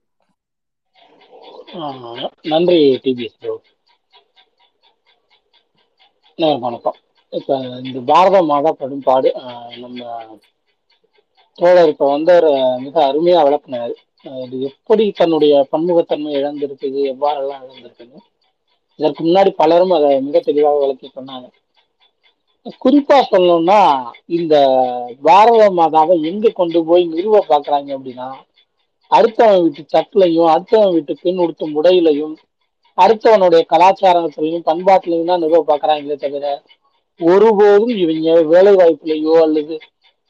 நன்றி 2.53 2.79
டிபிஎஸ் 3.05 3.39
வணக்கம். 6.65 6.99
இப்ப 7.33 7.57
இந்த 7.81 7.99
பாரத 8.09 8.41
மாதா 8.47 8.73
படும்பாடு 8.77 9.29
ஆஹ் 9.43 9.77
நம்ம 9.79 10.01
தோழர் 11.59 11.91
இப்ப 11.91 12.09
வந்து 12.11 12.33
ஒரு 12.39 12.51
மிக 12.85 12.97
அருமையா 13.07 13.41
விளக்குனாரு. 13.45 13.95
இது 14.45 14.57
எப்படி 14.69 15.05
தன்னுடைய 15.19 15.55
பன்முகத்தன்மை 15.73 16.33
இழந்திருக்குது 16.39 17.01
எவ்வாறெல்லாம் 17.13 17.65
இழந்திருக்குது 17.67 18.17
இதற்கு 18.99 19.23
முன்னாடி 19.23 19.51
பலரும் 19.57 19.95
அதை 19.95 20.11
மிக 20.27 20.41
தெளிவாக 20.43 20.83
விளக்கி 20.83 21.09
சொன்னாங்க. 21.11 21.47
குறிப்பா 22.77 23.17
சொல்லணும்னா 23.27 23.79
இந்த 24.37 24.55
பாரத 25.23 25.63
மாதாவை 25.77 26.17
எங்க 26.31 26.53
கொண்டு 26.57 26.81
போய் 26.87 27.05
நிறுவ 27.13 27.43
பாக்குறாங்க 27.49 27.91
அப்படின்னா 27.97 28.29
அடுத்தவன் 29.11 29.63
வீட்டு 29.65 29.83
சட்டிலையும் 29.89 30.53
அடுத்தவன் 30.53 30.95
வீட்டு 30.95 31.15
பெண் 31.21 31.41
உடுத்தும் 31.45 31.77
உடையிலையும் 31.79 32.35
அடுத்தவனுடைய 32.99 33.63
கலாச்சாரத்திலையும் 33.71 34.67
பண்பாட்டிலையும் 34.67 35.31
தான் 35.31 35.43
நிறுவ 35.43 35.63
பாக்குறாங்களே 35.69 36.17
தவிர 36.21 36.45
ஒருபோதும் 37.21 37.93
இவங்க 37.97 38.35
வேலை 38.53 38.73
வாய்ப்புலையோ 38.75 39.35
அல்லது 39.43 39.75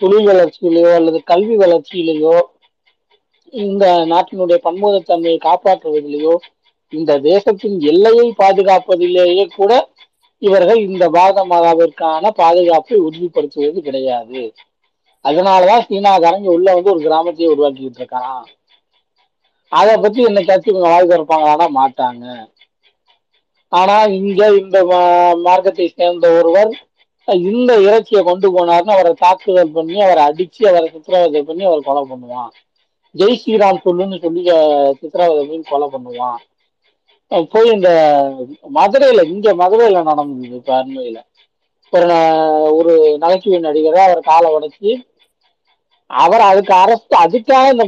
தொழில் 0.00 0.28
வளர்ச்சியிலையோ 0.28 0.90
அல்லது 0.96 1.18
கல்வி 1.24 1.56
வளர்ச்சியிலையோ 1.56 2.34
இந்த 3.54 3.84
நாட்டினுடைய 4.12 4.58
பன்முகத்தன்மையை 4.64 5.38
காப்பாற்றுவதிலேயோ 5.42 6.34
இந்த 6.92 7.12
தேசத்தின் 7.28 7.76
எல்லையை 7.90 8.26
பாதுகாப்பதிலேயே 8.40 9.44
கூட 9.56 9.72
இவர்கள் 10.42 10.80
இந்த 10.88 11.04
பாரத 11.10 11.44
மாதாவிற்கான 11.44 12.30
பாதுகாப்பை 12.40 12.96
உறுதிப்படுத்துவது 13.06 13.78
கிடையாது. 13.82 14.42
அதனாலதான் 15.24 15.86
சீனாக்காரங்க 15.88 16.48
உள்ள 16.56 16.74
வந்து 16.76 16.92
ஒரு 16.94 17.02
கிராமத்தையே 17.06 17.52
உருவாக்கிட்டு 17.54 18.00
இருக்கான். 18.00 18.44
அதை 19.72 19.94
பத்தி 19.96 20.20
என்னைக்காச்சும் 20.26 20.72
இவங்க 20.72 20.88
வாய் 20.88 21.10
திறப்பாங்களான்னா 21.10 21.68
மாட்டாங்க. 21.78 22.24
ஆனா 23.72 24.02
இங்க 24.18 24.42
இந்த 24.58 24.84
மா- 24.84 25.38
மார்க்கத்தை 25.40 25.88
சேர்ந்த 25.88 26.28
ஒருவர் 26.30 26.72
இந்த 27.28 27.72
இறைச்சியை 27.80 28.22
கொண்டு 28.24 28.46
போனாருன்னு 28.52 28.94
அவரை 28.96 29.14
தாக்குதல் 29.18 29.72
பண்ணி 29.72 30.00
அவரை 30.00 30.22
அடிச்சு 30.24 30.62
அவரை 30.68 30.88
சித்திரவதை 30.88 31.42
பண்ணி 31.42 31.64
அவர் 31.64 31.82
கொலை 31.82 32.02
பண்ணுவான். 32.10 32.50
ஜெய் 33.14 33.40
ஸ்ரீராம் 33.40 33.84
சொல்லுன்னு 33.84 34.20
சொல்லி 34.20 34.42
சித்திரவதை 35.00 35.46
பண்ணி 35.46 35.62
கொலை 35.62 35.88
பண்ணுவான். 35.94 36.38
போய் 37.50 37.70
இந்த 37.70 37.90
மதுரையில 38.74 39.24
இங்க 39.26 39.54
மதுரையில 39.54 40.02
நடந்தது 40.02 40.56
இப்ப 40.56 40.74
அண்மையில. 40.76 41.18
ஒரு 41.92 42.06
ஒரு 42.72 42.92
நகைச்சுவை 43.18 43.58
நடிகரை 43.60 44.00
அவர் 44.04 44.20
காலை 44.22 44.48
உடைச்சி 44.52 44.90
அவர் 46.10 46.40
அதுக்கு 46.40 46.74
அரெஸ்ட் 46.74 47.14
அதுக்காக 47.24 47.72
இந்த 47.72 47.84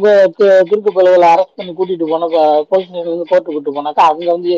குறுக்கு 0.68 0.92
பிள்ளைகளை 0.92 1.28
அரெஸ்ட் 1.28 1.56
பண்ணி 1.56 1.72
கூட்டிட்டு 1.72 2.06
போன 2.09 2.28
போலீஸ் 2.62 2.88
ஸ்டேஷன்ல 2.88 3.05
இருந்து 3.05 3.28
கோர்ட்டு 3.28 3.52
கூட்டு 3.52 3.74
போனாக்கா 3.74 4.05
அவங்க 4.09 4.30
வந்து 4.30 4.55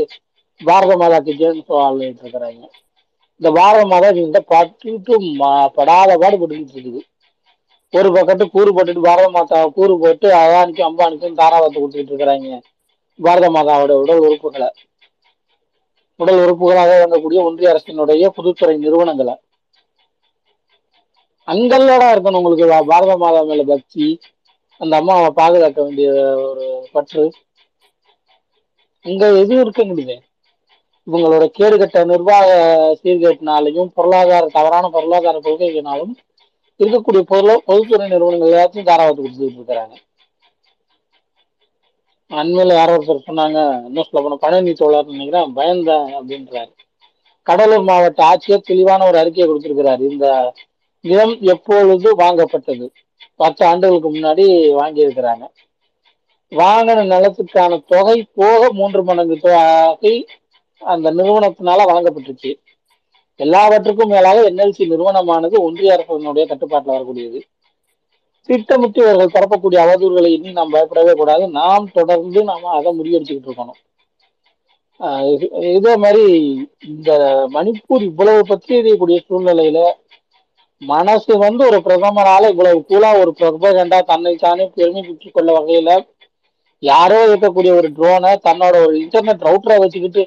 பாரத 0.60 0.92
மாதாக்கு 1.00 1.32
ஜேம்ஸ் 1.38 1.72
வாழ்ந்துட்டு 1.74 2.22
இருக்கிறாங்க 2.24 2.62
இந்த 3.40 3.50
பாரத 3.56 3.82
மாதா 3.90 4.08
இவங்க 4.14 4.40
பட்டுட்டு 4.50 5.14
படாத 5.76 6.10
பாடுபட்டுக்கிட்டு 6.22 6.74
இருக்குது. 6.74 7.00
ஒரு 7.92 8.08
பக்கத்து 8.14 8.44
கூறு 8.48 8.70
போட்டுட்டு 8.72 9.06
பாரத 9.06 9.28
மாதா 9.30 9.60
கூறு 9.76 9.94
போட்டு 9.98 10.28
அதானிக்கும் 10.38 10.88
அம்பானிக்கும் 10.88 11.38
தாராவத்தை 11.40 11.78
கொடுத்துக்கிட்டு 11.78 12.12
இருக்கிறாங்க. 12.12 12.50
பாரத 13.18 13.46
மாதாவோட 13.54 13.92
உடல் 14.02 14.24
உறுப்புகளை. 14.24 14.68
உடல் 16.20 16.40
உறுப்புகளாக 16.42 16.90
வழங்கக்கூடிய 16.92 17.40
ஒன்றிய 17.46 17.72
அரசினுடைய 17.72 18.30
பொதுத்துறை 18.36 18.76
நிறுவனங்களை. 18.78 19.34
அங்கல்லடா 21.48 22.06
இருக்கணும் 22.12 22.40
உங்களுக்கு 22.40 22.66
பாரத 22.90 23.16
மாதா 23.22 23.40
மேல 23.48 23.64
பக்தி. 23.68 24.06
அந்த 24.80 24.94
அம்மாவை 25.00 25.28
பாதுகாக்க 25.38 25.78
வேண்டிய 25.82 26.08
ஒரு 26.46 26.66
பற்று. 26.92 27.24
அங்க 29.04 29.22
எதுவும் 29.40 29.62
இருக்க 29.62 29.82
முடியுது? 29.84 30.16
இவங்களோட 31.06 31.44
கேடுகட்ட 31.58 32.04
நிர்வாக 32.04 32.48
சீர்கேட்டினாலையும் 33.02 33.90
பொருளாதார 33.94 34.46
தவறான 34.46 34.88
பொருளாதார 34.88 35.38
கொள்கைகளாலும் 35.38 36.14
இருக்கக்கூடிய 36.80 37.20
பொருள 37.20 37.62
பொதுத்துறை 37.64 38.08
நிறுவனங்கள் 38.08 38.52
எல்லாத்தையும் 38.52 38.88
தாராளத்து 38.90 39.22
கொடுத்துட்டு 39.22 39.58
இருக்கிறாங்க. 39.58 39.94
அண்மையில 42.30 42.74
யாரோ 42.74 42.96
ஒருத்தர் 42.96 43.26
சொன்னாங்க 43.26 43.84
இன்னும் 43.84 44.06
சொல்ல 44.10 44.20
போன 44.22 44.36
பழனி 44.36 44.72
தோழர் 44.72 45.06
நினைக்கிறேன் 45.06 45.56
பயந்தேன் 45.56 46.08
அப்படின்றாரு. 46.18 46.72
கடலூர் 47.42 47.82
மாவட்ட 47.82 48.24
ஆட்சியர் 48.24 48.68
தெளிவான 48.70 49.06
ஒரு 49.06 49.18
அறிக்கையை 49.18 49.46
கொடுத்திருக்கிறார். 49.46 50.00
இந்த 50.00 50.52
நிலம் 51.00 51.40
எப்பொழுது 51.40 52.16
வாங்கப்பட்டது? 52.16 52.88
பத்து 53.36 53.66
ஆண்டுகளுக்கு 53.66 54.10
முன்னாடி 54.12 54.44
வாங்கியிருக்கிறாங்க. 54.80 55.44
வாங்கின 56.52 57.04
நிலத்துக்கான 57.06 57.80
தொகை 57.86 58.28
போக 58.34 58.72
மூன்று 58.72 59.04
மடங்கு 59.04 59.36
தொகை 59.36 60.26
அந்த 60.80 61.10
நிறுவனத்தினால 61.10 61.84
வழங்கப்பட்டுச்சு. 61.86 62.58
எல்லாவற்றுக்கும் 63.36 64.08
மேலாக 64.08 64.50
என்எல்சி 64.50 64.86
நிறுவனமானது 64.86 65.60
ஒன்றிய 65.60 65.96
அரசினுடைய 65.96 66.46
கட்டுப்பாட்டில் 66.46 66.92
வரக்கூடியது. 66.92 67.40
திட்டமிட்டு 68.48 69.00
இவர்கள் 69.00 69.34
பரப்பக்கூடிய 69.34 69.78
அவதூறுகளை 69.80 70.26
இனி 70.26 70.52
நாம் 70.52 70.70
பயப்படவே 70.70 71.12
கூடாது. 71.12 71.48
நாம் 71.48 71.90
தொடர்ந்து 71.92 72.44
நாம 72.44 72.68
அதை 72.68 72.98
முறியடிச்சுக்கிட்டு 72.98 73.48
இருக்கணும். 73.48 73.80
ஆஹ் 75.00 75.28
இதே 75.74 75.96
மாதிரி 75.96 76.24
இந்த 76.80 77.10
மணிப்பூர் 77.52 78.02
இவ்வளவு 78.02 78.46
பற்றி 78.46 78.80
எறியக்கூடிய 78.80 79.18
சூழ்நிலையில 79.28 79.78
மனசு 80.82 81.38
வந்து 81.38 81.66
ஒரு 81.66 81.76
பிரதமரால 81.76 82.48
இவ்வளவு 82.48 82.84
கூலா 82.88 83.20
ஒரு 83.20 83.34
பிரபகண்டா 83.38 83.98
தன்னை 84.00 84.36
தானே 84.36 84.70
பெருமை 84.74 85.02
பெற்றுக் 85.02 85.34
கொள்ள 85.34 85.60
வகையில 85.60 86.06
யாரோ 86.78 87.26
இருக்கக்கூடிய 87.26 87.76
ஒரு 87.76 87.88
ட்ரோனை 87.88 88.36
தன்னோட 88.44 88.86
ஒரு 88.86 88.96
இன்டர்நெட் 88.96 89.46
ரவுட்டரை 89.48 89.78
வச்சுக்கிட்டு 89.78 90.22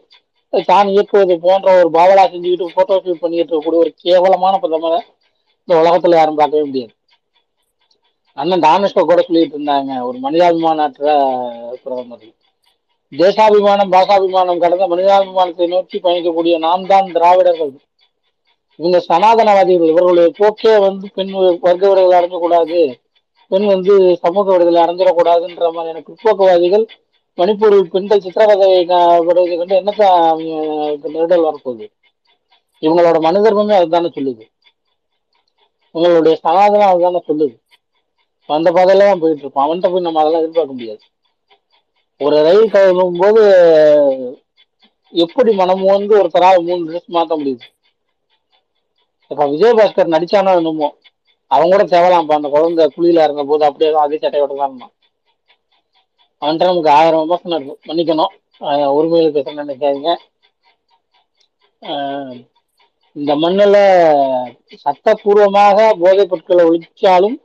தான் 0.53 0.91
இயக்குவது 0.95 1.35
போன்ற 1.45 1.67
ஒரு 1.79 1.89
பாவலா 1.97 2.23
செஞ்சுக்கிட்டு 2.31 2.75
போட்டோ 2.75 2.95
ஷூட் 3.03 3.21
பண்ணிட்டு 3.21 3.51
இருக்கக்கூடிய 3.53 3.83
ஒரு 3.85 3.91
கேவலமான 4.03 4.59
பிரதமரை 4.63 4.99
இந்த 5.61 5.73
உலகத்துல 5.81 6.17
யாரும் 6.19 6.39
பார்க்கவே 6.39 6.63
முடியாது. 6.67 6.93
அண்ணன் 8.37 8.65
தானுஷ்கா 8.65 9.01
கூட 9.09 9.21
சொல்லிட்டு 9.27 9.57
இருந்தாங்க 9.57 9.91
ஒரு 10.07 10.17
மனிதாபிமானற்ற 10.25 11.05
பிரதமர். 11.83 12.27
தேசாபிமானம் 13.11 13.93
பாசாபிமானம் 13.95 14.61
கடந்த 14.63 14.85
மனிதாபிமானத்தை 14.93 15.65
நோக்கி 15.73 15.97
பயணிக்கக்கூடிய 16.05 16.53
நாம் 16.65 16.89
தான் 16.93 17.11
திராவிடர்கள். 17.17 17.73
இவங்க 18.79 18.99
சனாதனவாதிகள் 19.09 19.91
இவர்களுடைய 19.91 20.29
போக்கே 20.39 20.73
வந்து 20.87 21.07
பெண் 21.17 21.33
வர்க்க 21.65 21.83
விடுதலை 21.89 22.15
அடைஞ்சக்கூடாது 22.19 22.79
பெண் 23.51 23.67
வந்து 23.73 23.93
சமூக 24.23 24.45
விடுதலை 24.51 24.79
அடைஞ்சிடக்கூடாதுன்ற 24.83 25.67
மாதிரியான 25.75 26.03
பிற்போக்குவாதிகள் 26.07 26.85
மணிப்பூர் 27.37 27.75
பெண்கள் 27.89 28.21
சித்திரவதை 28.21 28.69
படுவதை 28.87 29.43
கண்டு 29.51 29.79
என்னத்தான் 29.79 30.41
நெருடல் 31.13 31.45
வரப்போகுது? 31.47 31.85
இவங்களோட 32.83 33.17
மனிதர்மமே 33.21 33.75
அதுதானே 33.77 34.09
சொல்லுது. 34.09 34.43
உங்களுடைய 35.95 36.35
சனாதனம் 36.43 36.91
அதுதானே 36.91 37.21
சொல்லுது. 37.27 37.55
அந்த 38.49 38.69
பாதையில 38.71 39.05
தான் 39.05 39.21
போயிட்டு 39.21 39.43
இருப்போம் 39.43 39.65
அவன்கிட்ட 39.65 39.91
போய் 39.91 40.05
நம்ம 40.05 40.21
அதெல்லாம் 40.21 40.43
எதிர்பார்க்க 40.43 40.73
முடியாது. 40.73 41.03
ஒரு 42.21 42.37
ரயில் 42.43 42.71
கிளம்பும் 42.71 43.17
போது 43.17 43.41
எப்படி 45.13 45.51
மனம் 45.53 45.83
வந்து 45.87 46.13
ஒருத்தரால் 46.19 46.65
மூணு 46.65 46.83
ட்ரெஸ் 46.87 47.15
மாற்ற 47.15 47.33
முடியுது? 47.37 47.65
இப்ப 49.31 49.45
விஜயபாஸ்கர் 49.47 50.13
நடிச்சானோ 50.13 50.51
என்னமோ. 50.59 50.89
அவங்க 51.51 51.71
கூட 51.71 51.85
தேவலாம்ப்பா. 51.91 52.37
அந்த 52.39 52.49
குழந்தை 52.49 52.85
குழியில 52.95 53.25
இருந்த 53.25 53.43
போது 53.43 53.65
அப்படியே 53.65 53.91
அதே 54.03 54.17
சட்டையோட 54.17 54.53
தான் 54.53 54.69
இருந்தான். 54.69 54.93
அவன்கிட்ட 56.43 56.69
நமக்கு 56.69 56.89
ஆயிரம் 56.91 57.21
விமர்சனம் 57.21 57.57
இருக்கு 57.57 57.89
மன்னிக்கணும். 57.89 58.33
ஆஹ் 58.61 58.91
உரிமையில 58.97 59.31
பேச 59.31 59.53
நினைக்காதீங்க. 59.61 60.11
ஆஹ் 61.81 62.35
இந்த 63.15 63.35
மண்ணுல 63.35 63.77
சட்டப்பூர்வமாக 64.83 65.77
போதைப் 65.99 66.29
பொருட்களை 66.29 66.63
ஒழிச்சாலும் 66.65 67.37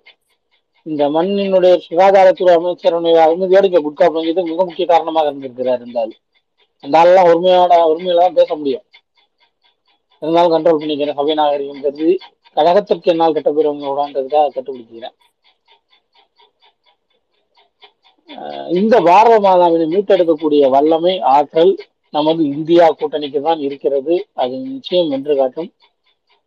இந்த 0.87 1.09
மண்ணினுடைய 1.09 1.75
சுகாதாரத்துறை 1.87 2.53
அமைச்சருடைய 2.55 3.17
அனுமதியோடு 3.25 3.65
இங்க 3.65 3.81
குட்கா 3.81 4.07
பங்கியது 4.09 4.43
மிக 4.43 4.65
முக்கிய 4.65 4.87
காரணமாக 4.87 5.27
இருந்திருக்கிறார் 5.27 5.81
இருந்தாலும் 5.81 6.21
அந்த 6.85 6.99
ஆளெல்லாம் 6.99 7.29
உரிமையோட 7.31 7.75
உரிமையில 7.91 8.21
தான் 8.21 8.35
பேச 8.35 8.51
முடியும். 8.57 8.85
இருந்தாலும் 10.23 10.53
கண்ட்ரோல் 10.55 10.81
பண்ணிக்கிறேன் 10.81 11.15
சபை 11.15 11.35
நாகரிகம் 11.35 11.83
கருதி 11.83 12.15
கழகத்திற்கு 12.57 13.13
என்னால் 13.13 13.37
கட்டப்பெறுவங்களோடன்றதுக்காக 13.37 14.53
கட்டுப்பிடிக்கிறேன் 14.55 15.17
இந்த 18.71 19.01
பாரத 19.01 19.37
மாதாவினை 19.41 19.87
மீட்டெடுக்கக்கூடிய 19.95 20.63
வல்லமை 20.71 21.15
ஆற்றல் 21.35 21.73
நமது 22.15 22.43
இந்தியா 22.47 22.85
கூட்டணிக்கு 22.91 23.41
தான் 23.41 23.59
இருக்கிறது. 23.59 24.15
அது 24.35 24.55
நிச்சயம் 24.67 25.09
வென்று 25.09 25.37
காட்டும். 25.37 25.71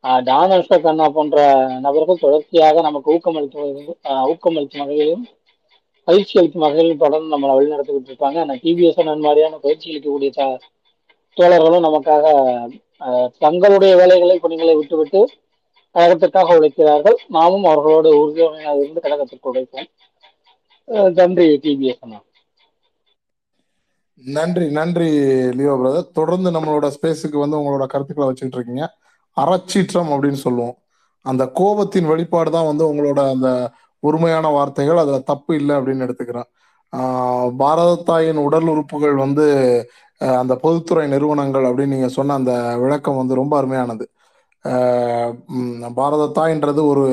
ஆஹ் 0.03 0.21
டான் 0.23 0.51
அஷ்ரப் 0.51 0.81
கண்ணா 0.81 1.09
போன்ற 1.09 1.39
நபர்கள் 1.79 2.23
தொடர்ச்சியாக 2.25 2.81
நமக்கு 2.81 3.13
ஊக்கமளிக்கும் 3.15 3.73
ஊக்கமளிக்கும் 4.31 4.83
வகையிலும் 4.83 5.23
பயிற்சி 6.07 6.39
அளிக்கும் 6.39 6.61
வகையிலும் 6.61 6.97
தொடர்ந்து 6.97 7.33
நம்மளை 7.33 7.55
வழிநடத்திக்கிட்டு 7.57 8.11
இருப்பாங்க 8.11 8.37
ஆனால் 8.43 8.61
டிபிஎஸ் 8.63 9.01
மாதிரியான 9.25 9.59
பயிற்சி 9.65 9.87
அளிக்கக்கூடிய 9.91 10.31
தோழர்களும் 11.37 11.85
நமக்காக 11.87 12.25
தங்களுடைய 13.39 13.95
வேலைகளை 13.95 14.39
பணிகளை 14.39 14.73
விட்டுவிட்டு 14.75 15.21
கழகத்திற்காக 15.95 16.57
உழைக்கிறார்கள். 16.57 17.17
நாமும் 17.27 17.63
அவர்களோடு 17.63 18.09
உறுதியாக 18.19 18.75
இருந்து 18.75 19.05
கழகத்திற்கு 19.05 19.49
உழைப்போம். 19.51 19.87
நன்றி 21.17 21.47
டிபிஎஸ் 21.63 22.03
நன்றி 24.23 24.65
நன்றி 24.71 25.07
லியோ 25.57 25.73
பிரதர் 25.79 26.11
தொடர்ந்து 26.11 26.49
நம்மளோட 26.51 26.87
ஸ்பேஸுக்கு 26.95 27.37
வந்து 27.37 27.59
உங்களோட 27.59 27.85
கருத்துக்களை 27.87 28.27
வச்சுட்டு 28.27 28.57
இருக்கீங்க. 28.57 28.85
அறச்சீற்றம் 29.37 30.11
அப்படின்னு 30.13 30.39
சொல்லுவோம். 30.43 30.75
அந்த 31.25 31.43
கோபத்தின் 31.59 32.09
வெளிப்பாடு 32.11 32.49
தான் 32.51 32.69
வந்து 32.69 32.83
உங்களோட 32.91 33.19
அந்த 33.33 33.49
உரிமையான 34.03 34.47
வார்த்தைகள். 34.49 34.99
அதுல 34.99 35.19
தப்பு 35.31 35.51
இல்லை 35.55 35.75
அப்படின்னு 35.77 36.05
எடுத்துக்கிறேன். 36.07 36.49
ஆஹ் 36.93 37.49
பாரத 37.57 37.91
தாயின் 38.03 38.39
உடல் 38.47 38.69
உறுப்புகள் 38.69 39.15
வந்து 39.17 39.45
அஹ், 40.21 40.37
அந்த 40.39 40.53
பொதுத்துறை 40.57 41.07
நிறுவனங்கள் 41.07 41.65
அப்படின்னு 41.67 41.95
நீங்க 41.95 42.09
சொன்ன 42.11 42.35
அந்த 42.39 42.53
விளக்கம் 42.77 43.17
வந்து 43.17 43.35
ரொம்ப 43.35 43.53
அருமையானது. 43.59 44.05
ஆஹ் 44.65 45.31
பாரத 45.95 46.31
தாயின்றது 46.37 46.81
ஒரு 46.87 47.05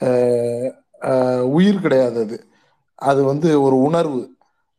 ஆஹ் 0.00 0.68
ஆஹ் 1.10 1.44
உயிர் 1.52 1.80
கிடையாது 1.80 2.20
அது. 2.26 2.36
அது 3.02 3.20
வந்து 3.30 3.48
ஒரு 3.64 3.76
உணர்வு. 3.86 4.20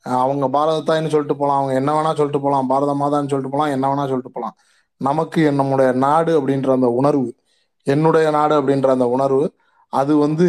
அவங்க 0.05 0.45
பாரத 0.55 0.79
சொல்லிட்டு 1.13 1.35
போகலாம் 1.35 1.59
அவங்க 1.59 1.73
என்ன 1.79 1.91
வேணா 1.97 2.11
சொல்லிட்டு 2.13 2.41
போகலாம் 2.41 2.69
பாரத 2.71 2.93
மாதான்னு 3.01 3.31
சொல்லிட்டு 3.31 3.53
போகலாம் 3.53 3.73
என்ன 3.75 3.85
வேணா 3.91 4.05
சொல்லிட்டு 4.05 4.31
போகலாம் 4.31 4.55
நமக்கு 5.01 5.41
நம்முடைய 5.59 5.89
நாடு 6.05 6.31
அப்படின்ற 6.39 6.69
அந்த 6.77 6.89
உணர்வு 6.99 7.29
என்னுடைய 7.87 8.27
நாடு 8.35 8.53
அப்படின்ற 8.59 8.89
அந்த 8.95 9.07
உணர்வு 9.15 9.45
அது 9.93 10.13
வந்து 10.25 10.45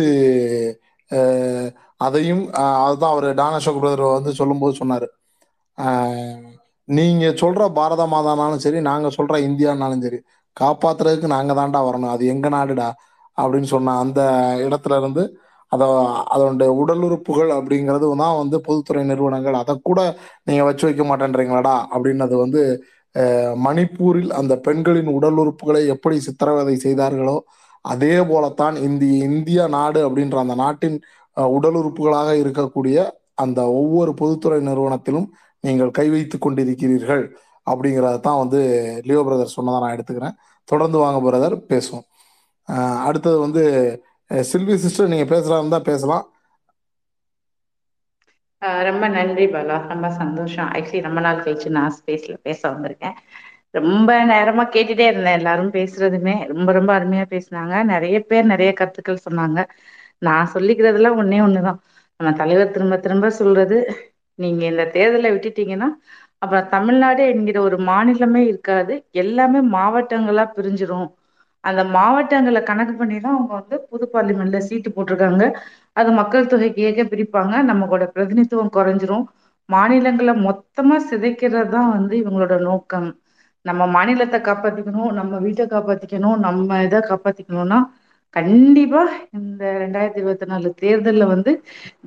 அதையும் 2.01 2.45
அதுதான் 2.85 3.13
அவர் 3.15 3.27
டான 3.35 3.59
அசோக் 3.59 3.75
பிரதர் 3.75 4.05
வந்து 4.17 4.31
சொல்லும்போது 4.39 4.75
சொன்னார். 4.81 5.07
நீங்கள் 6.89 7.09
நீங்க 7.09 7.27
சொல்ற 7.41 7.63
பாரத 7.77 8.03
மாதானாலும் 8.07 8.63
சரி 8.65 8.79
நாங்க 8.89 9.09
சொல்ற 9.17 9.35
இந்தியானாலும் 9.47 10.03
சரி 10.03 10.19
காப்பாத்துறதுக்கு 10.57 11.29
நாங்க 11.35 11.53
தான்டா 11.55 11.81
வரணும் 11.87 12.13
அது 12.15 12.25
எங்க 12.35 12.49
நாடுடா? 12.51 12.89
அப்படின்னு 13.39 13.69
சொன்ன 13.73 13.95
அந்த 14.03 14.21
இடத்துல 14.67 14.99
இருந்து 15.01 15.23
அதை 15.75 15.87
அதனுடைய 16.35 16.71
உடல் 16.83 17.05
உறுப்புகள் 17.09 17.51
அப்படிங்கிறது 17.59 18.09
தான் 18.23 18.39
வந்து 18.43 18.57
பொதுத்துறை 18.67 19.03
நிறுவனங்கள். 19.11 19.57
அதை 19.63 19.75
கூட 19.89 20.01
நீங்கள் 20.49 20.69
வச்சு 20.69 20.85
வைக்க 20.89 21.05
மாட்டேன்றீங்களாடா? 21.11 21.77
அப்படின்னது 21.95 22.37
வந்து 22.45 22.63
மணிப்பூரில் 23.67 24.31
அந்த 24.39 24.55
பெண்களின் 24.67 25.11
உடல் 25.19 25.37
உறுப்புகளை 25.43 25.83
எப்படி 25.95 26.17
சித்திரவதை 26.27 26.75
செய்தார்களோ 26.87 27.37
அதே 27.85 28.15
போலத்தான் 28.31 28.77
இந்திய 28.87 29.15
இந்தியா 29.31 29.65
நாடு 29.77 30.01
அப்படின்ற 30.09 30.37
அந்த 30.45 30.55
நாட்டின் 30.63 30.97
உடல் 31.57 31.77
உறுப்புகளாக 31.81 32.31
இருக்கக்கூடிய 32.43 32.97
அந்த 33.45 33.61
ஒவ்வொரு 33.81 34.13
பொதுத்துறை 34.21 34.59
நிறுவனத்திலும் 34.69 35.29
நீங்கள் 35.65 35.97
கை 35.99 36.07
வைத்து 36.15 36.37
கொண்டிருக்கிறீர்கள் 36.39 37.25
அப்படிங்கிறத 37.67 38.17
தான் 38.27 38.41
வந்து 38.43 38.61
லியோ 39.09 39.21
பிரதர் 39.27 39.55
சொன்னதான் 39.57 39.85
நான் 39.85 39.95
எடுத்துக்கிறேன். 39.97 40.37
தொடர்ந்து 40.69 40.99
வாங்க 41.05 41.19
பிரதர் 41.27 41.57
பேசுவோம். 41.73 42.07
அடுத்தது 43.07 43.39
வந்து 43.47 43.63
சில்வி 44.31 44.75
சிஸ்டர் 44.77 45.09
நீங்க 45.09 45.27
பேசுறதா 45.31 45.59
இருந்தா 45.59 45.79
பேசலாம். 45.83 46.25
ஆஹ் 48.63 48.83
ரொம்ப 48.83 49.09
நன்றி 49.09 49.47
பாலா. 49.47 49.89
ரொம்ப 49.89 50.11
சந்தோஷம். 50.13 50.69
ஆக்சுவலி 50.69 51.03
ரொம்ப 51.03 51.21
நாள் 51.21 51.43
கழிச்சு 51.43 51.69
நான் 51.69 51.95
ஸ்பேஸ்ல 51.99 52.37
பேச 52.43 52.71
வந்திருக்கேன். 52.71 53.17
ரொம்ப 53.75 54.25
நேரமா 54.27 54.65
கேட்டுட்டே 54.69 55.07
இருந்தேன் 55.07 55.39
எல்லாரும் 55.39 55.73
பேசுறதுமே. 55.73 56.47
ரொம்ப 56.47 56.73
ரொம்ப 56.73 56.91
அருமையா 56.99 57.27
பேசுனாங்க. 57.31 57.85
நிறைய 57.85 58.21
பேர் 58.23 58.45
நிறைய 58.45 58.73
கருத்துக்கள் 58.73 59.25
சொன்னாங்க. 59.31 59.61
நான் 60.19 60.51
சொல்லிக்கிறதுலாம் 60.55 61.19
ஒண்ணே 61.21 61.41
ஒண்ணுதான். 61.47 61.81
நம்ம 62.21 62.33
தலைவர் 62.37 62.71
திரும்ப 62.71 62.97
திரும்ப 62.97 63.31
சொல்றது 63.31 63.79
நீங்க 64.39 64.65
இந்த 64.65 64.91
தேர்தலை 64.93 65.31
விட்டுட்டீங்கன்னா 65.31 65.89
அப்புறம் 66.39 66.69
தமிழ்நாடு 66.69 67.27
என்கிற 67.29 67.61
ஒரு 67.61 67.77
மாநிலமே 67.81 68.43
இருக்காது. 68.47 68.95
எல்லாமே 69.13 69.61
மாவட்டங்களா 69.77 70.45
பிரிஞ்சிரும். 70.57 71.09
அந்த 71.69 71.83
மாவட்டங்களை 71.97 72.61
கணக்கு 72.71 72.95
பண்ணி 73.01 73.17
தான் 73.21 73.37
அவங்க 73.37 73.53
வந்து 73.61 73.77
புது 73.91 74.07
பார்லிமெண்ட்ல 74.15 74.59
சீட்டு 74.69 74.91
போட்டிருக்காங்க. 74.97 75.45
அது 76.01 76.11
மக்கள் 76.21 76.51
தொகைக்கு 76.53 76.83
ஏக 76.91 77.03
பிரிப்பாங்க. 77.13 77.55
நம்மளோட 77.71 78.05
பிரதிநிதித்துவம் 78.15 78.75
குறைஞ்சிரும். 78.79 79.27
மாநிலங்களை 79.69 80.35
மொத்தமா 80.49 80.97
சிதைக்கிறது 81.11 81.69
தான் 81.77 81.93
வந்து 81.97 82.15
இவங்களோட 82.23 82.57
நோக்கம். 82.69 83.11
நம்ம 83.65 83.83
மாநிலத்தை 83.97 84.39
காப்பாத்திக்கணும் 84.49 85.13
நம்ம 85.19 85.39
வீட்டை 85.45 85.65
காப்பாத்திக்கணும் 85.67 86.39
நம்ம 86.47 86.81
இதை 86.87 86.99
காப்பாத்திக்கணும்னா 87.11 87.79
கண்டிப்பா 88.37 89.03
இந்த 89.39 89.63
ரெண்டாயிரத்தி 89.83 90.21
இருபத்தி 90.23 90.47
நாலு 90.53 90.69
தேர்தல்ல 90.83 91.25
வந்து 91.33 91.53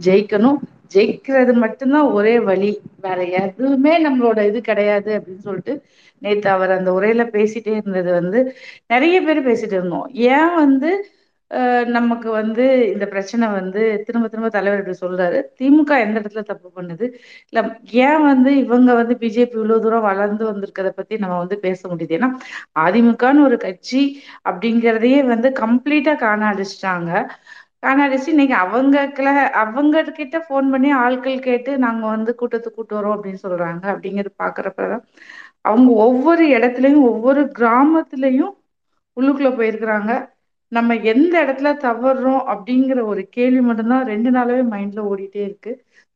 ஜெயிக்கணும். 0.05 0.57
ஜெயிக்கிறது 0.95 1.53
மட்டும்தான் 1.63 2.09
ஒரே 2.17 2.33
வழி. 2.49 2.71
வேற 3.05 3.19
எதுவுமே 3.41 3.93
நம்மளோட 4.05 4.39
இது 4.49 4.59
கிடையாது 4.69 5.09
அப்படின்னு 5.17 5.45
சொல்லிட்டு 5.47 5.73
நேத்து 6.21 6.47
அவர் 6.49 6.71
அந்த 6.77 6.89
உரையில 6.93 7.23
பேசிட்டே 7.33 7.73
இருந்தது 7.75 8.11
வந்து 8.13 8.39
நிறைய 8.89 9.17
பேர் 9.21 9.47
பேசிட்டு 9.47 9.75
இருந்தோம். 9.77 10.07
ஏன் 10.31 10.53
வந்து 10.57 10.91
நமக்கு 11.95 12.29
வந்து 12.33 12.63
இந்த 12.93 13.05
பிரச்சனை 13.11 13.45
வந்து 13.51 13.73
திரும்ப 14.07 14.25
திரும்ப 14.27 14.49
தலைவர் 14.49 14.81
இப்படி 14.81 14.97
சொல்றாரு. 15.01 15.37
திமுக 15.59 15.91
எந்த 16.03 16.17
இடத்துல 16.21 16.43
தப்பு 16.49 16.69
பண்ணுது? 16.75 17.05
இல்ல 17.47 17.59
ஏன் 18.01 18.23
வந்து 18.25 18.51
இவங்க 18.63 18.89
வந்து 18.93 19.15
பிஜேபி 19.21 19.55
இவ்வளவு 19.55 19.83
தூரம் 19.83 20.07
வளர்ந்து 20.07 20.43
வந்திருக்கிறத 20.49 20.91
பத்தி 20.97 21.17
நம்ம 21.17 21.37
வந்து 21.37 21.57
பேச 21.63 21.79
முடியுது? 21.89 22.17
ஏன்னா 22.17 22.29
அதிமுகன்னு 22.81 23.45
ஒரு 23.47 23.57
கட்சி 23.59 24.01
அப்படிங்கிறதையே 24.49 25.21
வந்து 25.33 25.49
கம்ப்ளீட்டா 25.61 26.15
காண 26.19 26.41
அடிச்சிட்டாங்க 26.51 27.11
காண 27.83 27.97
அடிச்சு 28.05 28.27
இன்னைக்கு 28.27 28.55
அவங்க 28.63 28.97
கிள 29.13 29.27
அவங்க 29.61 29.87
கிட்ட 30.11 30.37
போன் 30.47 30.71
பண்ணி 30.71 30.89
ஆட்கள் 31.01 31.39
கேட்டு 31.41 31.71
நாங்க 31.83 32.03
வந்து 32.07 32.31
கூட்டத்துக்கு 32.39 32.77
கூட்டு 32.77 32.95
வரோம் 32.97 33.15
அப்படின்னு 33.15 33.43
சொல்றாங்க 33.43 33.83
அப்படிங்கிறது 33.93 34.31
பாக்குறப்பதான் 34.39 35.03
அவங்க 35.67 35.89
ஒவ்வொரு 36.05 36.43
இடத்துலயும் 36.57 37.05
ஒவ்வொரு 37.11 37.41
கிராமத்துலயும் 37.59 38.53
உள்ளுக்குள்ள 39.17 39.51
போயிருக்கிறாங்க. 39.59 40.11
நம்ம 40.71 40.95
எந்த 41.11 41.33
இடத்துல 41.43 41.69
தவறுறோம் 41.85 42.41
அப்படிங்கிற 42.53 42.99
ஒரு 43.11 43.21
கேள்வி 43.35 43.61
மட்டும்தான் 43.67 44.07
ரெண்டு 44.11 44.29
நாளாவே 44.31 44.63
மைண்ட்ல 44.73 45.03
ஓடிட்டே 45.11 45.41
இருக்கு. 45.49 45.71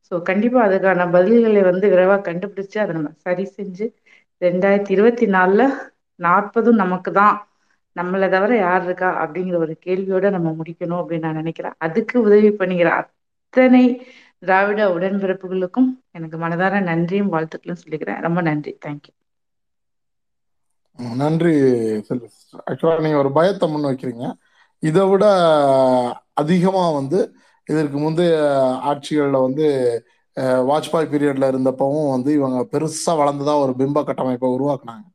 ஸோ 0.07 0.15
கண்டிப்பா 0.30 0.59
அதுக்கான 0.67 1.07
பதில்களை 1.15 1.61
வந்து 1.69 1.85
விரைவா 1.93 2.17
கண்டுபிடிச்சு 2.30 2.77
அதை 2.83 2.91
நம்ம 2.97 3.11
சரி 3.25 3.45
செஞ்சு 3.57 3.85
ரெண்டாயிரத்தி 4.41 4.91
இருபத்தி 4.95 5.25
நாலுல 5.35 5.63
நாற்பதும் 6.19 6.81
நமக்கு 6.83 7.11
தான் 7.11 7.35
நம்மளை 7.95 8.27
தவிர 8.33 8.51
யார் 8.57 8.83
இருக்கா 8.88 9.09
அப்படிங்கிற 9.23 9.55
ஒரு 9.65 9.73
கேள்வியோட 9.85 10.25
நம்ம 10.35 10.49
முடிக்கணும் 10.59 11.01
அப்படின்னு 11.01 11.27
நான் 11.27 11.39
நினைக்கிறேன். 11.43 11.75
அதுக்கு 11.85 12.15
உதவி 12.27 12.51
பண்ணுகிற 12.61 12.89
அத்தனை 13.01 13.83
திராவிட 14.43 14.81
உடன்பிறப்புகளுக்கும் 14.97 15.89
எனக்கு 16.11 16.38
மனதார 16.38 16.81
நன்றியும் 16.91 17.33
வாழ்த்துக்களும் 17.35 17.81
சொல்லிக்கிறேன். 17.83 18.21
ரொம்ப 18.27 18.39
நன்றி. 18.41 18.73
தேங்க்யூ 18.85 19.13
நன்றி 21.00 21.53
செல்வி 22.08 22.28
ஆக்சுவலாக 22.70 23.03
நீங்கள் 23.03 23.22
ஒரு 23.24 23.30
பயத்தை 23.38 23.66
முன் 23.72 23.88
வைக்கிறீங்க. 23.90 24.26
இதை 24.84 25.03
விட 25.11 25.26
அதிகமாக 26.42 26.90
வந்து 27.00 27.20
இதற்கு 27.70 27.98
முந்தைய 28.03 28.34
ஆட்சிகளில் 28.92 29.44
வந்து 29.45 29.66
வாஜ்பாய் 30.70 31.10
பீரியட்ல 31.11 31.45
இருந்தப்பவும் 31.52 32.11
வந்து 32.16 32.30
இவங்க 32.40 32.60
பெருசாக 32.74 33.16
வளர்ந்ததா 33.22 33.53
ஒரு 33.66 33.74
பிம்ப 33.82 34.03
கட்டமைப்பை 34.10 34.50
உருவாக்குனாங்க. 34.58 35.06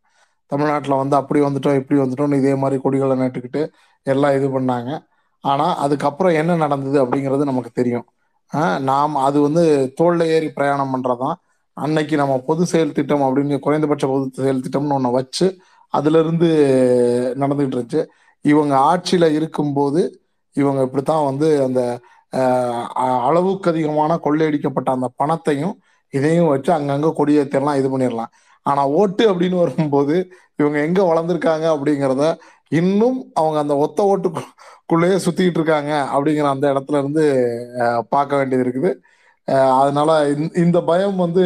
தமிழ்நாட்டில் 0.52 1.00
வந்து 1.02 1.16
அப்படி 1.20 1.40
வந்துட்டோம் 1.46 1.78
இப்படி 1.80 1.98
வந்துட்டோம்னு 2.02 2.40
இதே 2.42 2.54
மாதிரி 2.62 2.76
கொடிகளை 2.82 3.16
நட்டுக்கிட்டு 3.22 3.62
எல்லாம் 4.06 4.36
இது 4.38 4.48
பண்ணாங்க. 4.56 4.90
ஆனால் 5.44 5.74
அதுக்கப்புறம் 5.84 6.36
என்ன 6.40 6.52
நடந்தது 6.64 6.98
அப்படிங்கிறது 7.04 7.50
நமக்கு 7.50 7.72
தெரியும். 7.80 8.06
நாம் 8.90 9.14
அது 9.26 9.38
வந்து 9.46 9.64
தோளில் 10.00 10.30
ஏறி 10.34 10.48
பிரயாணம் 10.58 10.92
பண்ணுறதான் 10.94 11.36
அன்னைக்கு 11.76 12.14
நம்ம 12.20 12.34
பொது 12.48 12.62
செயல் 12.72 12.94
திட்டம் 12.98 13.24
அப்படின்னு 13.26 13.56
குறைந்தபட்ச 13.64 14.04
பொது 14.12 14.26
செயல் 14.42 14.62
திட்டம்னு 14.64 14.96
ஒன்று 14.98 15.16
வச்சு 15.18 15.46
அதுல 15.94 16.20
இருந்து 16.24 16.48
நடந்துகிட்டு 17.42 17.76
இருந்துச்சு. 17.76 18.02
இவங்க 18.44 18.74
ஆட்சியில 18.90 19.26
இருக்கும்போது 19.38 20.02
இவங்க 20.56 20.80
இப்படித்தான் 20.86 21.26
வந்து 21.30 21.48
அந்த 21.66 21.80
அளவுக்கு 23.28 23.70
அதிகமான 23.72 24.12
கொள்ளையடிக்கப்பட்ட 24.24 24.88
அந்த 24.96 25.08
பணத்தையும் 25.20 25.74
இதையும் 26.14 26.50
வச்சு 26.52 26.70
அங்கங்க 26.76 27.08
கொடியேற்றலாம் 27.18 27.78
இது 27.80 27.88
பண்ணிடலாம். 27.92 28.32
ஆனா 28.66 28.82
ஓட்டு 29.00 29.24
அப்படின்னு 29.30 29.56
வரும்போது 29.62 30.16
இவங்க 30.60 30.78
எங்க 30.86 31.00
வளர்ந்துருக்காங்க 31.10 31.66
அப்படிங்கிறத 31.74 32.24
இன்னும் 32.80 33.18
அவங்க 33.40 33.58
அந்த 33.64 33.74
ஒத்த 33.84 34.06
ஓட்டுக்குள்ளேயே 34.12 35.18
சுற்றிக்கிட்டு 35.26 35.60
இருக்காங்க 35.60 35.92
அப்படிங்கிற 36.14 36.46
அந்த 36.54 36.66
இடத்துல 36.72 37.00
இருந்து 37.02 37.24
பார்க்க 38.14 38.38
வேண்டியது 38.38 38.64
இருக்குது. 38.66 38.90
அதனால 39.54 40.10
இந்த 40.54 40.82
பயம் 40.82 41.16
வந்து 41.16 41.44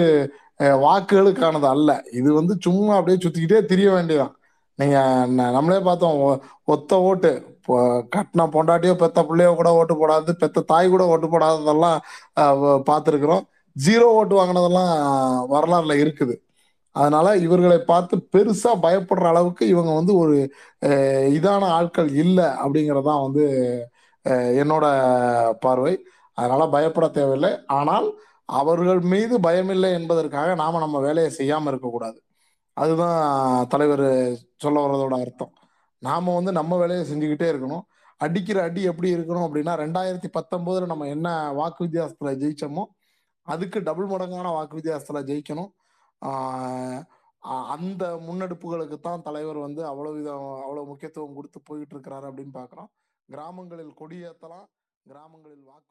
வாக்குகளுக்கானது 0.61 1.69
அல்ல. 1.69 2.03
இது 2.13 2.35
வந்து 2.35 2.57
சும்மா 2.61 2.97
அப்படியே 2.97 3.19
சுத்திக்கிட்டே 3.19 3.65
திரிய 3.65 3.91
வேண்டியதான் 3.91 4.35
நீங்க 4.75 5.27
நம்மளே 5.29 5.79
பார்த்தோம் 5.79 6.19
ஒ- 6.19 6.39
ஒத்த 6.65 7.01
ஓட்டு 7.01 7.31
இப்போ 7.57 8.05
கட்டின 8.17 8.47
பொண்டாட்டியோ 8.53 8.95
பெத்த 8.95 9.23
பிள்ளையோ 9.23 9.55
கூட 9.55 9.73
ஓட்டு 9.73 9.95
போடாது 9.95 10.31
பெத்த 10.33 10.61
தாய் 10.61 10.89
கூட 10.89 11.07
ஓட்டு 11.07 11.27
போடாததெல்லாம் 11.27 11.99
பார்த்துருக்குறோம். 12.91 13.43
ஜீரோ 13.87 14.07
ஓட்டு 14.19 14.45
வாங்கினதெல்லாம் 14.45 14.95
வரலாறுல 15.55 15.95
இருக்குது. 16.05 16.37
அதனால 16.91 17.37
இவர்களை 17.37 17.79
பார்த்து 17.79 18.29
பெருசா 18.37 18.71
பயப்படுற 18.83 19.27
அளவுக்கு 19.27 19.67
இவங்க 19.67 19.95
வந்து 19.95 20.17
ஒரு 20.17 20.53
இதான 21.39 21.65
ஆட்கள் 21.79 22.11
இல்லை 22.15 22.45
அப்படிங்கறதான் 22.45 23.23
வந்து 23.23 23.45
என்னோட 24.63 24.85
பார்வை. 25.61 25.95
அதனால 26.41 26.63
பயப்பட 26.75 27.07
தேவையில்லை. 27.19 27.53
ஆனால் 27.79 28.09
அவர்கள் 28.61 29.01
மீது 29.13 29.35
பயமில்லை 29.47 29.91
என்பதற்காக 29.99 30.55
நாம 30.63 30.81
நம்ம 30.85 31.01
வேலையை 31.07 31.31
செய்யாம 31.39 31.71
இருக்கக்கூடாது. 31.73 32.19
அதுதான் 32.77 33.21
தலைவர் 33.73 34.07
சொல்ல 34.63 34.77
வர்றதோட 34.85 35.15
அர்த்தம். 35.25 35.53
நாம 36.03 36.35
வந்து 36.39 36.53
நம்ம 36.59 36.79
வேலையை 36.83 37.05
செஞ்சுக்கிட்டே 37.11 37.49
இருக்கணும். 37.53 37.85
அடிக்கிற 38.21 38.59
அடி 38.69 38.83
எப்படி 38.91 39.09
இருக்கணும் 39.17 39.45
அப்படின்னா 39.47 39.75
ரெண்டாயிரத்தி 39.83 40.29
பத்தொன்பதுல 40.37 40.89
நம்ம 40.93 41.07
என்ன 41.15 41.29
வாக்கு 41.59 41.81
வித்தியாசத்துல 41.87 42.33
ஜெயிச்சோமோ 42.43 42.85
அதுக்கு 43.47 43.79
டபுள் 43.87 44.09
மடங்கான 44.13 44.49
வாக்கு 44.57 44.79
வித்தியாசத்துல 44.79 45.21
ஜெயிக்கணும். 45.31 45.71
அந்த 47.75 48.05
முன்னெடுப்புகளுக்கு 48.27 48.97
தான் 49.07 49.25
தலைவர் 49.29 49.59
வந்து 49.67 49.83
அவ்வளவு 49.91 50.17
விதம் 50.19 50.49
அவ்வளவு 50.65 50.89
முக்கியத்துவம் 50.91 51.37
கொடுத்து 51.39 51.59
போயிட்டு 51.69 51.95
இருக்கிறாரு 51.95 52.27
அப்படின்னு 52.31 52.55
பார்க்குறோம். 52.59 52.91
கிராமங்களில் 53.29 53.95
கொடியேற்றலாம். 54.01 54.67
கிராமங்களில் 55.07 55.65
வாக்கு 55.71 55.90